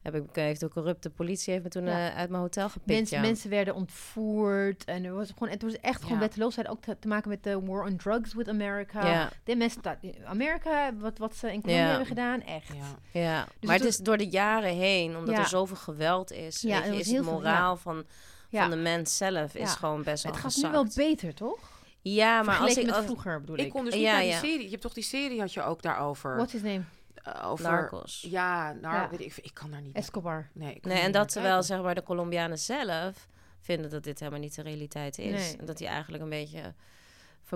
heb 0.03 0.14
ik, 0.14 0.22
heeft 0.32 0.61
de 0.61 0.68
corrupte 0.68 1.11
politie 1.11 1.53
heeft 1.53 1.64
me 1.64 1.70
toen 1.70 1.86
uh, 1.86 2.16
uit 2.16 2.30
mijn 2.30 2.42
hotel 2.42 2.68
gepikt. 2.68 2.90
Mensen, 2.90 3.16
ja. 3.16 3.22
mensen 3.22 3.50
werden 3.50 3.74
ontvoerd 3.74 4.84
en 4.84 5.05
er 5.05 5.14
was 5.14 5.30
gewoon, 5.32 5.48
het 5.48 5.62
was 5.62 5.80
echt 5.80 6.03
gewoon 6.03 6.18
wetteloosheid. 6.18 6.68
Ook 6.68 6.82
te, 6.82 6.96
te, 6.98 7.09
maken 7.09 7.28
met 7.28 7.42
de 7.42 7.61
war 7.61 7.84
on 7.84 7.96
drugs 7.96 8.34
with 8.34 8.48
America. 8.48 9.07
Ja. 9.07 9.30
De 9.44 9.57
mensen, 9.57 9.82
Amerika, 10.24 10.94
wat, 10.94 11.18
wat 11.18 11.36
ze 11.36 11.53
in 11.53 11.61
Colombia 11.61 11.86
hebben 11.86 12.07
gedaan, 12.07 12.42
echt. 12.42 12.74
Ja, 13.12 13.46
dus 13.59 13.68
maar 13.68 13.78
het, 13.78 13.86
is 13.86 13.96
door 13.96 14.16
de 14.16 14.28
jaren 14.28 14.74
heen, 14.76 15.16
omdat 15.16 15.38
er 15.38 15.46
zoveel 15.46 15.76
geweld 15.76 16.32
is, 16.32 16.61
ja, 16.61 16.82
weet 16.82 16.92
je, 16.92 16.98
is 16.98 17.11
het 17.11 17.24
moraal 17.24 17.76
van, 17.76 18.05
van 18.50 18.70
de 18.70 18.76
mens 18.76 19.16
zelf 19.16 19.55
is 19.55 19.72
gewoon 19.72 20.03
best 20.03 20.22
wel 20.22 20.32
Het 20.32 20.40
gaat 20.40 20.57
nu 20.57 20.70
wel 20.70 20.86
beter, 20.94 21.34
toch? 21.34 21.70
Ja, 22.03 22.42
maar 22.42 22.59
als 22.59 22.76
ik 22.76 22.86
met 22.86 22.96
vroeger 23.05 23.40
bedoel 23.40 23.57
ik. 23.57 23.64
Ik 23.64 23.70
kon 23.70 23.84
dus 23.84 23.94
niet 23.94 24.03
ja, 24.03 24.20
die 24.20 24.32
serie. 24.32 24.64
Je 24.64 24.70
hebt 24.70 24.82
toch 24.82 24.92
die 24.92 25.03
serie 25.03 25.40
had 25.40 25.53
je 25.53 25.62
ook 25.62 25.82
daarover. 25.82 26.36
What 26.36 26.55
is 26.55 26.62
name? 26.62 26.82
Uh, 27.28 27.50
over 27.50 27.64
Narcos. 27.64 28.26
Ja, 28.28 28.72
nou, 28.72 29.10
Weet 29.10 29.20
ik, 29.20 29.36
ik 29.36 29.54
kan 29.54 29.70
daar 29.70 29.80
niet. 29.80 29.96
Escobar. 29.96 30.48
Nee, 30.52 30.78
nee 30.82 31.00
en 31.00 31.12
dat 31.12 31.32
terwijl 31.32 31.62
zeg 31.62 31.82
maar 31.82 31.94
de 31.94 32.02
Colombianen 32.02 32.58
zelf 32.58 33.28
vinden 33.60 33.90
dat 33.90 34.04
dit 34.04 34.18
helemaal 34.18 34.40
niet 34.40 34.54
de 34.54 34.62
realiteit 34.62 35.18
is. 35.18 35.56
En 35.56 35.66
dat 35.66 35.78
hij 35.78 35.88
eigenlijk 35.88 36.22
een 36.22 36.28
beetje 36.28 36.74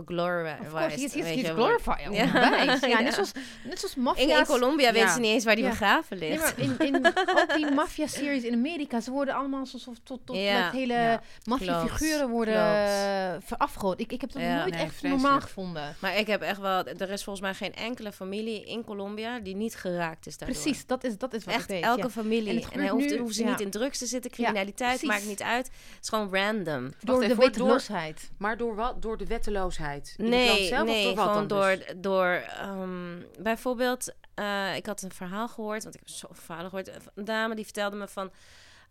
verglorified. 0.05 0.61
Of 0.67 0.73
course, 0.73 1.01
he's, 1.01 1.13
he's, 1.13 1.23
weet 1.23 1.35
he's 1.35 1.47
je, 1.47 1.53
glorified. 1.53 2.09
Ja. 2.11 2.65
Net 3.01 3.15
zoals, 3.15 3.33
net 3.65 3.79
zoals 3.79 3.95
In, 3.97 4.03
maffia's. 4.03 4.39
in 4.39 4.45
Colombia 4.47 4.93
weten 4.93 5.07
Ja. 5.09 5.15
ze 5.15 5.21
niet 5.21 5.31
eens 5.33 5.45
waar 5.45 5.55
die 5.55 5.65
Ja. 5.65 5.71
begraven 5.71 6.19
Nee, 6.19 6.29
ligt. 6.31 6.43
maar 6.57 6.67
in, 6.67 6.95
in 6.95 7.07
ook 7.39 7.55
die 7.57 7.71
maffia-series 7.71 8.43
in 8.43 8.53
Amerika, 8.53 9.01
ze 9.01 9.11
worden 9.11 9.35
allemaal 9.35 9.61
alsof 9.61 9.95
tot, 10.03 10.21
tot 10.25 10.37
Ja. 10.37 10.65
met 10.65 10.73
hele 10.73 10.93
Ja. 10.93 11.21
maffia-figuren 11.45 12.29
worden 12.29 12.55
eh, 12.55 13.35
verafgoed. 13.45 14.01
Ik, 14.01 14.13
ik 14.13 14.21
heb 14.21 14.33
dat 14.33 14.43
Ja. 14.43 14.57
nooit 14.59 14.71
Nee, 14.71 14.81
echt 14.83 14.95
vreselijk. 14.95 15.23
normaal 15.23 15.41
gevonden. 15.41 15.97
Maar 16.01 16.17
ik 16.19 16.27
heb 16.27 16.43
echt 16.43 16.61
wel... 16.61 16.85
Er 16.87 17.11
is 17.11 17.25
volgens 17.25 17.41
mij 17.41 17.55
geen 17.55 17.75
enkele 17.75 18.13
familie 18.13 18.65
in 18.65 18.85
Colombia 18.85 19.39
die 19.39 19.55
niet 19.57 19.75
geraakt 19.77 20.27
is 20.27 20.39
daardoor. 20.39 20.61
Precies, 20.63 20.87
dat 20.87 21.05
is, 21.05 21.19
dat 21.19 21.35
is 21.35 21.45
wat 21.45 21.55
Echt 21.55 21.63
ik 21.63 21.69
weet. 21.71 21.83
elke 21.85 22.01
ja. 22.03 22.09
familie. 22.09 22.65
En 22.65 22.71
En, 22.73 22.81
hij 22.81 22.89
hoeft, 22.89 23.11
nu- 23.11 23.17
hoeven 23.17 23.35
ze 23.35 23.43
ja. 23.45 23.51
niet 23.51 23.61
in 23.61 23.71
drugs 23.71 23.99
te 23.99 24.07
zitten, 24.07 24.31
criminaliteit, 24.31 25.03
maakt 25.03 25.27
niet 25.27 25.43
uit. 25.43 25.67
Het 25.67 26.03
is 26.03 26.09
gewoon 26.09 26.35
random. 26.35 26.93
Door 27.01 27.21
de 27.29 27.35
wetenloosheid. 27.35 28.31
Maar 28.39 28.57
door 28.57 28.75
wat? 28.75 29.03
Door 29.03 29.17
de 29.19 29.27
wetteloosheid? 29.27 29.86
In 30.17 30.25
het 30.25 30.35
land 30.45 30.59
Nee, 30.59 30.67
zelf, 30.67 30.81
of 30.81 30.87
nee, 30.87 31.05
door 31.05 31.15
wat 31.15 31.27
gewoon 31.27 31.49
dan 31.49 31.59
door, 31.59 31.77
dus? 31.77 31.95
door 31.97 32.27
ehm, 32.27 33.23
bijvoorbeeld, 33.39 34.15
eh, 34.35 34.77
ik 34.77 34.87
had 34.87 35.03
een 35.03 35.13
verhaal 35.13 35.49
gehoord, 35.49 35.83
want 35.83 35.95
ik 35.95 36.01
heb 36.01 36.09
zoveel 36.09 36.43
verhalen 36.43 36.71
gehoord. 36.71 36.91
Een 37.15 37.25
dame 37.25 37.55
die 37.55 37.65
vertelde 37.65 37.97
me 37.97 38.09
van 38.09 38.31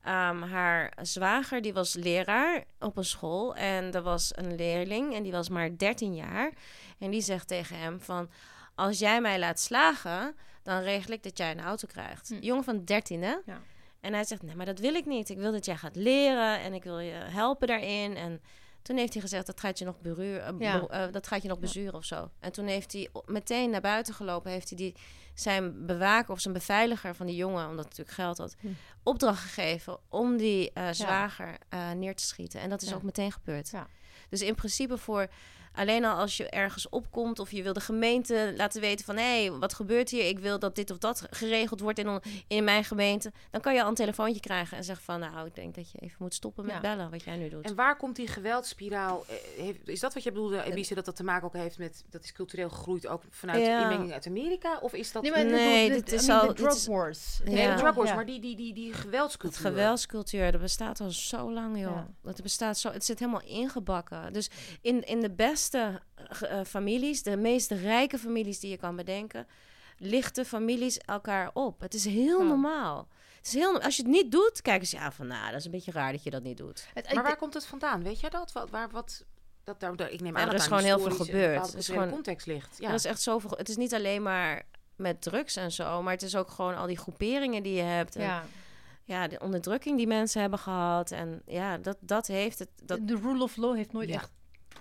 ehm, 0.04 0.42
haar 0.42 0.94
zwager, 1.02 1.62
die 1.62 1.74
was 1.74 1.94
leraar 1.94 2.64
op 2.80 2.98
een 2.98 3.06
school 3.06 3.56
en 3.56 3.94
er 3.94 4.02
was 4.02 4.32
een 4.36 4.56
leerling 4.56 5.14
en 5.14 5.24
die 5.24 5.32
was 5.32 5.50
maar 5.50 5.78
13 5.78 6.16
jaar. 6.16 6.52
En 7.00 7.12
die 7.12 7.22
zegt 7.22 7.48
tegen 7.48 7.80
hem 7.80 8.02
van, 8.02 8.30
als 8.76 9.00
jij 9.00 9.22
mij 9.22 9.40
laat 9.40 9.60
slagen, 9.60 10.36
dan 10.64 10.82
regel 10.82 11.14
ik 11.14 11.24
dat 11.24 11.38
jij 11.38 11.52
een 11.52 11.62
auto 11.62 11.88
krijgt. 11.88 12.30
Hm. 12.30 12.40
Jongen 12.40 12.64
van 12.64 12.84
13, 12.84 13.24
hè? 13.24 13.36
Ja. 13.46 13.62
En 14.00 14.14
hij 14.14 14.24
zegt, 14.24 14.42
nee, 14.42 14.56
maar 14.56 14.66
dat 14.66 14.80
wil 14.80 14.94
ik 14.94 15.06
niet. 15.06 15.30
Ik 15.30 15.38
wil 15.38 15.52
dat 15.52 15.66
jij 15.66 15.76
gaat 15.76 15.96
leren 15.96 16.60
en 16.60 16.74
ik 16.74 16.84
wil 16.84 17.00
je 17.00 17.14
helpen 17.14 17.68
daarin. 17.68 18.18
En 18.18 18.42
toen 18.86 18.98
heeft 18.98 19.14
hij 19.14 19.22
gezegd, 19.22 19.46
dat 19.46 19.60
gaat 19.60 19.80
je 19.80 19.86
nog, 19.86 20.00
beruur, 20.02 20.40
eh, 20.40 20.54
Ja. 20.60 20.88
eh, 20.88 21.12
dat 21.12 21.28
gaat 21.28 21.42
je 21.42 21.48
nog 21.48 21.60
bezuren 21.60 21.94
of 21.94 22.06
zo. 22.06 22.30
En 22.40 22.52
toen 22.52 22.68
heeft 22.68 22.94
hij 22.94 23.10
meteen 23.26 23.70
naar 23.70 23.82
buiten 23.82 24.14
gelopen. 24.14 24.52
Heeft 24.52 24.70
hij 24.70 24.78
die, 24.78 24.96
zijn 25.34 25.86
bewaker 25.86 26.32
of 26.32 26.40
zijn 26.40 26.54
beveiliger 26.54 27.16
van 27.16 27.26
die 27.26 27.36
jongen, 27.36 27.62
omdat 27.70 27.76
hij 27.86 27.90
natuurlijk 27.98 28.16
geld 28.18 28.38
had, 28.38 28.56
Hm. 28.60 28.68
opdracht 29.04 29.42
gegeven 29.44 29.98
om 30.10 30.38
die 30.38 30.72
eh, 30.74 30.88
zwager 30.92 31.58
neer 31.96 32.16
te 32.16 32.24
schieten. 32.26 32.60
En 32.62 32.70
dat 32.70 32.82
is 32.82 32.90
Ja. 32.90 32.96
ook 32.96 33.04
meteen 33.04 33.32
gebeurd. 33.32 33.70
Ja. 33.70 33.88
Dus 34.30 34.42
in 34.42 34.56
principe 34.56 34.98
voor 34.98 35.28
alleen 35.76 36.06
al 36.06 36.18
als 36.18 36.38
je 36.38 36.50
ergens 36.50 36.90
opkomt 36.90 37.40
of 37.40 37.52
je 37.52 37.64
wil 37.64 37.74
de 37.74 37.80
gemeente 37.80 38.54
laten 38.58 38.82
weten 38.82 39.06
van 39.06 39.18
hé, 39.18 39.58
wat 39.60 39.74
gebeurt 39.74 40.10
hier? 40.10 40.28
Ik 40.28 40.40
wil 40.40 40.60
dat 40.60 40.76
dit 40.76 40.92
of 40.92 40.98
dat 40.98 41.28
geregeld 41.30 41.80
wordt 41.80 42.00
in, 42.00 42.22
in 42.48 42.64
mijn 42.64 42.84
gemeente. 42.84 43.32
Dan 43.52 43.62
kan 43.62 43.74
je 43.74 43.82
al 43.84 43.90
een 43.90 43.96
telefoontje 43.96 44.40
krijgen 44.42 44.78
en 44.78 44.84
zeggen 44.84 45.06
van 45.06 45.20
nou, 45.20 45.48
ik 45.48 45.56
denk 45.56 45.76
dat 45.76 45.92
je 45.92 45.98
even 46.00 46.16
moet 46.20 46.34
stoppen 46.34 46.66
met 46.66 46.74
Ja. 46.76 46.82
bellen 46.82 47.10
wat 47.12 47.24
jij 47.24 47.38
nu 47.38 47.50
doet. 47.50 47.66
En 47.66 47.76
waar 47.76 47.98
komt 47.98 48.16
die 48.16 48.28
geweldspiraal? 48.28 49.26
eh, 49.28 49.36
heeft- 49.64 49.88
Is 49.88 50.00
dat 50.00 50.14
wat 50.14 50.24
je 50.24 50.32
bedoelde, 50.32 50.64
Elise, 50.64 50.94
dat 50.96 51.06
dat 51.06 51.16
te 51.16 51.24
maken 51.24 51.48
ook 51.48 51.54
heeft 51.54 51.78
met... 51.78 52.04
dat 52.10 52.24
is 52.24 52.32
cultureel 52.32 52.70
gegroeid 52.70 53.08
ook 53.08 53.22
vanuit 53.30 53.66
Ja. 53.66 53.82
inmenging 53.82 54.14
uit 54.14 54.28
Amerika? 54.28 54.78
Of 54.82 54.94
is 54.94 55.12
dat... 55.12 55.22
Nee, 55.22 55.32
maar 55.32 55.46
Nee, 55.46 55.90
de, 55.90 55.96
dit 55.96 56.12
is 56.12 56.24
I 56.24 56.28
mean, 56.28 56.40
al- 56.48 56.54
drug 56.54 56.76
is- 56.76 56.88
wars. 56.88 57.40
Ja. 57.46 57.52
Nee, 57.52 57.68
de 57.68 57.74
drug 57.74 57.94
wars, 57.96 58.10
Ja. 58.10 58.16
maar 58.16 58.26
die, 58.26 58.40
die, 58.40 58.56
die, 58.56 58.74
die 58.74 58.92
Het 58.92 59.00
geweldscultuur. 59.00 59.60
geweldscultuur, 59.62 60.52
dat 60.52 60.62
bestaat 60.62 61.00
al 61.02 61.10
zo 61.12 61.52
lang, 61.54 61.80
joh. 61.80 61.96
Ja. 61.96 62.08
Dat 62.24 62.42
bestaat 62.42 62.78
zo, 62.78 62.92
het 62.92 63.06
zit 63.06 63.20
helemaal 63.20 63.42
ingebakken. 63.42 64.34
Dus 64.34 64.50
in, 64.82 65.04
in 65.04 65.20
de 65.22 65.30
beste 65.72 66.02
eh, 66.48 66.60
families, 66.66 67.24
de 67.24 67.38
meest 67.38 67.72
rijke 67.72 68.18
families 68.18 68.60
die 68.60 68.70
je 68.70 68.78
kan 68.78 68.96
bedenken, 68.96 69.48
lichten 69.98 70.46
families 70.46 70.98
elkaar 70.98 71.50
op. 71.54 71.80
Het 71.80 71.94
is 71.94 72.06
heel 72.06 72.42
Ja. 72.42 72.48
normaal. 72.48 73.08
Het 73.38 73.46
is 73.46 73.54
heel, 73.54 73.82
als 73.82 73.96
je 73.96 74.02
het 74.02 74.12
niet 74.12 74.32
doet, 74.32 74.62
kijken 74.62 74.88
ze 74.88 74.96
ja 74.96 75.12
van, 75.12 75.28
nou, 75.28 75.50
dat 75.52 75.60
is 75.60 75.66
een 75.66 75.72
beetje 75.72 75.92
raar 75.92 76.12
dat 76.12 76.24
je 76.24 76.30
dat 76.30 76.44
niet 76.44 76.58
doet. 76.58 76.88
Het- 76.94 77.14
Maar 77.14 77.24
waar 77.24 77.36
komt 77.38 77.54
het 77.54 77.66
vandaan? 77.66 78.04
Weet 78.04 78.20
jij 78.20 78.30
dat? 78.30 78.52
Wat, 78.52 78.70
waar, 78.70 78.90
wat, 78.90 79.24
dat 79.64 79.80
daar, 79.80 79.96
daar- 79.96 80.10
ik 80.12 80.22
neem 80.22 80.34
Ja, 80.36 80.40
aan 80.42 80.46
er 80.48 80.52
dat 80.54 80.62
is 80.62 80.70
daar 80.70 80.80
gewoon 80.80 80.98
heel 81.00 81.08
veel 81.10 81.26
gebeurd. 81.26 81.72
Er 81.74 81.78
is 81.80 81.88
gewoon- 81.88 82.10
context 82.10 82.48
ligt. 82.48 82.78
Ja. 82.80 82.88
Er 82.88 82.94
is 82.94 83.06
echt 83.06 83.22
zoveel. 83.22 83.52
Het 83.58 83.70
is 83.70 83.76
niet 83.78 83.94
alleen 83.94 84.22
maar 84.22 84.64
met 84.96 85.22
drugs 85.22 85.56
en 85.56 85.72
zo, 85.72 86.02
maar 86.02 86.14
het 86.14 86.22
is 86.22 86.36
ook 86.36 86.50
gewoon 86.50 86.76
al 86.76 86.88
die 86.88 86.98
groeperingen 86.98 87.64
die 87.64 87.74
je 87.74 87.82
hebt. 87.82 88.16
En 88.16 88.22
ja. 88.24 88.44
ja, 89.04 89.28
de 89.28 89.40
onderdrukking 89.40 89.98
die 89.98 90.08
mensen 90.08 90.42
hebben 90.42 90.60
gehad. 90.60 91.12
En 91.12 91.42
ja, 91.46 91.78
dat, 91.78 91.98
dat 92.00 92.28
heeft 92.28 92.60
het. 92.60 92.70
Dat, 92.84 93.00
de 93.08 93.16
rule 93.16 93.44
of 93.44 93.56
law 93.58 93.76
heeft 93.76 93.92
nooit 93.94 94.10
Ja. 94.10 94.16
echt 94.16 94.32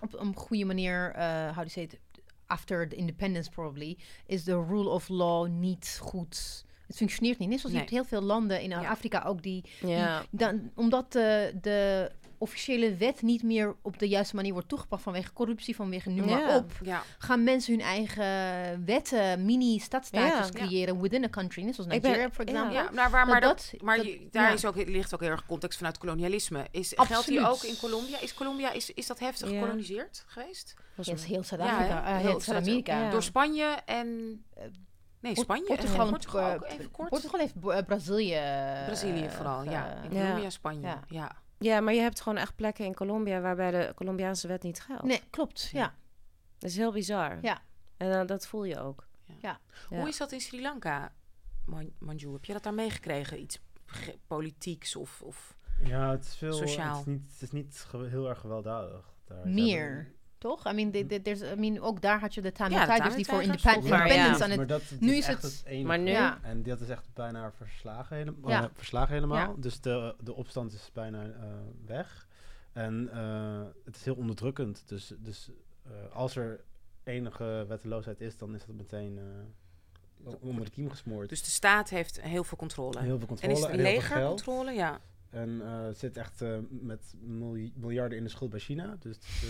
op 0.05 0.21
een 0.21 0.35
goede 0.37 0.65
manier, 0.65 1.13
eh 1.15 1.45
how 1.45 1.55
do 1.57 1.61
you 1.63 1.69
say 1.69 1.83
it, 1.83 1.99
after 2.47 2.89
the 2.89 2.97
independence 2.97 3.51
probably, 3.51 3.99
is 4.27 4.45
de 4.45 4.65
rule 4.69 4.89
of 4.89 5.09
law 5.09 5.49
niet 5.49 5.99
goed. 6.01 6.65
Het 6.87 6.97
functioneert 6.97 7.39
niet. 7.39 7.49
Net 7.49 7.59
zoals 7.59 7.75
je 7.75 7.81
hebt 7.81 7.93
heel 7.93 8.05
veel 8.05 8.21
landen 8.21 8.61
in 8.63 8.69
Ja. 8.71 8.89
Afrika 8.89 9.23
ook 9.27 9.43
die, 9.43 9.65
ja. 9.81 10.25
dan, 10.31 10.71
omdat 10.75 11.13
de, 11.13 11.59
de 11.61 12.11
officiële 12.39 12.97
wet 12.97 13.23
niet 13.23 13.43
meer 13.43 13.77
op 13.83 13.99
de 13.99 14.09
juiste 14.09 14.35
manier 14.35 14.53
wordt 14.53 14.69
toegepast 14.69 15.03
vanwege 15.03 15.33
corruptie, 15.33 15.77
vanwege 15.77 16.11
maar 16.11 16.29
Ja. 16.41 16.57
op, 16.57 16.73
ja. 16.83 17.03
gaan 17.19 17.45
mensen 17.45 17.73
hun 17.73 17.83
eigen 17.83 18.85
wetten, 18.85 19.45
mini-stadstaatjes 19.45 20.47
Ja. 20.47 20.53
creëren 20.67 21.01
within 21.01 21.25
a 21.25 21.29
country. 21.29 21.63
Net 21.63 21.75
zoals 21.75 21.91
Nigeria, 21.91 22.31
for 22.31 22.45
ja. 22.47 22.53
example. 22.53 22.77
Ja, 22.77 22.91
nou, 22.93 23.11
waar, 23.11 23.27
maar, 23.27 23.41
Dat- 23.41 23.51
dat, 23.59 23.69
dat- 23.73 23.83
maar 23.83 23.97
dat- 23.97 24.07
je- 24.07 24.29
daar 24.31 24.49
ja. 24.49 24.55
is 24.55 24.65
ook, 24.65 24.77
ligt 24.77 25.15
ook 25.15 25.21
heel 25.21 25.31
erg 25.31 25.47
context 25.47 25.77
vanuit 25.79 25.99
kolonialisme. 25.99 26.67
Is, 26.71 26.93
geldt 26.97 27.27
die 27.27 27.49
ook 27.49 27.63
in 27.63 27.77
Colombia? 27.77 28.21
Is 28.21 28.35
Colombia 28.35 28.73
is, 28.73 28.91
is 28.91 29.07
dat 29.07 29.19
heftig 29.19 29.51
Ja. 29.51 29.55
gekoloniseerd 29.59 30.25
geweest? 30.27 30.75
Yes, 30.97 31.07
mij. 31.09 31.17
heel 31.27 31.43
Zuid-Afrika, 31.43 32.05
eh, 32.07 32.17
Heel 32.17 32.27
heel 32.29 32.41
Zuid-Amerika. 32.41 33.01
Ja. 33.03 33.11
Door 33.11 33.23
Spanje 33.23 33.65
en... 33.87 34.07
Nee, 35.21 35.33
Port- 35.35 35.45
Spanje 35.47 35.65
Portugal, 35.67 35.95
en 36.01 36.05
en 36.05 36.11
Portugal 36.11 36.53
ook 36.55 36.63
eh, 36.63 36.73
even 36.75 36.91
kort. 36.91 37.09
Portugal 37.09 37.41
heeft 37.41 37.55
eh, 37.67 37.85
Brazilië. 37.87 38.33
eh, 38.35 38.85
Brazilië 38.87 39.29
vooral, 39.31 39.63
ja. 39.65 39.97
eh, 39.97 40.05
In 40.11 40.17
Ja. 40.17 40.23
Colombia, 40.25 40.51
Spanje. 40.51 40.97
Ja. 41.09 41.37
Ja. 41.65 41.81
Maar 41.81 41.95
je 41.95 42.01
hebt 42.01 42.21
gewoon 42.21 42.39
echt 42.39 42.57
plekken 42.57 42.85
in 42.85 42.95
Colombia 42.95 43.41
waarbij 43.41 43.71
de 43.71 43.93
Colombiaanse 43.95 44.49
wet 44.49 44.63
niet 44.63 44.81
geldt. 44.81 45.03
Nee, 45.03 45.21
klopt. 45.31 45.71
Ja. 45.73 45.95
Dat 46.59 46.71
is 46.71 46.77
heel 46.77 46.93
bizar. 46.93 47.39
Ja. 47.43 47.63
En 47.97 48.21
eh, 48.21 48.27
dat 48.27 48.47
voel 48.47 48.65
je 48.65 48.81
ook. 48.81 49.07
Ja. 49.25 49.61
Ja. 49.91 49.99
Hoe 49.99 50.09
is 50.09 50.17
dat 50.17 50.33
in 50.33 50.41
Sri 50.41 50.61
Lanka, 50.63 51.13
Man- 51.65 51.93
Manju? 51.99 52.33
Heb 52.33 52.45
je 52.45 52.53
dat 52.53 52.63
daar 52.63 52.75
meegekregen? 52.75 53.41
Iets 53.41 53.59
politieks 54.27 54.97
of... 54.97 55.23
of... 55.23 55.57
Ja, 55.85 56.11
het 56.11 56.25
is 56.25 56.37
veel. 56.37 56.53
Sociaal. 56.53 56.99
Het 56.99 57.07
is 57.07 57.13
niet, 57.13 57.33
het 57.33 57.43
is 57.43 57.51
niet 57.51 57.87
heel 57.91 58.29
erg 58.29 58.39
gewelddadig. 58.39 59.15
Daar. 59.25 59.49
Meer. 59.49 60.14
Toch? 60.45 60.67
I 60.67 60.73
mean, 60.73 60.91
the- 60.91 61.07
the- 61.07 61.23
there's, 61.23 61.41
I 61.41 61.55
mean, 61.57 61.81
ook 61.81 62.01
daar 62.01 62.21
had 62.21 62.35
je 62.35 62.41
de 62.41 62.53
Tamil 62.53 62.79
Ja, 62.79 62.87
de 62.87 62.93
Tigers 62.93 63.15
die 63.15 63.25
voor 63.27 63.43
independence 63.43 64.15
ja. 64.15 64.33
aan 64.45 64.49
het... 64.51 64.57
maar 64.57 64.67
dat, 64.67 64.83
het 64.89 65.01
nu 65.01 65.11
is 65.13 65.19
is 65.19 65.27
echt 65.27 65.43
het- 65.43 65.53
het 65.53 65.65
enige. 65.67 65.87
Maar 65.87 65.99
nu- 65.99 66.11
Ja. 66.11 66.39
En 66.43 66.63
dat 66.63 66.81
is 66.81 66.89
echt 66.89 67.07
bijna 67.15 67.53
verslagen, 67.53 68.17
helemaal. 68.17 68.51
Ja. 68.51 68.71
verslagen 68.75 69.15
helemaal. 69.15 69.37
Ja. 69.37 69.53
Dus 69.57 69.81
de, 69.81 70.15
de 70.21 70.35
opstand 70.35 70.73
is 70.73 70.91
bijna 70.93 71.23
eh, 71.25 71.31
weg. 71.87 72.27
En 72.73 73.09
eh, 73.13 73.63
het 73.85 73.97
is 73.97 74.05
heel 74.05 74.15
onderdrukkend. 74.15 74.83
Dus, 74.87 75.13
dus 75.19 75.51
eh, 75.87 75.91
als 76.15 76.37
er 76.37 76.61
enige 77.05 77.65
wetteloosheid 77.69 78.21
is, 78.21 78.37
dan 78.37 78.55
is 78.55 78.65
dat 78.67 78.75
meteen 78.77 79.19
eh, 79.19 80.33
onder 80.41 80.65
de 80.65 80.71
kiem 80.71 80.91
gesmoord. 80.91 81.29
Dus 81.29 81.45
de 81.45 81.51
staat 81.51 81.89
heeft 81.89 82.21
heel 82.21 82.45
veel 82.45 82.59
controle. 82.59 82.99
heel 83.01 83.09
veel 83.09 83.19
en 83.21 83.27
controle 83.27 83.53
is 83.53 83.61
het 83.61 83.71
en 83.71 83.77
heel 83.79 83.85
veel 83.85 83.95
leger 83.95 84.17
geld. 84.17 84.43
controle? 84.43 84.73
Ja. 84.73 85.01
En 85.35 85.61
eh, 85.65 85.83
het 85.87 85.99
zit 85.99 86.17
echt 86.17 86.43
eh, 86.43 86.57
met 86.69 87.15
milj- 87.21 87.73
miljarden 87.75 88.19
in 88.19 88.25
de 88.25 88.31
schuld 88.31 88.51
bij 88.51 88.61
China. 88.61 88.97
Dus 89.01 89.17
eh, 89.43 89.49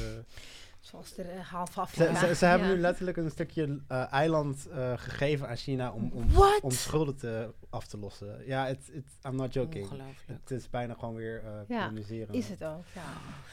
Zoals 0.80 1.14
de 1.14 1.22
half 1.50 1.72
ze, 1.72 1.80
Afrika. 1.80 2.14
ze, 2.26 2.34
ze 2.34 2.44
hebben 2.46 2.68
Ja. 2.68 2.74
nu 2.74 2.80
letterlijk 2.80 3.16
een 3.16 3.30
stukje 3.30 3.80
eh, 3.88 4.12
eiland 4.12 4.68
eh, 4.68 4.92
gegeven 4.96 5.48
aan 5.48 5.56
China 5.56 5.92
om, 5.92 6.10
om, 6.12 6.26
om 6.62 6.70
schulden 6.70 7.16
te, 7.16 7.52
af 7.70 7.86
te 7.86 7.98
lossen. 7.98 8.46
Ja, 8.46 8.66
it, 8.68 8.88
it, 8.92 9.04
I'm 9.26 9.36
not 9.36 9.52
joking. 9.52 9.88
Het 10.26 10.50
is 10.50 10.70
bijna 10.70 10.94
gewoon 10.94 11.14
weer 11.14 11.42
eh 11.44 11.52
Ja. 11.68 11.90
Is 12.30 12.48
het 12.48 12.64
ook, 12.64 12.84
ja. 12.94 13.02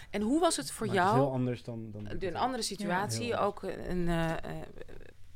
En 0.09 0.21
hoe 0.21 0.39
was 0.39 0.55
het 0.57 0.71
voor 0.71 0.88
Maar 0.88 0.95
het 0.95 1.05
is 1.05 1.11
jou? 1.11 1.23
heel 1.23 1.34
anders 1.34 1.63
dan... 1.63 1.91
dan 1.91 2.07
een 2.19 2.36
andere 2.36 2.63
situatie, 2.63 3.38
ook 3.38 3.63
een 3.63 4.07
eh, 4.07 4.32
eh, 4.32 4.38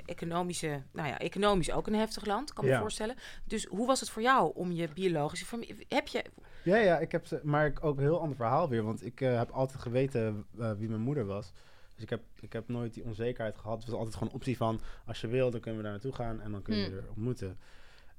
economische, 0.05 0.81
nou 0.91 1.07
ja, 1.07 1.19
economisch 1.19 1.71
ook 1.71 1.87
een 1.87 1.95
heftig 1.95 2.25
land, 2.25 2.53
kan 2.53 2.65
me 2.65 2.71
Ja. 2.71 2.79
voorstellen. 2.79 3.15
Dus 3.43 3.65
hoe 3.65 3.87
was 3.87 3.99
het 3.99 4.09
voor 4.09 4.21
jou 4.21 4.51
om 4.55 4.71
je 4.71 4.87
biologische 4.93 5.45
familie, 5.45 5.85
heb 5.89 6.07
je, 6.07 6.25
Ja, 6.66 6.78
ja, 6.78 6.99
ik 6.99 7.11
heb 7.11 7.26
ze, 7.26 7.39
maar 7.43 7.66
ik 7.66 7.84
ook 7.84 7.97
een 7.97 8.03
heel 8.03 8.20
ander 8.20 8.36
verhaal 8.36 8.70
weer. 8.70 8.84
Want 8.84 9.05
ik 9.05 9.22
eh, 9.22 9.38
heb 9.38 9.49
altijd 9.51 9.82
geweten 9.82 10.45
eh, 10.59 10.72
wie 10.72 10.89
mijn 10.89 11.01
moeder 11.01 11.26
was. 11.26 11.51
Dus 11.93 12.03
ik 12.03 12.09
heb, 12.09 12.22
ik 12.39 12.53
heb 12.53 12.68
nooit 12.68 12.93
die 12.93 13.03
onzekerheid 13.03 13.57
gehad. 13.57 13.78
Het 13.78 13.86
was 13.86 13.95
altijd 13.95 14.13
gewoon 14.13 14.30
een 14.30 14.36
optie 14.36 14.57
van, 14.57 14.80
als 15.05 15.22
je 15.22 15.28
wil, 15.28 15.51
dan 15.51 15.59
kunnen 15.59 15.78
we 15.78 15.84
daar 15.84 15.93
naartoe 15.95 16.13
gaan 16.16 16.41
en 16.41 16.51
dan 16.51 16.61
kun 16.61 16.76
je 16.76 16.86
Hmm. 16.86 16.97
er 16.97 17.07
ontmoeten. 17.09 17.57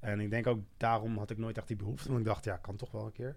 En 0.01 0.21
ik 0.21 0.31
denk 0.31 0.47
ook 0.47 0.61
daarom 0.77 1.19
had 1.19 1.31
ik 1.31 1.39
nooit 1.39 1.57
echt 1.59 1.67
die 1.69 1.77
behoefte. 1.77 2.09
Want 2.09 2.21
ik 2.21 2.27
dacht, 2.27 2.45
ja, 2.45 2.57
kan 2.57 2.77
toch 2.77 2.91
wel 2.91 3.07
een 3.07 3.13
keer. 3.13 3.37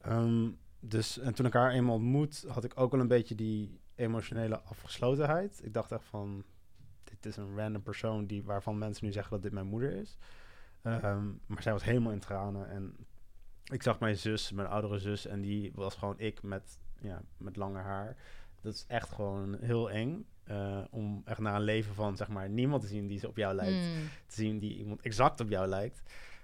Ehm, 0.00 0.48
dus, 0.80 1.18
en 1.18 1.34
toen 1.34 1.46
ik 1.46 1.52
haar 1.52 1.70
eenmaal 1.72 1.94
ontmoet, 1.94 2.44
had 2.48 2.64
ik 2.64 2.72
ook 2.80 2.90
wel 2.90 3.00
een 3.00 3.08
beetje 3.08 3.34
die 3.34 3.80
emotionele 3.94 4.60
afgeslotenheid. 4.60 5.60
Ik 5.62 5.74
dacht 5.74 5.92
echt 5.92 6.04
van, 6.04 6.44
dit 7.04 7.26
is 7.26 7.36
een 7.36 7.56
random 7.56 7.82
persoon 7.82 8.26
die, 8.26 8.44
waarvan 8.44 8.78
mensen 8.78 9.06
nu 9.06 9.12
zeggen 9.12 9.32
dat 9.32 9.42
dit 9.42 9.52
mijn 9.52 9.66
moeder 9.66 9.92
is. 9.92 10.16
Ehm, 10.82 11.24
maar 11.46 11.62
zij 11.62 11.72
was 11.72 11.84
helemaal 11.84 12.12
in 12.12 12.18
tranen. 12.18 12.70
En 12.70 12.96
ik 13.72 13.82
zag 13.82 14.00
mijn 14.00 14.16
zus, 14.16 14.52
mijn 14.52 14.68
oudere 14.68 14.98
zus, 14.98 15.26
en 15.26 15.40
die 15.40 15.72
was 15.74 15.94
gewoon 15.94 16.18
ik 16.18 16.42
met, 16.42 16.78
ja, 17.00 17.22
met 17.36 17.56
langer 17.56 17.82
haar. 17.82 18.16
Dat 18.60 18.74
is 18.74 18.84
echt 18.88 19.08
gewoon 19.12 19.56
heel 19.60 19.90
eng. 19.90 20.26
eh, 20.44 20.84
om 20.90 21.22
echt 21.24 21.38
naar 21.38 21.54
een 21.54 21.62
leven 21.62 21.94
van 21.94 22.16
zeg 22.16 22.28
maar 22.28 22.48
niemand 22.48 22.82
te 22.82 22.88
zien 22.88 23.06
die 23.06 23.18
ze 23.18 23.28
op 23.28 23.36
jou 23.36 23.54
lijkt. 23.54 23.86
Mm. 23.86 24.08
Te 24.26 24.34
zien 24.34 24.58
die 24.58 24.76
iemand 24.76 25.00
exact 25.00 25.40
op 25.40 25.48
jou 25.48 25.66
lijkt. 25.66 26.02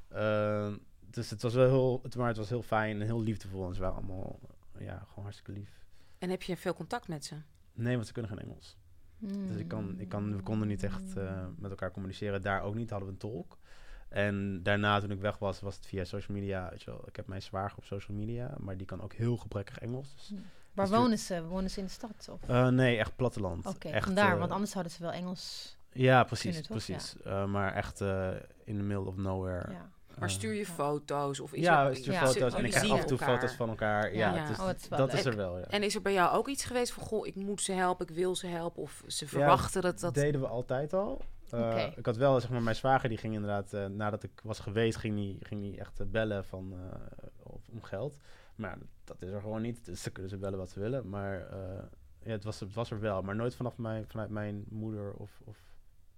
Ehm, 0.08 0.76
dus 1.10 1.30
het 1.30 1.42
was 1.42 1.54
wel 1.54 1.68
heel, 1.68 2.00
het, 2.02 2.16
maar 2.16 2.28
het 2.28 2.36
was 2.36 2.48
heel 2.48 2.62
fijn 2.62 3.00
en 3.00 3.06
heel 3.06 3.22
liefdevol. 3.22 3.66
En 3.68 3.74
ze 3.74 3.80
waren 3.80 3.96
allemaal 3.96 4.40
ja, 4.78 4.98
gewoon 5.08 5.24
hartstikke 5.24 5.52
lief. 5.52 5.84
en 6.18 6.30
heb 6.30 6.42
je 6.42 6.56
veel 6.56 6.74
contact 6.74 7.08
met 7.08 7.24
ze? 7.24 7.36
Nee, 7.72 7.94
want 7.94 8.06
ze 8.06 8.12
kunnen 8.12 8.30
geen 8.30 8.40
Engels. 8.40 8.76
Dus 9.18 9.56
ik 9.56 9.68
kan, 9.68 9.98
ik 9.98 10.08
kan, 10.08 10.36
we 10.36 10.42
konden 10.42 10.68
niet 10.68 10.82
echt 10.82 11.16
uh, 11.16 11.46
met 11.56 11.70
elkaar 11.70 11.90
communiceren. 11.90 12.42
Daar 12.42 12.62
ook 12.62 12.74
niet, 12.74 12.90
hadden 12.90 13.08
we 13.08 13.14
een 13.14 13.20
tolk. 13.20 13.58
En 14.12 14.62
daarna, 14.62 15.00
toen 15.00 15.10
ik 15.10 15.20
weg 15.20 15.38
was, 15.38 15.60
was 15.60 15.74
het 15.74 15.86
via 15.86 16.04
social 16.04 16.36
media. 16.36 16.68
Weet 16.70 16.82
je 16.82 16.90
wel, 16.90 17.02
ik 17.06 17.16
heb 17.16 17.26
mijn 17.26 17.42
zwager 17.42 17.78
op 17.78 17.84
social 17.84 18.16
media, 18.16 18.54
maar 18.58 18.76
die 18.76 18.86
kan 18.86 19.02
ook 19.02 19.12
heel 19.12 19.36
gebrekkig 19.36 19.78
Engels. 19.78 20.14
Dus. 20.16 20.38
Waar 20.74 20.86
dus 20.86 20.96
wonen 20.96 21.18
ze? 21.18 21.44
Wonen 21.44 21.70
ze 21.70 21.78
in 21.78 21.84
de 21.84 21.90
stad? 21.90 22.28
Of? 22.30 22.48
Uh, 22.48 22.68
nee, 22.68 22.98
echt 22.98 23.16
platteland. 23.16 23.66
Oké, 23.66 23.86
okay, 23.86 24.02
vandaar, 24.02 24.32
uh, 24.32 24.38
want 24.38 24.50
anders 24.50 24.70
zouden 24.70 24.92
ze 24.92 25.02
wel 25.02 25.12
Engels 25.12 25.76
Ja, 25.92 26.24
precies, 26.24 26.60
precies. 26.60 27.14
Ja. 27.24 27.42
Uh, 27.42 27.48
maar 27.48 27.74
echt 27.74 28.00
in 28.64 28.76
the 28.76 28.82
middle 28.82 29.06
of 29.06 29.16
nowhere. 29.16 29.72
Ja. 29.72 29.90
Maar 30.18 30.30
stuur 30.30 30.54
je 30.54 30.66
foto's? 30.66 31.40
Of 31.40 31.52
is 31.52 31.62
ja, 31.62 31.86
er, 31.86 31.96
stuur 31.96 32.12
ja. 32.12 32.26
foto's 32.26 32.54
en 32.54 32.64
ik 32.64 32.70
krijg 32.70 32.90
af 32.90 33.00
en 33.00 33.06
toe 33.06 33.18
foto's 33.18 33.52
van 33.52 33.68
elkaar. 33.68 34.14
Ja, 34.14 34.34
ja. 34.34 34.50
Oh, 34.60 34.70
is 34.70 34.88
dat 34.88 35.12
is 35.12 35.24
er 35.24 35.36
wel. 35.36 35.58
Ja. 35.58 35.64
En 35.64 35.82
is 35.82 35.94
er 35.94 36.02
bij 36.02 36.12
jou 36.12 36.36
ook 36.36 36.48
iets 36.48 36.64
geweest 36.64 36.92
van, 36.92 37.02
goh, 37.02 37.26
ik 37.26 37.34
moet 37.34 37.62
ze 37.62 37.72
helpen, 37.72 38.08
ik 38.08 38.14
wil 38.14 38.36
ze 38.36 38.46
helpen, 38.46 38.82
of 38.82 39.02
ze 39.06 39.28
verwachten 39.28 39.82
dat 39.82 40.00
dat... 40.00 40.14
deden 40.14 40.40
we 40.40 40.46
altijd 40.46 40.92
al. 40.92 41.22
Uh, 41.54 41.96
Ik 41.96 42.06
had 42.06 42.16
wel, 42.16 42.40
zeg 42.40 42.50
maar, 42.50 42.62
mijn 42.62 42.76
zwager 42.76 43.08
die 43.08 43.18
ging 43.18 43.34
inderdaad, 43.34 43.74
uh, 43.74 43.86
nadat 43.86 44.22
ik 44.22 44.40
was 44.42 44.58
geweest, 44.58 44.98
ging 44.98 45.18
hij 45.18 45.36
ging 45.40 45.60
die 45.60 45.78
echt 45.78 46.00
uh, 46.00 46.06
bellen 46.06 46.44
van, 46.44 46.74
om 47.72 47.82
geld. 47.82 48.16
Maar 48.54 48.78
dat 49.04 49.22
is 49.22 49.30
er 49.30 49.40
gewoon 49.40 49.62
niet, 49.62 49.84
dus 49.84 50.02
ze 50.02 50.10
kunnen 50.10 50.30
ze 50.30 50.38
bellen 50.38 50.58
wat 50.58 50.70
ze 50.70 50.80
willen. 50.80 51.08
Maar 51.08 51.38
ja, 52.24 52.30
het, 52.30 52.44
was, 52.44 52.60
het 52.60 52.72
was 52.72 52.90
er 52.90 53.00
wel, 53.00 53.22
maar 53.22 53.36
nooit 53.36 53.54
vanaf 53.54 53.78
mijn, 53.78 54.06
vanuit 54.06 54.30
mijn 54.30 54.64
moeder 54.68 55.12
of, 55.12 55.40
of 55.44 55.56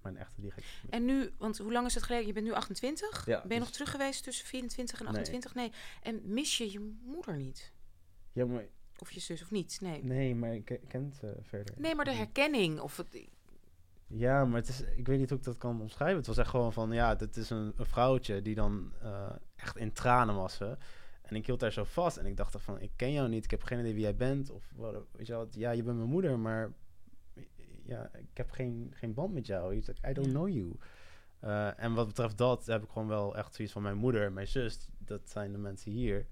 mijn 0.02 0.16
echte 0.16 0.40
direct. 0.40 0.66
En 0.90 1.05
nu, 1.05 1.32
want 1.39 1.59
hoe 1.59 1.73
lang 1.73 1.86
is 1.86 1.94
het 1.94 2.02
geleden? 2.02 2.27
Je 2.27 2.32
bent 2.32 2.47
nu 2.47 2.52
28. 2.52 3.27
Ja, 3.27 3.40
ben 3.40 3.43
je 3.43 3.48
dus 3.48 3.59
nog 3.59 3.70
terug 3.70 3.90
geweest 3.90 4.24
tussen 4.24 4.47
24 4.47 5.01
en 5.01 5.06
28? 5.06 5.55
Nee. 5.55 5.69
nee. 5.69 6.15
En 6.15 6.32
mis 6.32 6.59
je 6.59 6.73
je 6.73 6.94
moeder 7.05 7.36
niet? 7.36 7.73
Ja, 8.32 8.47
maar... 8.47 8.66
Of 8.98 9.11
je 9.11 9.20
zus 9.20 9.43
of 9.43 9.51
niet? 9.51 9.78
Nee. 9.81 10.05
Nee, 10.05 10.35
maar 10.35 10.55
ik 10.55 10.81
ken 10.89 11.05
het 11.05 11.20
uh, 11.24 11.31
verder. 11.43 11.74
Nee, 11.78 11.94
maar 11.94 12.05
de 12.05 12.12
herkenning 12.12 12.81
of 12.81 12.97
het... 12.97 13.28
Ja, 14.06 14.44
maar 14.44 14.60
het 14.60 14.68
is, 14.68 14.81
ik 14.81 15.06
weet 15.06 15.18
niet 15.18 15.28
hoe 15.28 15.39
ik 15.39 15.44
dat 15.44 15.59
kan 15.59 15.81
omschrijven. 15.81 16.16
Het 16.16 16.26
was 16.26 16.39
echt 16.39 16.51
gewoon 16.51 16.72
van, 16.72 16.93
ja, 16.93 17.14
dit 17.14 17.36
is 17.36 17.51
een, 17.51 17.72
een 17.76 17.86
vrouwtje 17.86 18.43
die 18.43 18.55
dan 18.55 18.93
uh, 19.02 19.31
echt 19.56 19.76
in 19.76 19.93
tranen 19.93 20.35
was. 20.35 20.60
En 21.22 21.36
ik 21.36 21.47
hield 21.47 21.60
daar 21.60 21.72
zo 21.72 21.85
vast 21.85 22.16
en 22.16 22.26
ik 22.26 22.36
dacht 22.36 22.62
van, 22.62 22.81
ik 22.81 22.90
ken 22.97 23.12
jou 23.12 23.28
niet, 23.28 23.44
ik 23.44 23.51
heb 23.51 23.62
geen 23.62 23.78
idee 23.78 23.93
wie 23.93 24.02
jij 24.02 24.16
bent. 24.16 24.51
Of 24.51 24.72
wat, 24.76 24.94
weet 25.12 25.26
je 25.26 25.32
wel, 25.32 25.47
ja, 25.51 25.70
je 25.70 25.82
bent 25.82 25.97
mijn 25.97 26.09
moeder, 26.09 26.39
maar 26.39 26.72
ja, 27.85 28.10
ik 28.14 28.36
heb 28.36 28.51
geen, 28.51 28.93
geen 28.94 29.14
band 29.14 29.35
met 29.35 29.47
jou. 29.47 29.76
I 29.76 30.12
don't 30.12 30.28
know 30.28 30.48
you. 30.48 30.76
Uh, 31.44 31.81
en 31.81 31.94
wat 31.94 32.06
betreft 32.06 32.39
dat 32.39 32.66
heb 32.66 32.82
ik 32.82 32.90
gewoon 32.90 33.09
wel 33.09 33.36
echt 33.36 33.55
zoiets 33.55 33.72
van 33.72 33.82
mijn 33.82 33.97
moeder 33.97 34.24
en 34.24 34.32
mijn 34.32 34.48
zus. 34.48 34.89
Dat 34.98 35.31
zijn 35.31 35.52
de 35.52 35.59
mensen 35.59 35.90
hier. 35.90 36.26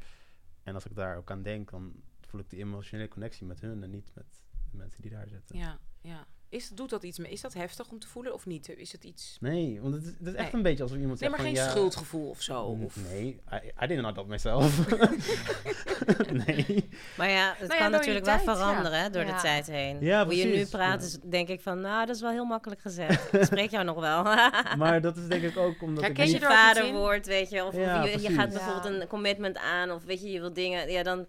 En 0.62 0.74
als 0.74 0.86
ik 0.86 0.94
daar 0.94 1.16
ook 1.16 1.30
aan 1.30 1.42
denk, 1.42 1.70
dan 1.70 1.92
voel 2.20 2.40
ik 2.40 2.50
die 2.50 2.60
emotionele 2.60 3.08
connectie 3.08 3.46
met 3.46 3.60
hun 3.60 3.82
en 3.82 3.90
niet 3.90 4.10
met 4.14 4.44
de 4.70 4.76
mensen 4.76 5.02
die 5.02 5.10
daar 5.10 5.28
zitten. 5.28 5.58
Ja, 5.58 5.78
ja. 6.00 6.26
Is, 6.52 6.68
doet 6.68 6.90
dat 6.90 7.02
iets 7.02 7.18
mee? 7.18 7.30
Is 7.32 7.40
dat 7.40 7.54
heftig 7.54 7.88
om 7.88 7.98
te 7.98 8.06
voelen 8.06 8.34
of 8.34 8.46
niet? 8.46 8.68
Is 8.76 8.92
het 8.92 9.04
iets... 9.04 9.36
Nee, 9.40 9.78
want 9.80 9.94
het 9.94 10.02
is, 10.04 10.08
het 10.18 10.26
is 10.26 10.34
echt 10.34 10.52
een 10.52 10.62
beetje 10.62 10.82
alsof 10.82 10.98
iemand 10.98 11.20
nee, 11.20 11.30
zegt 11.30 11.42
maar 11.42 11.52
geen 11.52 11.70
schuldgevoel 11.70 12.28
of 12.28 12.42
zo? 12.42 12.60
Of... 12.62 12.96
Nee, 13.10 13.40
I, 13.52 13.56
I 13.82 13.86
didn't 13.86 13.98
know 13.98 14.14
dat 14.14 14.26
mezelf. 14.26 14.88
nee. 16.46 16.88
Maar 17.16 17.30
ja, 17.30 17.54
het 17.56 17.68
nou 17.68 17.80
kan 17.80 17.90
natuurlijk 17.90 18.24
wel 18.24 18.38
veranderen 18.38 18.98
ja. 18.98 19.08
door 19.08 19.24
de 19.24 19.34
tijd 19.34 19.66
heen. 19.66 20.00
Ja, 20.00 20.24
Hoe 20.24 20.36
je 20.36 20.44
nu 20.44 20.66
praat, 20.66 21.02
is, 21.02 21.18
denk 21.24 21.48
ik 21.48 21.60
van... 21.60 21.80
Nou, 21.80 22.06
dat 22.06 22.16
is 22.16 22.22
wel 22.22 22.30
heel 22.30 22.44
makkelijk 22.44 22.80
gezegd. 22.80 23.32
ik 23.32 23.44
spreek 23.44 23.70
jou 23.70 23.84
nog 23.84 24.00
wel. 24.00 24.22
maar 24.82 25.00
dat 25.00 25.16
is 25.16 25.26
denk 25.26 25.42
ik 25.42 25.56
ook 25.56 25.82
omdat 25.82 26.04
Herken 26.04 26.24
ik... 26.24 26.30
je 26.30 26.40
vader 26.40 26.92
wordt, 26.92 27.26
weet 27.26 27.50
je. 27.50 27.64
Of, 27.64 27.74
of 27.74 27.74
je, 27.74 28.20
je, 28.20 28.30
gaat 28.30 28.52
bijvoorbeeld 28.52 28.84
een 28.84 29.06
commitment 29.08 29.58
aan. 29.58 29.90
Of 29.90 30.04
weet 30.04 30.20
je, 30.20 30.30
je 30.30 30.40
wil 30.40 30.52
dingen... 30.52 30.90
Ja, 30.90 31.02
dan 31.02 31.26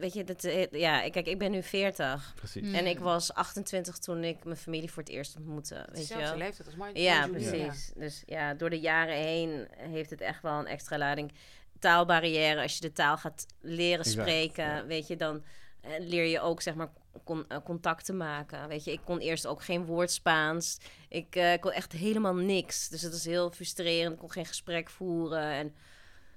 weet 0.00 0.12
je, 0.12 0.24
dat, 0.24 0.44
eh, 0.44 0.70
ja, 0.70 1.10
kijk, 1.10 1.26
ik 1.26 1.38
ben 1.38 1.50
nu 1.50 1.62
40. 1.62 2.32
Precies. 2.36 2.72
En 2.72 2.86
ik 2.86 2.98
was 2.98 3.34
28 3.34 3.98
toen 3.98 4.24
ik 4.24 4.44
mijn 4.44 4.56
familie 4.56 4.90
voor 4.90 5.02
het 5.02 5.12
eerst 5.12 5.36
ontmoette. 5.36 5.86
Weet 5.92 6.08
je 6.08 6.16
wel? 6.16 6.36
leeftijd 6.36 6.66
als 6.66 6.76
mijn 6.76 7.00
Ja, 7.00 7.28
precies. 7.28 7.92
Dus 7.96 8.22
ja, 8.26 8.54
door 8.54 8.70
de 8.70 8.80
jaren 8.80 9.16
heen 9.16 9.68
heeft 9.76 10.10
het 10.10 10.20
echt 10.20 10.42
wel 10.42 10.58
een 10.58 10.66
extra 10.66 10.98
lading. 10.98 11.32
Taalbarrière, 11.78 12.62
als 12.62 12.74
je 12.74 12.80
de 12.80 12.92
taal 12.92 13.16
gaat 13.16 13.46
leren 13.60 14.04
spreken, 14.04 14.86
weet 14.86 15.06
je, 15.06 15.16
dan 15.16 15.42
eh, 15.80 15.90
leer 15.98 16.24
je 16.24 16.40
ook, 16.40 16.62
zeg 16.62 16.74
maar, 16.74 16.90
con 17.24 17.44
uh, 17.48 17.58
contacten 17.64 18.16
maken. 18.16 18.68
Weet 18.68 18.84
je, 18.84 18.92
ik 18.92 19.00
kon 19.04 19.18
eerst 19.18 19.46
ook 19.46 19.62
geen 19.62 19.84
woord 19.84 20.10
Spaans. 20.10 20.78
Ik 21.08 21.36
uh, 21.36 21.52
kon 21.60 21.72
echt 21.72 21.92
helemaal 21.92 22.34
niks. 22.34 22.88
Dus 22.88 23.02
het 23.02 23.14
is 23.14 23.24
heel 23.24 23.50
frustrerend. 23.50 24.12
Ik 24.12 24.18
kon 24.18 24.30
geen 24.30 24.46
gesprek 24.46 24.90
voeren 24.90 25.50
en 25.52 25.74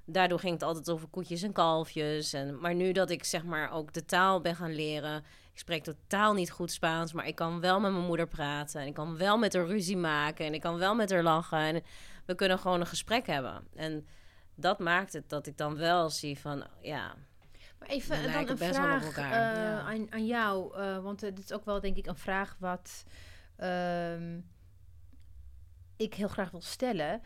daardoor 0.06 0.40
ging 0.40 0.54
het 0.54 0.64
altijd 0.64 0.90
over 0.90 1.08
koetjes 1.08 1.42
en 1.42 1.52
kalfjes. 1.52 2.34
En, 2.34 2.60
maar 2.60 2.76
nu 2.76 2.92
dat 2.92 3.10
ik 3.10 3.24
zeg 3.24 3.44
maar 3.44 3.72
ook 3.72 3.94
de 3.94 4.06
taal 4.06 4.42
ben 4.42 4.56
gaan 4.56 4.76
leren. 4.76 5.24
Ik 5.54 5.60
spreek 5.60 5.84
totaal 5.84 6.34
niet 6.34 6.52
goed 6.52 6.72
Spaans, 6.72 7.14
maar 7.14 7.28
ik 7.28 7.36
kan 7.36 7.60
wel 7.60 7.80
met 7.80 7.92
mijn 7.92 8.06
moeder 8.06 8.28
praten. 8.28 8.82
En 8.82 8.88
ik 8.88 8.94
kan 8.94 9.18
wel 9.18 9.38
met 9.38 9.54
haar 9.54 9.66
ruzie 9.66 9.98
maken. 9.98 10.46
En 10.46 10.54
ik 10.54 10.62
kan 10.62 10.78
wel 10.78 10.96
met 10.96 11.10
haar 11.10 11.24
lachen. 11.24 11.60
En 11.60 11.84
we 12.26 12.36
kunnen 12.36 12.60
gewoon 12.60 12.80
een 12.80 12.88
gesprek 12.88 13.28
hebben. 13.28 13.68
En 13.76 14.08
dat 14.56 14.80
maakt 14.80 15.14
het 15.14 15.30
dat 15.30 15.48
ik 15.48 15.58
dan 15.58 15.78
wel 15.78 16.10
zie 16.10 16.40
van, 16.40 16.68
ja... 16.82 17.16
Maar 17.80 17.88
even 17.88 18.34
dan 18.34 18.50
een 18.50 18.58
vraag 18.58 19.18
uh, 19.18 19.30
ja. 19.32 19.80
aan, 19.80 20.12
aan, 20.12 20.26
jou. 20.26 20.78
Uh, 20.78 20.98
want 21.00 21.24
uh, 21.24 21.30
dit 21.30 21.44
is 21.44 21.54
ook 21.54 21.66
wel 21.66 21.80
denk 21.80 21.98
ik 21.98 22.06
een 22.06 22.18
vraag 22.18 22.56
wat 22.60 23.04
ehm, 23.56 24.40
ik 25.98 26.14
heel 26.14 26.28
graag 26.28 26.52
wil 26.52 26.62
stellen. 26.62 27.22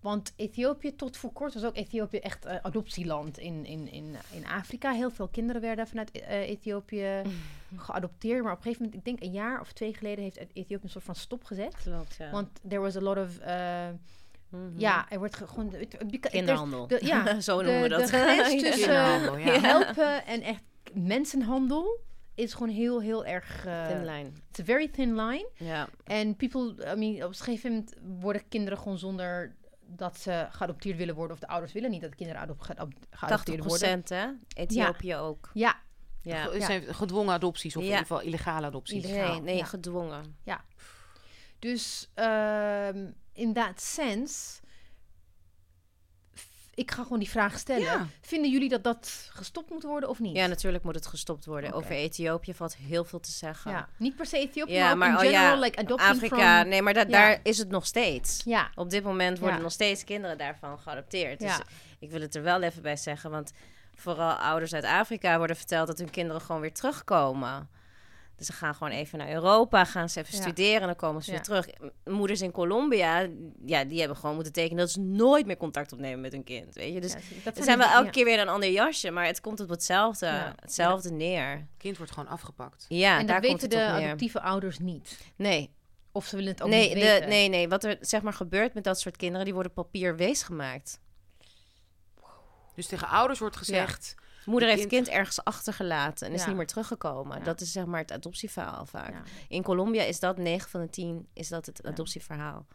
Want 0.00 0.32
Ethiopië, 0.36 0.96
tot 0.96 1.16
voor 1.16 1.32
kort 1.32 1.54
was 1.54 1.64
ook 1.64 1.76
Ethiopië 1.76 2.18
echt 2.18 2.46
uh, 2.46 2.54
adoptieland 2.62 3.38
in, 3.38 3.64
in, 3.64 3.92
in, 3.92 4.16
in 4.32 4.46
Afrika. 4.46 4.92
Heel 4.92 5.10
veel 5.10 5.28
kinderen 5.28 5.62
werden 5.62 5.86
vanuit 5.86 6.10
uh, 6.16 6.48
Ethiopië 6.48 7.22
geadopteerd. 7.76 8.42
Maar 8.42 8.52
op 8.52 8.58
een 8.58 8.62
gegeven 8.62 8.84
moment, 8.84 9.00
ik 9.00 9.04
denk 9.04 9.22
een 9.22 9.40
jaar 9.40 9.60
of 9.60 9.72
twee 9.72 9.94
geleden, 9.94 10.24
heeft 10.24 10.38
Ethiopië 10.52 10.84
een 10.84 10.90
soort 10.90 11.04
van 11.04 11.14
stop 11.14 11.44
gezet. 11.44 11.74
Klopt, 11.74 12.16
ja. 12.18 12.30
Want 12.30 12.48
there 12.68 12.80
was 12.80 12.96
a 12.96 13.00
lot 13.00 13.16
of... 13.16 13.38
Uh, 13.40 13.88
Mm 14.50 14.60
-hmm. 14.60 14.80
Ja, 14.80 15.10
er 15.10 15.18
wordt 15.18 15.36
gewoon... 15.36 15.72
Kinderhandel. 16.20 16.86
De, 16.86 17.00
ja, 17.02 17.40
zo 17.40 17.62
noemen 17.62 17.82
we 17.82 17.88
dat. 17.88 18.00
De 18.00 18.06
grens 18.06 18.62
tussen 18.62 18.92
ja. 18.92 19.60
helpen 19.60 20.26
en 20.26 20.42
echt 20.42 20.62
mensenhandel 20.92 22.00
is 22.34 22.52
gewoon 22.52 22.68
heel, 22.68 23.00
heel 23.00 23.24
erg... 23.24 23.66
Uh, 23.66 23.86
thin 23.86 24.04
line. 24.04 24.30
It's 24.50 24.60
a 24.60 24.64
very 24.64 24.88
thin 24.88 25.14
line. 25.14 25.48
Ja. 25.54 25.88
En 26.04 26.36
people, 26.36 26.92
I 26.92 26.98
mean, 26.98 27.14
op 27.14 27.28
een 27.28 27.34
gegeven 27.34 27.70
moment 27.70 27.94
worden 28.20 28.48
kinderen 28.48 28.78
gewoon 28.78 28.98
zonder 28.98 29.54
dat 29.86 30.18
ze 30.18 30.46
geadopteerd 30.50 30.96
willen 30.96 31.14
worden 31.14 31.34
of 31.34 31.40
de 31.40 31.48
ouders 31.48 31.72
willen 31.72 31.90
niet 31.90 32.00
dat 32.00 32.10
de 32.10 32.16
kinderen 32.16 32.42
adop 32.42 32.60
geadopteerd 33.10 33.62
80%, 33.62 33.66
worden. 33.66 34.02
hè? 34.04 34.26
Ethiopië 34.48 35.16
ook. 35.16 35.50
Ja. 35.54 35.84
Ja. 36.22 36.50
Het 36.50 36.62
zijn 36.62 36.94
gedwongen 36.94 37.34
adopties 37.34 37.76
of 37.76 37.82
in 37.82 37.88
ieder 37.88 38.02
geval 38.02 38.20
illegale 38.20 38.66
adopties. 38.66 39.04
Nee, 39.04 39.40
nee, 39.40 39.64
gedwongen. 39.64 40.36
Ja. 40.42 40.64
Dus 41.58 42.10
um, 42.14 43.14
in 43.32 43.52
that 43.52 43.80
sense 43.80 44.60
ik 46.76 46.90
ga 46.90 47.02
gewoon 47.02 47.18
die 47.18 47.30
vraag 47.30 47.58
stellen. 47.58 48.10
Vinden 48.20 48.50
jullie 48.50 48.68
dat 48.68 48.84
dat 48.84 49.28
gestopt 49.32 49.70
moet 49.70 49.82
worden 49.82 50.08
of 50.08 50.18
niet? 50.18 50.36
Ja, 50.36 50.46
natuurlijk 50.46 50.84
moet 50.84 50.94
het 50.94 51.06
gestopt 51.06 51.44
worden. 51.44 51.72
Over 51.72 51.90
Ethiopië 51.90 52.54
valt 52.54 52.76
heel 52.76 53.04
veel 53.04 53.20
te 53.20 53.30
zeggen. 53.30 53.70
Ja, 53.70 53.88
niet 53.96 54.16
per 54.16 54.26
se 54.26 54.38
Ethiopië, 54.38 54.72
ja, 54.72 54.94
maar, 54.94 54.96
maar 54.96 55.24
in 55.24 55.30
general, 55.30 55.52
oh 55.52 55.58
ja, 55.58 55.64
like 55.64 55.96
Afrika. 55.96 56.62
Nee, 56.62 56.82
maar 56.82 57.08
daar 57.08 57.40
is 57.42 57.58
het 57.58 57.68
nog 57.68 57.86
steeds. 57.86 58.42
Ja. 58.44 58.70
Op 58.74 58.90
dit 58.90 59.04
moment 59.04 59.38
worden 59.38 59.62
nog 59.62 59.72
steeds 59.72 60.04
kinderen 60.04 60.38
daarvan 60.38 60.78
geadopteerd. 60.78 61.40
Dus 61.40 61.58
ik 61.98 62.10
wil 62.10 62.20
het 62.20 62.34
er 62.34 62.42
wel 62.42 62.62
even 62.62 62.82
bij 62.82 62.96
zeggen, 62.96 63.30
want 63.30 63.52
vooral 63.94 64.32
ouders 64.32 64.74
uit 64.74 64.84
Afrika 64.84 65.38
worden 65.38 65.56
verteld 65.56 65.86
dat 65.86 65.98
hun 65.98 66.10
kinderen 66.10 66.40
gewoon 66.40 66.60
weer 66.60 66.74
terugkomen. 66.74 67.68
Dus 68.36 68.46
ze 68.46 68.52
gaan 68.52 68.74
gewoon 68.74 68.92
even 68.92 69.18
naar 69.18 69.30
Europa, 69.30 69.84
gaan 69.84 70.08
ze 70.08 70.20
even 70.20 70.34
studeren 70.34 70.80
en 70.80 70.86
dan 70.86 70.96
komen 70.96 71.22
ze 71.22 71.30
weer 71.30 71.42
terug. 71.42 71.66
Moeders 72.04 72.40
in 72.40 72.50
Colombia, 72.50 73.28
ja, 73.64 73.84
die 73.84 73.98
hebben 73.98 74.16
gewoon 74.16 74.34
moeten 74.34 74.52
tekenen 74.52 74.78
dat 74.78 74.90
ze 74.90 75.00
nooit 75.00 75.46
meer 75.46 75.56
contact 75.56 75.92
opnemen 75.92 76.20
met 76.20 76.32
hun 76.32 76.44
kind. 76.44 76.74
Weet 76.74 76.94
je, 76.94 77.00
dus 77.00 77.14
dat 77.44 77.64
zijn 77.64 77.78
wel 77.78 77.88
elke 77.88 78.10
keer 78.10 78.24
weer 78.24 78.40
een 78.40 78.48
ander 78.48 78.70
jasje, 78.70 79.10
maar 79.10 79.26
het 79.26 79.40
komt 79.40 79.60
op 79.60 79.68
hetzelfde, 79.68 80.52
hetzelfde 80.60 81.10
neer. 81.10 81.50
Het 81.50 81.66
kind 81.78 81.96
wordt 81.96 82.12
gewoon 82.12 82.28
afgepakt. 82.28 82.86
Ja, 82.88 83.18
en 83.18 83.26
daar 83.26 83.40
dat 83.40 83.50
weten 83.50 83.70
de 83.70 83.84
adoptieve 83.84 84.40
ouders 84.40 84.78
niet. 84.78 85.18
Nee. 85.36 85.74
Of 86.12 86.26
ze 86.26 86.36
willen 86.36 86.52
het 86.52 86.62
ook 86.62 86.68
nee, 86.68 86.94
niet 86.94 87.02
weten. 87.02 87.28
nee, 87.28 87.48
nee. 87.48 87.68
Wat 87.68 87.84
er 87.84 87.96
zeg 88.00 88.22
maar 88.22 88.32
gebeurt 88.32 88.74
met 88.74 88.84
dat 88.84 89.00
soort 89.00 89.16
kinderen, 89.16 89.44
die 89.44 89.54
worden 89.54 89.72
papier 89.72 90.16
wees 90.16 90.42
gemaakt. 90.42 91.00
Dus 92.74 92.86
tegen 92.86 93.08
ouders 93.08 93.38
wordt 93.38 93.56
gezegd 93.56 94.14
moeder 94.46 94.68
heeft 94.68 94.80
het 94.80 94.90
kind 94.90 95.08
ergens 95.08 95.44
achtergelaten 95.44 96.26
en 96.26 96.32
is 96.32 96.46
niet 96.46 96.56
meer 96.56 96.66
teruggekomen. 96.66 97.44
Dat 97.44 97.60
is 97.60 97.72
zeg 97.72 97.84
maar 97.84 98.00
het 98.00 98.12
adoptieverhaal 98.12 98.86
vaak. 98.86 99.14
In 99.48 99.62
Colombia 99.62 100.02
is 100.02 100.20
dat 100.20 100.38
9 100.38 100.70
van 100.70 100.80
de 100.80 100.90
10 100.90 101.28
is 101.32 101.48
dat 101.48 101.66
het 101.66 101.86
adoptieverhaal. 101.86 102.66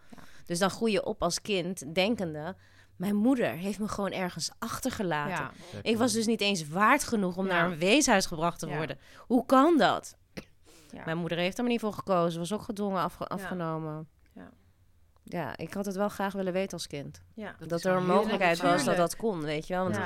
Dus 0.46 0.60
dan 0.60 0.70
groei 0.70 0.92
je 0.92 1.06
op 1.06 1.24
als 1.24 1.42
kind 1.42 1.96
denkende... 1.96 2.56
Mijn 2.96 3.16
moeder 3.16 3.50
heeft 3.52 3.80
me 3.80 3.88
gewoon 3.88 4.12
ergens 4.12 4.52
achtergelaten. 4.60 5.50
Ik 5.82 5.98
was 5.98 6.14
dus 6.14 6.26
niet 6.26 6.42
eens 6.42 6.68
waard 6.68 7.04
genoeg 7.04 7.38
om 7.38 7.48
naar 7.48 7.72
een 7.72 7.78
weeshuis 7.78 8.26
gebracht 8.26 8.60
te 8.60 8.68
worden. 8.68 9.00
Hoe 9.18 9.46
kan 9.46 9.78
dat? 9.78 10.18
Mijn 11.06 11.18
moeder 11.18 11.38
heeft 11.38 11.58
er 11.58 11.64
maar 11.64 11.72
niet 11.72 11.82
voor 11.82 11.94
gekozen. 11.94 12.40
Was 12.40 12.54
ook 12.54 12.62
gedwongen 12.62 13.10
afgenomen. 13.18 14.10
Ja, 15.32 15.58
ik 15.58 15.74
had 15.74 15.86
het 15.86 15.96
wel 15.96 16.10
graag 16.10 16.34
willen 16.34 16.54
weten 16.54 16.74
als 16.74 16.88
kind. 16.88 17.22
Ja, 17.34 17.56
dat, 17.60 17.70
dat 17.70 17.84
er 17.84 17.96
een 17.96 18.06
mogelijkheid 18.06 18.62
was 18.62 18.84
dat 18.84 18.98
dat 18.98 19.16
kon, 19.16 19.42
weet 19.42 19.68
je 19.68 19.74
wel. 19.74 19.84
Want 19.84 20.00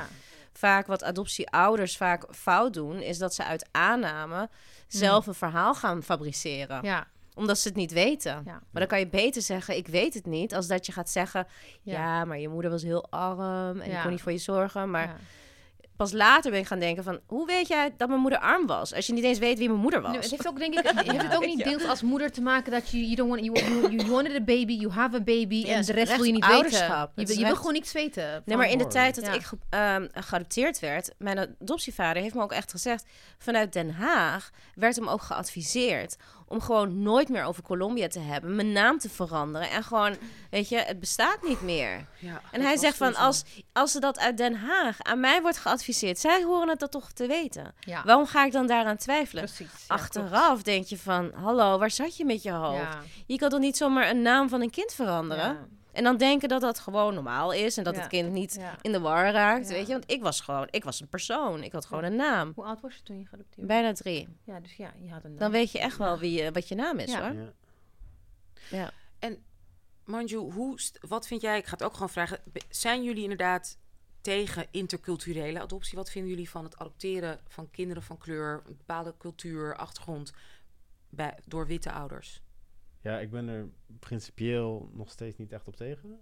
vaak 0.52 0.86
wat 0.86 1.04
adoptieouders 1.04 1.96
vaak 1.96 2.26
fout 2.30 2.74
doen, 2.74 3.00
is 3.00 3.18
dat 3.18 3.34
ze 3.34 3.44
uit 3.44 3.68
aanname 3.70 4.48
zelf 4.86 5.26
een 5.26 5.34
verhaal 5.34 5.74
gaan 5.74 6.02
fabriceren. 6.02 6.82
Ja. 6.82 7.06
Omdat 7.34 7.58
ze 7.58 7.68
het 7.68 7.76
niet 7.76 7.92
weten. 7.92 8.42
Maar 8.44 8.60
dan 8.72 8.86
kan 8.86 8.98
je 8.98 9.06
beter 9.06 9.42
zeggen, 9.42 9.76
ik 9.76 9.86
weet 9.86 10.14
het 10.14 10.26
niet, 10.26 10.54
als 10.54 10.66
dat 10.66 10.86
je 10.86 10.92
gaat 10.92 11.10
zeggen, 11.10 11.46
ja, 11.82 12.24
maar 12.24 12.38
je 12.38 12.48
moeder 12.48 12.70
was 12.70 12.82
heel 12.82 13.10
arm 13.10 13.80
en 13.80 13.90
ik 13.90 14.00
kon 14.02 14.10
niet 14.10 14.22
voor 14.22 14.32
je 14.32 14.38
zorgen. 14.38 14.90
Maar 14.90 15.20
pas 15.96 16.12
later 16.12 16.50
ben 16.50 16.60
ik 16.60 16.66
gaan 16.66 16.78
denken 16.78 17.04
van... 17.04 17.20
hoe 17.26 17.46
weet 17.46 17.68
jij 17.68 17.94
dat 17.96 18.08
mijn 18.08 18.20
moeder 18.20 18.38
arm 18.38 18.66
was? 18.66 18.94
Als 18.94 19.06
je 19.06 19.12
niet 19.12 19.24
eens 19.24 19.38
weet 19.38 19.58
wie 19.58 19.68
mijn 19.68 19.80
moeder 19.80 20.00
was. 20.00 20.16
het 20.16 20.30
heeft 20.30 20.48
ook, 20.48 20.58
denk 20.58 20.74
ik, 20.78 20.90
heeft 20.94 21.22
het 21.22 21.36
ook 21.36 21.46
niet 21.54 21.64
deels 21.64 21.84
als 21.84 22.02
moeder 22.02 22.32
te 22.32 22.42
maken... 22.42 22.72
dat 22.72 22.90
je, 22.90 23.00
you, 23.00 23.14
don't 23.14 23.28
want, 23.28 23.44
you, 23.44 23.90
you, 23.96 24.10
wanted 24.10 24.34
a 24.34 24.44
baby, 24.44 24.72
you 24.72 24.92
have 24.92 25.16
a 25.16 25.20
baby... 25.20 25.64
en 25.68 25.82
de 25.82 25.92
rest 25.92 26.16
wil 26.16 26.24
je 26.24 26.32
niet 26.32 26.46
weten. 26.46 27.10
Je, 27.14 27.38
je 27.38 27.44
wil 27.44 27.56
gewoon 27.56 27.72
niks 27.72 27.92
weten. 27.92 28.42
Nee, 28.44 28.56
maar 28.56 28.70
in 28.70 28.78
de 28.78 28.86
tijd 28.86 29.14
dat 29.14 29.34
ik 29.34 29.50
um, 29.70 30.08
geadopteerd 30.12 30.78
werd... 30.78 31.14
mijn 31.18 31.38
adoptievader 31.38 32.22
heeft 32.22 32.34
me 32.34 32.42
ook 32.42 32.52
echt 32.52 32.70
gezegd... 32.70 33.04
vanuit 33.38 33.72
Den 33.72 33.90
Haag 33.90 34.50
werd 34.74 34.96
hem 34.96 35.08
ook 35.08 35.22
geadviseerd 35.22 36.16
om 36.48 36.60
gewoon 36.60 37.02
nooit 37.02 37.28
meer 37.28 37.44
over 37.44 37.62
Colombia 37.62 38.08
te 38.08 38.18
hebben, 38.18 38.56
mijn 38.56 38.72
naam 38.72 38.98
te 38.98 39.08
veranderen 39.08 39.70
en 39.70 39.82
gewoon, 39.82 40.16
weet 40.50 40.68
je, 40.68 40.76
het 40.76 41.00
bestaat 41.00 41.42
niet 41.42 41.62
meer. 41.62 42.06
Ja, 42.18 42.40
en 42.50 42.60
hij 42.60 42.76
zegt 42.76 42.96
van, 42.96 43.14
als, 43.14 43.44
als 43.72 43.92
ze 43.92 44.00
dat 44.00 44.18
uit 44.18 44.36
Den 44.36 44.54
Haag 44.54 45.02
aan 45.02 45.20
mij 45.20 45.42
wordt 45.42 45.58
geadviseerd, 45.58 46.18
zij 46.18 46.42
horen 46.42 46.68
het 46.68 46.78
dat 46.78 46.90
toch 46.90 47.12
te 47.12 47.26
weten. 47.26 47.74
Ja. 47.80 48.02
Waarom 48.04 48.26
ga 48.26 48.44
ik 48.44 48.52
dan 48.52 48.66
daaraan 48.66 48.96
twijfelen? 48.96 49.44
Precies, 49.44 49.84
Achteraf 49.86 50.62
denk 50.62 50.86
je 50.86 50.98
van, 50.98 51.32
hallo, 51.34 51.78
waar 51.78 51.90
zat 51.90 52.16
je 52.16 52.24
met 52.24 52.42
je 52.42 52.52
hoofd? 52.52 52.96
Je 53.26 53.38
kan 53.38 53.48
toch 53.48 53.60
niet 53.60 53.76
zomaar 53.76 54.10
een 54.10 54.22
naam 54.22 54.48
van 54.48 54.60
een 54.60 54.70
kind 54.70 54.92
veranderen? 54.92 55.68
En 55.96 56.04
dan 56.04 56.16
denken 56.16 56.48
dat 56.48 56.60
dat 56.60 56.78
gewoon 56.78 57.14
normaal 57.14 57.52
is 57.52 57.76
en 57.76 57.84
dat 57.84 57.96
het 57.96 58.06
kind 58.06 58.32
niet 58.32 58.60
in 58.80 58.92
de 58.92 59.00
war 59.00 59.30
raakt, 59.32 59.68
weet 59.68 59.86
je. 59.86 59.92
Want 59.92 60.10
ik 60.10 60.22
was 60.22 60.40
gewoon, 60.40 60.68
ik 60.70 60.84
was 60.84 61.00
een 61.00 61.08
persoon. 61.08 61.62
Ik 61.62 61.72
had 61.72 61.86
gewoon 61.86 62.04
een 62.04 62.16
naam. 62.16 62.52
Hoe 62.54 62.64
oud 62.64 62.80
was 62.80 62.94
je 62.94 63.02
toen 63.02 63.18
je 63.18 63.26
geadopteerd 63.26 63.66
Bijna 63.66 63.92
drie. 63.92 64.28
Ja, 64.44 64.60
dus 64.60 64.76
ja, 64.76 64.92
je 65.02 65.10
had 65.10 65.24
een 65.24 65.30
naam. 65.30 65.38
Dan 65.38 65.50
weet 65.50 65.72
je 65.72 65.78
echt 65.78 65.96
wel 65.96 66.18
wie, 66.18 66.50
wat 66.50 66.68
je 66.68 66.74
naam 66.74 66.98
is, 66.98 67.14
hoor. 67.14 67.34
Ja. 68.70 68.90
En 69.18 69.44
Manju, 70.04 70.36
hoe, 70.36 70.78
wat 71.00 71.26
vind 71.26 71.40
jij, 71.40 71.58
ik 71.58 71.64
ga 71.64 71.72
het 71.72 71.82
ook 71.82 71.92
gewoon 71.92 72.10
vragen, 72.10 72.40
zijn 72.68 73.02
jullie 73.02 73.22
inderdaad 73.22 73.78
tegen 74.20 74.66
interculturele 74.70 75.60
adoptie? 75.60 75.98
Wat 75.98 76.10
vinden 76.10 76.30
jullie 76.30 76.50
van 76.50 76.64
het 76.64 76.78
adopteren 76.78 77.40
van 77.48 77.70
kinderen 77.70 78.02
van 78.02 78.18
kleur, 78.18 78.62
een 78.66 78.76
bepaalde 78.76 79.14
cultuur, 79.18 79.76
achtergrond, 79.76 80.32
bij, 81.08 81.38
door 81.44 81.66
witte 81.66 81.92
ouders? 81.92 82.42
Ja, 83.06 83.18
ik 83.18 83.30
ben 83.30 83.48
er 83.48 83.68
principieel 83.98 84.90
nog 84.92 85.10
steeds 85.10 85.36
niet 85.36 85.52
echt 85.52 85.66
op 85.66 85.76
tegen. 85.76 86.20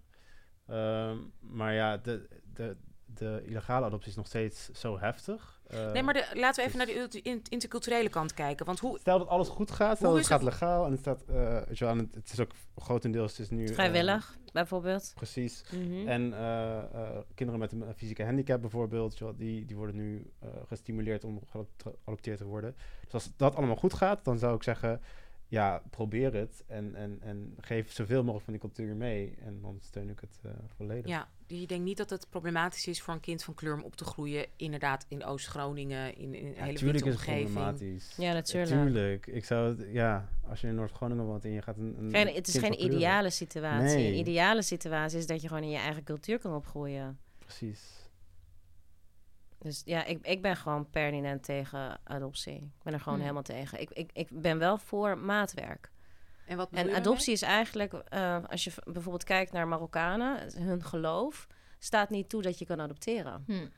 Ehm, 0.66 1.16
maar 1.40 1.74
ja, 1.74 1.96
de, 1.96 2.28
de, 2.54 2.76
de 3.04 3.42
illegale 3.46 3.86
adoptie 3.86 4.10
is 4.10 4.16
nog 4.16 4.26
steeds 4.26 4.70
zo 4.70 4.98
heftig. 4.98 5.60
Uh, 5.74 5.92
nee, 5.92 6.02
maar 6.02 6.14
de, 6.14 6.30
laten 6.34 6.62
we 6.62 6.68
even 6.68 6.78
naar 6.78 7.08
de 7.10 7.42
interculturele 7.48 8.08
kant 8.08 8.34
kijken. 8.34 8.66
Want 8.66 8.80
hoe, 8.80 8.98
stel 8.98 9.18
dat 9.18 9.28
alles 9.28 9.48
goed 9.48 9.70
gaat, 9.70 9.96
stel 9.96 10.08
dat 10.08 10.18
het 10.18 10.26
gaat 10.26 10.42
legaal 10.42 10.84
en 10.84 10.90
het 10.90 11.00
staat, 11.00 11.24
uh, 11.30 11.60
je 11.72 11.84
wel, 11.84 11.96
het, 11.96 12.32
is 12.32 12.40
ook 12.40 12.50
grotendeels 12.76 13.30
het 13.30 13.40
is 13.40 13.50
nu 13.50 13.74
vrijwillig, 13.74 14.36
uh, 14.40 14.52
bijvoorbeeld. 14.52 15.12
Precies. 15.14 15.64
Mhm. 15.72 16.08
En 16.08 16.22
kinderen 17.34 17.60
met 17.60 17.72
een 17.72 17.94
fysieke 17.96 18.24
handicap 18.24 18.60
bijvoorbeeld, 18.60 19.18
die, 19.36 19.64
die 19.64 19.76
worden 19.76 19.96
nu 19.96 20.32
gestimuleerd 20.68 21.24
om 21.24 21.40
geadopteerd 21.46 22.38
te 22.38 22.44
worden. 22.44 22.76
Dus 23.04 23.12
als 23.12 23.30
dat 23.36 23.56
allemaal 23.56 23.76
goed 23.76 23.94
gaat, 23.94 24.24
dan 24.24 24.38
zou 24.38 24.54
ik 24.54 24.62
zeggen, 24.62 25.00
ja, 25.48 25.82
probeer 25.90 26.34
het 26.34 26.64
en, 26.66 26.94
en, 26.94 27.18
en 27.20 27.54
geef 27.60 27.92
zoveel 27.92 28.20
mogelijk 28.20 28.44
van 28.44 28.52
die 28.52 28.62
cultuur 28.62 28.94
mee. 28.94 29.34
En 29.40 29.60
dan 29.60 29.78
steun 29.80 30.08
ik 30.08 30.20
het 30.20 30.40
uh, 30.46 30.52
volledig. 30.76 31.06
Ja, 31.06 31.28
dus 31.46 31.60
je 31.60 31.66
denkt 31.66 31.84
niet 31.84 31.96
dat 31.96 32.10
het 32.10 32.26
problematisch 32.30 32.86
is 32.86 33.02
voor 33.02 33.14
een 33.14 33.20
kind 33.20 33.42
van 33.42 33.54
kleur 33.54 33.74
om 33.74 33.82
op 33.82 33.96
te 33.96 34.04
groeien, 34.04 34.46
inderdaad, 34.56 35.06
in 35.08 35.24
Oost-Groningen, 35.24 36.16
in, 36.16 36.34
in 36.34 36.46
een 36.46 36.54
hele 36.54 36.92
witte 36.92 37.04
omgeving. 37.04 37.44
problematisch. 37.44 38.14
Ja, 38.16 38.32
natuurlijk. 38.32 38.74
Natuurlijk. 38.74 39.26
Ik 39.26 39.44
zou 39.44 39.68
het, 39.68 39.88
ja, 39.92 40.28
als 40.48 40.60
je 40.60 40.66
in 40.66 40.74
Noord-Groningen 40.74 41.24
woont 41.24 41.44
en 41.44 41.50
je 41.50 41.62
gaat 41.62 41.76
een. 41.76 42.14
een 42.14 42.34
het 42.34 42.48
is 42.48 42.58
geen 42.58 42.84
ideale 42.84 43.30
situatie. 43.30 44.06
Een 44.06 44.18
ideale 44.18 44.62
situatie 44.62 45.18
is 45.18 45.26
dat 45.26 45.42
je 45.42 45.48
gewoon 45.48 45.62
in 45.62 45.70
je 45.70 45.78
eigen 45.78 46.04
cultuur 46.04 46.38
kan 46.38 46.54
opgroeien. 46.54 47.18
Precies. 47.38 48.03
Dus 49.64 49.82
ja, 49.84 50.04
ik, 50.04 50.26
ik 50.26 50.42
ben 50.42 50.56
gewoon 50.56 50.90
pertinent 50.90 51.42
tegen 51.42 52.00
adoptie. 52.04 52.54
Ik 52.54 52.82
ben 52.82 52.92
er 52.92 52.98
gewoon 52.98 53.14
hmm. 53.14 53.22
helemaal 53.22 53.42
tegen. 53.42 53.80
Ik, 53.80 53.90
ik, 53.90 54.10
ik 54.12 54.28
ben 54.30 54.58
wel 54.58 54.78
voor 54.78 55.18
maatwerk. 55.18 55.90
En, 56.46 56.56
wat 56.56 56.68
en 56.70 56.94
adoptie 56.94 57.32
is 57.32 57.42
eigenlijk, 57.42 57.92
uh, 57.92 58.38
als 58.48 58.64
je 58.64 58.72
bijvoorbeeld 58.84 59.24
kijkt 59.24 59.52
naar 59.52 59.68
Marokkanen, 59.68 60.62
hun 60.62 60.82
geloof 60.82 61.46
staat 61.78 62.10
niet 62.10 62.28
toe 62.28 62.42
dat 62.42 62.58
je 62.58 62.66
kan 62.66 62.80
adopteren. 62.80 63.44
Hmm. 63.46 63.70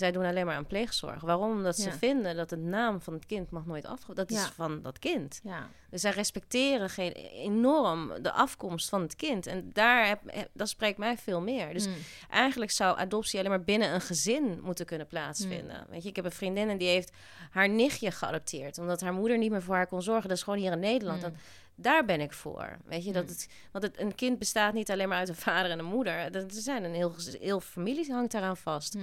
Zij 0.00 0.12
doen 0.12 0.24
alleen 0.24 0.46
maar 0.46 0.56
aan 0.56 0.66
pleegzorg. 0.66 1.20
Waarom? 1.20 1.50
Omdat 1.50 1.76
ze 1.76 1.92
vinden 1.92 2.36
dat 2.36 2.48
de 2.48 2.56
naam 2.56 3.00
van 3.00 3.12
het 3.12 3.26
kind 3.26 3.50
mag 3.50 3.66
nooit 3.66 3.86
afge... 3.86 4.14
Dat 4.14 4.30
is 4.30 4.44
van 4.44 4.82
dat 4.82 4.98
kind. 4.98 5.40
Ja. 5.42 5.68
Dus 5.90 6.00
zij 6.00 6.10
respecteren 6.10 6.90
geen, 6.90 7.12
enorm 7.12 8.22
de 8.22 8.32
afkomst 8.32 8.88
van 8.88 9.00
het 9.02 9.16
kind. 9.16 9.46
En 9.46 9.70
daar 9.72 10.06
heb, 10.06 10.48
dat 10.52 10.68
spreekt 10.68 10.98
mij 10.98 11.18
veel 11.18 11.40
meer. 11.40 11.72
Dus 11.72 11.84
hmm. 11.84 11.94
eigenlijk 12.30 12.70
zou 12.70 12.98
adoptie 12.98 13.38
alleen 13.38 13.50
maar 13.50 13.64
binnen 13.64 13.94
een 13.94 14.00
gezin 14.00 14.60
moeten 14.62 14.86
kunnen 14.86 15.06
plaatsvinden. 15.06 15.76
Hmm. 15.76 15.86
Weet 15.90 16.02
je, 16.02 16.08
ik 16.08 16.16
heb 16.16 16.24
een 16.24 16.32
vriendin 16.32 16.68
en 16.68 16.78
die 16.78 16.88
heeft 16.88 17.12
haar 17.50 17.68
nichtje 17.68 18.10
geadopteerd. 18.10 18.78
Omdat 18.78 19.00
haar 19.00 19.14
moeder 19.14 19.38
niet 19.38 19.50
meer 19.50 19.62
voor 19.62 19.74
haar 19.74 19.86
kon 19.86 20.02
zorgen. 20.02 20.28
Dat 20.28 20.36
is 20.36 20.42
gewoon 20.42 20.58
hier 20.58 20.72
in 20.72 20.80
Nederland. 20.80 21.22
Hmm. 21.22 21.34
daar 21.74 22.04
ben 22.04 22.20
ik 22.20 22.32
voor. 22.32 22.78
Weet 22.84 23.04
je, 23.04 23.12
dat 23.12 23.28
het, 23.28 23.48
want 23.72 23.84
het, 23.84 24.00
een 24.00 24.14
kind 24.14 24.38
bestaat 24.38 24.72
niet 24.72 24.90
alleen 24.90 25.08
maar 25.08 25.18
uit 25.18 25.28
een 25.28 25.34
vader 25.34 25.70
en 25.70 25.78
een 25.78 25.84
moeder. 25.84 26.14
Er 26.14 26.44
zijn 26.48 26.84
een 26.84 26.94
heel, 26.94 27.14
heel 27.40 27.60
familie 27.60 28.12
hangt 28.12 28.32
daaraan 28.32 28.56
vast. 28.56 28.96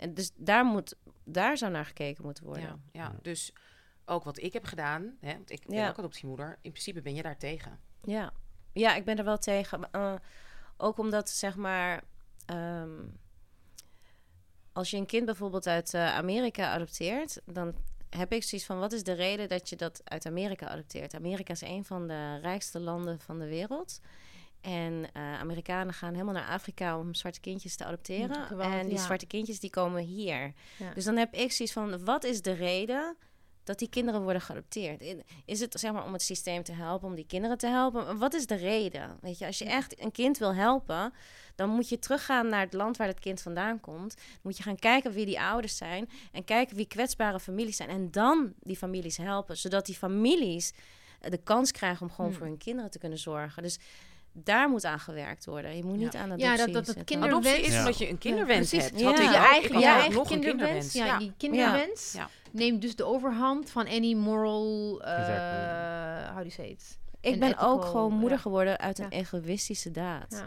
En 0.00 0.14
dus 0.14 0.30
daar, 0.34 0.64
moet, 0.64 0.96
daar 1.24 1.56
zou 1.56 1.72
naar 1.72 1.84
gekeken 1.84 2.24
moeten 2.24 2.44
worden. 2.44 2.62
Ja, 2.62 2.78
ja. 2.92 3.18
dus 3.22 3.52
ook 4.04 4.24
wat 4.24 4.38
ik 4.38 4.52
heb 4.52 4.64
gedaan, 4.64 5.16
hè, 5.20 5.32
want 5.32 5.50
ik 5.50 5.66
ben 5.66 5.76
ja. 5.76 5.88
ook 5.88 5.98
adoptiemoeder, 5.98 6.58
in 6.62 6.70
principe 6.70 7.00
ben 7.00 7.14
je 7.14 7.22
daar 7.22 7.38
tegen. 7.38 7.78
Ja, 8.04 8.32
ja 8.72 8.94
ik 8.94 9.04
ben 9.04 9.18
er 9.18 9.24
wel 9.24 9.38
tegen. 9.38 9.88
Uh, 9.92 10.14
ook 10.76 10.98
omdat, 10.98 11.30
zeg 11.30 11.56
maar, 11.56 12.02
ehm, 12.46 12.90
als 14.72 14.90
je 14.90 14.96
een 14.96 15.06
kind 15.06 15.24
bijvoorbeeld 15.24 15.66
uit 15.66 15.94
uh, 15.94 16.14
Amerika 16.16 16.72
adopteert, 16.72 17.40
dan 17.44 17.74
heb 18.10 18.32
ik 18.32 18.42
zoiets 18.42 18.66
van: 18.66 18.78
wat 18.78 18.92
is 18.92 19.02
de 19.02 19.12
reden 19.12 19.48
dat 19.48 19.68
je 19.68 19.76
dat 19.76 20.00
uit 20.04 20.26
Amerika 20.26 20.68
adopteert? 20.68 21.14
Amerika 21.14 21.52
is 21.52 21.60
een 21.60 21.84
van 21.84 22.08
de 22.08 22.38
rijkste 22.38 22.80
landen 22.80 23.20
van 23.20 23.38
de 23.38 23.48
wereld. 23.48 24.00
En 24.60 24.92
uh, 24.92 25.38
Amerikanen 25.40 25.94
gaan 25.94 26.12
helemaal 26.12 26.34
naar 26.34 26.48
Afrika 26.48 26.98
om 26.98 27.14
zwarte 27.14 27.40
kindjes 27.40 27.76
te 27.76 27.84
adopteren. 27.84 28.60
en 28.60 28.88
die 28.88 28.98
zwarte 28.98 29.26
kindjes 29.26 29.60
die 29.60 29.70
komen 29.70 30.02
hier. 30.02 30.52
Dus 30.94 31.04
dan 31.04 31.16
heb 31.16 31.34
ik 31.34 31.52
zoiets 31.52 31.74
van: 31.74 32.04
wat 32.04 32.24
is 32.24 32.42
de 32.42 32.52
reden 32.52 33.16
dat 33.64 33.78
die 33.78 33.88
kinderen 33.88 34.22
worden 34.22 34.42
geadopteerd? 34.42 35.02
Is 35.44 35.60
het 35.60 35.80
zeg 35.80 35.92
maar 35.92 36.04
om 36.04 36.12
het 36.12 36.22
systeem 36.22 36.62
te 36.62 36.72
helpen, 36.72 37.08
om 37.08 37.14
die 37.14 37.26
kinderen 37.26 37.58
te 37.58 37.66
helpen? 37.66 38.18
Wat 38.18 38.34
is 38.34 38.46
de 38.46 38.54
reden? 38.54 39.18
Weet 39.20 39.38
je, 39.38 39.46
als 39.46 39.58
je 39.58 39.64
echt 39.64 40.00
een 40.02 40.12
kind 40.12 40.38
wil 40.38 40.54
helpen, 40.54 41.12
dan 41.54 41.70
moet 41.70 41.88
je 41.88 41.98
teruggaan 41.98 42.48
naar 42.48 42.60
het 42.60 42.72
land 42.72 42.96
waar 42.96 43.06
het 43.06 43.20
kind 43.20 43.42
vandaan 43.42 43.80
komt. 43.80 44.14
Dan 44.14 44.24
moet 44.42 44.56
je 44.56 44.62
gaan 44.62 44.78
kijken 44.78 45.12
wie 45.12 45.26
die 45.26 45.40
ouders 45.40 45.76
zijn 45.76 46.08
en 46.32 46.44
kijken 46.44 46.76
wie 46.76 46.86
kwetsbare 46.86 47.40
families 47.40 47.76
zijn. 47.76 47.88
En 47.88 48.10
dan 48.10 48.52
die 48.60 48.76
families 48.76 49.16
helpen, 49.16 49.56
zodat 49.56 49.86
die 49.86 49.94
families 49.94 50.72
de 51.20 51.40
kans 51.42 51.72
krijgen 51.72 52.02
om 52.06 52.12
gewoon 52.12 52.30
hmm. 52.30 52.38
voor 52.38 52.46
hun 52.46 52.58
kinderen 52.58 52.90
te 52.90 52.98
kunnen 52.98 53.18
zorgen. 53.18 53.62
Dus 53.62 53.78
daar 54.44 54.68
moet 54.68 54.84
aan 54.84 55.00
gewerkt 55.00 55.44
worden. 55.44 55.76
Je 55.76 55.84
moet 55.84 55.96
niet 55.96 56.14
aan 56.14 56.24
adoptie 56.24 56.46
Ja, 56.48 56.56
dat, 56.56 56.72
dat 56.72 56.86
het 56.86 57.04
kinderwens... 57.04 57.46
Adoptie 57.46 57.66
is 57.66 57.78
omdat 57.78 57.98
je 57.98 58.08
een 58.08 58.18
kinderwens 58.18 58.70
hebt. 58.70 59.00
Ja. 59.00 59.06
Had 59.06 59.18
je 59.18 59.36
eigen, 59.36 59.78
je 59.78 59.86
eigen 59.86 60.26
kinderwens. 60.26 60.92
Ja, 60.92 61.18
die 61.18 61.32
kinderwens 61.36 62.16
neemt 62.50 62.82
dus 62.82 62.96
de 62.96 63.04
overhand 63.04 63.70
van 63.70 63.86
any 63.88 64.14
moral... 64.14 65.02
Uh, 65.04 65.08
how 66.26 66.36
do 66.36 66.42
you 66.42 66.50
say 66.50 66.66
it? 66.66 66.98
Ik 67.20 67.40
ben 67.40 67.58
ook 67.58 67.84
gewoon 67.84 68.12
moeder 68.12 68.38
geworden 68.38 68.78
uit 68.78 68.98
een 68.98 69.10
egoïstische 69.10 69.90
daad. 69.90 70.44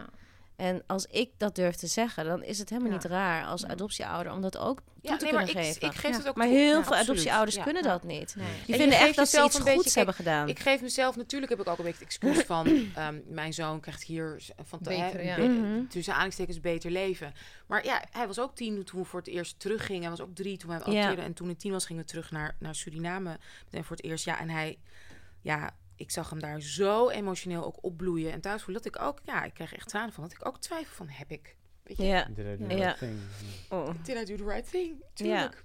En 0.56 0.82
als 0.86 1.06
ik 1.06 1.30
dat 1.36 1.54
durf 1.54 1.74
te 1.74 1.86
zeggen, 1.86 2.24
dan 2.24 2.42
is 2.42 2.58
het 2.58 2.70
helemaal 2.70 2.92
niet 2.92 3.04
raar 3.04 3.44
als 3.46 3.66
adoptieouder 3.66 4.32
om 4.32 4.40
dat 4.40 4.58
ook 4.58 4.82
toe 5.02 5.16
te 5.16 5.26
kunnen 5.26 5.48
geven. 5.48 5.82
Ik, 5.82 5.92
ik 5.92 5.98
geef 5.98 6.16
het 6.16 6.28
ook 6.28 6.36
maar 6.36 6.46
heel 6.46 6.82
veel 6.84 6.96
adoptieouders 6.96 7.58
kunnen 7.58 7.82
dat 7.82 8.02
niet. 8.02 8.36
Die 8.66 8.74
vinden 8.74 8.98
echt 8.98 9.16
dat 9.16 9.28
ze 9.28 9.44
iets 9.44 9.58
goeds 9.58 9.94
hebben 9.94 10.14
gedaan. 10.14 10.48
Ik 10.48 10.58
geef 10.58 10.80
mezelf, 10.80 11.16
natuurlijk 11.16 11.50
heb 11.50 11.60
ik 11.60 11.68
ook 11.68 11.78
een 11.78 11.84
beetje 11.84 12.04
het 12.04 12.08
excuus 12.08 12.44
van... 12.54 12.66
Um, 12.66 13.22
mijn 13.26 13.52
zoon 13.52 13.80
krijgt 13.80 14.02
hier 14.02 14.42
van 14.62 14.78
beter, 14.82 15.24
ja. 15.24 15.36
Mhm. 15.36 15.86
tussen 15.86 16.12
aanhalingstekens 16.12 16.60
beter 16.60 16.90
leven. 16.90 17.34
Maar 17.66 17.84
ja, 17.84 18.02
hij 18.10 18.26
was 18.26 18.40
ook 18.40 18.54
tien 18.54 18.84
toen 18.84 19.00
we 19.00 19.06
voor 19.06 19.18
het 19.18 19.28
eerst 19.28 19.60
teruggingen. 19.60 20.00
Hij 20.00 20.10
was 20.10 20.20
ook 20.20 20.34
drie 20.34 20.56
toen 20.56 20.68
wij 20.68 20.78
adopteerden. 20.78 21.24
En 21.24 21.34
toen 21.34 21.46
hij 21.46 21.56
tien 21.56 21.72
was, 21.72 21.86
gingen 21.86 22.02
we 22.02 22.08
terug 22.08 22.30
naar, 22.30 22.56
naar 22.58 22.74
Suriname. 22.74 23.38
Voor 23.70 23.96
het 23.96 24.04
eerst, 24.04 24.24
ja. 24.24 24.40
En 24.40 24.50
hij... 24.50 24.78
Ja, 25.40 25.74
ik 25.96 26.10
zag 26.10 26.30
hem 26.30 26.40
daar 26.40 26.60
zo 26.60 27.08
emotioneel 27.08 27.64
ook 27.64 27.84
opbloeien 27.84 28.32
en 28.32 28.40
thuis 28.40 28.62
voelen 28.62 28.82
dat 28.82 28.94
ik 28.94 29.02
ook, 29.02 29.20
ja, 29.24 29.44
ik 29.44 29.54
kreeg 29.54 29.74
echt 29.74 29.88
tranen 29.88 30.12
van, 30.12 30.22
dat 30.22 30.32
ik 30.32 30.46
ook 30.46 30.60
twijfel 30.60 30.94
van, 30.94 31.08
heb 31.08 31.30
ik, 31.30 31.56
weet 31.82 31.96
je? 31.96 32.04
Ja. 32.04 32.24
Did 32.24 32.38
I 32.38 32.56
do 32.56 32.66
the 32.66 32.74
right 32.74 32.98
thing? 32.98 33.18
Oh. 33.68 33.88
Did 34.02 34.16
I 34.16 34.24
do 34.24 34.36
the 34.36 34.52
right 34.52 34.70
thing? 34.70 35.02
Tuurlijk. 35.12 35.64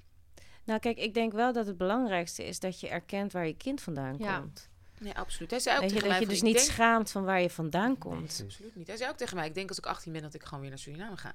Nou, 0.63 0.79
kijk, 0.79 0.97
ik 0.97 1.13
denk 1.13 1.33
wel 1.33 1.53
dat 1.53 1.65
het 1.65 1.77
belangrijkste 1.77 2.45
is 2.45 2.59
dat 2.59 2.79
je 2.79 2.89
erkent 2.89 3.31
waar 3.31 3.47
je 3.47 3.57
kind 3.57 3.81
vandaan 3.81 4.17
komt. 4.17 4.69
Nee, 4.99 5.13
absoluut. 5.13 5.51
Hij 5.51 5.59
zei 5.59 5.75
ook 5.75 5.81
dat 5.81 5.91
tegen 5.91 6.03
je, 6.03 6.09
mij... 6.09 6.19
Dat 6.19 6.27
je 6.27 6.33
dus 6.33 6.51
niet 6.53 6.59
schaamt 6.59 7.11
van 7.11 7.23
waar 7.23 7.41
je 7.41 7.49
vandaan 7.49 7.97
komt. 7.97 8.37
Nee, 8.37 8.47
absoluut 8.47 8.75
niet. 8.75 8.87
Hij 8.87 8.97
zei 8.97 9.09
ook 9.09 9.17
tegen 9.17 9.35
mij, 9.35 9.47
ik 9.47 9.53
denk 9.53 9.69
als 9.69 9.77
ik 9.77 9.85
18 9.85 10.11
ben 10.11 10.21
dat 10.21 10.33
ik 10.33 10.43
gewoon 10.43 10.59
weer 10.59 10.69
naar 10.69 10.79
Suriname 10.79 11.17
ga. 11.17 11.33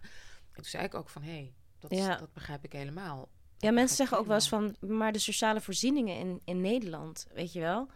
En 0.53 0.63
toen 0.63 0.65
zei 0.65 0.85
ik 0.85 0.95
ook 0.95 1.09
van, 1.09 1.23
hé, 1.23 1.31
hey, 1.31 1.53
dat, 1.79 2.19
dat 2.19 2.33
begrijp 2.33 2.65
ik 2.65 2.73
helemaal. 2.73 3.29
Ja, 3.59 3.71
mensen 3.71 3.97
zeggen 3.97 4.19
ook 4.19 4.27
wel 4.27 4.35
eens 4.35 4.49
van, 4.49 4.77
maar 4.81 5.13
de 5.13 5.19
sociale 5.19 5.61
voorzieningen 5.61 6.19
in, 6.19 6.41
in 6.45 6.61
Nederland, 6.61 7.27
weet 7.35 7.53
je 7.53 7.61
wel 7.61 7.89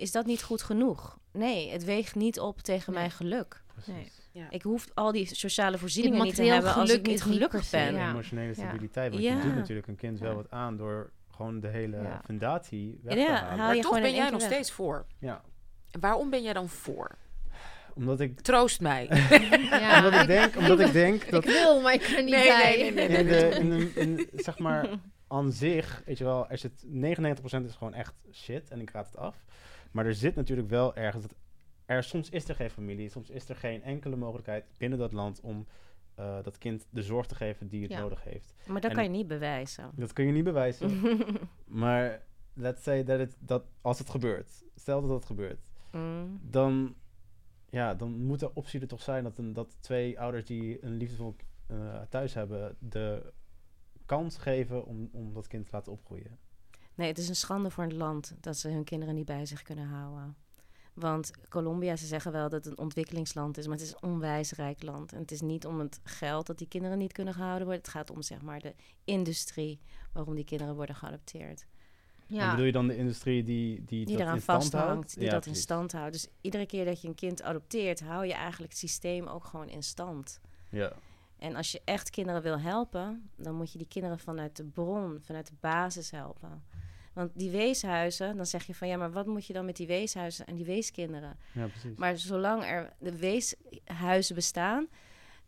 is 0.00 0.12
dat 0.12 0.26
niet 0.26 0.42
goed 0.42 0.62
genoeg? 0.62 1.18
Nee, 1.32 1.70
het 1.70 1.84
weegt 1.84 2.14
niet 2.14 2.40
op 2.40 2.60
tegen 2.60 2.92
Nee. 2.92 3.00
mijn 3.00 3.10
geluk. 3.12 3.62
Nee. 3.86 4.12
Ja. 4.32 4.46
Ik 4.50 4.62
hoef 4.62 4.86
al 4.94 5.12
die 5.12 5.34
sociale 5.34 5.78
voorzieningen 5.78 6.22
niet 6.24 6.34
te 6.34 6.42
hebben 6.44 6.74
als 6.74 6.90
ik 6.90 7.06
niet 7.06 7.22
gelukkig 7.22 7.70
ben. 7.70 7.94
ja. 7.94 8.08
Emotionele 8.10 8.54
stabiliteit. 8.54 9.12
Want 9.12 9.24
Ja. 9.24 9.36
je 9.36 9.42
doet 9.42 9.54
natuurlijk 9.54 9.86
een 9.86 9.96
kind 9.96 10.18
wel 10.20 10.34
wat 10.34 10.50
aan 10.50 10.76
door 10.76 11.10
gewoon 11.30 11.60
de 11.60 11.68
hele 11.68 11.96
Ja. 11.96 12.20
fundatie 12.24 13.00
weg 13.02 13.14
Ja, 13.16 13.24
te 13.26 13.30
haal 13.32 13.40
halen. 13.42 13.58
Maar 13.74 13.76
toch 13.84 14.00
ben 14.00 14.14
jij 14.14 14.30
nog 14.30 14.40
weg. 14.40 14.50
steeds 14.50 14.70
voor. 14.70 15.06
Ja, 15.18 15.42
Waarom 16.00 16.30
ben 16.30 16.42
jij 16.42 16.52
dan 16.52 16.68
voor? 16.68 17.16
omdat 17.94 18.20
ik, 18.20 18.40
Troost 18.40 18.80
mij. 18.80 19.06
Ja, 19.70 20.04
omdat 20.04 20.20
ik 20.20 20.26
denk, 20.26 20.56
omdat 20.56 20.80
ik 20.80 20.92
denk 20.92 21.22
ik 21.22 21.30
dat 21.30 21.44
wil, 21.44 21.80
maar 21.80 21.92
ik 21.94 22.00
kan 22.00 22.24
niet 22.24 22.34
Nee, 22.34 22.46
bij. 22.48 22.76
nee, 22.76 22.92
nee, 22.92 23.08
nee. 23.08 23.18
in 23.50 23.68
de, 23.70 23.92
in 23.94 24.16
de, 24.16 24.30
in, 24.30 24.42
zeg 24.42 24.58
maar, 24.58 24.88
aan 25.28 25.52
zich, 25.52 26.02
weet 26.06 26.18
je 26.18 26.24
wel, 26.24 26.48
er 26.48 26.58
zit 26.58 26.84
99% 26.86 27.64
is 27.66 27.74
gewoon 27.74 27.94
echt 27.94 28.14
shit 28.32 28.70
en 28.70 28.80
ik 28.80 28.90
raad 28.90 29.06
het 29.06 29.16
af. 29.16 29.36
Maar 29.90 30.06
er 30.06 30.14
zit 30.14 30.34
natuurlijk 30.34 30.68
wel 30.68 30.94
ergens, 30.96 31.26
dat 31.26 31.34
er, 31.84 32.02
soms 32.04 32.30
is 32.30 32.48
er 32.48 32.54
geen 32.54 32.70
familie, 32.70 33.08
soms 33.08 33.30
is 33.30 33.48
er 33.48 33.56
geen 33.56 33.82
enkele 33.82 34.16
mogelijkheid 34.16 34.64
binnen 34.78 34.98
dat 34.98 35.12
land 35.12 35.40
om 35.40 35.66
eh, 36.14 36.42
dat 36.42 36.58
kind 36.58 36.86
de 36.90 37.02
zorg 37.02 37.26
te 37.26 37.34
geven 37.34 37.68
die 37.68 37.82
het 37.82 37.90
Ja. 37.92 38.00
nodig 38.00 38.24
heeft. 38.24 38.54
Maar 38.66 38.80
dat 38.80 38.90
En- 38.90 38.96
kan 38.96 39.04
je 39.04 39.10
niet 39.10 39.26
bewijzen. 39.28 39.90
Dat 39.94 40.12
kun 40.12 40.26
je 40.26 40.32
niet 40.32 40.44
bewijzen, 40.44 40.90
maar 41.82 42.22
let's 42.54 42.82
say 42.82 43.04
dat 43.04 43.18
het, 43.18 43.36
dat 43.40 43.64
als 43.80 43.98
het 43.98 44.10
gebeurt, 44.10 44.64
stel 44.74 45.00
dat 45.00 45.10
het 45.10 45.24
gebeurt, 45.24 45.70
Mm. 45.92 46.40
dan, 46.42 46.94
ja, 47.70 47.94
dan 47.94 48.24
moet 48.24 48.40
de 48.40 48.54
optie 48.54 48.80
er 48.80 48.86
toch 48.88 49.02
zijn 49.02 49.24
dat, 49.24 49.38
een, 49.38 49.52
dat 49.52 49.76
twee 49.80 50.20
ouders 50.20 50.44
die 50.44 50.84
een 50.84 50.96
liefdevol 50.96 51.36
eh, 51.66 52.00
thuis 52.08 52.34
hebben, 52.34 52.76
de 52.78 53.32
kans 54.06 54.36
geven 54.36 54.84
om, 54.86 55.08
om 55.12 55.32
dat 55.34 55.46
kind 55.46 55.64
te 55.64 55.70
laten 55.72 55.92
opgroeien. 55.92 56.38
Nee, 57.00 57.08
het 57.08 57.18
is 57.18 57.28
een 57.28 57.36
schande 57.36 57.70
voor 57.70 57.84
een 57.84 57.96
land 57.96 58.34
dat 58.40 58.56
ze 58.56 58.68
hun 58.68 58.84
kinderen 58.84 59.14
niet 59.14 59.24
bij 59.24 59.46
zich 59.46 59.62
kunnen 59.62 59.86
houden. 59.86 60.36
Want 60.94 61.30
Colombia, 61.48 61.96
ze 61.96 62.06
zeggen 62.06 62.32
wel 62.32 62.48
dat 62.48 62.64
het 62.64 62.66
een 62.66 62.78
ontwikkelingsland 62.78 63.58
is, 63.58 63.66
maar 63.66 63.76
het 63.76 63.86
is 63.86 63.92
een 63.92 64.10
onwijs 64.10 64.52
rijk 64.52 64.82
land. 64.82 65.12
En 65.12 65.18
het 65.18 65.30
is 65.30 65.40
niet 65.40 65.66
om 65.66 65.78
het 65.78 66.00
geld 66.02 66.46
dat 66.46 66.58
die 66.58 66.68
kinderen 66.68 66.98
niet 66.98 67.12
kunnen 67.12 67.34
gehouden 67.34 67.66
worden. 67.66 67.82
Het 67.82 67.92
gaat 67.92 68.10
om 68.10 68.22
zeg 68.22 68.42
maar 68.42 68.60
de 68.60 68.74
industrie 69.04 69.80
waarom 70.12 70.34
die 70.34 70.44
kinderen 70.44 70.74
worden 70.74 70.94
geadopteerd. 70.94 71.66
En 72.28 72.34
Ja, 72.34 72.50
bedoel 72.50 72.64
je 72.66 72.72
dan 72.72 72.86
de 72.86 72.96
industrie 72.96 73.42
die, 73.44 73.84
die, 73.84 74.06
Die 74.06 74.16
dat 74.16 74.24
eraan 74.24 74.34
in 74.34 74.40
stand 74.42 74.62
vasthangt, 74.62 74.88
houdt? 74.92 75.14
die 75.14 75.24
Ja, 75.24 75.30
dat 75.30 75.46
in 75.46 75.56
stand 75.56 75.92
houdt. 75.92 76.12
Dus 76.12 76.26
iedere 76.40 76.66
keer 76.66 76.84
dat 76.84 77.00
je 77.00 77.08
een 77.08 77.14
kind 77.14 77.42
adopteert, 77.42 78.00
hou 78.00 78.26
je 78.26 78.34
eigenlijk 78.34 78.72
het 78.72 78.80
systeem 78.80 79.26
ook 79.26 79.44
gewoon 79.44 79.68
in 79.68 79.82
stand. 79.82 80.40
Ja, 80.70 80.92
En 81.38 81.56
als 81.56 81.72
je 81.72 81.80
echt 81.84 82.10
kinderen 82.10 82.42
wil 82.42 82.58
helpen, 82.58 83.30
dan 83.36 83.54
moet 83.54 83.72
je 83.72 83.78
die 83.78 83.88
kinderen 83.88 84.18
vanuit 84.18 84.56
de 84.56 84.64
bron, 84.64 85.18
vanuit 85.20 85.46
de 85.46 85.56
basis 85.60 86.10
helpen. 86.10 86.62
Want 87.12 87.30
die 87.34 87.50
weeshuizen, 87.50 88.36
dan 88.36 88.46
zeg 88.46 88.66
je 88.66 88.74
van 88.74 88.88
ja, 88.88 88.96
maar 88.96 89.12
wat 89.12 89.26
moet 89.26 89.46
je 89.46 89.52
dan 89.52 89.64
met 89.64 89.76
die 89.76 89.86
weeshuizen 89.86 90.46
en 90.46 90.54
die 90.54 90.64
weeskinderen? 90.64 91.38
ja, 91.52 91.66
precies. 91.66 91.96
Maar 91.96 92.18
zolang 92.18 92.64
er 92.64 92.92
de 92.98 93.16
weeshuizen 93.16 94.34
bestaan, 94.34 94.88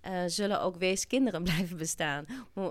eh, 0.03 0.23
zullen 0.27 0.61
ook 0.61 0.77
weeskinderen 0.77 1.43
blijven 1.53 1.77
bestaan. 1.77 2.27
Eh, 2.55 2.69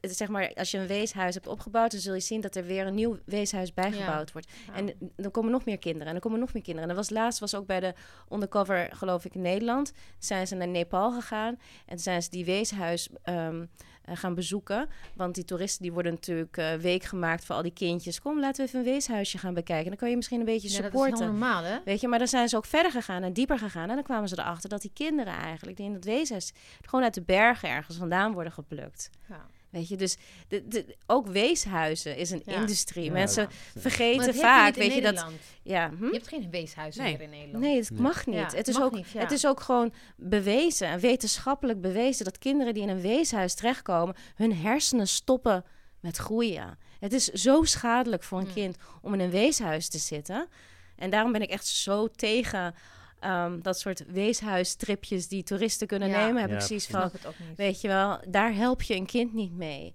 zeg 0.00 0.28
maar, 0.28 0.52
als 0.54 0.70
je 0.70 0.78
een 0.78 0.86
weeshuis 0.86 1.34
hebt 1.34 1.46
opgebouwd, 1.46 1.90
dan 1.90 2.00
zul 2.00 2.14
je 2.14 2.20
zien 2.20 2.40
dat 2.40 2.56
er 2.56 2.64
weer 2.64 2.86
een 2.86 2.94
nieuw 2.94 3.18
weeshuis 3.24 3.74
bijgebouwd 3.74 4.32
wordt. 4.32 4.48
ja. 4.66 4.74
En 4.74 5.12
dan 5.16 5.30
komen 5.30 5.50
nog 5.50 5.64
meer 5.64 5.78
kinderen 5.78 6.06
en 6.06 6.12
dan 6.12 6.22
komen 6.22 6.38
nog 6.40 6.52
meer 6.52 6.62
kinderen. 6.62 6.90
En 6.90 6.96
dat 6.96 7.06
was 7.06 7.16
laatst 7.16 7.40
was 7.40 7.54
ook 7.54 7.66
bij 7.66 7.80
de 7.80 7.94
undercover, 8.32 8.88
geloof 8.92 9.24
ik, 9.24 9.34
in 9.34 9.40
Nederland. 9.40 9.92
Zijn 10.18 10.46
ze 10.46 10.54
naar 10.54 10.68
Nepal 10.68 11.12
gegaan 11.12 11.58
en 11.86 11.98
zijn 11.98 12.22
ze 12.22 12.30
die 12.30 12.44
weeshuis 12.44 13.08
ehm, 13.22 13.60
eh, 13.60 13.66
gaan 14.06 14.34
bezoeken. 14.34 14.88
Want 15.14 15.34
die 15.34 15.44
toeristen 15.44 15.82
die 15.82 15.92
worden 15.92 16.12
natuurlijk 16.12 16.56
eh, 16.56 16.74
week 16.74 17.02
gemaakt 17.02 17.44
voor 17.44 17.54
al 17.56 17.62
die 17.62 17.72
kindjes. 17.72 18.20
Kom, 18.20 18.40
laten 18.40 18.62
we 18.62 18.68
even 18.68 18.78
een 18.78 18.92
weeshuisje 18.92 19.38
gaan 19.38 19.54
bekijken. 19.54 19.88
Dan 19.88 19.96
kan 19.96 20.10
je 20.10 20.16
misschien 20.16 20.38
een 20.38 20.46
beetje 20.46 20.68
ja, 20.68 20.74
dat 20.74 20.84
is 20.84 20.90
supporten. 20.90 21.26
normaal, 21.26 21.62
hè? 21.62 21.78
Weet 21.84 22.00
je, 22.00 22.08
maar 22.08 22.18
dan 22.18 22.28
zijn 22.28 22.48
ze 22.48 22.56
ook 22.56 22.66
verder 22.66 22.92
gegaan 22.92 23.22
en 23.22 23.32
dieper 23.32 23.58
gegaan. 23.58 23.88
En 23.88 23.94
dan 23.94 24.04
kwamen 24.04 24.28
ze 24.28 24.38
erachter 24.38 24.68
dat 24.68 24.80
die 24.80 24.90
kinderen 24.94 25.32
eigenlijk, 25.32 25.76
die 25.76 25.86
in 25.86 25.94
het 25.94 26.04
weeshuis, 26.04 26.52
gewoon 26.82 27.04
uit 27.04 27.14
de 27.14 27.22
bergen 27.22 27.68
ergens 27.68 27.96
vandaan 27.96 28.32
worden 28.32 28.52
geplukt. 28.52 29.10
Ja. 29.28 29.46
Weet 29.74 29.88
je, 29.88 29.96
dus 29.96 30.16
de, 30.48 30.68
de, 30.68 30.96
ook 31.06 31.26
weeshuizen 31.26 32.16
is 32.16 32.30
een 32.30 32.42
Ja. 32.44 32.54
industrie. 32.60 33.04
Ja, 33.04 33.12
Mensen 33.12 33.48
vergeten 33.76 34.26
je 34.26 34.34
vaak, 34.34 34.74
weet 34.74 34.94
je, 34.94 35.00
dat... 35.00 35.26
Ja, 35.62 35.90
hm? 35.98 36.04
Je 36.04 36.12
hebt 36.12 36.28
geen 36.28 36.50
weeshuis 36.50 36.96
Nee. 36.96 37.08
hier 37.08 37.20
in 37.20 37.30
Nederland. 37.30 37.64
Nee, 37.64 37.76
het 37.76 37.90
Nee. 37.90 38.00
mag 38.00 38.26
niet. 38.26 38.34
Ja, 38.34 38.56
het, 38.56 38.68
is 38.68 38.74
mag 38.74 38.84
ook, 38.84 38.92
niet, 38.94 39.10
ja. 39.10 39.20
het 39.20 39.30
is 39.30 39.46
ook 39.46 39.60
gewoon 39.60 39.92
bewezen, 40.16 40.88
en 40.88 41.00
wetenschappelijk 41.00 41.80
bewezen, 41.80 42.24
dat 42.24 42.38
kinderen 42.38 42.74
die 42.74 42.82
in 42.82 42.88
een 42.88 43.00
weeshuis 43.00 43.54
terechtkomen, 43.54 44.14
hun 44.34 44.56
hersenen 44.56 45.08
stoppen 45.08 45.64
met 46.00 46.16
groeien. 46.16 46.78
Het 47.00 47.12
is 47.12 47.24
zo 47.24 47.62
schadelijk 47.62 48.22
voor 48.22 48.38
een 48.38 48.46
Mm. 48.46 48.52
kind 48.52 48.76
om 49.02 49.14
in 49.14 49.20
een 49.20 49.30
weeshuis 49.30 49.88
te 49.88 49.98
zitten. 49.98 50.48
En 50.96 51.10
daarom 51.10 51.32
ben 51.32 51.42
ik 51.42 51.50
echt 51.50 51.66
zo 51.66 52.08
tegen 52.08 52.74
ehm, 53.24 53.60
dat 53.62 53.78
soort 53.78 54.04
weeshuistripjes 54.06 55.28
die 55.28 55.42
toeristen 55.42 55.86
kunnen 55.86 56.08
Ja. 56.08 56.24
nemen. 56.26 56.40
Heb 56.40 56.50
Ja, 56.50 56.56
ik 56.56 56.62
zoiets 56.62 56.84
Ik 56.88 56.90
van. 56.90 57.10
Weet 57.56 57.80
je 57.80 57.88
wel, 57.88 58.18
daar 58.28 58.54
help 58.54 58.82
je 58.82 58.94
een 58.94 59.06
kind 59.06 59.34
niet 59.34 59.52
mee. 59.56 59.94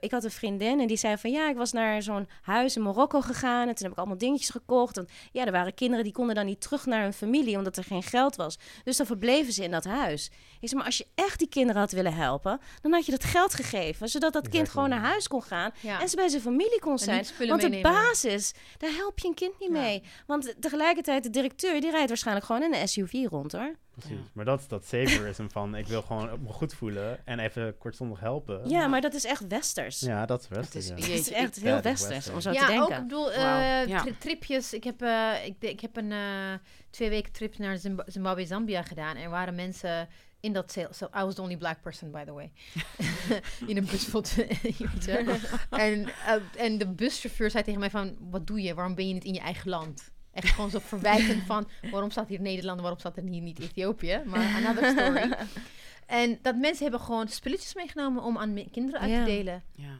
Ik 0.00 0.10
had 0.10 0.24
een 0.24 0.30
vriendin 0.30 0.80
en 0.80 0.86
die 0.86 0.96
zei 0.96 1.16
van 1.18 1.30
ja, 1.30 1.48
ik 1.48 1.56
was 1.56 1.72
naar 1.72 2.02
zo'n 2.02 2.28
huis 2.42 2.76
in 2.76 2.82
Marokko 2.82 3.20
gegaan 3.20 3.68
en 3.68 3.74
toen 3.74 3.82
heb 3.82 3.92
ik 3.92 3.98
allemaal 3.98 4.18
dingetjes 4.18 4.48
gekocht. 4.50 4.96
En 4.96 5.08
ja, 5.32 5.44
er 5.46 5.52
waren 5.52 5.74
kinderen 5.74 6.04
die 6.04 6.12
konden 6.12 6.34
dan 6.34 6.46
niet 6.46 6.60
terug 6.60 6.86
naar 6.86 7.02
hun 7.02 7.12
familie 7.12 7.56
omdat 7.56 7.76
er 7.76 7.84
geen 7.84 8.02
geld 8.02 8.36
was. 8.36 8.58
Dus 8.84 8.96
dan 8.96 9.06
verbleven 9.06 9.52
ze 9.52 9.62
in 9.62 9.70
dat 9.70 9.84
huis. 9.84 10.30
Ik 10.60 10.68
zei, 10.68 10.74
maar 10.76 10.84
als 10.86 10.98
je 10.98 11.06
echt 11.14 11.38
die 11.38 11.48
kinderen 11.48 11.80
had 11.80 11.92
willen 11.92 12.14
helpen, 12.14 12.60
dan 12.82 12.92
had 12.92 13.04
je 13.06 13.10
dat 13.12 13.24
geld 13.24 13.54
gegeven, 13.54 14.08
zodat 14.08 14.32
dat 14.32 14.48
kind 14.48 14.68
gewoon 14.68 14.88
naar 14.88 15.00
huis 15.00 15.28
kon 15.28 15.42
gaan 15.42 15.70
Ja. 15.80 16.00
en 16.00 16.08
ze 16.08 16.16
bij 16.16 16.28
zijn 16.28 16.42
familie 16.42 16.80
kon 16.80 16.98
zijn. 16.98 17.24
Want 17.38 17.60
de 17.60 17.68
meenemen. 17.68 17.92
basis, 17.92 18.52
daar 18.78 18.90
help 18.96 19.18
je 19.18 19.28
een 19.28 19.34
kind 19.34 19.58
niet 19.60 19.70
Ja. 19.74 19.80
mee. 19.80 20.02
Want 20.26 20.54
tegelijkertijd, 20.60 21.22
de 21.22 21.30
directeur, 21.30 21.80
die 21.80 21.90
rijdt 21.90 22.08
waarschijnlijk 22.08 22.46
gewoon 22.46 22.62
in 22.62 22.74
een 22.74 22.88
SUV 22.88 23.12
rond 23.30 23.52
hoor. 23.52 23.74
Precies. 23.94 24.16
Ja. 24.16 24.22
Maar 24.32 24.44
dat 24.44 24.60
is 24.60 24.68
dat 24.68 24.84
saviorism 24.86 25.48
van 25.48 25.74
ik 25.76 25.86
wil 25.86 26.02
gewoon 26.02 26.42
me 26.42 26.48
goed 26.52 26.74
voelen 26.74 27.26
en 27.26 27.38
even 27.38 27.78
kortstondig 27.78 28.20
helpen. 28.20 28.68
Ja, 28.68 28.86
maar 28.86 29.00
dat 29.00 29.14
is 29.14 29.24
echt 29.24 29.46
westers. 29.46 30.00
Ja, 30.00 30.26
dat 30.26 30.40
is 30.40 30.48
best. 30.48 30.72
Het 30.72 30.82
is- 30.82 30.88
ja. 30.88 30.94
je- 30.96 31.02
Het 31.02 31.10
is 31.10 31.16
Jeetje, 31.16 31.34
echt 31.34 31.56
heel 31.60 31.80
westers 31.80 32.30
om 32.30 32.40
zo 32.40 32.52
ja, 32.52 32.60
te 32.60 32.66
denken. 32.66 32.84
ook 32.84 32.90
ik 32.90 33.02
bedoel, 33.02 33.32
eh, 33.32 33.42
Wauw, 33.42 33.86
ja. 33.86 34.00
tri- 34.00 34.18
tripjes. 34.18 34.72
Ik 34.72 34.84
heb, 34.84 35.02
eh, 35.02 35.30
ik, 35.44 35.54
ik 35.58 35.80
heb 35.80 35.96
een 35.96 36.12
eh, 36.12 36.52
twee 36.90 37.08
weken 37.08 37.32
trip 37.32 37.58
naar 37.58 37.76
Zimba- 37.78 38.04
Zimbabwe, 38.06 38.46
Zambia 38.46 38.82
gedaan. 38.82 39.16
Er 39.16 39.30
waren 39.30 39.54
mensen 39.54 40.08
in 40.40 40.52
dat. 40.52 40.72
So 40.90 41.04
I 41.16 41.22
was 41.24 41.34
the 41.34 41.42
only 41.42 41.56
black 41.56 41.80
person, 41.82 42.10
by 42.10 42.24
the 42.24 42.32
way. 42.32 42.52
in 43.70 43.76
een 43.76 43.86
bus 43.90 44.04
vol 44.04 44.22
en, 45.70 46.08
en 46.56 46.78
de 46.78 46.88
buschauffeur 46.88 47.50
zei 47.50 47.64
tegen 47.64 47.80
mij 47.80 47.90
van, 47.90 48.16
wat 48.20 48.46
doe 48.46 48.62
je? 48.62 48.74
Waarom 48.74 48.94
ben 48.94 49.08
je 49.08 49.14
niet 49.14 49.24
in 49.24 49.34
je 49.34 49.40
eigen 49.40 49.70
land? 49.70 50.12
Echt 50.34 50.48
gewoon 50.54 50.70
zo 50.70 50.78
verwijtend 50.78 51.42
van, 51.46 51.68
waarom 51.90 52.10
staat 52.10 52.28
hier 52.28 52.40
Nederland, 52.40 52.80
waarom 52.80 52.98
staat 52.98 53.16
er 53.16 53.22
hier 53.22 53.40
niet 53.40 53.60
Ethiopië? 53.60 54.20
Maar 54.24 54.64
another 54.64 54.90
story. 54.90 55.32
En 56.06 56.38
dat 56.42 56.56
mensen 56.56 56.82
hebben 56.82 57.00
gewoon 57.00 57.28
spulletjes 57.28 57.74
meegenomen 57.74 58.22
om 58.22 58.38
aan 58.38 58.70
kinderen 58.70 59.00
uit 59.00 59.14
te 59.14 59.24
delen. 59.24 59.62
Ja. 59.76 59.98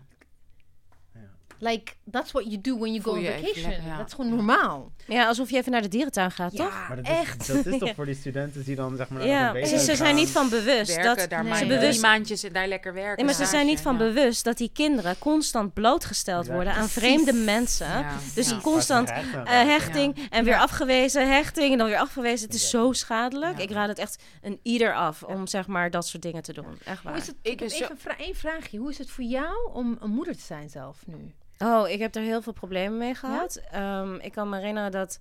Like, 1.70 1.92
that's 2.10 2.32
what 2.32 2.44
you 2.44 2.60
do 2.60 2.78
when 2.78 2.92
you 2.92 3.02
go 3.02 3.10
on 3.10 3.24
vacation. 3.24 3.70
lekker, 3.70 3.86
ja. 3.86 3.96
Dat 3.96 4.06
is 4.06 4.12
gewoon 4.12 4.34
normaal. 4.34 4.92
Ja, 5.06 5.26
alsof 5.26 5.50
je 5.50 5.56
even 5.56 5.72
naar 5.72 5.82
de 5.82 5.88
dierentuin 5.88 6.30
gaat, 6.30 6.56
toch? 6.56 6.84
Maar 6.88 6.96
dat 6.96 7.06
echt. 7.06 7.40
is, 7.40 7.46
dat 7.46 7.66
is 7.66 7.78
toch 7.78 7.94
voor 7.96 8.06
die 8.06 8.14
studenten 8.14 8.64
die 8.64 8.76
dan 8.76 8.96
zeg 8.96 9.08
maar 9.08 9.18
naar 9.18 9.28
Ja, 9.28 9.54
een 9.54 9.66
ze, 9.66 9.78
ze 9.78 9.96
zijn 9.96 10.14
niet 10.14 10.30
van 10.30 10.48
bewust 10.48 10.94
Werken, 10.96 11.16
dat... 11.16 11.30
daar 11.30 11.40
Nee. 11.42 11.48
maar 11.50 11.58
Ze 11.58 11.66
bewust- 11.66 12.02
maandjes 12.02 12.42
en 12.42 12.52
daar 12.52 12.68
lekker 12.68 12.94
werken. 12.94 13.16
Nee, 13.16 13.24
maar 13.24 13.34
ze 13.44 13.50
zijn 13.50 13.66
niet 13.66 13.80
van 13.80 13.96
bewust 13.96 14.44
dat 14.44 14.56
die 14.56 14.70
kinderen 14.72 15.18
constant 15.18 15.74
blootgesteld 15.74 16.46
Ja, 16.46 16.52
worden 16.52 16.72
aan 16.72 16.78
precies. 16.88 16.98
vreemde 16.98 17.32
mensen. 17.32 17.88
Ja. 17.88 18.16
Dus 18.34 18.50
Ja. 18.50 18.58
constant 18.62 19.10
eh, 19.10 19.44
hechting 19.46 20.28
en 20.30 20.44
weer 20.44 20.52
Ja. 20.54 20.60
afgewezen, 20.60 21.28
hechting 21.32 21.72
en 21.72 21.78
dan 21.78 21.86
weer 21.86 21.98
afgewezen. 21.98 22.46
Het 22.46 22.54
is 22.56 22.62
Ja. 22.62 22.68
zo 22.68 22.92
schadelijk. 22.92 23.56
Ja. 23.56 23.62
Ik 23.62 23.70
raad 23.70 23.88
het 23.88 23.98
echt 23.98 24.22
een 24.42 24.58
ieder 24.62 24.94
af 24.94 25.22
om 25.22 25.46
zeg 25.46 25.66
maar 25.66 25.90
dat 25.90 26.06
soort 26.06 26.22
dingen 26.22 26.42
te 26.42 26.52
doen. 26.52 26.78
Echt 26.84 27.02
Hoe 27.02 27.10
waar. 27.10 27.20
is 27.20 27.26
het, 27.26 27.36
Ik 27.42 27.60
heb 27.60 27.70
even 27.70 28.18
één 28.18 28.34
vraagje. 28.36 28.78
Hoe 28.78 28.90
is 28.90 28.98
het 28.98 29.10
voor 29.10 29.24
jou 29.24 29.72
om 29.72 29.96
een 30.00 30.10
moeder 30.10 30.34
te 30.36 30.42
zijn 30.42 30.68
zelf 30.70 30.96
nu? 31.06 31.32
Oh, 31.59 31.89
ik 31.89 31.98
heb 31.98 32.14
er 32.14 32.22
heel 32.22 32.43
veel 32.43 32.52
problemen 32.52 32.98
mee 32.98 33.14
gehad. 33.14 33.56
Ehm, 33.70 34.14
ik 34.14 34.32
kan 34.32 34.48
me 34.48 34.56
herinneren 34.56 34.90
dat 34.90 35.18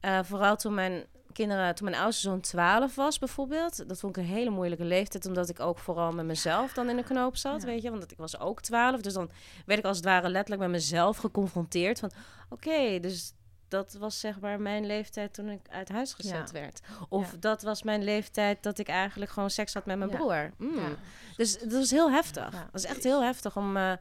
eh, 0.00 0.18
vooral 0.22 0.56
toen 0.56 0.74
mijn 0.74 1.04
kinderen, 1.32 1.74
toen 1.74 1.90
mijn 1.90 2.02
oudste 2.02 2.22
zoon 2.22 2.40
12 2.40 2.94
was 2.94 3.18
bijvoorbeeld, 3.18 3.88
dat 3.88 4.00
vond 4.00 4.16
ik 4.16 4.22
een 4.22 4.28
hele 4.28 4.50
moeilijke 4.50 4.84
leeftijd, 4.84 5.26
omdat 5.26 5.48
ik 5.48 5.60
ook 5.60 5.78
vooral 5.78 6.12
met 6.12 6.24
mezelf 6.26 6.72
dan 6.72 6.88
in 6.88 6.96
de 6.96 7.02
knoop 7.02 7.36
zat, 7.36 7.60
Ja. 7.60 7.66
weet 7.66 7.82
je, 7.82 7.90
want 7.90 8.10
ik 8.10 8.16
was 8.18 8.38
ook 8.40 8.60
12, 8.60 9.00
dus 9.00 9.12
dan 9.12 9.30
werd 9.66 9.78
ik 9.78 9.84
als 9.84 9.96
het 9.96 10.06
ware 10.06 10.28
letterlijk 10.28 10.60
met 10.62 10.70
mezelf 10.70 11.16
geconfronteerd 11.16 11.98
van, 11.98 12.10
oké, 12.48 13.00
dus 13.00 13.32
dat 13.68 13.92
was 13.98 14.20
zeg 14.20 14.40
maar 14.40 14.60
mijn 14.60 14.86
leeftijd 14.86 15.34
toen 15.34 15.48
ik 15.48 15.60
uit 15.70 15.88
huis 15.88 16.12
gezet 16.14 16.50
Ja. 16.52 16.60
werd. 16.60 16.80
Of 17.08 17.30
Ja. 17.32 17.36
dat 17.40 17.62
was 17.62 17.82
mijn 17.82 18.04
leeftijd 18.04 18.62
dat 18.62 18.78
ik 18.78 18.88
eigenlijk 18.88 19.30
gewoon 19.30 19.50
seks 19.50 19.74
had 19.74 19.86
met 19.86 19.98
mijn 19.98 20.10
Ja. 20.10 20.16
broer. 20.16 20.50
Mm. 20.58 20.96
Dus 21.36 21.58
dat 21.58 21.72
was 21.72 21.90
heel 21.90 22.10
heftig. 22.10 22.50
Dat 22.50 22.84
is 22.84 22.84
echt 22.84 23.02
heel 23.04 23.22
heftig 23.22 23.56
om. 23.56 23.76
eh, 23.76 23.92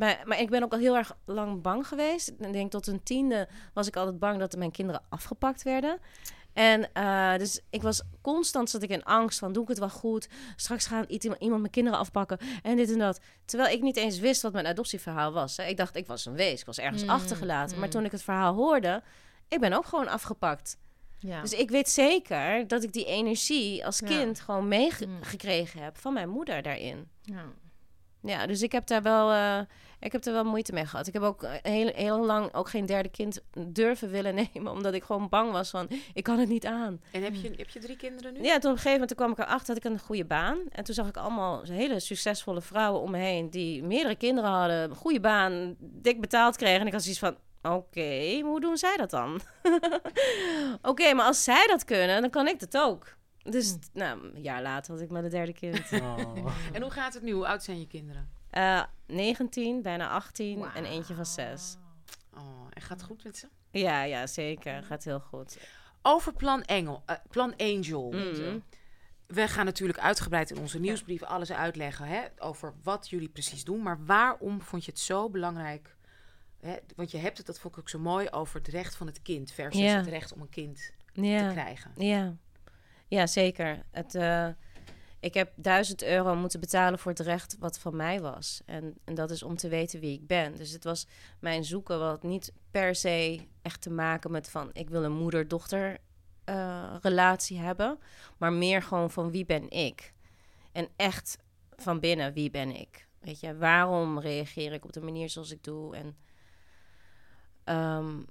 maar, 0.00 0.22
maar 0.24 0.40
ik 0.40 0.50
ben 0.50 0.62
ook 0.62 0.72
al 0.72 0.78
heel 0.78 0.96
erg 0.96 1.16
lang 1.24 1.62
bang 1.62 1.86
geweest. 1.86 2.28
Ik 2.28 2.52
denk 2.52 2.70
tot 2.70 2.86
een 2.86 3.02
tiende 3.02 3.48
was 3.74 3.86
ik 3.86 3.96
altijd 3.96 4.18
bang 4.18 4.38
dat 4.38 4.56
mijn 4.56 4.70
kinderen 4.70 5.02
afgepakt 5.08 5.62
werden. 5.62 5.98
En 6.52 6.92
eh, 6.92 7.38
dus 7.38 7.60
ik 7.70 7.82
was 7.82 8.02
constant 8.20 8.70
zat 8.70 8.82
ik 8.82 8.90
in 8.90 9.04
angst 9.04 9.38
van 9.38 9.52
doe 9.52 9.62
ik 9.62 9.68
het 9.68 9.78
wel 9.78 9.90
goed? 9.90 10.28
Straks 10.56 10.90
iets- 11.06 11.26
iemand 11.26 11.60
mijn 11.60 11.70
kinderen 11.72 11.98
afpakken 11.98 12.38
en 12.62 12.76
dit 12.76 12.92
en 12.92 12.98
dat. 12.98 13.20
Terwijl 13.44 13.74
ik 13.74 13.82
niet 13.82 13.96
eens 13.96 14.18
wist 14.18 14.42
wat 14.42 14.52
mijn 14.52 14.66
adoptieverhaal 14.66 15.32
was. 15.32 15.56
Hè. 15.56 15.64
Ik 15.64 15.76
dacht 15.76 15.96
ik 15.96 16.06
was 16.06 16.26
een 16.26 16.34
wees, 16.34 16.60
ik 16.60 16.66
was 16.66 16.78
ergens 16.78 17.02
Mm, 17.02 17.10
achtergelaten. 17.10 17.76
Maar 17.76 17.86
mm. 17.86 17.92
toen 17.92 18.04
ik 18.04 18.12
het 18.12 18.22
verhaal 18.22 18.54
hoorde, 18.54 19.02
ik 19.48 19.60
ben 19.60 19.72
ook 19.72 19.86
gewoon 19.86 20.08
afgepakt. 20.08 20.76
Ja. 21.18 21.40
Dus 21.40 21.52
ik 21.52 21.70
weet 21.70 21.88
zeker 21.88 22.66
dat 22.68 22.82
ik 22.82 22.92
die 22.92 23.04
energie 23.04 23.86
als 23.86 24.00
kind 24.00 24.40
gewoon 24.40 24.68
meegekregen 24.68 25.78
mm. 25.78 25.84
heb 25.84 25.98
van 25.98 26.12
mijn 26.12 26.28
moeder 26.28 26.62
daarin. 26.62 27.08
Ja. 27.22 27.44
Ja, 28.22 28.46
dus 28.46 28.62
ik 28.62 28.72
heb 28.72 28.86
daar 28.86 29.02
wel, 29.02 29.32
uh, 29.32 29.60
ik 30.00 30.12
heb 30.12 30.24
er 30.24 30.32
wel 30.32 30.44
moeite 30.44 30.72
mee 30.72 30.86
gehad. 30.86 31.06
Ik 31.06 31.12
heb 31.12 31.22
ook 31.22 31.46
heel, 31.62 31.92
heel 31.94 32.24
lang 32.24 32.54
ook 32.54 32.68
geen 32.68 32.86
derde 32.86 33.08
kind 33.08 33.40
durven 33.58 34.10
willen 34.10 34.34
nemen, 34.52 34.72
omdat 34.72 34.94
ik 34.94 35.02
gewoon 35.02 35.28
bang 35.28 35.52
was 35.52 35.70
van, 35.70 35.88
ik 36.14 36.24
kan 36.24 36.38
het 36.38 36.48
niet 36.48 36.66
aan. 36.66 37.00
En 37.10 37.22
heb 37.22 37.34
je, 37.34 37.52
heb 37.56 37.68
je 37.68 37.80
drie 37.80 37.96
kinderen 37.96 38.32
nu? 38.32 38.42
Ja, 38.42 38.58
toen 38.58 38.70
op 38.70 38.76
een 38.76 38.82
gegeven 38.82 38.92
moment 38.92 39.14
kwam 39.14 39.30
ik 39.30 39.38
erachter 39.38 39.74
dat 39.74 39.84
ik 39.84 39.90
een 39.90 39.98
goede 39.98 40.24
baan. 40.24 40.58
En 40.68 40.84
toen 40.84 40.94
zag 40.94 41.08
ik 41.08 41.16
allemaal 41.16 41.62
hele 41.62 42.00
succesvolle 42.00 42.60
vrouwen 42.60 43.00
om 43.00 43.10
me 43.10 43.18
heen 43.18 43.50
die 43.50 43.82
meerdere 43.82 44.16
kinderen 44.16 44.50
hadden, 44.50 44.90
een 44.90 44.96
goede 44.96 45.20
baan, 45.20 45.76
dik 45.78 46.20
betaald 46.20 46.56
kregen. 46.56 46.80
En 46.80 46.86
ik 46.86 46.92
had 46.92 47.02
zoiets 47.02 47.20
van, 47.20 47.36
oké, 47.62 48.40
hoe 48.40 48.60
doen 48.60 48.76
zij 48.76 48.96
dat 48.96 49.10
dan? 49.10 49.40
oké, 50.90 51.14
maar 51.14 51.26
als 51.26 51.44
zij 51.44 51.66
dat 51.66 51.84
kunnen, 51.84 52.20
dan 52.20 52.30
kan 52.30 52.48
ik 52.48 52.60
dat 52.60 52.76
ook. 52.76 53.18
Dus 53.42 53.70
hm. 53.70 53.98
nou, 53.98 54.34
een 54.34 54.42
jaar 54.42 54.62
later 54.62 54.92
had 54.92 55.02
ik 55.02 55.10
mijn 55.10 55.28
derde 55.28 55.52
kind. 55.52 55.92
Oh. 55.92 56.46
en 56.72 56.82
hoe 56.82 56.90
gaat 56.90 57.14
het 57.14 57.22
nu? 57.22 57.32
Hoe 57.32 57.46
oud 57.46 57.62
zijn 57.62 57.78
je 57.78 57.86
kinderen? 57.86 58.39
Uh, 58.52 58.78
eh, 58.78 58.84
19, 59.06 59.82
bijna 59.82 60.08
18 60.08 60.64
en 60.74 60.84
eentje 60.84 61.14
van 61.14 61.26
6. 61.26 61.76
Oh, 62.34 62.66
en 62.70 62.82
gaat 62.82 63.00
het 63.00 63.08
goed 63.08 63.24
met 63.24 63.36
ze? 63.36 63.48
Ja, 63.70 64.02
ja, 64.02 64.26
zeker. 64.26 64.82
Gaat 64.82 65.04
heel 65.04 65.20
goed. 65.20 65.58
Over 66.02 66.32
Plan, 66.32 66.62
Engel, 66.62 67.02
uh, 67.10 67.16
plan 67.30 67.54
Angel. 67.56 68.10
Mm. 68.12 68.62
We 69.26 69.48
gaan 69.48 69.64
natuurlijk 69.64 69.98
uitgebreid 69.98 70.50
in 70.50 70.58
onze 70.58 70.80
nieuwsbrief 70.80 71.22
alles 71.22 71.52
uitleggen 71.52 72.06
hè, 72.06 72.22
over 72.38 72.74
wat 72.82 73.08
jullie 73.08 73.28
precies 73.28 73.64
doen. 73.64 73.82
Maar 73.82 74.04
waarom 74.04 74.62
vond 74.62 74.84
je 74.84 74.90
het 74.90 75.00
zo 75.00 75.30
belangrijk? 75.30 75.96
Hè, 76.60 76.76
want 76.96 77.10
je 77.10 77.18
hebt 77.18 77.36
het, 77.36 77.46
dat 77.46 77.58
vond 77.58 77.74
ik 77.74 77.80
ook 77.80 77.88
zo 77.88 77.98
mooi, 77.98 78.28
over 78.30 78.58
het 78.58 78.68
recht 78.68 78.96
van 78.96 79.06
het 79.06 79.22
kind 79.22 79.52
versus 79.52 79.92
het 79.92 80.06
recht 80.06 80.32
om 80.32 80.40
een 80.40 80.48
kind 80.48 80.92
te 81.12 81.48
krijgen. 81.52 81.90
Ja, 81.96 82.36
ja, 83.08 83.26
zeker. 83.26 83.82
Het, 83.90 84.14
uh, 84.14 84.48
ik 85.20 85.34
heb 85.34 85.52
duizend 85.56 86.02
euro 86.02 86.34
moeten 86.34 86.60
betalen 86.60 86.98
voor 86.98 87.10
het 87.10 87.20
recht 87.20 87.56
wat 87.58 87.78
van 87.78 87.96
mij 87.96 88.20
was. 88.20 88.62
En, 88.66 88.94
en 89.04 89.14
dat 89.14 89.30
is 89.30 89.42
om 89.42 89.56
te 89.56 89.68
weten 89.68 90.00
wie 90.00 90.12
ik 90.12 90.26
ben. 90.26 90.56
Dus 90.56 90.70
het 90.70 90.84
was 90.84 91.06
mijn 91.40 91.64
zoeken 91.64 91.98
wat 91.98 92.22
niet 92.22 92.52
per 92.70 92.94
se 92.94 93.40
echt 93.62 93.82
te 93.82 93.90
maken 93.90 94.30
met 94.30 94.50
van... 94.50 94.70
ik 94.72 94.90
wil 94.90 95.04
een 95.04 95.16
moeder-dochter 95.16 95.98
uh, 96.44 96.94
relatie 97.00 97.58
hebben. 97.58 97.98
Maar 98.38 98.52
meer 98.52 98.82
gewoon 98.82 99.10
van 99.10 99.30
wie 99.30 99.44
ben 99.44 99.70
ik? 99.70 100.12
En 100.72 100.88
echt 100.96 101.38
van 101.76 102.00
binnen, 102.00 102.32
wie 102.32 102.50
ben 102.50 102.76
ik? 102.76 103.08
Weet 103.20 103.40
je, 103.40 103.56
waarom 103.56 104.20
reageer 104.20 104.72
ik 104.72 104.84
op 104.84 104.92
de 104.92 105.00
manier 105.00 105.28
zoals 105.28 105.50
ik 105.50 105.64
doe? 105.64 105.96
En... 105.96 106.16
Um, 107.76 108.26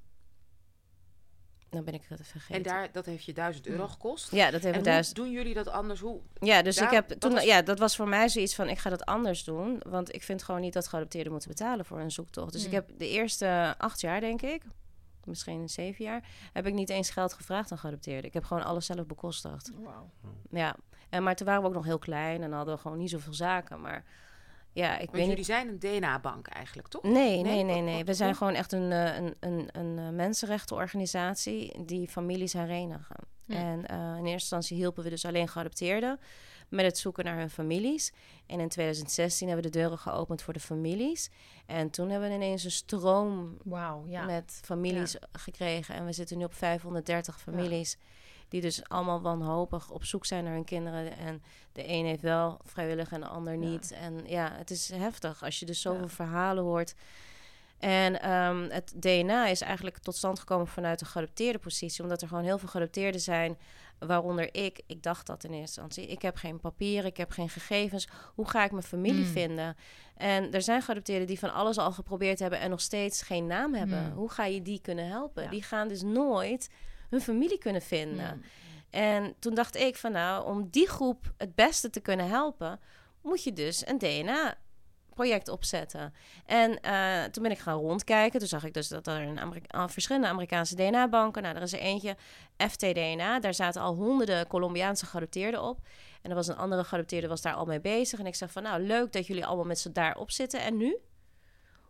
dan 1.70 1.84
ben 1.84 1.94
ik 1.94 2.02
het 2.08 2.20
vergeten. 2.24 2.56
En 2.56 2.62
daar, 2.62 2.92
dat 2.92 3.06
heeft 3.06 3.24
je 3.24 3.34
1000 3.34 3.68
euro 3.68 3.84
mm. 3.84 3.90
gekost? 3.90 4.32
Ja, 4.32 4.52
dat 4.52 4.62
heeft 4.62 4.78
me 4.78 4.84
duizend. 4.84 5.16
doen 5.16 5.32
jullie 5.32 5.54
dat 5.54 5.68
anders? 5.68 6.00
Hoe? 6.00 6.20
Ja, 6.40 6.62
dus 6.62 6.78
ik 6.78 6.90
heb 6.90 7.10
toen, 7.10 7.42
ja, 7.42 7.62
dat 7.62 7.80
was 7.80 7.96
voor 7.96 8.08
mij 8.08 8.30
zoiets 8.30 8.56
van: 8.56 8.70
ik 8.70 8.78
ga 8.78 8.90
dat 8.90 9.06
anders 9.06 9.44
doen. 9.44 9.82
Want 9.90 10.14
ik 10.14 10.24
vind 10.24 10.44
gewoon 10.44 10.62
niet 10.62 10.74
dat 10.74 10.88
geadopteerden 10.88 11.32
moeten 11.32 11.50
betalen 11.50 11.86
voor 11.86 12.00
een 12.00 12.12
zoektocht. 12.12 12.52
Dus 12.52 12.62
ik 12.64 12.70
mm. 12.70 12.76
heb 12.76 12.90
de 12.98 13.10
eerste 13.10 13.76
acht 13.78 14.02
jaar, 14.02 14.20
denk 14.20 14.42
ik, 14.42 14.62
misschien 15.24 15.70
zeven 15.70 16.06
jaar, 16.06 16.24
heb 16.54 16.66
ik 16.66 16.74
niet 16.74 16.90
eens 16.90 17.10
geld 17.10 17.34
gevraagd 17.34 17.72
aan 17.72 17.78
geadopteerden. 17.78 18.26
Ik 18.26 18.34
heb 18.34 18.44
gewoon 18.44 18.64
alles 18.64 18.86
zelf 18.86 19.06
bekostigd. 19.06 19.72
Wow. 19.76 20.10
Ja, 20.50 20.76
en, 21.10 21.24
maar 21.24 21.36
toen 21.36 21.46
waren 21.48 21.62
we 21.62 21.68
ook 21.68 21.74
nog 21.74 21.86
heel 21.86 22.00
klein 22.00 22.44
en 22.44 22.52
hadden 22.52 22.76
we 22.76 22.82
gewoon 22.82 22.98
niet 22.98 23.10
zoveel 23.10 23.34
zaken. 23.34 23.82
Maar 23.82 24.04
ja, 24.80 24.98
ik 24.98 25.12
weet 25.12 25.28
jullie 25.28 25.44
zijn 25.44 25.68
een 25.68 25.80
DNA-bank 25.80 26.48
eigenlijk, 26.48 26.88
toch? 26.88 27.04
Nee, 27.04 27.42
nee, 27.42 27.64
nee, 27.64 27.82
nee. 27.82 28.04
We 28.04 28.14
zijn 28.14 28.36
gewoon 28.36 28.54
echt 28.54 28.72
een, 28.72 28.92
eh, 28.92 29.16
een, 29.16 29.36
een, 29.40 29.70
een 29.72 30.00
eh, 30.00 30.10
mensenrechtenorganisatie 30.10 31.86
die 31.86 32.08
families 32.08 32.54
herenigen. 32.54 33.16
En 33.48 33.86
uh, 33.92 33.98
in 33.98 34.16
eerste 34.16 34.32
instantie 34.32 34.78
hielpen 34.78 35.04
we 35.04 35.10
dus 35.10 35.26
alleen 35.26 35.48
geadopteerden 35.48 36.20
met 36.68 36.86
het 36.86 36.98
zoeken 36.98 37.26
naar 37.26 37.38
hun 37.38 37.50
families. 37.50 38.12
En 38.46 38.60
in 38.60 38.70
2016 38.70 39.48
hebben 39.48 39.66
we 39.66 39.72
de 39.72 39.78
deuren 39.80 39.98
geopend 39.98 40.42
voor 40.42 40.54
de 40.54 40.60
families. 40.60 41.30
En 41.66 41.90
toen 41.90 42.10
hebben 42.10 42.30
we 42.30 42.36
ineens 42.36 42.64
een 42.64 42.72
stroom 42.72 43.58
wow, 43.64 44.10
ja. 44.10 44.26
met 44.26 44.60
families 44.64 45.16
gekregen. 45.32 45.96
En 45.96 46.06
we 46.06 46.14
zitten 46.14 46.38
nu 46.38 46.44
op 46.44 46.54
530 46.54 47.42
families. 47.42 47.98
Die 48.50 48.62
dus 48.62 48.90
allemaal 48.90 49.22
wanhopig 49.22 49.90
op 49.90 50.04
zoek 50.04 50.26
zijn 50.26 50.44
naar 50.44 50.54
hun 50.54 50.64
kinderen. 50.64 51.18
En 51.18 51.44
de 51.72 51.88
een 51.88 52.06
heeft 52.06 52.22
wel 52.22 52.60
vrijwillig 52.64 53.12
en 53.12 53.20
de 53.20 53.28
ander 53.28 53.58
niet. 53.58 53.92
En 53.92 54.24
ja, 54.26 54.52
het 54.52 54.72
is 54.72 54.90
heftig 54.90 55.44
als 55.44 55.60
je 55.60 55.66
dus 55.66 55.82
zoveel 55.82 56.08
verhalen 56.08 56.64
hoort. 56.64 56.96
En 57.80 58.22
ehm, 58.22 58.70
het 58.70 58.94
DNA 58.96 59.48
is 59.48 59.62
eigenlijk 59.62 59.98
tot 59.98 60.16
stand 60.16 60.40
gekomen 60.40 60.68
vanuit 60.68 61.00
de 61.00 61.06
geadopteerde 61.06 61.60
positie. 61.60 62.04
Omdat 62.04 62.22
er 62.22 62.28
gewoon 62.28 62.44
heel 62.44 62.58
veel 62.58 62.70
geadopteerden 62.70 63.22
zijn. 63.22 63.58
Waaronder 64.00 64.56
ik. 64.56 64.82
Ik 64.88 65.04
dacht 65.04 65.28
dat 65.28 65.44
in 65.44 65.50
eerste 65.50 65.82
instantie. 65.82 66.08
Ik 66.08 66.22
heb 66.22 66.36
geen 66.36 66.60
papieren, 66.60 67.10
ik 67.10 67.18
heb 67.18 67.32
geen 67.32 67.50
gegevens. 67.50 68.08
Hoe 68.36 68.50
ga 68.50 68.64
ik 68.64 68.72
mijn 68.72 68.84
familie 68.84 69.26
mm. 69.26 69.32
vinden? 69.32 69.78
En 70.16 70.54
er 70.54 70.62
zijn 70.62 70.82
geadopteerden 70.82 71.28
die 71.28 71.40
van 71.40 71.54
alles 71.54 71.78
al 71.78 71.92
geprobeerd 71.92 72.40
hebben 72.40 72.60
en 72.60 72.70
nog 72.70 72.82
steeds 72.82 73.22
geen 73.22 73.48
naam 73.48 73.74
hebben. 73.74 74.04
Mm. 74.04 74.12
Hoe 74.12 74.30
ga 74.30 74.46
je 74.46 74.62
die 74.62 74.82
kunnen 74.82 75.08
helpen? 75.08 75.50
Die 75.50 75.64
gaan 75.64 75.88
dus 75.88 76.02
nooit 76.02 76.70
hun 77.10 77.22
familie 77.22 77.58
kunnen 77.58 77.82
vinden. 77.82 78.30
Hmm. 78.30 78.42
En 78.90 79.36
toen 79.40 79.54
dacht 79.54 79.76
ik 79.76 79.96
van 79.96 80.12
nou, 80.12 80.46
om 80.46 80.70
die 80.70 80.88
groep 80.88 81.34
het 81.38 81.56
beste 81.56 81.90
te 81.90 82.00
kunnen 82.00 82.28
helpen, 82.28 82.80
moet 83.22 83.44
je 83.44 83.54
dus 83.54 83.88
een 83.88 83.98
DNA 83.98 84.58
project 85.20 85.48
opzetten. 85.48 86.14
En 86.46 86.80
uh, 86.86 87.24
toen 87.24 87.44
ben 87.44 87.52
ik 87.52 87.60
gaan 87.60 87.78
rondkijken. 87.78 88.40
Toen 88.40 88.48
zag 88.48 88.64
ik 88.64 88.74
dus 88.74 88.88
dat 88.88 89.08
er 89.08 89.22
een 89.22 89.40
Amerika 89.40 89.90
verschillende 89.90 90.28
Amerikaanse 90.28 90.76
DNA-banken. 90.76 91.42
Nou, 91.42 91.56
er 91.56 91.62
is 91.62 91.74
er 91.74 91.80
eentje, 91.80 92.16
FTDNA. 92.58 93.40
Daar 93.40 93.54
zaten 93.54 93.82
al 93.82 93.96
honderden 93.96 94.48
Colombiaanse 94.48 95.06
geadopteerden 95.06 95.64
op. 95.64 95.80
En 96.22 96.30
er 96.30 96.36
was 96.36 96.48
een 96.48 96.58
andere 96.58 96.84
geadopteerde 96.84 97.28
was 97.28 97.42
daar 97.42 97.54
al 97.54 97.66
mee 97.66 97.82
bezig. 97.82 98.20
En 98.20 98.26
ik 98.26 98.36
zeg 98.36 98.52
van, 98.52 98.64
nou, 98.64 98.82
leuk 98.82 99.12
dat 99.12 99.28
jullie 99.28 99.46
allemaal 99.46 99.66
met 99.66 99.80
z'n 99.80 99.92
daarop 99.92 100.32
zitten. 100.32 100.62
En 100.62 100.78
nu? 100.78 100.98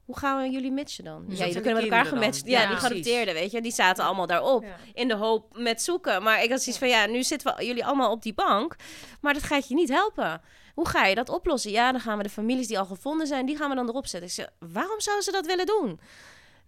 Hoe 0.10 0.18
gaan 0.18 0.42
we 0.42 0.50
jullie 0.50 0.72
matchen 0.72 1.04
dan? 1.04 1.26
Dus 1.28 1.38
ja, 1.38 1.46
jullie 1.46 1.62
kunnen 1.62 1.82
met 1.82 1.92
elkaar 1.92 2.06
gematcht. 2.06 2.48
Ja, 2.48 2.68
die 2.68 2.78
geadopteerden, 2.78 3.34
weet 3.34 3.52
je, 3.52 3.62
die 3.62 3.72
zaten 3.72 4.04
allemaal 4.04 4.28
daarop. 4.28 4.66
In 4.94 5.08
de 5.08 5.16
hoop 5.16 5.58
met 5.58 5.82
zoeken. 5.82 6.24
Maar 6.24 6.44
ik 6.44 6.50
had 6.50 6.62
zoiets 6.62 6.80
van, 6.80 6.90
ja, 6.90 7.06
nu 7.06 7.24
zitten 7.24 7.56
we 7.56 7.66
jullie 7.66 7.86
allemaal 7.86 8.12
op 8.12 8.22
die 8.22 8.34
bank. 8.34 8.76
Maar 9.22 9.34
dat 9.34 9.44
gaat 9.44 9.68
je 9.68 9.76
niet 9.76 9.90
helpen. 9.90 10.42
Hoe 10.74 10.88
ga 10.88 11.06
je 11.06 11.16
dat 11.16 11.30
oplossen? 11.30 11.72
Ja, 11.72 11.92
dan 11.92 12.02
gaan 12.02 12.18
we 12.18 12.24
de 12.24 12.30
families 12.30 12.68
die 12.68 12.80
al 12.80 12.86
gevonden 12.86 13.28
zijn, 13.28 13.46
die 13.46 13.58
gaan 13.58 13.70
we 13.70 13.76
dan 13.76 13.88
erop 13.88 14.08
zetten. 14.08 14.30
Ik 14.30 14.36
zeg, 14.36 14.50
waarom 14.74 15.02
zouden 15.02 15.26
ze 15.26 15.32
dat 15.32 15.46
willen 15.46 15.66
doen? 15.66 16.00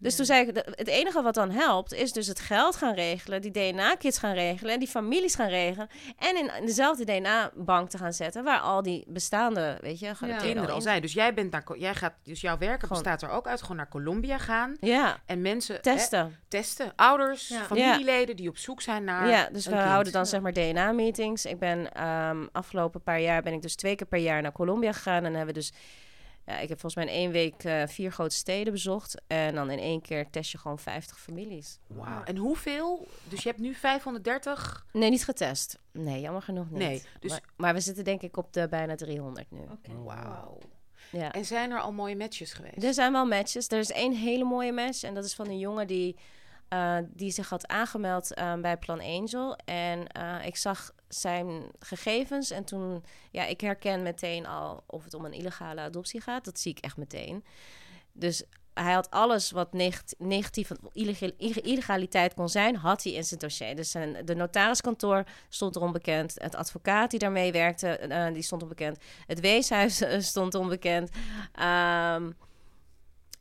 Dus 0.02 0.15
toen 0.15 0.26
zei 0.26 0.48
ik, 0.48 0.56
het 0.56 0.88
enige 0.88 1.22
wat 1.22 1.34
dan 1.34 1.52
helpt, 1.52 1.94
is 1.94 2.11
dus 2.11 2.28
het 2.28 2.40
geld 2.40 2.76
gaan 2.76 2.94
regelen, 2.94 3.41
die 3.41 3.52
DNA-kits 3.52 4.18
gaan 4.18 4.34
regelen, 4.34 4.80
die 4.80 4.88
families 4.88 5.36
gaan 5.36 5.48
regelen. 5.48 5.90
En 6.18 6.38
in 6.38 6.65
dezelfde 6.65 7.06
DNA-bank 7.06 7.90
te 7.90 7.98
gaan 7.98 8.14
zetten, 8.14 8.44
waar 8.44 8.60
al 8.60 8.82
die 8.82 9.03
bestaande, 9.07 9.78
weet 9.82 9.99
je, 9.99 10.14
ja. 10.19 10.38
kinderen 10.38 10.73
al 10.73 10.82
zijn. 10.82 11.02
Dus 11.02 11.14
jij 11.14 11.34
bent 11.34 11.52
naar, 11.52 11.64
jij 11.78 11.95
gaat, 11.95 12.14
dus 12.23 12.41
jouw 12.41 12.57
werk 12.57 12.88
bestaat 12.88 13.22
er 13.22 13.30
ook 13.30 13.48
uit, 13.48 13.61
gewoon 13.61 13.78
naar 13.78 13.90
Colombia 13.90 14.38
gaan. 14.38 14.78
Ja. 14.80 15.18
En 15.26 15.41
mensen 15.41 15.82
testen. 15.82 16.40
testen. 16.48 16.94
Ouders, 16.95 17.53
familieleden 17.65 18.36
die 18.36 18.49
op 18.49 18.57
zoek 18.57 18.82
zijn 18.82 19.03
naar. 19.03 19.28
Ja, 19.28 19.49
dus 19.52 19.68
we 19.68 19.76
houden 19.76 20.14
dan 20.14 20.26
zeg 20.26 20.41
maar 20.41 20.53
DNA-meetings. 20.53 21.45
Ik 21.45 21.60
ben 21.60 22.07
um, 22.07 22.49
afgelopen 22.52 23.02
paar 23.02 23.19
jaar 23.19 23.41
ben 23.41 23.53
ik 23.53 23.61
dus 23.61 23.76
twee 23.76 23.95
keer 23.95 24.07
per 24.07 24.19
jaar 24.19 24.41
naar 24.41 24.52
Colombia 24.52 24.91
gegaan 24.91 25.26
en 25.26 25.34
hebben 25.34 25.53
we 25.53 25.60
dus 25.60 25.73
ja, 26.46 26.60
ik 26.60 26.70
heb 26.70 26.80
volgens 26.80 26.96
mij 26.96 27.14
in 27.14 27.22
één 27.22 27.32
week 27.32 27.64
uh, 27.64 27.88
vier 27.88 28.12
grote 28.12 28.36
steden 28.36 28.74
bezocht. 28.74 29.22
En 29.28 29.56
dan 29.56 29.70
in 29.70 29.80
één 29.80 30.02
keer 30.02 30.30
test 30.30 30.52
je 30.52 30.58
gewoon 30.58 30.80
50 30.80 31.20
families. 31.20 31.80
Wauw. 31.88 32.24
En 32.24 32.38
hoeveel? 32.38 33.08
Dus 33.30 33.44
je 33.44 33.50
hebt 33.50 33.62
nu 33.62 33.74
530? 33.74 34.86
Nee, 34.92 35.10
niet 35.10 35.24
getest. 35.24 35.80
Nee, 35.92 36.22
jammer 36.22 36.42
genoeg 36.42 36.70
niet. 36.70 36.80
Nee, 36.80 37.04
dus... 37.20 37.40
maar, 37.56 37.74
we 37.74 37.80
zitten 37.80 38.04
denk 38.04 38.22
ik 38.22 38.38
op 38.38 38.54
de 38.54 38.68
bijna 38.68 38.96
300 38.96 39.52
nu. 39.52 39.60
Okay. 39.60 39.96
Wauw. 40.04 40.58
Ja. 41.12 41.32
En 41.32 41.46
zijn 41.46 41.72
er 41.72 41.80
al 41.80 41.92
mooie 41.92 42.16
matches 42.16 42.54
geweest? 42.54 42.84
Er 42.84 42.94
zijn 42.94 43.12
wel 43.12 43.26
matches. 43.26 43.68
Er 43.68 43.80
is 43.80 43.92
één 43.92 44.14
hele 44.14 44.44
mooie 44.44 44.72
match. 44.72 45.04
En 45.04 45.14
dat 45.14 45.26
is 45.26 45.34
van 45.34 45.48
een 45.48 45.60
jongen 45.60 45.88
die 45.88 46.16
uh, 46.74 46.98
die 47.08 47.32
zich 47.32 47.50
had 47.50 47.68
aangemeld 47.68 48.38
uh, 48.38 48.54
bij 48.56 48.78
Plan 48.78 49.02
Angel. 49.02 49.56
En 49.66 50.06
uh, 50.18 50.46
ik 50.46 50.56
zag 50.56 50.92
zijn 51.14 51.64
gegevens 51.80 52.52
en 52.52 52.64
toen, 52.64 53.04
ja, 53.32 53.46
ik 53.46 53.62
herken 53.62 54.02
meteen 54.02 54.46
al 54.46 54.84
of 54.86 55.04
het 55.04 55.14
om 55.14 55.26
een 55.26 55.34
illegale 55.34 55.82
adoptie 55.82 56.22
gaat. 56.22 56.46
Dat 56.46 56.60
zie 56.60 56.72
ik 56.72 56.80
echt 56.80 56.98
meteen. 56.98 57.44
Dus 58.12 58.44
hij 58.74 58.94
had 58.94 59.12
alles 59.12 59.52
wat 59.52 59.74
negatief, 59.74 60.16
negatief 60.20 60.72
illegaliteit 61.62 62.34
kon 62.34 62.50
zijn, 62.50 62.76
had 62.76 63.04
hij 63.04 63.14
in 63.14 63.24
zijn 63.24 63.40
dossier. 63.40 63.76
Dus 63.76 63.92
zijn, 63.92 64.26
de 64.26 64.36
notariskantoor 64.36 65.24
stond 65.50 65.76
er 65.76 65.82
onbekend. 65.82 66.34
Het 66.38 66.56
advocaat 66.56 67.10
die 67.10 67.20
daarmee 67.20 67.52
werkte, 67.52 68.30
die 68.34 68.44
stond 68.44 68.64
onbekend. 68.64 68.98
Het 69.28 69.40
weeshuis 69.40 70.04
stond 70.20 70.56
onbekend. 70.56 71.10
Um, 71.60 72.36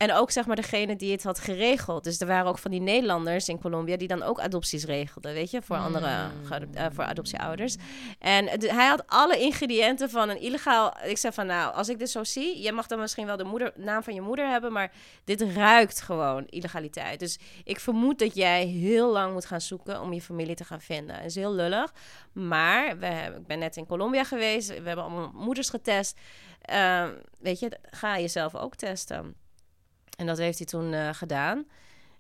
En 0.01 0.13
ook 0.13 0.31
zeg 0.31 0.47
maar 0.47 0.57
degene 0.57 0.97
die 0.97 1.13
het 1.13 1.23
had 1.23 1.39
geregeld. 1.39 2.05
Dus 2.05 2.21
er 2.21 2.27
waren 2.27 2.47
ook 2.47 2.59
van 2.59 2.71
die 2.71 2.81
Nederlanders 2.81 3.49
in 3.49 3.61
Colombia 3.61 3.97
die 3.97 4.09
dan 4.09 4.23
ook 4.23 4.41
adopties 4.41 4.85
regelden, 4.85 5.33
weet 5.33 5.51
je, 5.51 5.63
voor 5.63 5.77
andere 5.77 6.31
uh, 6.77 6.87
voor 6.93 7.05
adoptieouders. 7.05 7.77
En 8.19 8.49
hij 8.49 8.87
had 8.87 9.03
alle 9.07 9.39
ingrediënten 9.39 10.11
van 10.11 10.29
een 10.29 10.41
illegaal. 10.41 10.97
Ik 11.05 11.19
zei 11.19 11.33
van 11.33 11.47
nou, 11.47 11.75
als 11.75 11.89
ik 11.89 11.99
dit 11.99 12.11
zo 12.11 12.25
zie, 12.25 12.63
je 12.63 12.73
mag 12.73 12.87
dan 12.87 12.99
misschien 12.99 13.27
wel 13.27 13.37
de 13.37 13.45
moeder, 13.45 13.73
naam 13.77 14.03
van 14.03 14.15
je 14.15 14.21
moeder 14.21 14.49
hebben, 14.49 14.73
maar 14.73 14.93
dit 15.25 15.43
ruikt 15.43 16.01
gewoon 16.01 16.47
illegaliteit. 16.47 17.21
Dus 17.21 17.39
ik 17.65 17.81
vermoed 17.81 18.19
dat 18.19 18.35
jij 18.35 18.67
heel 18.67 19.13
lang 19.13 19.33
moet 19.33 19.47
gaan 19.47 19.61
zoeken 19.61 20.01
om 20.01 20.13
je 20.13 20.21
familie 20.21 20.55
te 20.55 20.65
gaan 20.65 20.81
vinden. 20.81 21.17
Dat 21.17 21.25
is 21.25 21.35
heel 21.35 21.55
lullig. 21.55 21.93
Maar 22.33 22.99
we, 22.99 23.35
ik 23.37 23.47
ben 23.47 23.59
net 23.59 23.77
in 23.77 23.87
Colombia 23.87 24.25
geweest. 24.25 24.69
We 24.69 24.75
hebben 24.75 25.05
allemaal 25.05 25.31
moeders 25.35 25.71
getest. 25.71 26.19
Uh, 26.73 27.09
weet 27.39 27.59
je, 27.59 27.79
ga 27.91 28.19
jezelf 28.19 28.55
ook 28.55 28.75
testen. 28.75 29.35
En 30.17 30.27
dat 30.27 30.39
heeft 30.39 30.59
hij 30.59 30.67
toen 30.67 30.93
uh, 30.93 31.09
gedaan. 31.13 31.67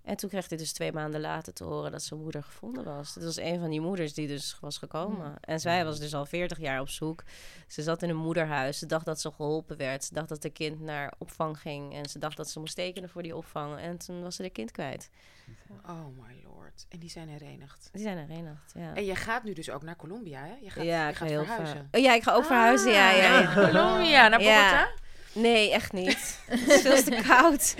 En 0.02 0.16
toen 0.16 0.28
kreeg 0.30 0.48
hij 0.48 0.58
dus 0.58 0.72
twee 0.72 0.92
maanden 0.92 1.20
later 1.20 1.52
te 1.52 1.64
horen 1.64 1.90
dat 1.90 2.02
zijn 2.02 2.20
moeder 2.20 2.42
gevonden 2.42 2.84
was. 2.84 3.14
Dat 3.14 3.24
was 3.24 3.36
een 3.36 3.60
van 3.60 3.70
die 3.70 3.80
moeders 3.80 4.14
die 4.14 4.28
dus 4.28 4.56
was 4.60 4.78
gekomen. 4.78 5.34
En 5.40 5.60
zij 5.60 5.84
was 5.84 5.98
dus 5.98 6.14
al 6.14 6.26
40 6.26 6.58
jaar 6.58 6.80
op 6.80 6.88
zoek. 6.88 7.22
Ze 7.66 7.82
zat 7.82 8.02
in 8.02 8.08
een 8.08 8.16
moederhuis. 8.16 8.78
Ze 8.78 8.86
dacht 8.86 9.04
dat 9.04 9.20
ze 9.20 9.30
geholpen 9.30 9.76
werd. 9.76 10.04
Ze 10.04 10.14
dacht 10.14 10.28
dat 10.28 10.42
de 10.42 10.50
kind 10.50 10.80
naar 10.80 11.12
opvang 11.18 11.60
ging. 11.60 11.94
En 11.94 12.08
ze 12.08 12.18
dacht 12.18 12.36
dat 12.36 12.50
ze 12.50 12.58
moest 12.58 12.74
tekenen 12.74 13.08
voor 13.08 13.22
die 13.22 13.36
opvang. 13.36 13.78
En 13.78 13.98
toen 13.98 14.22
was 14.22 14.36
ze 14.36 14.42
de 14.42 14.50
kind 14.50 14.70
kwijt. 14.70 15.10
Oh 15.86 16.06
my 16.22 16.42
lord. 16.44 16.86
En 16.88 16.98
die 16.98 17.10
zijn 17.10 17.28
herenigd. 17.28 17.88
Die 17.92 18.02
zijn 18.02 18.18
herenigd, 18.18 18.72
ja. 18.74 18.94
En 18.94 19.04
je 19.04 19.14
gaat 19.14 19.44
nu 19.44 19.52
dus 19.52 19.70
ook 19.70 19.82
naar 19.82 19.96
Colombia, 19.96 20.40
hè? 20.40 20.54
Je 20.62 20.70
gaat, 20.70 20.84
ja, 20.84 21.08
ik 21.08 21.14
ga 21.14 21.20
gaat 21.20 21.28
heel 21.28 21.44
verhuizen. 21.44 21.88
Oh, 21.92 22.00
ja, 22.00 22.14
ik 22.14 22.22
ga 22.22 22.32
ook 22.32 22.44
verhuizen, 22.44 22.92
ja. 22.92 23.10
ja, 23.10 23.40
ja. 23.40 23.54
Colombia, 23.54 24.28
naar 24.28 24.38
Bogota? 24.38 24.90
Nee, 25.32 25.72
echt 25.72 25.92
niet. 25.92 26.38
het 26.46 26.68
is 26.68 26.80
veel 26.80 27.02
te 27.02 27.22
koud. 27.26 27.74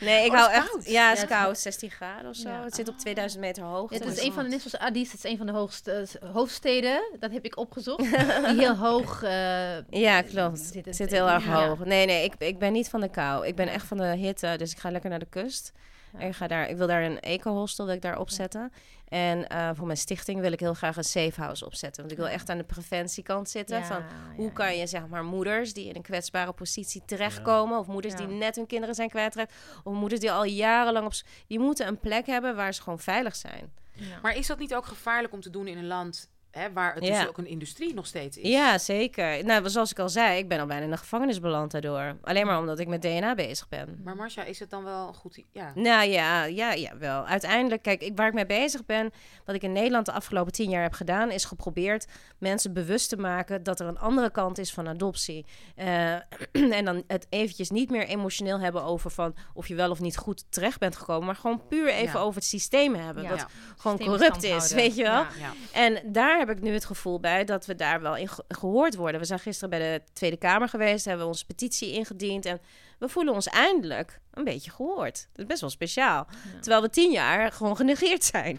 Nee, 0.00 0.24
ik 0.24 0.32
Oh, 0.32 0.38
hou 0.38 0.52
echt... 0.52 0.68
koud? 0.70 0.84
Ja, 0.86 1.08
het 1.08 1.16
is 1.18 1.22
Ja, 1.22 1.28
het- 1.28 1.36
koud. 1.42 1.58
16 1.58 1.90
graden 1.90 2.30
of 2.30 2.36
zo. 2.36 2.48
Ja. 2.48 2.64
Het 2.64 2.74
zit 2.74 2.88
op 2.88 2.98
2000 2.98 3.40
meter 3.42 3.62
hoogte. 3.62 3.94
Het 3.94 4.04
is 4.06 4.14
dus- 4.14 4.24
een 4.24 4.32
van 4.32 4.42
de, 4.44 4.48
net 4.50 4.60
zoals 4.62 4.78
Addis, 4.86 5.12
het 5.12 5.24
is 5.24 5.30
een 5.30 5.36
van 5.36 5.46
de 5.46 5.52
hoogste 5.52 5.92
eh, 5.92 6.30
hoofdsteden. 6.32 7.02
Dat 7.18 7.30
heb 7.32 7.44
ik 7.44 7.56
opgezocht. 7.58 7.98
die 7.98 8.58
heel 8.58 8.76
hoog 8.88 9.22
eh, 9.22 9.78
Ja, 9.90 10.22
klopt. 10.22 10.58
zit 10.58 10.84
Het 10.84 10.96
zit 10.96 11.10
heel 11.10 11.28
erg 11.28 11.44
ja. 11.44 11.66
hoog. 11.68 11.84
Nee, 11.84 12.06
nee, 12.06 12.24
ik, 12.24 12.34
ik 12.38 12.58
ben 12.58 12.72
niet 12.72 12.88
van 12.88 13.00
de 13.00 13.08
kou. 13.10 13.46
Ik 13.46 13.54
ben 13.56 13.68
echt 13.68 13.86
van 13.86 13.96
de 13.96 14.04
hitte. 14.16 14.54
Dus 14.58 14.72
ik 14.72 14.78
ga 14.78 14.90
lekker 14.90 15.10
naar 15.10 15.18
de 15.18 15.26
kust. 15.30 15.72
Ja. 16.12 16.18
En 16.20 16.28
ik, 16.28 16.34
ga 16.36 16.46
daar, 16.46 16.68
ik 16.68 16.76
wil 16.76 16.86
daar 16.86 17.02
een 17.02 17.20
eco-hostel 17.20 17.86
wil 17.86 17.94
ik 17.94 18.02
daar 18.02 18.18
opzetten. 18.18 18.72
En 19.08 19.48
eh, 19.48 19.70
voor 19.74 19.86
mijn 19.86 19.98
stichting 19.98 20.40
wil 20.40 20.52
ik 20.52 20.60
heel 20.60 20.74
graag 20.74 20.96
een 20.96 21.04
safe 21.04 21.40
house 21.40 21.66
opzetten. 21.66 22.00
Want 22.00 22.12
ik 22.12 22.18
wil 22.18 22.28
echt 22.28 22.48
aan 22.48 22.58
de 22.58 22.64
preventiekant 22.64 23.50
zitten. 23.50 23.78
Ja, 23.78 23.84
van 23.84 24.02
hoe 24.36 24.44
ja, 24.44 24.52
kan 24.52 24.66
ja. 24.66 24.80
je 24.80 24.86
zeg 24.86 25.06
maar 25.06 25.24
moeders 25.24 25.72
die 25.72 25.88
in 25.88 25.96
een 25.96 26.02
kwetsbare 26.02 26.52
positie 26.52 27.02
terechtkomen... 27.06 27.78
of 27.78 27.86
moeders 27.86 28.14
Ja. 28.14 28.26
die 28.26 28.36
net 28.36 28.56
hun 28.56 28.66
kinderen 28.66 28.94
zijn 28.94 29.08
kwijtgeraakt... 29.08 29.54
of 29.84 29.94
moeders 29.94 30.20
die 30.20 30.32
al 30.32 30.44
jarenlang 30.44 31.06
op... 31.06 31.12
die 31.46 31.58
moeten 31.58 31.86
een 31.86 32.00
plek 32.00 32.26
hebben 32.26 32.56
waar 32.56 32.74
ze 32.74 32.82
gewoon 32.82 32.98
veilig 32.98 33.36
zijn. 33.36 33.72
Ja. 33.92 34.18
Maar 34.22 34.36
is 34.36 34.46
dat 34.46 34.58
niet 34.58 34.74
ook 34.74 34.86
gevaarlijk 34.86 35.32
om 35.32 35.40
te 35.40 35.50
doen 35.50 35.66
in 35.66 35.78
een 35.78 35.86
land 35.86 36.30
hè, 36.56 36.72
waar 36.72 36.94
het 36.94 37.04
Ja. 37.06 37.18
dus 37.20 37.28
ook 37.28 37.38
een 37.38 37.46
industrie 37.46 37.94
nog 37.94 38.06
steeds 38.06 38.36
is? 38.36 38.48
Ja, 38.48 38.78
zeker. 38.78 39.44
Nou, 39.44 39.68
zoals 39.70 39.90
ik 39.90 39.98
al 39.98 40.08
zei, 40.08 40.38
ik 40.38 40.48
ben 40.48 40.60
al 40.60 40.66
bijna 40.66 40.84
in 40.84 40.90
de 40.90 40.96
gevangenis 40.96 41.40
beland 41.40 41.70
daardoor. 41.70 42.16
Alleen 42.22 42.46
maar 42.46 42.58
omdat 42.58 42.78
ik 42.78 42.86
met 42.88 43.02
DNA 43.02 43.34
bezig 43.34 43.68
ben. 43.68 44.00
Maar 44.04 44.16
Marcia, 44.16 44.44
is 44.44 44.58
het 44.58 44.70
dan 44.70 44.84
wel 44.84 45.08
een 45.08 45.14
goed... 45.14 45.42
Ja. 45.52 45.72
Nou 45.74 46.08
ja, 46.08 46.44
ja, 46.44 46.72
ja, 46.72 46.96
wel. 46.98 47.26
Uiteindelijk, 47.26 47.82
kijk, 47.82 48.02
ik, 48.02 48.12
waar 48.16 48.28
ik 48.28 48.34
mee 48.34 48.46
bezig 48.46 48.84
ben, 48.86 49.10
wat 49.44 49.54
ik 49.54 49.62
in 49.62 49.72
Nederland 49.72 50.06
de 50.06 50.12
afgelopen 50.12 50.52
tien 50.52 50.70
jaar 50.70 50.82
heb 50.82 50.92
gedaan, 50.92 51.30
is 51.30 51.44
geprobeerd 51.44 52.06
mensen 52.38 52.72
bewust 52.72 53.08
te 53.08 53.16
maken 53.16 53.62
dat 53.62 53.80
er 53.80 53.86
een 53.86 53.98
andere 53.98 54.30
kant 54.30 54.58
is 54.58 54.72
van 54.72 54.88
adoptie. 54.88 55.46
Eh, 55.74 56.12
en 56.78 56.84
dan 56.84 57.02
het 57.06 57.26
eventjes 57.30 57.70
niet 57.70 57.90
meer 57.90 58.06
emotioneel 58.06 58.60
hebben 58.60 58.82
over 58.82 59.10
van 59.10 59.34
of 59.54 59.68
je 59.68 59.74
wel 59.74 59.90
of 59.90 60.00
niet 60.00 60.16
goed 60.16 60.44
terecht 60.48 60.78
bent 60.78 60.96
gekomen, 60.96 61.26
maar 61.26 61.36
gewoon 61.36 61.66
puur 61.68 61.88
even 61.88 62.18
Ja. 62.18 62.24
over 62.24 62.34
het 62.34 62.44
systeem 62.48 62.94
hebben. 62.94 63.22
Ja. 63.22 63.28
Dat 63.28 63.38
Ja. 63.38 63.46
gewoon 63.76 63.96
Systeem 63.96 64.16
corrupt 64.16 64.42
is, 64.42 64.50
houden. 64.50 64.76
weet 64.76 64.96
je 64.96 65.02
wel. 65.02 65.12
Ja. 65.12 65.26
Ja. 65.38 65.52
En 65.72 66.12
daar 66.12 66.45
heb 66.46 66.56
ik 66.56 66.62
nu 66.62 66.72
het 66.72 66.84
gevoel 66.84 67.20
bij 67.20 67.44
dat 67.44 67.66
we 67.66 67.74
daar 67.74 68.00
wel 68.00 68.16
in 68.16 68.28
ge- 68.28 68.44
gehoord 68.48 68.94
worden. 68.94 69.20
We 69.20 69.26
zijn 69.26 69.38
gisteren 69.38 69.70
bij 69.70 69.78
de 69.78 70.02
Tweede 70.12 70.36
Kamer 70.36 70.68
geweest, 70.68 71.04
hebben 71.04 71.22
we 71.24 71.30
onze 71.30 71.46
petitie 71.46 71.92
ingediend 71.92 72.44
en 72.46 72.60
we 72.98 73.08
voelen 73.08 73.34
ons 73.34 73.46
eindelijk 73.46 74.20
een 74.30 74.44
beetje 74.44 74.70
gehoord. 74.70 75.14
Dat 75.32 75.38
is 75.40 75.46
best 75.46 75.60
wel 75.60 75.70
speciaal. 75.70 76.26
Terwijl 76.60 76.82
we 76.82 76.90
tien 76.90 77.10
jaar 77.10 77.52
gewoon 77.52 77.76
genegeerd 77.76 78.24
zijn. 78.24 78.58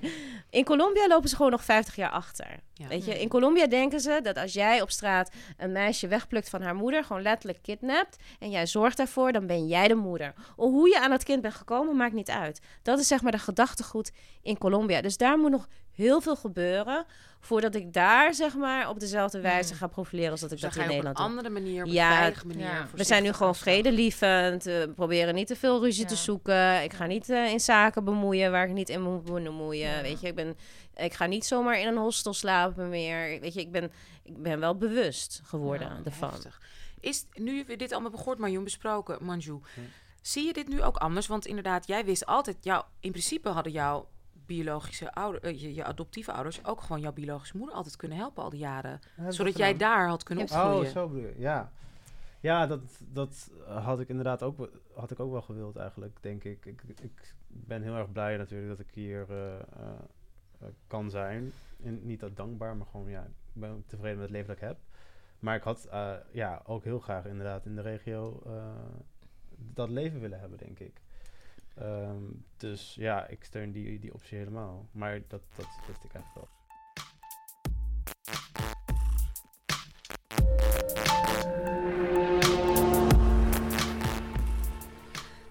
In 0.49 0.63
Colombia 0.63 1.07
lopen 1.07 1.29
ze 1.29 1.35
gewoon 1.35 1.51
nog 1.51 1.63
50 1.63 1.95
jaar 1.95 2.09
achter. 2.09 2.47
Ja. 2.73 2.87
Weet 2.87 3.05
je, 3.05 3.19
in 3.21 3.27
Colombia 3.27 3.67
denken 3.67 3.99
ze 3.99 4.19
dat 4.23 4.37
als 4.37 4.53
jij 4.53 4.81
op 4.81 4.91
straat 4.91 5.31
een 5.57 5.71
meisje 5.71 6.07
wegplukt 6.07 6.49
van 6.49 6.61
haar 6.61 6.75
moeder, 6.75 7.03
gewoon 7.03 7.21
letterlijk 7.21 7.61
kidnapt, 7.61 8.17
en 8.39 8.49
jij 8.49 8.65
zorgt 8.65 8.97
daarvoor, 8.97 9.31
dan 9.31 9.47
ben 9.47 9.67
jij 9.67 9.87
de 9.87 9.95
moeder. 9.95 10.33
Of 10.55 10.69
hoe 10.71 10.89
je 10.89 10.99
aan 10.99 11.11
het 11.11 11.23
kind 11.23 11.41
bent 11.41 11.53
gekomen, 11.53 11.95
maakt 11.95 12.13
niet 12.13 12.29
uit. 12.29 12.61
Dat 12.81 12.99
is 12.99 13.07
zeg 13.07 13.21
maar 13.21 13.31
de 13.31 13.37
gedachtegoed 13.37 14.11
in 14.41 14.57
Colombia. 14.57 15.01
Dus 15.01 15.17
daar 15.17 15.37
moet 15.37 15.51
nog 15.51 15.67
heel 15.97 16.21
veel 16.21 16.35
gebeuren 16.35 17.05
voordat 17.39 17.75
ik 17.75 17.93
daar 17.93 18.33
zeg 18.33 18.55
maar 18.55 18.89
op 18.89 18.99
dezelfde 18.99 19.41
wijze 19.41 19.73
ga 19.73 19.87
profileren 19.87 20.31
als 20.31 20.39
dat 20.39 20.51
ik 20.51 20.59
Dus 20.61 20.65
dat 20.65 20.73
ga 20.83 20.83
in 20.83 20.91
je 20.91 20.97
op 20.97 21.05
een 21.05 21.11
Nederland 21.11 21.17
doe. 21.35 21.53
andere 21.53 21.61
manier, 21.65 21.81
op 21.83 21.87
een 21.89 21.93
Ja, 21.95 22.17
veilige 22.17 22.47
manier... 22.47 22.65
ja. 22.65 22.87
We 22.95 23.03
zijn 23.03 23.23
nu 23.23 23.33
gewoon 23.33 23.55
vredelievend. 23.55 24.63
We 24.63 24.91
proberen 24.95 25.35
niet 25.35 25.47
te 25.47 25.55
veel 25.55 25.79
ruzie 25.83 26.05
te 26.05 26.15
zoeken. 26.15 26.83
Ik 26.83 26.93
ga 26.93 27.05
niet 27.05 27.29
eh, 27.29 27.51
in 27.51 27.59
zaken 27.59 28.03
bemoeien 28.03 28.51
waar 28.51 28.67
ik 28.67 28.73
niet 28.73 28.89
in 28.89 29.01
moet 29.01 29.23
bemoeien. 29.23 29.89
Ja. 29.95 30.01
Weet 30.01 30.21
je, 30.21 30.27
ik, 30.27 30.35
ben, 30.35 30.57
ik 30.95 31.13
ga 31.13 31.25
niet 31.25 31.45
zomaar 31.45 31.79
in 31.79 31.87
een 31.87 31.97
hostel 31.97 32.33
slapen 32.33 32.89
meer. 32.89 33.39
Weet 33.39 33.53
je, 33.53 33.59
ik 33.59 33.71
ben, 33.71 33.91
ik 34.23 34.41
ben 34.41 34.59
wel 34.59 34.77
bewust 34.77 35.41
geworden 35.43 35.87
Ja, 35.87 35.99
ervan. 36.05 36.29
heftig. 36.29 36.61
Is, 36.99 37.25
nu 37.33 37.63
we 37.67 37.75
dit 37.75 37.91
allemaal 37.91 38.11
gehoord, 38.17 38.37
Marjoen, 38.39 38.63
besproken, 38.63 39.17
Manju... 39.25 39.59
Hm. 39.73 39.79
Zie 40.21 40.45
je 40.45 40.53
dit 40.53 40.67
nu 40.67 40.81
ook 40.81 40.97
anders? 40.97 41.27
Want 41.27 41.45
inderdaad, 41.45 41.87
jij 41.87 42.05
wist 42.05 42.25
altijd... 42.25 42.57
Jou, 42.61 42.83
in 42.99 43.11
principe 43.11 43.49
hadden 43.49 43.71
jouw 43.71 44.07
biologische 44.47 45.13
ouder, 45.13 45.43
eh, 45.43 45.61
je, 45.61 45.73
je 45.73 45.83
adoptieve 45.83 46.31
ouders... 46.31 46.65
ook 46.65 46.81
gewoon 46.81 47.01
jouw 47.01 47.13
biologische 47.13 47.57
moeder 47.57 47.75
altijd 47.75 47.95
kunnen 47.95 48.17
helpen 48.17 48.43
al 48.43 48.49
die 48.49 48.59
jaren. 48.59 48.99
Ja, 49.17 49.23
dat 49.23 49.35
zodat 49.35 49.57
jij 49.57 49.77
daar 49.77 50.07
had 50.07 50.23
kunnen 50.23 50.43
opgroeien. 50.43 50.87
Oh, 50.87 50.91
zo 50.91 51.07
bedoel 51.07 51.27
je. 51.27 51.35
Ja, 51.37 51.71
ja 52.39 52.67
dat, 52.67 52.81
dat 52.99 53.51
had 53.67 53.99
ik 53.99 54.09
inderdaad 54.09 54.43
ook, 54.43 54.57
wel- 54.57 54.69
had 54.95 55.11
ik 55.11 55.19
ook 55.19 55.31
wel 55.31 55.41
gewild 55.41 55.75
eigenlijk, 55.75 56.17
denk 56.21 56.43
ik. 56.43 56.65
Ik, 56.65 56.81
ik 57.01 57.35
ben 57.47 57.81
heel 57.81 57.95
erg 57.95 58.11
blij 58.11 58.37
natuurlijk 58.37 58.69
dat 58.77 58.79
ik 58.79 58.93
hier 58.93 59.25
eh, 59.29 59.55
eh, 59.55 60.67
kan 60.87 61.09
zijn. 61.09 61.51
En 61.83 62.05
niet 62.05 62.19
dat 62.19 62.35
dankbaar, 62.35 62.75
maar 62.75 62.87
gewoon 62.91 63.09
ja, 63.09 63.21
ik 63.21 63.61
ben 63.61 63.83
tevreden 63.87 64.17
met 64.17 64.25
het 64.25 64.35
leven 64.35 64.47
dat 64.47 64.55
ik 64.55 64.67
heb. 64.67 64.77
Maar 65.39 65.55
ik 65.55 65.63
had 65.63 65.85
eh, 65.85 66.13
ja, 66.31 66.61
ook 66.65 66.83
heel 66.83 66.99
graag 66.99 67.25
inderdaad 67.25 67.65
in 67.65 67.75
de 67.75 67.81
regio 67.81 68.41
eh, 68.45 68.53
dat 69.57 69.89
leven 69.89 70.19
willen 70.19 70.39
hebben, 70.39 70.57
denk 70.57 70.79
ik. 70.79 71.01
Ehm, 71.79 72.23
dus 72.57 72.95
ja, 72.99 73.27
ik 73.27 73.43
steun 73.43 73.71
die, 73.71 73.99
die 73.99 74.13
optie 74.13 74.37
helemaal. 74.37 74.87
Maar 74.91 75.13
dat, 75.27 75.41
dat 75.55 75.67
wist 75.87 76.03
ik 76.03 76.13
eigenlijk 76.13 76.33
wel. 76.35 76.47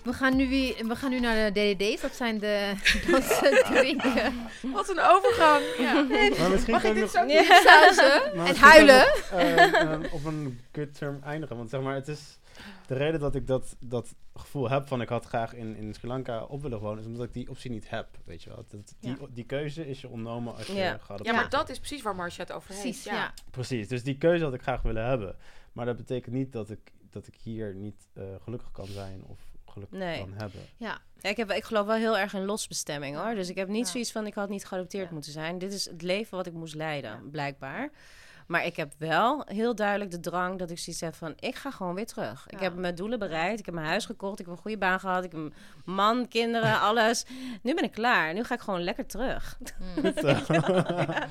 We 0.04 0.12
gaan, 0.12 0.36
nu 0.36 0.48
weer, 0.48 0.86
we 0.86 0.96
gaan 0.96 1.10
nu 1.10 1.20
naar 1.20 1.52
de 1.52 1.74
DDD's. 1.76 2.00
Dat 2.00 2.14
zijn 2.14 2.38
de 2.38 2.72
dansen, 3.10 3.64
drinken, 3.64 4.32
Wat 4.62 4.88
een 4.88 5.00
overgang. 5.00 5.64
Ja. 5.78 6.06
Maar 6.38 6.50
misschien 6.50 6.72
Mag 6.72 6.84
ik 6.84 6.92
dit 6.94 7.02
nog- 7.02 7.10
zo 7.10 7.24
Ja. 7.24 7.42
sausen 7.64 8.36
Maar 8.36 8.46
en 8.46 8.56
huilen. 8.56 9.06
kan 9.30 9.40
ik, 9.40 9.56
eh, 9.74 9.80
eh, 9.82 10.12
op 10.12 10.24
een 10.24 10.60
good 10.72 10.98
term 10.98 11.20
eindigen. 11.24 11.56
Want 11.56 11.70
zeg 11.70 11.80
maar, 11.80 11.94
het 11.94 12.08
is 12.08 12.38
de 12.86 12.94
reden 12.94 13.20
dat 13.20 13.34
ik 13.34 13.46
dat, 13.46 13.76
dat 13.80 14.14
gevoel 14.34 14.70
heb 14.70 14.86
van 14.86 15.00
ik 15.00 15.08
had 15.08 15.24
graag 15.24 15.54
in, 15.54 15.76
in 15.76 15.94
Sri 15.94 16.08
Lanka 16.08 16.42
op 16.44 16.62
willen 16.62 16.80
wonen, 16.80 17.00
is 17.00 17.06
omdat 17.06 17.26
ik 17.26 17.32
die 17.32 17.50
optie 17.50 17.70
niet 17.70 17.90
heb. 17.90 18.08
Weet 18.24 18.42
je 18.42 18.50
wel. 18.50 18.64
Dat, 18.68 18.94
die, 19.00 19.10
Ja. 19.10 19.26
die 19.30 19.44
keuze 19.44 19.88
is 19.88 20.00
je 20.00 20.08
ontnomen 20.08 20.54
als 20.54 20.66
je 20.66 20.74
Ja. 20.74 20.98
gaat 20.98 21.24
ja, 21.24 21.32
maar 21.32 21.48
dat 21.50 21.68
is 21.68 21.78
precies 21.78 22.02
waar 22.02 22.14
Marcia 22.16 22.42
het 22.42 22.52
over 22.52 22.68
heeft. 22.70 22.80
Precies, 22.82 23.04
ja. 23.04 23.14
ja. 23.14 23.32
Precies, 23.50 23.88
dus 23.88 24.02
die 24.02 24.18
keuze 24.18 24.44
had 24.44 24.54
ik 24.54 24.62
graag 24.62 24.82
willen 24.82 25.06
hebben. 25.06 25.36
Maar 25.72 25.86
dat 25.86 25.96
betekent 25.96 26.34
niet 26.34 26.52
dat 26.52 26.70
ik, 26.70 26.92
dat 27.10 27.26
ik 27.26 27.34
hier 27.34 27.74
niet 27.74 28.08
eh, 28.12 28.24
gelukkig 28.42 28.70
kan 28.70 28.86
zijn 28.86 29.24
of 29.26 29.40
geluk 29.66 29.90
Nee. 29.90 30.18
kan 30.18 30.32
hebben. 30.32 30.60
Ja, 30.76 31.00
Ja, 31.20 31.28
ik, 31.30 31.36
heb, 31.36 31.50
ik 31.50 31.64
geloof 31.64 31.86
wel 31.86 31.96
heel 31.96 32.18
erg 32.18 32.34
in 32.34 32.44
losbestemming 32.44 33.16
hoor. 33.16 33.34
Dus 33.34 33.48
ik 33.48 33.56
heb 33.56 33.68
niet 33.68 33.84
Ja. 33.86 33.90
zoiets 33.92 34.12
van 34.12 34.26
ik 34.26 34.34
had 34.34 34.48
niet 34.48 34.64
geadopteerd 34.64 35.06
Ja. 35.08 35.12
moeten 35.12 35.32
zijn. 35.32 35.58
Dit 35.58 35.72
is 35.72 35.84
het 35.84 36.02
leven 36.02 36.36
wat 36.36 36.46
ik 36.46 36.52
moest 36.52 36.74
leiden, 36.74 37.10
Ja. 37.10 37.20
blijkbaar. 37.30 37.90
Maar 38.46 38.64
ik 38.64 38.76
heb 38.76 38.92
wel 38.98 39.42
heel 39.46 39.74
duidelijk 39.74 40.10
de 40.10 40.20
drang 40.20 40.58
dat 40.58 40.70
ik 40.70 40.78
zoiets 40.78 41.02
heb 41.02 41.14
van... 41.14 41.32
ik 41.40 41.54
ga 41.54 41.70
gewoon 41.70 41.94
weer 41.94 42.06
terug. 42.06 42.46
Ik 42.48 42.60
heb 42.60 42.74
mijn 42.74 42.94
doelen 42.94 43.18
bereikt. 43.18 43.58
Ik 43.58 43.66
heb 43.66 43.74
mijn 43.74 43.86
huis 43.86 44.06
gekocht. 44.06 44.38
Ik 44.40 44.46
heb 44.46 44.54
een 44.54 44.60
goede 44.60 44.78
baan 44.78 45.00
gehad. 45.00 45.24
Ik 45.24 45.32
heb 45.32 45.40
een 45.40 45.54
man, 45.84 46.28
kinderen, 46.28 46.80
alles. 46.88 47.24
Nu 47.62 47.74
ben 47.74 47.84
ik 47.84 47.92
klaar. 47.92 48.34
Nu 48.34 48.44
ga 48.44 48.54
ik 48.54 48.60
gewoon 48.60 48.82
lekker 48.82 49.06
terug. 49.06 49.58
Eh. 50.02 50.38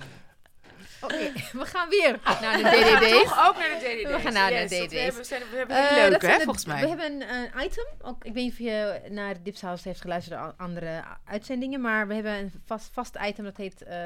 Oké, 1.01 1.31
we 1.51 1.65
gaan 1.65 1.89
weer 1.89 2.19
naar 2.41 2.57
de 2.57 2.63
We 2.69 2.69
gaan 2.69 3.23
toch 3.23 3.47
ook 3.47 3.57
naar 3.57 3.69
de 3.69 4.01
DDD's. 4.03 4.11
We 4.11 4.19
gaan 4.19 4.33
naar 4.33 4.49
de 4.49 4.55
Yes, 4.55 4.69
DDD's. 4.69 4.89
We 4.93 4.97
hebben, 4.99 5.25
zijn- 5.25 5.41
we 5.51 5.57
hebben 5.57 5.75
het 5.75 6.09
leuk, 6.11 6.21
hè, 6.21 6.39
volgens 6.39 6.65
mij. 6.65 6.81
We 6.81 6.87
hebben 6.87 7.11
een 7.35 7.49
item. 7.65 7.85
Ook, 8.01 8.23
ik 8.25 8.33
weet 8.33 8.43
niet 8.43 8.51
of 8.51 8.57
je 8.59 9.01
naar 9.09 9.43
Dipshouse 9.43 9.87
heeft 9.87 10.01
geluisterd 10.01 10.57
andere 10.57 11.03
uitzendingen. 11.25 11.81
Maar 11.81 12.07
we 12.07 12.13
hebben 12.13 12.33
een 12.33 12.51
vast, 12.65 12.89
vast 12.93 13.17
item 13.21 13.43
dat 13.43 13.57
heet 13.57 13.83
eh, 13.83 13.97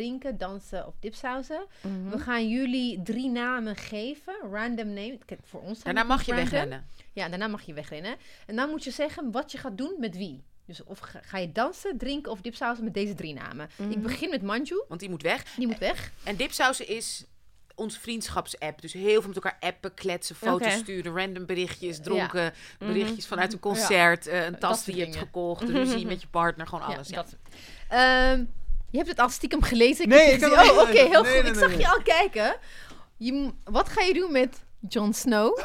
drinken, 0.00 0.38
dansen 0.38 0.86
of 0.86 0.94
dipsausen. 1.00 1.66
Mhm. 1.80 2.08
We 2.10 2.18
gaan 2.18 2.48
jullie 2.48 3.02
drie 3.02 3.28
namen 3.30 3.76
geven, 3.76 4.34
random 4.52 4.86
name. 4.88 5.18
Kijk, 5.24 5.40
voor 5.44 5.60
ons 5.60 5.80
zijn 5.80 5.94
Daarna 5.94 6.14
mag 6.14 6.22
je 6.26 6.32
random. 6.32 6.50
wegrennen. 6.50 6.86
Ja, 7.12 7.28
daarna 7.28 7.46
mag 7.46 7.62
je 7.62 7.72
wegrennen. 7.74 8.16
En 8.46 8.56
dan 8.56 8.70
moet 8.70 8.84
je 8.84 8.90
zeggen 8.90 9.30
wat 9.30 9.52
je 9.52 9.58
gaat 9.58 9.78
doen 9.78 9.94
met 9.98 10.16
wie. 10.16 10.42
Dus 10.66 10.84
of 10.84 10.98
ga, 10.98 11.20
ga 11.22 11.38
je 11.38 11.52
dansen, 11.52 11.98
drinken 11.98 12.32
of 12.32 12.40
dipsausen 12.40 12.84
met 12.84 12.94
deze 12.94 13.14
drie 13.14 13.34
namen. 13.34 13.68
Mhm. 13.76 13.90
Ik 13.90 14.02
begin 14.02 14.30
met 14.30 14.42
Manju, 14.42 14.84
Want 14.88 15.00
die 15.00 15.10
moet 15.10 15.22
weg. 15.22 15.54
die 15.56 15.66
moet 15.66 15.78
weg. 15.78 16.12
En 16.24 16.36
dipsausen 16.36 16.88
is 16.88 17.24
onze 17.74 18.00
vriendschapsapp. 18.00 18.80
Dus 18.80 18.92
heel 18.92 19.20
veel 19.20 19.26
met 19.26 19.34
elkaar 19.44 19.56
appen, 19.60 19.94
kletsen, 19.94 20.36
foto's 20.36 20.72
sturen, 20.72 21.16
random 21.16 21.46
berichtjes, 21.46 22.00
dronken 22.00 22.52
Mhm. 22.78 22.92
berichtjes 22.92 23.26
vanuit 23.26 23.52
een 23.52 23.58
concert, 23.58 24.26
eh, 24.26 24.44
een 24.44 24.58
tas 24.58 24.84
die 24.84 24.96
je 24.96 25.02
hebt 25.02 25.16
gekocht, 25.16 25.62
een 25.68 25.68
ruzie 25.74 26.06
met 26.06 26.20
je 26.20 26.28
partner, 26.28 26.66
gewoon 26.66 26.84
alles. 26.84 27.08
Ja, 27.08 27.14
dat. 27.16 27.36
Je 28.96 29.02
hebt 29.02 29.08
het 29.16 29.20
al 29.20 29.28
stiekem 29.28 29.62
gelezen. 29.62 30.04
Ik 30.04 30.10
Nee, 30.10 30.32
ik 30.32 30.40
heb 30.40 30.50
het 30.50 30.70
Oh, 30.70 30.78
oké, 30.80 30.90
heel 30.90 31.24
goed. 31.24 31.42
Nee, 31.42 31.42
ik 31.42 31.54
zag 31.54 31.68
nee, 31.68 31.78
je 31.78 31.88
al 31.88 32.02
kijken. 32.02 32.56
Je, 33.16 33.52
wat 33.64 33.88
ga 33.88 34.02
je 34.02 34.14
doen 34.14 34.32
met 34.32 34.64
Jon 34.88 35.12
Snow? 35.12 35.58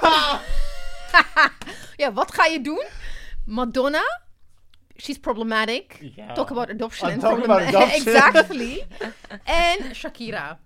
ja, 2.03 2.13
wat 2.13 2.33
ga 2.33 2.45
je 2.45 2.61
doen? 2.61 2.85
Madonna. 3.45 4.19
She's 4.97 5.17
problematic. 5.19 6.13
Talk 6.33 6.49
about 6.51 6.69
adoption 6.69 7.07
Oh, 7.07 7.13
and 7.13 7.21
talk 7.21 7.43
about 7.43 7.61
problema- 7.61 7.77
adoption. 7.77 8.13
exactly. 8.13 8.85
en 9.43 9.95
Shakira. 9.95 10.59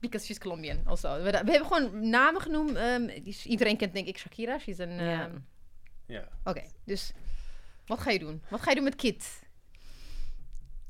Because 0.00 0.26
she's 0.26 0.38
Colombian 0.38 0.82
also. 0.86 1.14
We, 1.22 1.30
we 1.30 1.36
hebben 1.50 1.66
gewoon 1.66 2.08
namen 2.10 2.40
genoemd. 2.40 2.76
ehm, 2.76 3.06
die- 3.06 3.42
iedereen 3.44 3.76
kent 3.76 3.94
denk 3.94 4.06
ik 4.06 4.18
Shakira. 4.18 4.58
She's 4.58 4.78
een... 4.78 4.92
Ja. 5.04 5.22
ehm, 5.22 5.34
Ja. 6.06 6.28
Oké, 6.44 6.62
dus 6.84 7.12
wat 7.86 8.00
ga 8.00 8.10
je 8.10 8.18
doen? 8.18 8.42
Wat 8.48 8.60
ga 8.60 8.68
je 8.70 8.74
doen 8.76 8.84
met 8.84 8.96
Kit? 8.96 9.24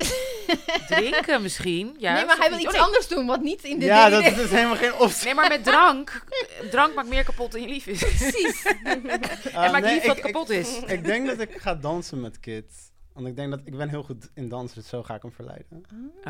Drinken 0.89 1.43
misschien. 1.43 1.95
Ja, 1.99 2.15
nee, 2.15 2.25
maar 2.25 2.37
hij 2.37 2.49
wil 2.49 2.59
iets 2.59 2.67
iets 2.67 2.79
anders 2.79 3.09
doen, 3.09 3.27
wat 3.27 3.41
niet 3.41 3.63
in 3.65 3.79
de 3.79 3.85
Ja, 3.85 4.09
dat 4.09 4.23
is 4.25 4.51
helemaal 4.51 4.77
geen 4.77 4.95
optie. 4.95 5.25
Nee, 5.25 5.35
maar 5.35 5.49
met 5.49 5.65
drank. 5.65 6.25
Drank 6.71 6.95
maakt 6.95 7.09
meer 7.09 7.25
kapot 7.25 7.53
dan 7.53 7.61
je 7.61 7.69
lief 7.69 7.87
is. 7.87 7.99
Precies. 7.99 8.65
en 8.85 9.11
Ah, 9.53 9.73
maakt 9.73 9.85
nee, 9.85 9.95
lief 9.95 10.07
wat 10.07 10.17
ik- 10.17 10.23
kapot 10.23 10.51
is. 10.51 10.79
Ik, 10.87 11.05
denk 11.05 11.27
dat 11.27 11.41
ik 11.41 11.51
ga 11.61 11.75
dansen 11.75 12.21
met 12.21 12.41
Kit. 12.41 12.89
Want 13.13 13.27
ik 13.27 13.37
denk 13.37 13.51
dat 13.51 13.61
ik 13.65 13.77
ben 13.77 13.89
heel 13.89 14.03
goed 14.03 14.29
in 14.35 14.49
dansen, 14.49 14.79
dus 14.81 14.89
zo 14.89 15.03
ga 15.03 15.15
ik 15.15 15.23
hem 15.23 15.33
verleiden. 15.33 15.85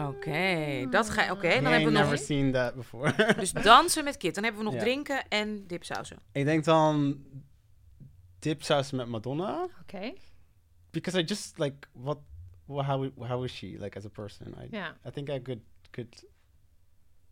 Oké, 0.09 0.87
dat 0.91 1.11
ga 1.11 1.31
Oké, 1.33 1.49
dan 1.49 1.65
hebben 1.65 1.93
we 1.93 1.99
never 1.99 2.11
nog... 2.11 2.21
seen 2.21 2.53
that 2.53 2.75
before. 2.75 3.13
Dus 3.41 3.53
dansen 3.53 4.05
met 4.05 4.17
Kit. 4.17 4.35
Dan 4.35 4.45
hebben 4.45 4.63
we 4.65 4.67
nog 4.71 4.77
Ja. 4.79 4.85
drinken 4.85 5.29
en 5.29 5.67
dipsausen. 5.67 6.17
ik 6.33 6.45
denk 6.45 6.65
dan 6.65 7.19
dipsaus 8.39 8.91
met 8.91 9.07
Madonna. 9.07 9.69
Oké. 9.83 10.13
Because 10.91 11.19
I 11.21 11.23
just 11.23 11.59
like 11.59 11.77
what, 11.93 12.19
wha- 12.71 12.83
how 12.83 13.11
how 13.29 13.43
is 13.45 13.51
she 13.51 13.77
like 13.79 13.97
as 13.99 14.05
a 14.05 14.11
person? 14.11 14.55
I. 14.59 14.69
I 15.09 15.11
think 15.11 15.29
I 15.29 15.39
could 15.41 15.61
could 15.93 16.25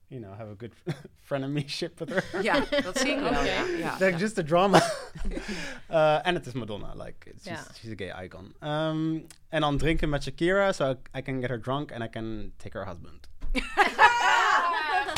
you 0.08 0.20
know 0.20 0.32
have 0.34 0.50
a 0.50 0.54
good 0.54 0.72
frenemy-ship 1.28 1.98
with 2.00 2.10
her. 2.10 2.42
Ja, 2.42 2.60
dat 2.82 3.02
wel. 3.02 3.44
Ja, 3.44 3.64
ja, 3.78 3.92
like 3.98 4.10
ja. 4.10 4.16
just 4.18 4.34
the 4.34 4.42
drama. 4.42 4.78
uh, 5.90 6.26
en 6.26 6.34
het 6.34 6.46
is 6.46 6.52
Madonna, 6.52 6.92
like 7.04 7.30
it's 7.30 7.44
Ja. 7.44 7.56
she's, 7.56 7.78
she's 7.78 7.90
a 7.90 7.94
gay 7.96 8.24
icon. 8.24 8.54
Um, 8.62 9.26
en 9.48 9.60
dan 9.60 9.78
drinken 9.78 10.08
met 10.08 10.22
Shakira, 10.22 10.72
so 10.72 10.90
I, 10.90 11.18
I 11.18 11.22
can 11.22 11.40
get 11.40 11.48
her 11.50 11.60
drunk 11.60 11.92
and 11.92 12.02
I 12.02 12.08
can 12.08 12.52
take 12.56 12.78
her 12.78 12.86
husband. 12.86 13.28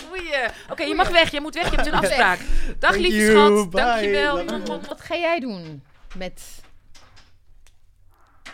Goeie. 0.08 0.48
Oké, 0.70 0.82
je 0.82 0.94
mag 0.94 1.08
weg. 1.08 1.30
Je 1.30 1.40
moet 1.40 1.54
weg. 1.54 1.70
Je 1.70 1.76
hebt 1.76 1.86
een 1.86 1.94
afspraak. 2.04 2.40
Dag 2.78 2.96
lieve 2.96 3.16
you, 3.16 3.30
schat. 3.30 3.70
bye. 3.70 3.80
Dankjewel. 3.80 4.44
Wat 4.88 5.00
ga 5.00 5.16
jij 5.16 5.40
doen 5.40 5.82
met 6.16 6.62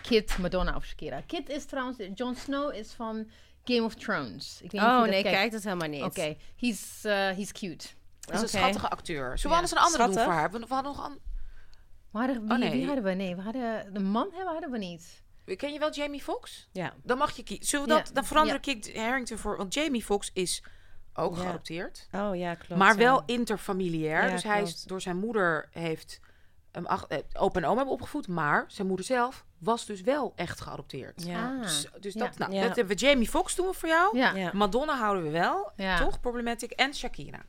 Kit, 0.09 0.39
Madonna 0.39 0.77
of 0.77 0.85
Shakira? 0.85 1.21
Kit 1.27 1.49
is 1.49 1.65
trouwens, 1.65 1.99
Jon 2.15 2.35
Snow 2.35 2.75
is 2.75 2.93
van 2.93 3.31
Game 3.65 3.83
of 3.83 3.95
Thrones. 3.95 4.61
Ik 4.63 4.73
Oh 4.73 5.01
nee, 5.03 5.23
kijkt. 5.23 5.29
kijk 5.39 5.53
dat 5.53 5.63
helemaal 5.63 5.89
niet. 5.89 6.03
Oké, 6.03 6.37
he's, 6.57 7.03
uh, 7.05 7.13
he's 7.13 7.53
cute. 7.53 7.87
Dat 8.21 8.35
is 8.35 8.43
een 8.43 8.49
schattige 8.49 8.89
acteur. 8.89 9.39
Zullen 9.39 9.43
we 9.43 9.49
Ja. 9.49 9.55
anders 9.55 9.73
een 9.73 9.79
andere 9.79 10.03
doen 10.05 10.13
Schattig. 10.13 10.33
voor 10.33 10.33
haar? 10.33 10.51
We, 10.51 10.59
we 10.59 10.75
hadden 10.75 10.93
nog 10.97 11.07
een... 11.07 11.19
We 12.11 12.19
hadden, 12.19 12.43
wie, 12.43 12.51
Oh, 12.53 12.59
nee. 12.59 12.71
wie 12.71 12.87
hadden 12.87 13.05
we? 13.05 13.11
Nee, 13.13 13.37
we 13.37 13.43
hadden 13.43 13.93
de 13.95 14.01
man 14.01 14.29
hebben 14.35 14.53
hadden 14.53 14.71
we 14.71 14.79
niet. 14.79 15.23
Ken 15.57 15.73
je 15.73 15.79
wel 15.79 15.91
Jamie 15.93 16.23
Foxx? 16.23 16.69
Ja. 16.73 16.95
Dan 17.03 17.19
mag 17.19 17.37
je 17.37 17.43
kiezen. 17.43 17.67
Zullen 17.67 17.87
we 17.89 17.93
Ja. 17.95 17.99
dat... 18.03 18.15
Dan 18.15 18.25
veranderen 18.25 18.61
Ja. 18.65 18.73
Kit 18.73 18.97
Harrington 18.97 19.39
voor... 19.39 19.57
Want 19.57 19.75
Jamie 19.75 20.05
Foxx 20.05 20.31
is 20.33 20.63
ook 21.15 21.37
Ja. 21.37 21.43
geadopteerd. 21.43 22.09
Oh 22.13 22.37
ja, 22.37 22.55
klopt. 22.55 22.77
maar 22.81 22.93
ja. 22.93 22.99
wel 22.99 23.23
interfamiliair. 23.27 24.25
Ja, 24.25 24.31
dus 24.31 24.43
hij 24.43 24.63
is 24.63 24.83
door 24.83 25.01
zijn 25.01 25.17
moeder 25.17 25.69
heeft... 25.71 26.21
hem 26.73 26.87
ach- 26.87 27.07
eh, 27.07 27.19
opa 27.33 27.59
en 27.59 27.65
oma 27.67 27.77
hebben 27.77 27.95
opgevoed. 27.95 28.29
Maar 28.29 28.65
zijn 28.69 28.87
moeder 28.87 29.07
zelf 29.07 29.46
was 29.59 29.87
dus 29.87 30.01
wel 30.01 30.33
echt 30.37 30.61
geadopteerd. 30.61 31.25
Ja. 31.25 31.53
Ah, 31.55 31.63
Dus, 31.63 31.87
dus 32.01 32.15
ja. 32.15 32.21
dat, 32.25 32.39
nou, 32.39 32.53
Ja. 32.53 32.63
dat 32.67 32.77
hebben 32.77 32.97
we 32.99 33.07
Jamie 33.07 33.29
Foxx 33.29 33.55
doen 33.55 33.67
we 33.67 33.73
voor 33.75 33.89
jou. 33.89 34.19
Ja. 34.19 34.35
Ja. 34.35 34.51
Madonna 34.55 34.97
houden 34.99 35.23
we 35.25 35.31
wel. 35.31 35.71
Ja. 35.77 35.99
Toch? 35.99 36.21
Problematic. 36.21 36.71
En 36.71 36.95
Shakira. 36.95 37.41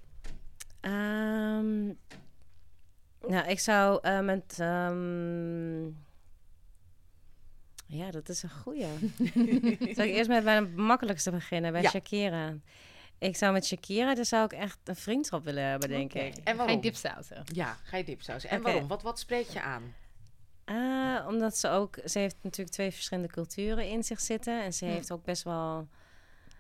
Ehm, 0.82 1.86
nou, 3.28 3.48
ik 3.48 3.60
zou 3.60 4.00
eh, 4.02 4.20
met. 4.20 4.56
ehm, 4.60 5.86
ja, 7.90 8.12
dat 8.12 8.30
is 8.30 8.44
een 8.44 8.50
goeie. 8.50 8.86
Zal 9.96 10.06
ik 10.06 10.14
eerst 10.16 10.30
met 10.30 10.44
mijn 10.44 10.76
makkelijkste 10.82 11.32
beginnen, 11.32 11.72
bij 11.72 11.82
Ja. 11.82 11.90
Shakira? 11.90 12.54
Ik 13.20 13.36
zou 13.36 13.54
met 13.54 13.66
Shakira, 13.66 14.16
daar 14.16 14.26
zou 14.26 14.44
ik 14.46 14.52
echt 14.54 14.78
een 14.84 14.96
vriendschap 14.96 15.44
willen 15.44 15.64
hebben, 15.64 15.90
denk 15.90 16.14
ik. 16.14 16.36
En 16.36 16.42
Ga 16.44 16.56
waarom? 16.56 16.76
je 16.76 16.82
dipsausen? 16.82 17.44
Ja, 17.54 17.78
ga 17.84 17.98
je 17.98 18.04
dipsausen. 18.04 18.50
En 18.50 18.62
waarom? 18.62 18.88
Wat, 18.88 19.02
wat 19.02 19.20
spreekt 19.20 19.54
je 19.54 19.62
aan? 19.62 19.94
Ah, 20.70 21.28
omdat 21.28 21.58
ze 21.58 21.70
ook, 21.70 21.98
ze 22.06 22.20
heeft 22.20 22.36
natuurlijk 22.42 22.76
twee 22.76 22.92
verschillende 22.92 23.30
culturen 23.30 23.90
in 23.90 24.04
zich 24.04 24.20
zitten. 24.20 24.64
En 24.64 24.74
ze 24.74 24.86
Hm. 24.86 24.92
heeft 24.92 25.12
ook 25.12 25.24
best 25.24 25.44
wel 25.44 25.88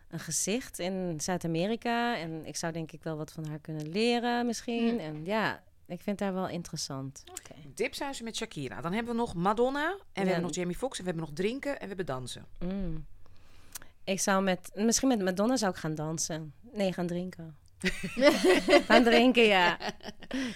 een 0.07 0.19
gezicht 0.19 0.79
in 0.79 1.21
Zuid-Amerika. 1.21 2.17
En 2.17 2.45
ik 2.45 2.55
zou 2.55 2.73
denk 2.73 2.91
ik 2.91 3.03
wel 3.03 3.17
wat 3.17 3.31
van 3.31 3.45
haar 3.47 3.59
kunnen 3.59 3.89
leren 3.89 4.45
misschien. 4.45 4.89
Hm. 4.93 4.99
En 4.99 5.25
ja, 5.25 5.63
ik 5.85 6.01
vind 6.01 6.19
haar 6.19 6.33
wel 6.33 6.47
interessant. 6.47 7.23
Oké. 7.31 7.55
Dipsausen 7.75 8.23
met 8.25 8.35
Shakira. 8.35 8.81
Dan 8.81 8.93
hebben 8.93 9.13
we 9.13 9.19
nog 9.19 9.33
Madonna. 9.33 9.89
En 9.91 9.97
we 10.13 10.19
Ja. 10.19 10.23
hebben 10.25 10.41
nog 10.41 10.53
Jamie 10.55 10.75
Foxx. 10.75 10.97
En 10.99 11.03
we 11.03 11.09
hebben 11.09 11.27
nog 11.27 11.35
drinken. 11.37 11.71
En 11.73 11.79
we 11.81 11.87
hebben 11.87 12.05
dansen. 12.05 12.45
Mm. 12.59 13.05
Ik 14.03 14.19
zou 14.19 14.43
met, 14.43 14.71
misschien 14.75 15.07
met 15.07 15.21
Madonna 15.21 15.57
zou 15.57 15.71
ik 15.71 15.77
gaan 15.77 15.95
dansen. 15.95 16.53
Nee, 16.73 16.93
gaan 16.93 17.07
drinken. 17.07 17.57
gaan 18.87 19.03
drinken, 19.03 19.43
ja. 19.43 19.77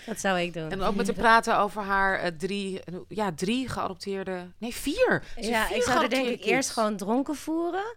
Dat 0.06 0.20
zou 0.20 0.40
ik 0.40 0.54
doen. 0.54 0.70
En 0.72 0.82
ook 0.82 0.96
met 0.96 1.06
te 1.06 1.14
praten 1.14 1.58
over 1.58 1.82
haar 1.82 2.20
eh, 2.20 2.32
drie, 2.38 2.80
ja, 3.08 3.32
drie 3.36 3.70
geadopteerde... 3.70 4.48
Nee, 4.58 4.74
vier. 4.76 5.24
Ja, 5.36 5.66
vier 5.66 5.78
ik 5.78 5.84
zou 5.84 6.04
er 6.04 6.10
denk 6.10 6.28
ik 6.28 6.44
eerst 6.44 6.70
gewoon 6.70 6.98
dronken 6.98 7.36
voeren. 7.36 7.96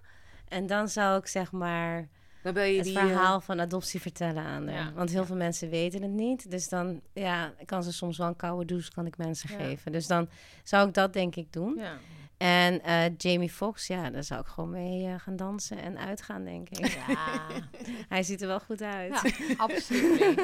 En 0.49 0.67
dan 0.67 0.89
zou 0.89 1.19
ik 1.19 1.27
zeg 1.27 1.53
maar 1.53 2.09
Dan 2.43 2.55
ben 2.55 2.69
je 2.69 2.77
het 2.77 2.85
die... 2.85 2.99
eh, 2.99 3.07
verhaal 3.07 3.41
van 3.41 3.61
adoptie 3.61 4.01
vertellen 4.01 4.43
aan 4.45 4.69
haar. 4.69 4.85
Ja. 4.85 4.93
Want 4.95 5.11
heel 5.11 5.25
veel 5.27 5.37
mensen 5.37 5.71
weten 5.71 6.03
het 6.03 6.11
niet. 6.11 6.51
Dus 6.51 6.69
dan 6.69 7.01
ja, 7.13 7.53
kan 7.65 7.83
ze 7.83 7.93
soms 7.93 8.19
wel 8.19 8.27
een 8.27 8.37
koude 8.37 8.65
douche 8.65 8.93
kan 8.93 9.07
ik 9.07 9.17
mensen 9.17 9.49
Ja. 9.59 9.65
geven. 9.65 9.93
Dus 9.93 10.07
dan 10.07 10.29
zou 10.63 10.89
ik 10.89 10.95
dat 10.95 11.13
denk 11.13 11.37
ik 11.37 11.53
doen. 11.53 11.75
Ja. 11.77 11.99
En 12.39 12.82
eh, 12.82 13.05
Jamie 13.16 13.51
Foxx, 13.51 13.86
ja, 13.86 14.11
daar 14.11 14.24
zou 14.24 14.40
ik 14.40 14.47
gewoon 14.47 14.70
mee 14.70 15.06
eh, 15.06 15.15
gaan 15.19 15.36
dansen 15.36 15.78
en 15.82 15.98
uitgaan, 15.98 16.44
denk 16.44 16.69
ik. 16.69 16.86
Ja. 16.86 17.39
Hij 18.09 18.23
ziet 18.23 18.40
er 18.43 18.47
wel 18.48 18.61
goed 18.61 18.82
uit. 18.82 19.20
Ja, 19.23 19.55
absoluut. 19.66 20.36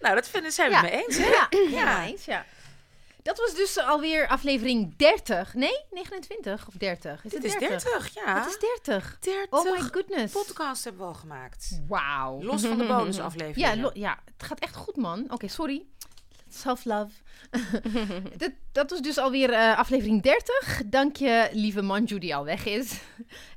Nou, 0.00 0.14
dat 0.14 0.28
vinden 0.28 0.52
zijn 0.52 0.68
we 0.70 0.74
Ja. 0.74 0.80
het 0.82 0.90
mee 0.92 1.04
eens. 1.04 1.16
hè? 1.18 1.24
Ja, 1.28 1.48
ja. 1.84 2.06
eens, 2.06 2.24
ja. 2.24 2.44
Dat 3.22 3.38
was 3.38 3.54
dus 3.54 3.78
alweer 3.78 4.28
aflevering 4.28 4.96
30. 4.96 5.54
Nee, 5.54 5.78
29 5.90 6.66
of 6.68 6.74
30? 6.74 7.24
Is 7.24 7.30
Dit 7.30 7.42
het 7.42 7.44
is 7.62 7.68
30, 7.68 8.14
ja. 8.14 8.38
Het 8.42 8.46
is 8.46 8.58
30. 8.82 9.18
30 9.20 9.46
Oh 9.50 9.72
my 9.72 9.80
goodness. 9.80 10.32
podcasts 10.32 10.84
hebben 10.84 11.02
we 11.02 11.08
al 11.08 11.14
gemaakt. 11.14 11.80
Wauw. 11.88 12.42
Los 12.42 12.62
van 12.62 12.78
de 12.78 12.84
Ja, 12.88 12.96
bonusafleveringen. 12.98 13.80
lo- 13.80 13.90
ja, 13.94 14.18
het 14.36 14.46
gaat 14.46 14.58
echt 14.58 14.76
goed, 14.76 14.96
man. 14.96 15.24
Oké, 15.28 15.48
sorry. 15.48 15.84
Self-love. 16.54 17.10
dat, 18.36 18.50
dat 18.72 18.90
was 18.90 19.00
dus 19.00 19.18
alweer 19.18 19.52
eh 19.52 19.78
aflevering 19.78 20.22
30. 20.22 20.82
Dank 20.86 21.16
je, 21.16 21.48
lieve 21.52 21.82
Manju, 21.82 22.18
die 22.18 22.34
al 22.36 22.44
weg 22.44 22.64
is. 22.66 23.00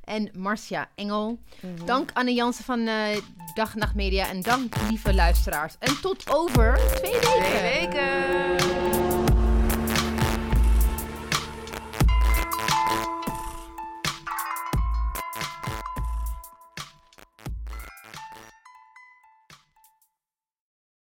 En 0.04 0.30
Marcia 0.36 0.88
Engel. 0.94 1.38
Mhm. 1.60 1.86
Dank 1.86 2.10
Anne 2.12 2.34
Jansen 2.34 2.64
van 2.64 2.86
eh 2.86 3.16
Dag 3.54 3.74
Nacht 3.74 3.94
Media. 3.94 4.28
En 4.28 4.40
dank, 4.40 4.74
lieve 4.88 5.14
luisteraars. 5.14 5.74
En 5.78 6.00
tot 6.00 6.34
over 6.34 6.80
twee 6.94 7.12
weken. 7.12 7.42
Twee 7.42 7.62
weken. 7.62 9.03